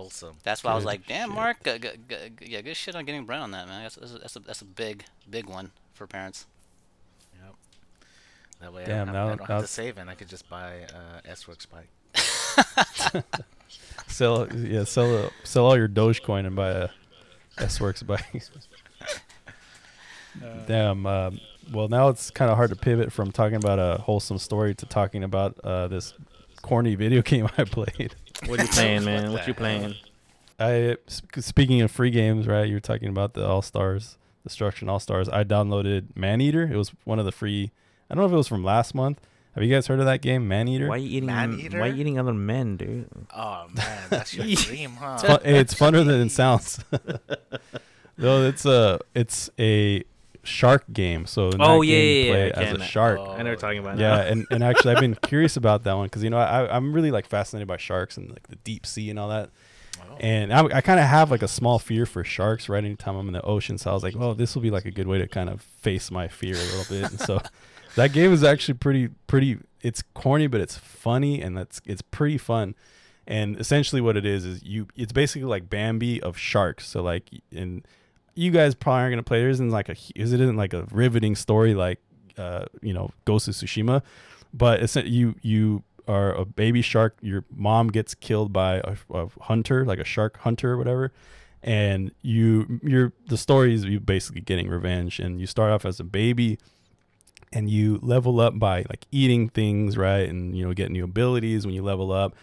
Wow. 0.00 0.04
Wholesome. 0.04 0.36
that's 0.42 0.64
why 0.64 0.72
I 0.72 0.74
was 0.74 0.84
like, 0.84 1.06
damn, 1.06 1.28
shit. 1.28 1.34
Mark, 1.34 1.62
g- 1.64 1.78
g- 1.78 1.88
g- 2.08 2.46
yeah, 2.46 2.60
good 2.62 2.76
shit 2.76 2.94
on 2.96 3.04
getting 3.04 3.26
Bren 3.26 3.40
on 3.42 3.50
that, 3.52 3.68
man. 3.68 3.82
That's 3.82 3.96
that's 3.96 4.12
a, 4.14 4.18
that's 4.18 4.36
a, 4.36 4.40
that's 4.40 4.62
a 4.62 4.64
big 4.64 5.04
big 5.28 5.46
one 5.46 5.70
for 5.94 6.06
parents. 6.06 6.46
Yep. 7.42 7.54
That 8.60 8.72
way, 8.72 8.84
Damn, 8.86 9.08
I, 9.08 9.12
now- 9.12 9.26
I 9.26 9.28
don't 9.36 9.40
now 9.40 9.46
have 9.56 9.62
to 9.62 9.68
save, 9.68 9.98
and 9.98 10.08
I 10.10 10.14
could 10.14 10.28
just 10.28 10.48
buy 10.48 10.82
uh, 10.94 11.20
S-Works 11.24 11.66
bike. 11.66 11.88
Sell 14.08 14.48
yeah, 14.54 14.84
sell 14.84 15.14
a, 15.16 15.30
sell 15.44 15.64
all 15.66 15.76
your 15.76 15.88
Dogecoin 15.88 16.46
and 16.46 16.56
buy 16.56 16.70
a 16.70 16.88
S 17.58 17.80
Works 17.80 18.02
bike. 18.02 18.24
Damn. 20.66 21.06
Um, 21.06 21.40
well, 21.72 21.88
now 21.88 22.08
it's 22.08 22.30
kind 22.30 22.50
of 22.50 22.56
hard 22.56 22.70
to 22.70 22.76
pivot 22.76 23.12
from 23.12 23.30
talking 23.32 23.56
about 23.56 23.78
a 23.78 24.00
wholesome 24.02 24.38
story 24.38 24.74
to 24.74 24.86
talking 24.86 25.24
about 25.24 25.58
uh, 25.64 25.88
this 25.88 26.12
corny 26.62 26.94
video 26.96 27.22
game 27.22 27.48
I 27.56 27.64
played. 27.64 28.14
What 28.46 28.60
are 28.60 28.62
you 28.62 28.68
playing, 28.68 29.04
man? 29.04 29.32
What 29.32 29.40
What 29.40 29.48
you 29.48 29.54
playing? 29.54 29.94
I 30.58 30.96
speaking 31.08 31.80
of 31.80 31.90
free 31.90 32.10
games, 32.10 32.46
right? 32.46 32.68
You 32.68 32.74
were 32.74 32.80
talking 32.80 33.08
about 33.08 33.34
the 33.34 33.46
All 33.46 33.62
Stars, 33.62 34.18
Destruction 34.44 34.88
All 34.88 35.00
Stars. 35.00 35.28
I 35.28 35.42
downloaded 35.44 36.08
Maneater. 36.14 36.70
It 36.70 36.76
was 36.76 36.92
one 37.04 37.18
of 37.18 37.24
the 37.24 37.32
free. 37.32 37.70
I 38.10 38.14
don't 38.14 38.22
know 38.22 38.26
if 38.26 38.32
it 38.32 38.36
was 38.36 38.48
from 38.48 38.62
last 38.62 38.94
month. 38.94 39.20
Have 39.54 39.64
you 39.64 39.74
guys 39.74 39.88
heard 39.88 39.98
of 39.98 40.04
that 40.04 40.22
game, 40.22 40.46
Maneater? 40.46 40.86
Why 40.86 40.96
you 40.96 41.08
eating? 41.08 41.26
Man-eater? 41.26 41.80
Why 41.80 41.86
you 41.88 42.00
eating 42.00 42.18
other 42.18 42.34
men, 42.34 42.76
dude? 42.76 43.08
Oh 43.34 43.66
man, 43.74 44.02
that's 44.08 44.34
your 44.34 44.46
dream, 44.54 44.92
huh? 44.92 45.14
It's, 45.14 45.22
fun, 45.24 45.40
it's 45.44 45.74
funner 45.74 46.06
than 46.06 46.20
it 46.20 46.30
sounds. 46.30 46.84
no, 48.18 48.46
it's 48.46 48.64
a 48.64 49.00
it's 49.14 49.50
a 49.58 50.04
shark 50.50 50.84
game. 50.92 51.26
So 51.26 51.48
in 51.48 51.60
Oh, 51.60 51.80
that 51.80 51.86
yeah, 51.86 51.96
game, 51.96 52.26
you 52.26 52.32
play 52.32 52.46
yeah, 52.48 52.60
as 52.60 52.80
a 52.80 52.84
shark. 52.84 53.18
Oh, 53.20 53.32
I 53.32 53.42
know 53.42 53.54
talking 53.54 53.78
about. 53.78 53.96
That. 53.96 54.02
Yeah, 54.02 54.16
now. 54.16 54.30
and, 54.30 54.46
and 54.50 54.64
actually, 54.64 54.94
I've 54.94 55.00
been 55.00 55.14
curious 55.22 55.56
about 55.56 55.84
that 55.84 55.94
one 55.94 56.06
because 56.06 56.22
you 56.22 56.30
know 56.30 56.38
I, 56.38 56.74
I'm 56.74 56.92
really 56.92 57.10
like 57.10 57.26
fascinated 57.26 57.68
by 57.68 57.76
sharks 57.76 58.16
and 58.16 58.30
like 58.30 58.46
the 58.48 58.56
deep 58.56 58.84
sea 58.86 59.10
and 59.10 59.18
all 59.18 59.28
that. 59.28 59.50
Oh. 60.00 60.16
And 60.20 60.52
I, 60.52 60.64
I 60.64 60.80
kind 60.80 61.00
of 61.00 61.06
have 61.06 61.30
like 61.30 61.42
a 61.42 61.48
small 61.48 61.78
fear 61.78 62.06
for 62.06 62.24
sharks 62.24 62.68
right 62.68 62.84
anytime 62.84 63.16
I'm 63.16 63.26
in 63.28 63.32
the 63.32 63.42
ocean. 63.42 63.78
So 63.78 63.90
I 63.90 63.94
was 63.94 64.02
like, 64.02 64.16
well, 64.16 64.34
this 64.34 64.54
will 64.54 64.62
be 64.62 64.70
like 64.70 64.84
a 64.84 64.90
good 64.90 65.06
way 65.06 65.18
to 65.18 65.28
kind 65.28 65.48
of 65.48 65.62
face 65.62 66.10
my 66.10 66.28
fear 66.28 66.54
a 66.54 66.58
little 66.58 66.84
bit. 66.88 67.10
And 67.10 67.20
so 67.20 67.40
that 67.96 68.12
game 68.12 68.32
is 68.32 68.42
actually 68.44 68.74
pretty, 68.74 69.08
pretty, 69.26 69.58
it's 69.82 70.02
corny, 70.14 70.46
but 70.46 70.60
it's 70.60 70.76
funny 70.76 71.40
and 71.42 71.56
that's, 71.56 71.80
it's 71.84 72.02
pretty 72.02 72.38
fun. 72.38 72.74
And 73.26 73.58
essentially 73.60 74.00
what 74.00 74.16
it 74.16 74.24
is, 74.26 74.44
is 74.44 74.62
you, 74.62 74.88
it's 74.96 75.12
basically 75.12 75.46
like 75.48 75.68
Bambi 75.70 76.22
of 76.22 76.36
sharks. 76.36 76.86
So 76.86 77.02
like, 77.02 77.28
and 77.54 77.86
you 78.40 78.50
guys 78.50 78.74
probably 78.74 79.02
aren't 79.02 79.16
to 79.18 79.22
play. 79.22 79.40
There 79.40 79.50
isn't 79.50 79.70
like 79.70 79.88
a, 79.88 79.96
it 80.14 80.22
isn't 80.32 80.56
like 80.56 80.72
a 80.72 80.84
riveting 80.90 81.36
story 81.36 81.74
like, 81.74 81.98
uh, 82.38 82.64
you 82.80 82.94
know, 82.94 83.10
Ghost 83.26 83.48
of 83.48 83.54
Tsushima, 83.54 84.02
but 84.54 84.82
it's 84.82 84.96
you, 84.96 85.34
you, 85.42 85.84
are 86.08 86.34
a 86.34 86.44
baby 86.44 86.82
shark. 86.82 87.16
Your 87.20 87.44
mom 87.54 87.88
gets 87.88 88.14
killed 88.14 88.52
by 88.52 88.76
a, 88.76 88.96
a 89.14 89.28
hunter, 89.42 89.84
like 89.84 90.00
a 90.00 90.04
shark 90.04 90.38
hunter 90.38 90.72
or 90.72 90.76
whatever, 90.76 91.12
and 91.62 92.10
you 92.22 92.80
you're 92.82 93.12
the 93.26 93.36
story 93.36 93.74
is 93.74 93.84
you 93.84 94.00
basically 94.00 94.40
getting 94.40 94.68
revenge. 94.68 95.20
And 95.20 95.40
you 95.40 95.46
start 95.46 95.70
off 95.70 95.84
as 95.84 96.00
a 96.00 96.04
baby, 96.04 96.58
and 97.52 97.70
you 97.70 98.00
level 98.02 98.40
up 98.40 98.58
by 98.58 98.84
like 98.88 99.06
eating 99.12 99.50
things, 99.50 99.96
right, 99.96 100.28
and 100.28 100.56
you 100.56 100.66
know 100.66 100.74
get 100.74 100.90
new 100.90 101.04
abilities 101.04 101.64
when 101.64 101.74
you 101.74 101.82
level 101.82 102.10
up. 102.10 102.34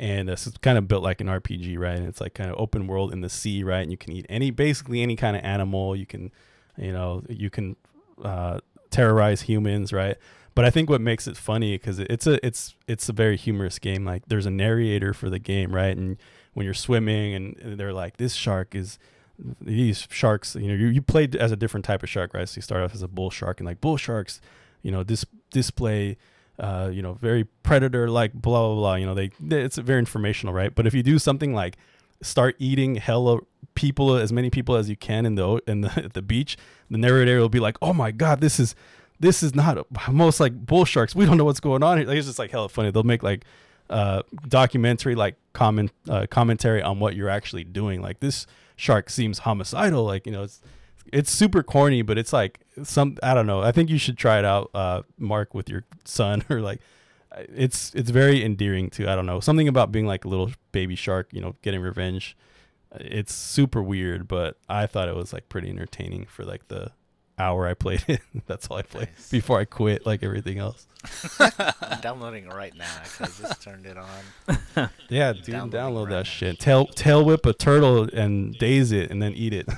And 0.00 0.30
uh, 0.30 0.36
so 0.36 0.48
it's 0.48 0.58
kind 0.58 0.78
of 0.78 0.88
built 0.88 1.02
like 1.02 1.20
an 1.20 1.26
RPG, 1.26 1.78
right? 1.78 1.94
And 1.94 2.08
it's 2.08 2.22
like 2.22 2.32
kind 2.32 2.50
of 2.50 2.58
open 2.58 2.86
world 2.86 3.12
in 3.12 3.20
the 3.20 3.28
sea, 3.28 3.62
right? 3.62 3.82
And 3.82 3.90
you 3.90 3.98
can 3.98 4.14
eat 4.14 4.24
any, 4.30 4.50
basically 4.50 5.02
any 5.02 5.14
kind 5.14 5.36
of 5.36 5.44
animal. 5.44 5.94
You 5.94 6.06
can, 6.06 6.32
you 6.78 6.90
know, 6.90 7.22
you 7.28 7.50
can 7.50 7.76
uh, 8.24 8.60
terrorize 8.90 9.42
humans, 9.42 9.92
right? 9.92 10.16
But 10.54 10.64
I 10.64 10.70
think 10.70 10.88
what 10.88 11.02
makes 11.02 11.28
it 11.28 11.36
funny 11.36 11.76
because 11.76 11.98
it's 11.98 12.26
a 12.26 12.44
it's 12.44 12.74
it's 12.88 13.08
a 13.10 13.12
very 13.12 13.36
humorous 13.36 13.78
game. 13.78 14.06
Like 14.06 14.24
there's 14.26 14.46
a 14.46 14.50
narrator 14.50 15.12
for 15.12 15.28
the 15.28 15.38
game, 15.38 15.74
right? 15.74 15.96
And 15.96 16.16
when 16.54 16.64
you're 16.64 16.74
swimming, 16.74 17.34
and, 17.34 17.78
they're 17.78 17.92
like, 17.92 18.16
this 18.16 18.32
shark 18.34 18.74
is 18.74 18.98
these 19.60 20.08
sharks. 20.10 20.56
You 20.56 20.68
know, 20.68 20.74
you, 20.74 20.86
you 20.88 21.02
played 21.02 21.36
as 21.36 21.52
a 21.52 21.56
different 21.56 21.84
type 21.84 22.02
of 22.02 22.08
shark, 22.08 22.32
right? 22.32 22.48
So 22.48 22.56
you 22.56 22.62
start 22.62 22.82
off 22.82 22.94
as 22.94 23.02
a 23.02 23.08
bull 23.08 23.30
shark, 23.30 23.60
and 23.60 23.66
like 23.66 23.82
bull 23.82 23.98
sharks, 23.98 24.40
you 24.82 24.90
know, 24.90 25.04
dis- 25.04 25.26
display. 25.50 26.16
Uh, 26.60 26.90
you 26.92 27.00
know, 27.00 27.14
very 27.14 27.44
predator 27.62 28.10
like 28.10 28.34
blah 28.34 28.66
blah 28.66 28.74
blah. 28.74 28.94
You 28.96 29.06
know, 29.06 29.14
they, 29.14 29.30
they 29.40 29.62
it's 29.62 29.78
very 29.78 29.98
informational, 29.98 30.52
right? 30.52 30.74
But 30.74 30.86
if 30.86 30.92
you 30.92 31.02
do 31.02 31.18
something 31.18 31.54
like 31.54 31.78
start 32.22 32.54
eating 32.58 32.96
hella 32.96 33.38
people, 33.74 34.14
as 34.14 34.30
many 34.30 34.50
people 34.50 34.76
as 34.76 34.90
you 34.90 34.96
can 34.96 35.24
in 35.24 35.36
the 35.36 35.62
in 35.66 35.80
the 35.80 35.92
at 36.04 36.12
the 36.12 36.22
beach, 36.22 36.58
the 36.90 36.98
narrator 36.98 37.38
will 37.38 37.48
be 37.48 37.60
like, 37.60 37.78
"Oh 37.80 37.94
my 37.94 38.10
god, 38.10 38.42
this 38.42 38.60
is 38.60 38.74
this 39.18 39.42
is 39.42 39.54
not 39.54 39.86
most 40.10 40.38
like 40.38 40.54
bull 40.66 40.84
sharks. 40.84 41.14
We 41.14 41.24
don't 41.24 41.38
know 41.38 41.46
what's 41.46 41.60
going 41.60 41.82
on 41.82 41.96
here." 41.96 42.06
Like, 42.06 42.18
it's 42.18 42.26
just 42.26 42.38
like 42.38 42.50
hella 42.50 42.68
funny. 42.68 42.90
They'll 42.90 43.04
make 43.04 43.22
like 43.22 43.44
uh 43.88 44.22
documentary 44.46 45.14
like 45.16 45.36
comment 45.52 45.90
uh, 46.08 46.26
commentary 46.30 46.82
on 46.82 47.00
what 47.00 47.16
you're 47.16 47.30
actually 47.30 47.64
doing. 47.64 48.02
Like 48.02 48.20
this 48.20 48.46
shark 48.76 49.08
seems 49.08 49.40
homicidal. 49.40 50.04
Like 50.04 50.26
you 50.26 50.32
know, 50.32 50.42
it's 50.42 50.60
it's 51.12 51.30
super 51.30 51.62
corny, 51.62 52.02
but 52.02 52.18
it's 52.18 52.32
like 52.32 52.60
some 52.82 53.16
I 53.22 53.34
don't 53.34 53.46
know. 53.46 53.60
I 53.62 53.72
think 53.72 53.90
you 53.90 53.98
should 53.98 54.16
try 54.18 54.38
it 54.38 54.44
out, 54.44 54.70
uh, 54.74 55.02
Mark, 55.18 55.54
with 55.54 55.68
your 55.68 55.84
son 56.04 56.44
or 56.50 56.60
like. 56.60 56.80
It's 57.54 57.94
it's 57.94 58.10
very 58.10 58.44
endearing 58.44 58.90
too. 58.90 59.08
I 59.08 59.14
don't 59.14 59.24
know 59.24 59.38
something 59.38 59.68
about 59.68 59.92
being 59.92 60.04
like 60.04 60.24
a 60.24 60.28
little 60.28 60.50
baby 60.72 60.96
shark, 60.96 61.28
you 61.32 61.40
know, 61.40 61.54
getting 61.62 61.80
revenge. 61.80 62.36
It's 62.96 63.32
super 63.32 63.80
weird, 63.80 64.26
but 64.26 64.56
I 64.68 64.86
thought 64.86 65.08
it 65.08 65.14
was 65.14 65.32
like 65.32 65.48
pretty 65.48 65.70
entertaining 65.70 66.26
for 66.26 66.44
like 66.44 66.66
the 66.66 66.90
hour 67.38 67.68
I 67.68 67.74
played 67.74 68.02
it. 68.08 68.20
That's 68.46 68.66
all 68.66 68.78
I 68.78 68.82
played 68.82 69.10
Nice. 69.16 69.30
before 69.30 69.60
I 69.60 69.64
quit, 69.64 70.04
like 70.04 70.24
everything 70.24 70.58
else. 70.58 70.88
I'm 71.38 72.00
downloading 72.00 72.46
it 72.46 72.52
right 72.52 72.74
now 72.76 72.90
because 73.04 73.40
I 73.44 73.46
just 73.48 73.62
turned 73.62 73.86
it 73.86 73.96
on. 73.96 74.90
Yeah, 75.08 75.32
dude, 75.32 75.54
download 75.70 76.06
right 76.06 76.10
that 76.10 76.16
now. 76.16 76.22
shit. 76.24 76.58
Tail 76.58 76.86
tail 76.86 77.24
whip 77.24 77.46
a 77.46 77.52
turtle 77.52 78.08
and 78.12 78.54
daze 78.58 78.90
it, 78.90 79.08
and 79.12 79.22
then 79.22 79.34
eat 79.34 79.54
it. 79.54 79.68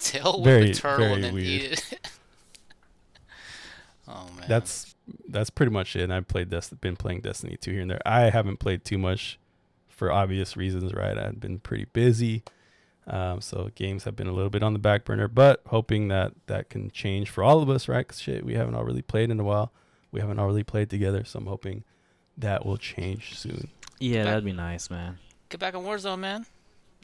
Tail 0.00 0.36
with 0.40 0.44
Very- 0.44 0.70
a 0.70 0.74
turtle 0.74 0.98
very 1.06 1.14
and 1.14 1.24
then 1.24 1.34
weird. 1.34 1.46
eat 1.46 1.62
it. 1.92 2.08
oh 4.08 4.26
man. 4.36 4.46
That's 4.48 4.94
that's 5.28 5.50
pretty 5.50 5.72
much 5.72 5.96
it. 5.96 6.02
And 6.02 6.12
I've 6.12 6.28
played 6.28 6.50
this, 6.50 6.70
been 6.70 6.96
playing 6.96 7.20
Destiny 7.20 7.56
two 7.60 7.72
here 7.72 7.82
and 7.82 7.90
there. 7.90 8.00
I 8.06 8.30
haven't 8.30 8.58
played 8.58 8.84
too 8.84 8.98
much 8.98 9.38
for 9.88 10.10
obvious 10.12 10.56
reasons, 10.56 10.94
right? 10.94 11.16
I've 11.18 11.40
been 11.40 11.58
pretty 11.58 11.86
busy. 11.86 12.42
Um, 13.06 13.40
so 13.40 13.70
games 13.74 14.04
have 14.04 14.14
been 14.14 14.26
a 14.28 14.32
little 14.32 14.50
bit 14.50 14.62
on 14.62 14.72
the 14.72 14.78
back 14.78 15.04
burner, 15.04 15.26
but 15.28 15.62
hoping 15.66 16.08
that 16.08 16.32
that 16.46 16.70
can 16.70 16.90
change 16.90 17.28
for 17.30 17.42
all 17.42 17.62
of 17.62 17.68
us, 17.68 17.88
right? 17.88 18.06
'Cause 18.06 18.20
shit, 18.20 18.44
we 18.44 18.54
haven't 18.54 18.74
all 18.74 18.84
really 18.84 19.02
played 19.02 19.30
in 19.30 19.40
a 19.40 19.44
while. 19.44 19.72
We 20.12 20.20
haven't 20.20 20.38
all 20.38 20.46
really 20.46 20.64
played 20.64 20.90
together, 20.90 21.24
so 21.24 21.38
I'm 21.38 21.46
hoping 21.46 21.84
that 22.36 22.64
will 22.64 22.76
change 22.76 23.36
soon. 23.38 23.68
Yeah, 23.98 24.24
that'd 24.24 24.44
be 24.44 24.52
nice, 24.52 24.90
man. 24.90 25.18
Get 25.50 25.60
back 25.60 25.74
on 25.74 25.84
Warzone, 25.84 26.20
man. 26.20 26.46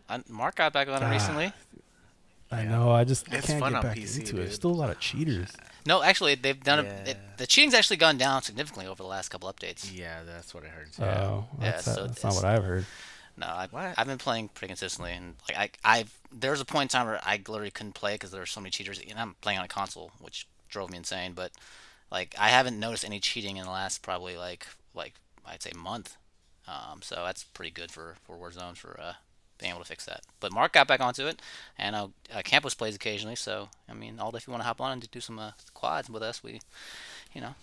I, 0.08 0.22
Mark 0.28 0.54
got 0.56 0.72
back 0.72 0.88
on 0.88 1.02
it 1.02 1.06
Ah, 1.06 1.10
recently. 1.10 1.52
I 2.50 2.62
Yeah. 2.62 2.68
know. 2.70 2.90
I 2.92 3.04
just 3.04 3.30
I 3.32 3.36
It's 3.38 3.46
can't 3.48 3.60
fun 3.60 3.72
get 3.72 3.76
on 3.78 3.82
back 3.82 3.96
PC, 3.96 4.20
into 4.20 4.20
it. 4.20 4.24
dude. 4.26 4.36
There's 4.46 4.54
still 4.54 4.70
a 4.70 4.72
lot 4.72 4.90
of 4.90 5.00
cheaters. 5.00 5.50
No, 5.84 6.02
actually, 6.02 6.34
they've 6.36 6.62
done 6.62 6.84
Yeah. 6.84 6.92
it, 6.92 7.08
it. 7.08 7.18
The 7.38 7.46
cheating's 7.46 7.74
actually 7.74 7.96
gone 7.96 8.18
down 8.18 8.42
significantly 8.42 8.86
over 8.86 9.02
the 9.02 9.08
last 9.08 9.28
couple 9.28 9.52
updates. 9.52 9.90
Yeah, 9.92 10.22
that's 10.24 10.52
what 10.54 10.64
I 10.64 10.68
heard. 10.68 10.92
Too. 10.92 11.02
Oh, 11.04 11.46
Yeah, 11.60 11.70
that's, 11.72 11.84
so 11.84 12.06
that's 12.06 12.22
not 12.24 12.34
what 12.34 12.44
I've 12.44 12.64
heard. 12.64 12.86
No, 13.36 13.46
I, 13.46 13.94
I've 13.98 14.06
been 14.06 14.16
playing 14.18 14.48
pretty 14.48 14.70
consistently, 14.70 15.12
and 15.12 15.34
like 15.48 15.76
I, 15.84 15.98
I've 15.98 16.12
there 16.32 16.50
was 16.50 16.60
a 16.60 16.64
point 16.64 16.92
in 16.92 16.98
time 16.98 17.06
where 17.06 17.20
I 17.22 17.36
literally 17.48 17.70
couldn't 17.70 17.92
play 17.92 18.14
because 18.14 18.30
there 18.30 18.40
were 18.40 18.46
so 18.46 18.60
many 18.60 18.70
cheaters. 18.70 18.98
And 18.98 19.18
I'm 19.18 19.34
playing 19.42 19.58
on 19.58 19.64
a 19.64 19.68
console, 19.68 20.10
which 20.20 20.46
drove 20.70 20.90
me 20.90 20.96
insane. 20.98 21.32
But 21.34 21.52
like 22.10 22.34
I 22.38 22.48
haven't 22.48 22.78
noticed 22.80 23.04
any 23.04 23.20
cheating 23.20 23.56
in 23.58 23.64
the 23.64 23.70
last 23.70 24.00
probably 24.02 24.36
like 24.38 24.66
like 24.94 25.14
I'd 25.44 25.62
say 25.62 25.72
month. 25.76 26.16
Um, 26.66 27.00
so 27.02 27.16
that's 27.16 27.44
pretty 27.44 27.70
good 27.70 27.90
for 27.92 28.16
for 28.24 28.36
Warzone 28.36 28.76
for 28.76 28.98
uh, 28.98 29.12
being 29.58 29.70
able 29.72 29.82
to 29.82 29.88
fix 29.88 30.04
that. 30.06 30.22
But 30.40 30.52
Mark 30.52 30.72
got 30.72 30.86
back 30.88 31.00
onto 31.00 31.26
it, 31.26 31.40
and 31.78 31.96
uh, 31.96 32.08
uh, 32.34 32.42
Campos 32.44 32.74
plays 32.74 32.94
occasionally. 32.94 33.36
So 33.36 33.68
I 33.88 33.94
mean, 33.94 34.18
all 34.18 34.34
if 34.36 34.46
you 34.46 34.50
want 34.52 34.62
to 34.62 34.66
hop 34.66 34.80
on 34.80 34.92
and 34.92 35.10
do 35.10 35.20
some 35.20 35.38
uh, 35.38 35.52
quads 35.74 36.08
with 36.10 36.22
us, 36.22 36.42
we, 36.42 36.60
you 37.32 37.40
know, 37.40 37.54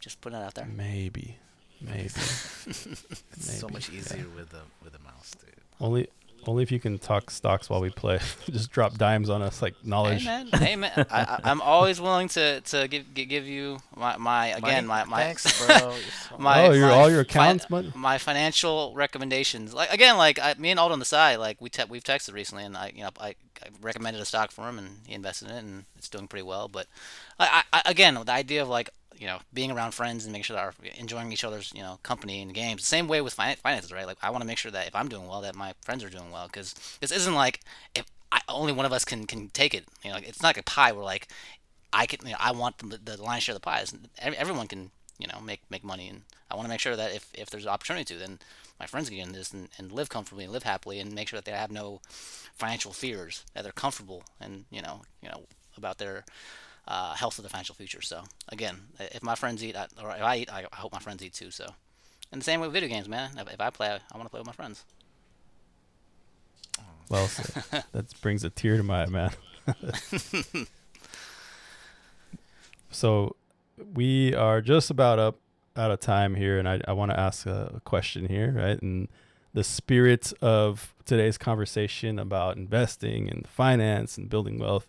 just 0.00 0.20
put 0.20 0.32
it 0.32 0.36
out 0.36 0.54
there. 0.54 0.66
Maybe, 0.66 1.36
maybe. 1.80 2.04
It's 2.04 2.86
so 3.40 3.66
Maybe, 3.66 3.72
much 3.74 3.90
yeah. 3.90 3.98
easier 4.00 4.26
with 4.34 4.50
the 4.50 4.60
with 4.82 4.92
the 4.92 4.98
mouse, 5.00 5.32
dude. 5.40 5.54
only, 5.80 6.08
only 6.48 6.62
if 6.62 6.70
you 6.72 6.80
can 6.80 6.98
talk 6.98 7.30
stocks 7.30 7.68
while 7.70 7.80
we 7.80 7.90
play. 7.90 8.18
Just 8.50 8.70
drop 8.70 8.96
dimes 8.96 9.28
on 9.30 9.42
us 9.42 9.62
like 9.62 9.74
knowledge. 9.84 10.22
Hey 10.24 10.26
man, 10.26 10.48
hey 10.60 10.76
man, 10.76 11.06
I, 11.10 11.20
I, 11.20 11.40
I'm 11.44 11.60
always 11.60 12.00
willing 12.00 12.28
to 12.28 12.60
to 12.60 12.88
give 12.88 13.14
give 13.14 13.46
you 13.46 13.78
my, 13.96 14.16
my 14.16 14.48
again 14.48 14.86
my 14.86 15.04
my 15.04 15.22
thanks, 15.22 15.66
bro. 15.66 15.76
You're 16.30 16.38
my- 16.38 16.66
oh, 16.66 16.72
your 16.72 16.88
my 16.88 16.94
all 16.94 17.10
your 17.10 17.20
accounts, 17.20 17.66
but 17.68 17.94
my 17.94 18.18
financial 18.18 18.92
recommendations. 18.94 19.74
Like 19.74 19.92
again, 19.92 20.16
like 20.16 20.38
I, 20.38 20.54
me 20.58 20.70
and 20.70 20.80
Aldo 20.80 20.92
on 20.92 20.98
the 20.98 21.04
side, 21.04 21.38
like 21.38 21.60
we 21.60 21.68
te- 21.70 21.84
we've 21.88 22.04
texted 22.04 22.32
recently, 22.34 22.64
and 22.64 22.76
I 22.76 22.92
you 22.94 23.02
know 23.02 23.10
I, 23.20 23.28
I 23.28 23.34
recommended 23.80 24.20
a 24.20 24.24
stock 24.24 24.50
for 24.50 24.68
him, 24.68 24.78
and 24.78 24.98
he 25.06 25.14
invested 25.14 25.48
in 25.50 25.54
it, 25.54 25.60
and 25.64 25.84
it's 25.96 26.08
doing 26.08 26.28
pretty 26.28 26.44
well. 26.44 26.68
But 26.68 26.86
I, 27.38 27.62
I 27.72 27.82
again, 27.86 28.14
the 28.14 28.32
idea 28.32 28.62
of 28.62 28.68
like 28.68 28.90
you 29.18 29.26
know 29.26 29.38
being 29.52 29.70
around 29.70 29.92
friends 29.92 30.24
and 30.24 30.32
making 30.32 30.44
sure 30.44 30.56
that 30.56 30.74
we're 30.82 30.90
enjoying 30.96 31.32
each 31.32 31.44
other's 31.44 31.72
you 31.74 31.82
know 31.82 31.98
company 32.02 32.40
and 32.42 32.54
games. 32.54 32.82
The 32.82 32.86
same 32.86 33.08
way 33.08 33.20
with 33.20 33.34
finances, 33.34 33.92
right? 33.92 34.06
Like 34.06 34.18
I 34.22 34.30
want 34.30 34.42
to 34.42 34.46
make 34.46 34.58
sure 34.58 34.70
that 34.72 34.86
if 34.86 34.94
I'm 34.94 35.08
doing 35.08 35.26
well, 35.28 35.40
that 35.42 35.54
my 35.54 35.74
friends 35.82 36.04
are 36.04 36.08
doing 36.10 36.30
well, 36.30 36.46
because 36.46 36.74
this 37.00 37.10
isn't 37.12 37.34
like 37.34 37.60
if 37.94 38.04
I, 38.32 38.40
only 38.48 38.72
one 38.72 38.86
of 38.86 38.92
us 38.92 39.04
can 39.04 39.26
can 39.26 39.48
take 39.50 39.74
it. 39.74 39.84
You 40.04 40.10
know, 40.12 40.18
it's 40.18 40.42
not 40.42 40.48
like 40.50 40.58
a 40.58 40.62
pie 40.62 40.92
where 40.92 41.04
like 41.04 41.28
I 41.92 42.06
can, 42.06 42.20
you 42.26 42.32
know, 42.32 42.38
I 42.40 42.52
want 42.52 42.78
the, 42.78 42.98
the 42.98 43.22
lion's 43.22 43.44
share 43.44 43.54
of 43.54 43.60
the 43.60 43.64
pie. 43.64 43.80
It's- 43.82 43.94
Everyone 44.36 44.68
can, 44.68 44.90
you 45.18 45.26
know, 45.28 45.40
make 45.40 45.60
make 45.70 45.84
money, 45.84 46.08
and 46.08 46.22
I 46.50 46.54
want 46.56 46.66
to 46.66 46.70
make 46.70 46.80
sure 46.80 46.96
that 46.96 47.14
if, 47.14 47.28
if 47.34 47.48
there's 47.50 47.64
an 47.64 47.70
opportunity 47.70 48.04
to, 48.06 48.18
then 48.18 48.38
my 48.78 48.86
friends 48.86 49.08
can 49.08 49.16
get 49.18 49.26
in 49.26 49.32
this 49.32 49.52
and, 49.52 49.68
and 49.78 49.90
live 49.92 50.08
comfortably 50.08 50.44
and 50.44 50.52
live 50.52 50.64
happily, 50.64 51.00
and 51.00 51.12
make 51.14 51.28
sure 51.28 51.38
that 51.38 51.44
they 51.44 51.56
have 51.56 51.70
no 51.70 52.00
financial 52.54 52.92
fears, 52.92 53.44
that 53.54 53.62
they're 53.62 53.72
comfortable, 53.72 54.24
and 54.40 54.64
you 54.70 54.82
know, 54.82 55.02
you 55.22 55.28
know, 55.28 55.44
about 55.76 55.98
their 55.98 56.24
uh, 56.88 57.14
health 57.14 57.38
of 57.38 57.42
the 57.44 57.48
financial 57.48 57.74
future. 57.74 58.02
So 58.02 58.22
again, 58.48 58.76
if 58.98 59.22
my 59.22 59.34
friends 59.34 59.62
eat, 59.64 59.76
I, 59.76 59.86
or 60.02 60.10
if 60.10 60.22
I 60.22 60.36
eat, 60.36 60.52
I, 60.52 60.64
I 60.72 60.76
hope 60.76 60.92
my 60.92 60.98
friends 60.98 61.22
eat 61.22 61.34
too. 61.34 61.50
So, 61.50 61.66
and 62.32 62.40
the 62.40 62.44
same 62.44 62.60
way 62.60 62.66
with 62.66 62.74
video 62.74 62.88
games, 62.88 63.08
man. 63.08 63.30
If, 63.36 63.52
if 63.52 63.60
I 63.60 63.70
play, 63.70 63.88
I, 63.88 63.98
I 64.12 64.16
want 64.16 64.24
to 64.24 64.30
play 64.30 64.40
with 64.40 64.46
my 64.46 64.52
friends. 64.52 64.84
well 67.08 67.26
said. 67.26 67.84
that 67.92 68.20
brings 68.20 68.44
a 68.44 68.50
tear 68.50 68.76
to 68.76 68.82
my 68.82 69.04
eye, 69.04 69.06
man. 69.06 69.30
so 72.90 73.36
we 73.94 74.34
are 74.34 74.60
just 74.60 74.90
about 74.90 75.18
up 75.18 75.38
out 75.76 75.90
of 75.90 76.00
time 76.00 76.34
here, 76.34 76.58
and 76.58 76.68
I, 76.68 76.80
I 76.88 76.92
want 76.92 77.10
to 77.10 77.20
ask 77.20 77.46
a, 77.46 77.72
a 77.76 77.80
question 77.80 78.28
here, 78.28 78.52
right? 78.56 78.80
And 78.80 79.08
the 79.52 79.64
spirit 79.64 80.32
of 80.42 80.94
today's 81.04 81.38
conversation 81.38 82.18
about 82.18 82.56
investing 82.56 83.30
and 83.30 83.46
finance 83.46 84.18
and 84.18 84.28
building 84.28 84.58
wealth. 84.58 84.86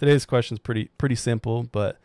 Today's 0.00 0.24
question 0.24 0.54
is 0.54 0.60
pretty 0.60 0.86
pretty 0.96 1.14
simple, 1.14 1.62
but 1.62 2.00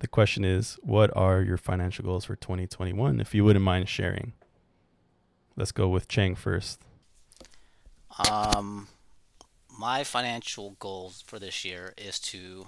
the 0.00 0.06
question 0.06 0.44
is, 0.44 0.78
what 0.82 1.10
are 1.16 1.40
your 1.40 1.56
financial 1.56 2.04
goals 2.04 2.26
for 2.26 2.36
2021? 2.36 3.18
If 3.18 3.34
you 3.34 3.42
wouldn't 3.44 3.64
mind 3.64 3.88
sharing. 3.88 4.34
Let's 5.56 5.72
go 5.72 5.88
with 5.88 6.06
Cheng 6.06 6.34
first. 6.34 6.82
Um, 8.30 8.88
my 9.78 10.04
financial 10.04 10.76
goals 10.78 11.24
for 11.26 11.38
this 11.38 11.64
year 11.64 11.94
is 11.96 12.18
to 12.18 12.66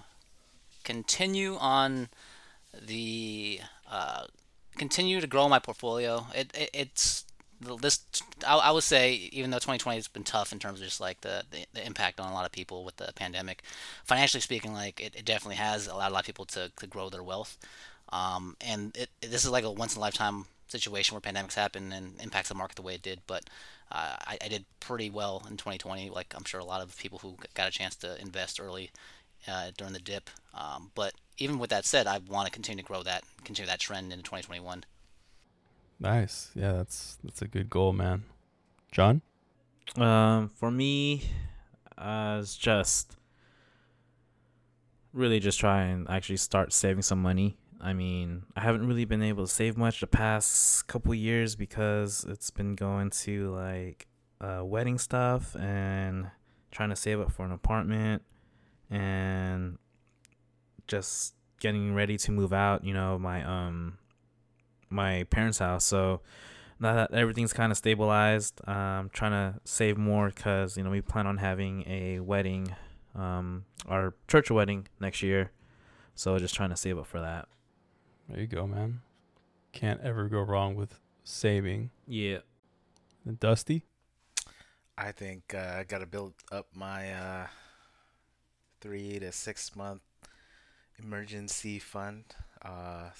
continue 0.84 1.58
on 1.58 2.08
the 2.80 3.60
uh, 3.90 4.24
continue 4.78 5.20
to 5.20 5.26
grow 5.26 5.50
my 5.50 5.58
portfolio. 5.58 6.28
It, 6.34 6.50
it 6.56 6.70
it's 6.72 7.25
this 7.60 8.00
I, 8.46 8.56
I 8.56 8.70
would 8.70 8.82
say 8.82 9.12
even 9.32 9.50
though 9.50 9.56
2020 9.56 9.96
has 9.96 10.08
been 10.08 10.24
tough 10.24 10.52
in 10.52 10.58
terms 10.58 10.80
of 10.80 10.86
just 10.86 11.00
like 11.00 11.20
the, 11.22 11.44
the, 11.50 11.66
the 11.72 11.86
impact 11.86 12.20
on 12.20 12.30
a 12.30 12.34
lot 12.34 12.46
of 12.46 12.52
people 12.52 12.84
with 12.84 12.96
the 12.96 13.12
pandemic, 13.14 13.62
financially 14.04 14.40
speaking, 14.40 14.72
like 14.72 15.00
it, 15.00 15.14
it 15.16 15.24
definitely 15.24 15.56
has 15.56 15.86
allowed 15.86 16.10
a 16.10 16.14
lot 16.14 16.20
of 16.20 16.26
people 16.26 16.44
to, 16.46 16.70
to 16.78 16.86
grow 16.86 17.08
their 17.08 17.22
wealth. 17.22 17.56
Um, 18.10 18.56
and 18.60 18.96
it, 18.96 19.10
this 19.20 19.44
is 19.44 19.50
like 19.50 19.64
a 19.64 19.70
once 19.70 19.94
in 19.94 19.98
a 19.98 20.00
lifetime 20.00 20.46
situation 20.68 21.14
where 21.14 21.20
pandemics 21.20 21.54
happen 21.54 21.92
and 21.92 22.20
impacts 22.20 22.48
the 22.48 22.54
market 22.54 22.76
the 22.76 22.82
way 22.82 22.94
it 22.94 23.02
did. 23.02 23.20
But 23.26 23.44
uh, 23.90 24.16
I, 24.20 24.38
I 24.44 24.48
did 24.48 24.64
pretty 24.80 25.10
well 25.10 25.42
in 25.48 25.56
2020. 25.56 26.10
Like 26.10 26.34
I'm 26.36 26.44
sure 26.44 26.60
a 26.60 26.64
lot 26.64 26.82
of 26.82 26.96
people 26.98 27.18
who 27.18 27.36
got 27.54 27.68
a 27.68 27.72
chance 27.72 27.96
to 27.96 28.20
invest 28.20 28.60
early 28.60 28.90
uh, 29.48 29.70
during 29.76 29.92
the 29.92 29.98
dip. 29.98 30.30
Um, 30.54 30.90
but 30.94 31.14
even 31.38 31.58
with 31.58 31.70
that 31.70 31.84
said, 31.84 32.06
I 32.06 32.18
want 32.18 32.46
to 32.46 32.52
continue 32.52 32.82
to 32.82 32.86
grow 32.86 33.02
that, 33.02 33.24
continue 33.44 33.68
that 33.68 33.80
trend 33.80 34.12
into 34.12 34.24
2021. 34.24 34.84
Nice. 35.98 36.50
Yeah, 36.54 36.72
that's 36.72 37.18
that's 37.24 37.42
a 37.42 37.48
good 37.48 37.70
goal, 37.70 37.92
man. 37.92 38.24
John? 38.92 39.22
Um, 39.96 40.48
for 40.48 40.70
me, 40.70 41.30
uh, 41.96 42.38
it's 42.40 42.56
just 42.56 43.16
really 45.12 45.40
just 45.40 45.58
try 45.58 45.82
and 45.82 46.08
actually 46.10 46.36
start 46.36 46.72
saving 46.72 47.02
some 47.02 47.22
money. 47.22 47.56
I 47.80 47.92
mean, 47.92 48.42
I 48.56 48.60
haven't 48.60 48.86
really 48.86 49.04
been 49.04 49.22
able 49.22 49.46
to 49.46 49.52
save 49.52 49.76
much 49.76 50.00
the 50.00 50.06
past 50.06 50.86
couple 50.86 51.14
years 51.14 51.56
because 51.56 52.24
it's 52.28 52.50
been 52.50 52.74
going 52.74 53.10
to 53.10 53.50
like 53.50 54.06
uh, 54.40 54.62
wedding 54.64 54.98
stuff 54.98 55.54
and 55.56 56.30
trying 56.70 56.90
to 56.90 56.96
save 56.96 57.20
up 57.20 57.32
for 57.32 57.44
an 57.44 57.52
apartment 57.52 58.22
and 58.90 59.78
just 60.86 61.34
getting 61.60 61.94
ready 61.94 62.16
to 62.18 62.32
move 62.32 62.52
out. 62.52 62.84
You 62.84 62.94
know, 62.94 63.18
my 63.18 63.42
um 63.44 63.98
my 64.90 65.24
parents' 65.24 65.58
house. 65.58 65.84
So 65.84 66.20
now 66.78 66.94
that 66.94 67.14
everything's 67.14 67.52
kind 67.52 67.72
of 67.72 67.78
stabilized, 67.78 68.60
I'm 68.66 69.08
trying 69.10 69.32
to 69.32 69.60
save 69.64 69.96
more 69.96 70.28
because 70.28 70.76
you 70.76 70.84
know 70.84 70.90
we 70.90 71.00
plan 71.00 71.26
on 71.26 71.38
having 71.38 71.84
a 71.86 72.20
wedding, 72.20 72.74
um, 73.14 73.64
our 73.86 74.14
church 74.28 74.50
wedding 74.50 74.88
next 75.00 75.22
year. 75.22 75.52
So 76.14 76.38
just 76.38 76.54
trying 76.54 76.70
to 76.70 76.76
save 76.76 76.98
up 76.98 77.06
for 77.06 77.20
that. 77.20 77.48
There 78.28 78.40
you 78.40 78.46
go, 78.46 78.66
man. 78.66 79.00
Can't 79.72 80.00
ever 80.00 80.28
go 80.28 80.40
wrong 80.40 80.74
with 80.74 80.98
saving. 81.24 81.90
Yeah. 82.06 82.38
And 83.24 83.38
Dusty? 83.38 83.84
I 84.96 85.12
think 85.12 85.54
uh, 85.54 85.76
I 85.78 85.84
got 85.84 85.98
to 85.98 86.06
build 86.06 86.32
up 86.50 86.68
my 86.74 87.12
uh, 87.12 87.46
three 88.80 89.18
to 89.18 89.30
six 89.32 89.76
month 89.76 90.00
emergency 90.98 91.78
fund. 91.78 92.24
Uh, 92.62 93.10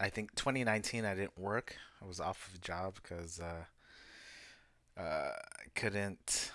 I 0.00 0.08
think 0.08 0.34
2019 0.34 1.04
I 1.04 1.14
didn't 1.14 1.38
work. 1.38 1.76
I 2.02 2.06
was 2.06 2.20
off 2.20 2.48
of 2.48 2.56
a 2.56 2.58
job 2.58 2.94
because 3.02 3.40
uh, 3.40 5.00
uh, 5.00 5.02
I 5.02 5.68
couldn't. 5.74 6.50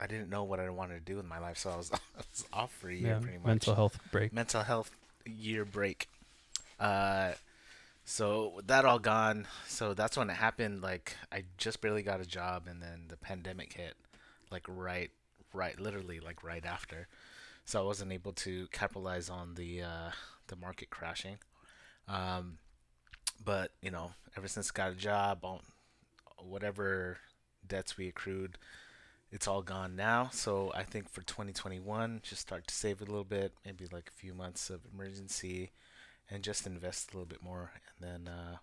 I 0.00 0.06
didn't 0.06 0.28
know 0.28 0.44
what 0.44 0.60
I 0.60 0.68
wanted 0.70 0.94
to 0.94 1.12
do 1.12 1.16
with 1.16 1.26
my 1.26 1.38
life, 1.38 1.56
so 1.56 1.70
I 1.70 1.76
was, 1.76 1.90
I 1.94 1.98
was 2.18 2.44
off 2.52 2.72
for 2.72 2.88
a 2.88 2.94
year 2.94 3.18
pretty 3.20 3.38
much 3.38 3.46
mental 3.46 3.74
health 3.74 3.98
break. 4.12 4.32
mental 4.32 4.62
health 4.62 4.90
year 5.24 5.64
break. 5.64 6.08
Uh, 6.78 7.32
so 8.04 8.60
that 8.66 8.84
all 8.84 8.98
gone, 8.98 9.46
so 9.66 9.94
that's 9.94 10.16
when 10.16 10.28
it 10.28 10.34
happened. 10.34 10.82
Like 10.82 11.16
I 11.32 11.44
just 11.56 11.80
barely 11.80 12.02
got 12.02 12.20
a 12.20 12.26
job, 12.26 12.64
and 12.68 12.82
then 12.82 13.04
the 13.08 13.16
pandemic 13.16 13.72
hit, 13.72 13.94
like 14.50 14.64
right, 14.68 15.10
right, 15.54 15.78
literally 15.80 16.20
like 16.20 16.44
right 16.44 16.64
after. 16.64 17.08
So 17.64 17.80
I 17.80 17.84
wasn't 17.84 18.12
able 18.12 18.32
to 18.32 18.66
capitalize 18.72 19.30
on 19.30 19.54
the 19.54 19.82
uh, 19.82 20.10
the 20.48 20.56
market 20.56 20.90
crashing. 20.90 21.38
Um, 22.08 22.58
but 23.44 23.72
you 23.82 23.90
know, 23.90 24.12
ever 24.36 24.48
since 24.48 24.70
got 24.70 24.92
a 24.92 24.94
job, 24.94 25.40
all, 25.42 25.62
whatever 26.38 27.18
debts 27.66 27.96
we 27.96 28.08
accrued, 28.08 28.58
it's 29.30 29.48
all 29.48 29.62
gone 29.62 29.96
now. 29.96 30.28
So 30.32 30.72
I 30.74 30.84
think 30.84 31.10
for 31.10 31.22
2021, 31.22 32.20
just 32.22 32.40
start 32.40 32.66
to 32.68 32.74
save 32.74 33.00
a 33.00 33.04
little 33.04 33.24
bit, 33.24 33.52
maybe 33.64 33.86
like 33.90 34.08
a 34.08 34.18
few 34.18 34.34
months 34.34 34.70
of 34.70 34.80
emergency, 34.92 35.72
and 36.30 36.42
just 36.42 36.66
invest 36.66 37.12
a 37.12 37.16
little 37.16 37.28
bit 37.28 37.42
more, 37.42 37.72
and 37.98 38.26
then 38.26 38.32
uh, 38.32 38.56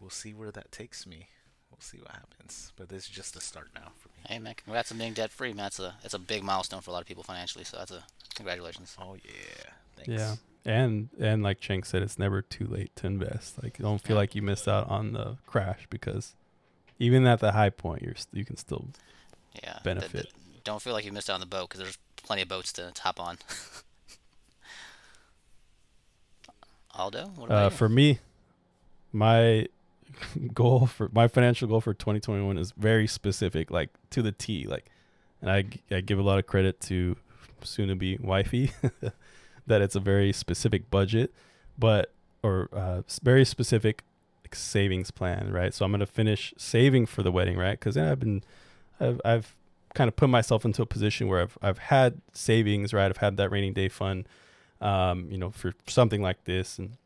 we'll 0.00 0.10
see 0.10 0.34
where 0.34 0.50
that 0.50 0.72
takes 0.72 1.06
me. 1.06 1.28
We'll 1.70 1.80
see 1.80 1.98
what 1.98 2.10
happens. 2.10 2.72
But 2.76 2.90
this 2.90 3.04
is 3.04 3.08
just 3.08 3.36
a 3.36 3.40
start 3.40 3.68
now 3.74 3.92
for 3.96 4.08
me. 4.08 4.24
Hey 4.26 4.38
man, 4.38 4.54
congrats 4.54 4.92
on 4.92 4.98
being 4.98 5.14
debt 5.14 5.30
free, 5.30 5.54
man. 5.54 5.64
That's 5.64 5.78
a 5.78 5.94
that's 6.02 6.12
a 6.12 6.18
big 6.18 6.42
milestone 6.42 6.82
for 6.82 6.90
a 6.90 6.92
lot 6.92 7.00
of 7.00 7.08
people 7.08 7.22
financially. 7.22 7.64
So 7.64 7.78
that's 7.78 7.92
a 7.92 8.04
congratulations. 8.34 8.94
Oh 9.00 9.14
yeah. 9.14 9.70
Thanks. 9.96 10.08
Yeah. 10.08 10.34
And 10.64 11.08
and 11.18 11.42
like 11.42 11.58
Cheng 11.60 11.82
said, 11.82 12.02
it's 12.02 12.18
never 12.18 12.40
too 12.42 12.66
late 12.66 12.94
to 12.96 13.06
invest. 13.06 13.60
Like 13.62 13.78
don't 13.78 14.00
feel 14.00 14.16
like 14.16 14.34
you 14.34 14.42
missed 14.42 14.68
out 14.68 14.88
on 14.88 15.12
the 15.12 15.36
crash 15.46 15.86
because 15.90 16.34
even 16.98 17.26
at 17.26 17.40
the 17.40 17.52
high 17.52 17.70
point, 17.70 18.02
you're 18.02 18.14
you 18.32 18.44
can 18.44 18.56
still 18.56 18.86
Yeah. 19.62 19.78
Benefit. 19.82 20.22
th- 20.22 20.34
don't 20.64 20.80
feel 20.80 20.92
like 20.92 21.04
you 21.04 21.10
missed 21.12 21.28
out 21.28 21.34
on 21.34 21.40
the 21.40 21.46
boat 21.46 21.68
because 21.68 21.80
there's 21.80 21.98
plenty 22.22 22.42
of 22.42 22.48
boats 22.48 22.72
to 22.74 22.92
hop 23.00 23.18
on. 23.18 23.38
Aldo, 26.94 27.26
what 27.36 27.46
about 27.46 27.64
Uh, 27.64 27.70
for 27.70 27.88
me, 27.88 28.18
my 29.12 29.66
goal 30.54 30.86
for 30.86 31.08
my 31.12 31.26
financial 31.26 31.66
goal 31.68 31.80
for 31.80 31.94
2021 31.94 32.58
is 32.58 32.72
very 32.72 33.06
specific, 33.06 33.70
like 33.70 33.90
to 34.10 34.22
the 34.22 34.32
T. 34.32 34.66
Like, 34.66 34.86
and 35.40 35.50
I 35.50 35.64
I 35.90 36.00
give 36.02 36.18
a 36.18 36.22
lot 36.22 36.38
of 36.38 36.46
credit 36.46 36.80
to 36.82 37.16
soon 37.62 37.88
to 37.88 37.94
be 37.94 38.16
wifey 38.20 38.72
that 39.66 39.80
it's 39.80 39.94
a 39.94 40.00
very 40.00 40.32
specific 40.32 40.90
budget, 40.90 41.32
but 41.78 42.12
or 42.42 42.68
uh, 42.72 43.02
very 43.22 43.44
specific 43.44 44.02
savings 44.52 45.10
plan, 45.10 45.52
right? 45.52 45.72
So 45.72 45.84
I'm 45.84 45.92
gonna 45.92 46.06
finish 46.06 46.52
saving 46.56 47.06
for 47.06 47.22
the 47.22 47.32
wedding, 47.32 47.56
right? 47.56 47.78
Because 47.78 47.96
I've 47.96 48.20
been, 48.20 48.42
I've, 49.00 49.20
I've 49.24 49.54
kind 49.94 50.08
of 50.08 50.16
put 50.16 50.28
myself 50.28 50.64
into 50.64 50.82
a 50.82 50.86
position 50.86 51.28
where 51.28 51.42
I've, 51.42 51.58
I've 51.62 51.78
had 51.78 52.20
savings, 52.32 52.92
right? 52.92 53.06
I've 53.06 53.18
had 53.18 53.36
that 53.36 53.50
rainy 53.50 53.70
day 53.70 53.88
fund, 53.88 54.26
um, 54.80 55.28
you 55.30 55.38
know, 55.38 55.50
for 55.50 55.72
something 55.86 56.22
like 56.22 56.44
this, 56.44 56.78
and 56.78 56.96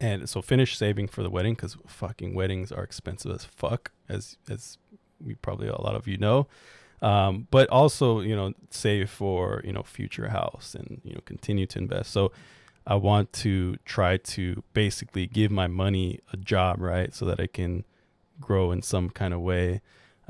and 0.00 0.28
so 0.28 0.40
finish 0.40 0.76
saving 0.76 1.08
for 1.08 1.22
the 1.22 1.30
wedding 1.30 1.54
because 1.54 1.76
fucking 1.86 2.34
weddings 2.34 2.70
are 2.70 2.84
expensive 2.84 3.32
as 3.32 3.44
fuck, 3.44 3.90
as 4.08 4.36
as 4.48 4.78
we 5.24 5.34
probably 5.34 5.68
a 5.68 5.80
lot 5.80 5.94
of 5.94 6.06
you 6.06 6.16
know. 6.16 6.46
Um, 7.00 7.46
but 7.50 7.68
also, 7.68 8.20
you 8.20 8.34
know, 8.34 8.54
save 8.70 9.10
for 9.10 9.62
you 9.64 9.72
know 9.72 9.82
future 9.82 10.28
house 10.28 10.74
and 10.74 11.00
you 11.04 11.14
know 11.14 11.20
continue 11.24 11.66
to 11.66 11.78
invest. 11.78 12.10
So 12.10 12.32
I 12.86 12.94
want 12.96 13.32
to 13.34 13.76
try 13.84 14.16
to 14.16 14.62
basically 14.72 15.26
give 15.26 15.50
my 15.50 15.66
money 15.66 16.20
a 16.32 16.36
job, 16.36 16.80
right, 16.80 17.14
so 17.14 17.24
that 17.26 17.38
I 17.40 17.46
can 17.46 17.84
grow 18.40 18.72
in 18.72 18.82
some 18.82 19.10
kind 19.10 19.34
of 19.34 19.40
way. 19.40 19.80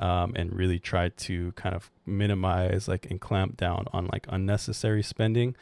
Um, 0.00 0.32
and 0.36 0.54
really 0.54 0.78
try 0.78 1.08
to 1.08 1.50
kind 1.56 1.74
of 1.74 1.90
minimize 2.06 2.86
like 2.86 3.10
and 3.10 3.20
clamp 3.20 3.56
down 3.56 3.86
on 3.92 4.06
like 4.06 4.26
unnecessary 4.28 5.02
spending 5.02 5.56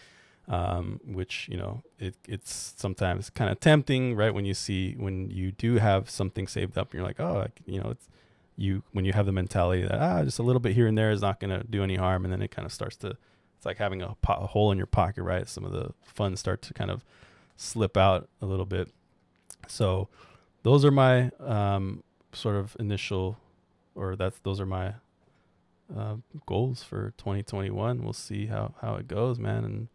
um, 0.48 1.00
which 1.04 1.48
you 1.50 1.56
know 1.56 1.82
it, 1.98 2.14
it's 2.26 2.74
sometimes 2.76 3.30
kind 3.30 3.50
of 3.50 3.60
tempting, 3.60 4.14
right? 4.14 4.32
When 4.32 4.44
you 4.44 4.54
see 4.54 4.94
when 4.96 5.30
you 5.30 5.52
do 5.52 5.76
have 5.76 6.08
something 6.08 6.46
saved 6.46 6.78
up, 6.78 6.90
and 6.90 6.98
you're 6.98 7.06
like, 7.06 7.20
oh, 7.20 7.46
you 7.64 7.80
know, 7.80 7.90
it's 7.90 8.08
you 8.56 8.82
when 8.92 9.04
you 9.04 9.12
have 9.12 9.26
the 9.26 9.32
mentality 9.32 9.82
that 9.82 10.00
ah, 10.00 10.22
just 10.24 10.38
a 10.38 10.42
little 10.42 10.60
bit 10.60 10.74
here 10.74 10.86
and 10.86 10.96
there 10.96 11.10
is 11.10 11.20
not 11.20 11.40
going 11.40 11.50
to 11.50 11.66
do 11.66 11.82
any 11.82 11.96
harm, 11.96 12.24
and 12.24 12.32
then 12.32 12.42
it 12.42 12.50
kind 12.50 12.64
of 12.66 12.72
starts 12.72 12.96
to, 12.96 13.08
it's 13.56 13.66
like 13.66 13.76
having 13.76 14.02
a, 14.02 14.16
po- 14.22 14.34
a 14.34 14.46
hole 14.46 14.72
in 14.72 14.78
your 14.78 14.86
pocket, 14.86 15.22
right? 15.22 15.48
Some 15.48 15.64
of 15.64 15.72
the 15.72 15.92
funds 16.02 16.40
start 16.40 16.62
to 16.62 16.74
kind 16.74 16.90
of 16.90 17.04
slip 17.56 17.96
out 17.96 18.28
a 18.40 18.46
little 18.46 18.66
bit. 18.66 18.88
So 19.68 20.08
those 20.62 20.84
are 20.84 20.90
my 20.90 21.30
um, 21.40 22.02
sort 22.32 22.56
of 22.56 22.76
initial, 22.80 23.38
or 23.94 24.16
that's 24.16 24.38
those 24.40 24.60
are 24.60 24.66
my 24.66 24.94
uh, 25.96 26.16
goals 26.46 26.82
for 26.82 27.12
2021. 27.18 28.02
We'll 28.02 28.12
see 28.12 28.46
how 28.46 28.74
how 28.80 28.94
it 28.94 29.06
goes, 29.06 29.38
man, 29.38 29.64
and 29.64 29.88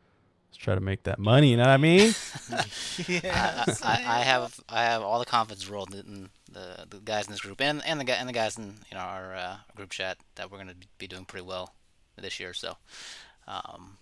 let's 0.50 0.58
try 0.58 0.76
to 0.76 0.82
make 0.82 1.04
that 1.04 1.20
money. 1.20 1.52
You 1.52 1.58
know 1.58 1.64
what 1.64 1.70
I 1.72 1.78
mean? 1.78 2.14
yeah. 3.08 3.66
I, 3.68 3.76
I, 3.84 4.20
I 4.20 4.20
have 4.22 4.60
I 4.70 4.84
have 4.84 5.02
all 5.02 5.20
the 5.20 5.26
confidence 5.26 5.68
rolled 5.70 5.94
in 5.96 6.30
the 6.52 6.86
the 6.90 6.98
guys 7.04 7.26
in 7.26 7.32
this 7.32 7.42
group 7.42 7.62
and 7.62 7.82
and 7.86 8.00
the 8.00 8.04
guy 8.04 8.14
and 8.14 8.28
the 8.30 8.34
guys 8.34 8.58
in 8.58 8.76
you 8.90 8.98
know 8.98 9.00
our 9.04 9.36
uh, 9.36 9.58
group 9.76 9.90
chat 9.92 10.18
that 10.36 10.52
we're 10.52 10.58
gonna 10.58 10.76
be 10.98 11.08
doing 11.08 11.26
pretty 11.26 11.46
well 11.46 11.74
this 12.18 12.40
year. 12.40 12.54
So, 12.54 12.78
um, 13.48 13.98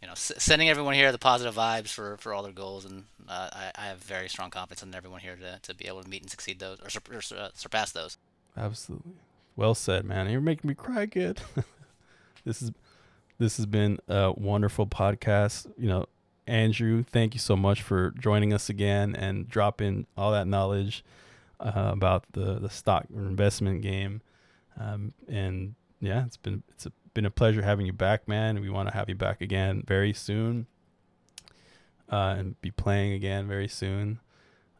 you 0.00 0.06
know, 0.06 0.12
s- 0.12 0.32
sending 0.38 0.68
everyone 0.70 0.94
here 0.94 1.12
the 1.12 1.18
positive 1.18 1.54
vibes 1.54 1.88
for, 1.88 2.16
for 2.16 2.32
all 2.32 2.42
their 2.42 2.52
goals, 2.52 2.84
and 2.86 3.04
uh, 3.28 3.50
I, 3.52 3.70
I 3.74 3.86
have 3.88 3.98
very 3.98 4.28
strong 4.28 4.50
confidence 4.50 4.82
in 4.82 4.94
everyone 4.94 5.20
here 5.20 5.36
to, 5.36 5.58
to 5.62 5.74
be 5.74 5.86
able 5.86 6.02
to 6.02 6.08
meet 6.08 6.22
and 6.22 6.30
succeed 6.30 6.58
those 6.58 6.80
or, 6.80 6.88
sur- 6.88 7.00
or 7.12 7.20
sur- 7.20 7.36
uh, 7.36 7.48
surpass 7.54 7.92
those. 7.92 8.16
Absolutely. 8.56 9.12
Well 9.56 9.74
said, 9.74 10.04
man. 10.04 10.30
You're 10.30 10.40
making 10.40 10.68
me 10.68 10.74
cry, 10.74 11.06
kid. 11.06 11.40
this 12.44 12.62
is 12.62 12.72
this 13.38 13.56
has 13.56 13.66
been 13.66 13.98
a 14.08 14.32
wonderful 14.32 14.86
podcast. 14.86 15.66
You 15.76 15.88
know, 15.88 16.06
Andrew, 16.46 17.02
thank 17.02 17.34
you 17.34 17.40
so 17.40 17.56
much 17.56 17.82
for 17.82 18.12
joining 18.12 18.52
us 18.52 18.68
again 18.68 19.14
and 19.14 19.48
dropping 19.48 20.06
all 20.16 20.32
that 20.32 20.46
knowledge 20.46 21.04
uh, 21.60 21.90
about 21.92 22.24
the 22.32 22.58
the 22.58 22.70
stock 22.70 23.06
investment 23.14 23.82
game. 23.82 24.22
Um, 24.78 25.12
and 25.28 25.74
yeah, 26.00 26.24
it's 26.24 26.36
been 26.36 26.62
it's 26.70 26.86
a, 26.86 26.92
been 27.14 27.26
a 27.26 27.30
pleasure 27.30 27.62
having 27.62 27.86
you 27.86 27.92
back, 27.92 28.26
man. 28.26 28.60
We 28.60 28.70
want 28.70 28.88
to 28.88 28.94
have 28.94 29.08
you 29.08 29.14
back 29.14 29.40
again 29.40 29.84
very 29.86 30.12
soon, 30.12 30.66
uh, 32.10 32.34
and 32.38 32.60
be 32.60 32.70
playing 32.70 33.12
again 33.12 33.46
very 33.46 33.68
soon. 33.68 34.20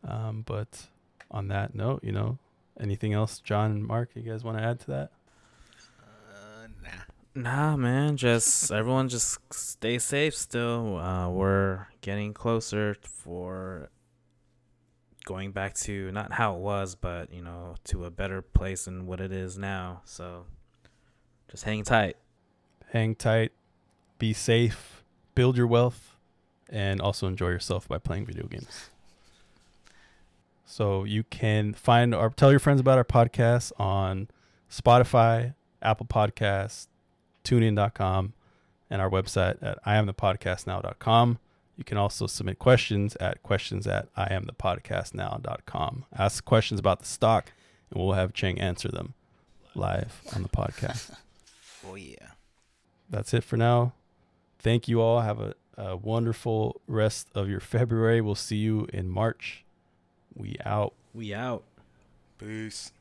Um, 0.07 0.43
but 0.47 0.87
on 1.31 1.49
that 1.49 1.75
note, 1.75 2.03
you 2.03 2.13
know, 2.13 2.39
anything 2.81 3.13
else, 3.13 3.39
John 3.41 3.71
and 3.71 3.85
Mark, 3.85 4.11
you 4.15 4.23
guys 4.23 4.43
want 4.43 4.59
to 4.59 4.65
add 4.65 4.81
to 4.81 4.87
that? 4.87 5.11
Uh, 6.03 6.69
nah. 6.83 7.43
Nah, 7.43 7.77
man. 7.77 8.17
Just 8.17 8.73
everyone, 8.73 9.09
just 9.09 9.39
stay 9.53 9.99
safe. 9.99 10.35
Still, 10.35 10.97
uh, 10.97 11.29
we're 11.29 11.87
getting 12.01 12.33
closer 12.33 12.97
for 13.03 13.91
going 15.25 15.53
back 15.53 15.75
to 15.75 16.11
not 16.13 16.33
how 16.33 16.55
it 16.55 16.61
was, 16.61 16.95
but 16.95 17.33
you 17.33 17.43
know, 17.43 17.77
to 17.85 18.05
a 18.05 18.11
better 18.11 18.43
place 18.43 18.85
than 18.85 19.07
what 19.07 19.21
it 19.21 19.33
is 19.33 19.59
now. 19.59 20.03
So, 20.05 20.47
just 21.51 21.65
hang 21.65 21.85
tight. 21.85 22.17
Hang 22.93 23.15
tight, 23.15 23.53
be 24.19 24.33
safe, 24.33 25.05
build 25.35 25.57
your 25.57 25.67
wealth, 25.67 26.17
and 26.69 27.01
also 27.01 27.27
enjoy 27.27 27.49
yourself 27.49 27.87
by 27.87 27.99
playing 27.99 28.27
video 28.27 28.47
games. 28.47 28.91
So 30.71 31.03
you 31.03 31.25
can 31.25 31.75
find 31.75 32.15
our 32.15 32.31
tell 32.31 32.53
your 32.53 32.61
friends 32.61 32.81
about 32.81 32.97
our 32.97 33.05
podcast 33.05 33.73
on 33.79 34.29
Spotify, 34.71 35.55
Apple 35.83 36.07
Podcasts, 36.07 36.87
TuneIn.com, 37.45 38.35
and 38.89 39.03
our 39.03 39.11
website 39.11 39.61
at 39.63 39.85
iamthepodcastnow.com. 39.85 41.39
You 41.81 41.85
can 41.87 41.97
also 41.97 42.27
submit 42.27 42.59
questions 42.59 43.17
at 43.17 43.43
questions 43.43 43.87
at 43.87 44.15
iamthepodcastnow.com. 44.15 46.05
Ask 46.15 46.45
questions 46.45 46.79
about 46.79 47.01
the 47.01 47.07
stock, 47.07 47.53
and 47.91 47.99
we'll 47.99 48.13
have 48.13 48.35
Cheng 48.35 48.61
answer 48.61 48.89
them 48.91 49.15
live 49.75 50.21
on 50.37 50.43
the 50.43 50.51
podcast. 50.51 51.15
Oh 51.89 51.95
yeah. 51.95 52.33
That's 53.09 53.33
it 53.33 53.43
for 53.43 53.57
now. 53.57 53.95
Thank 54.59 54.87
you 54.87 55.01
all. 55.01 55.23
Have 55.23 55.41
a, 55.41 55.55
a 55.79 55.97
wonderful 55.97 56.83
rest 56.87 57.29
of 57.35 57.49
your 57.49 57.61
February. 57.61 58.21
We'll 58.21 58.35
see 58.35 58.59
you 58.59 58.87
in 58.93 59.09
March. 59.09 59.65
We 60.35 60.57
out. 60.63 60.93
We 61.15 61.33
out. 61.33 61.65
Peace. 62.37 62.93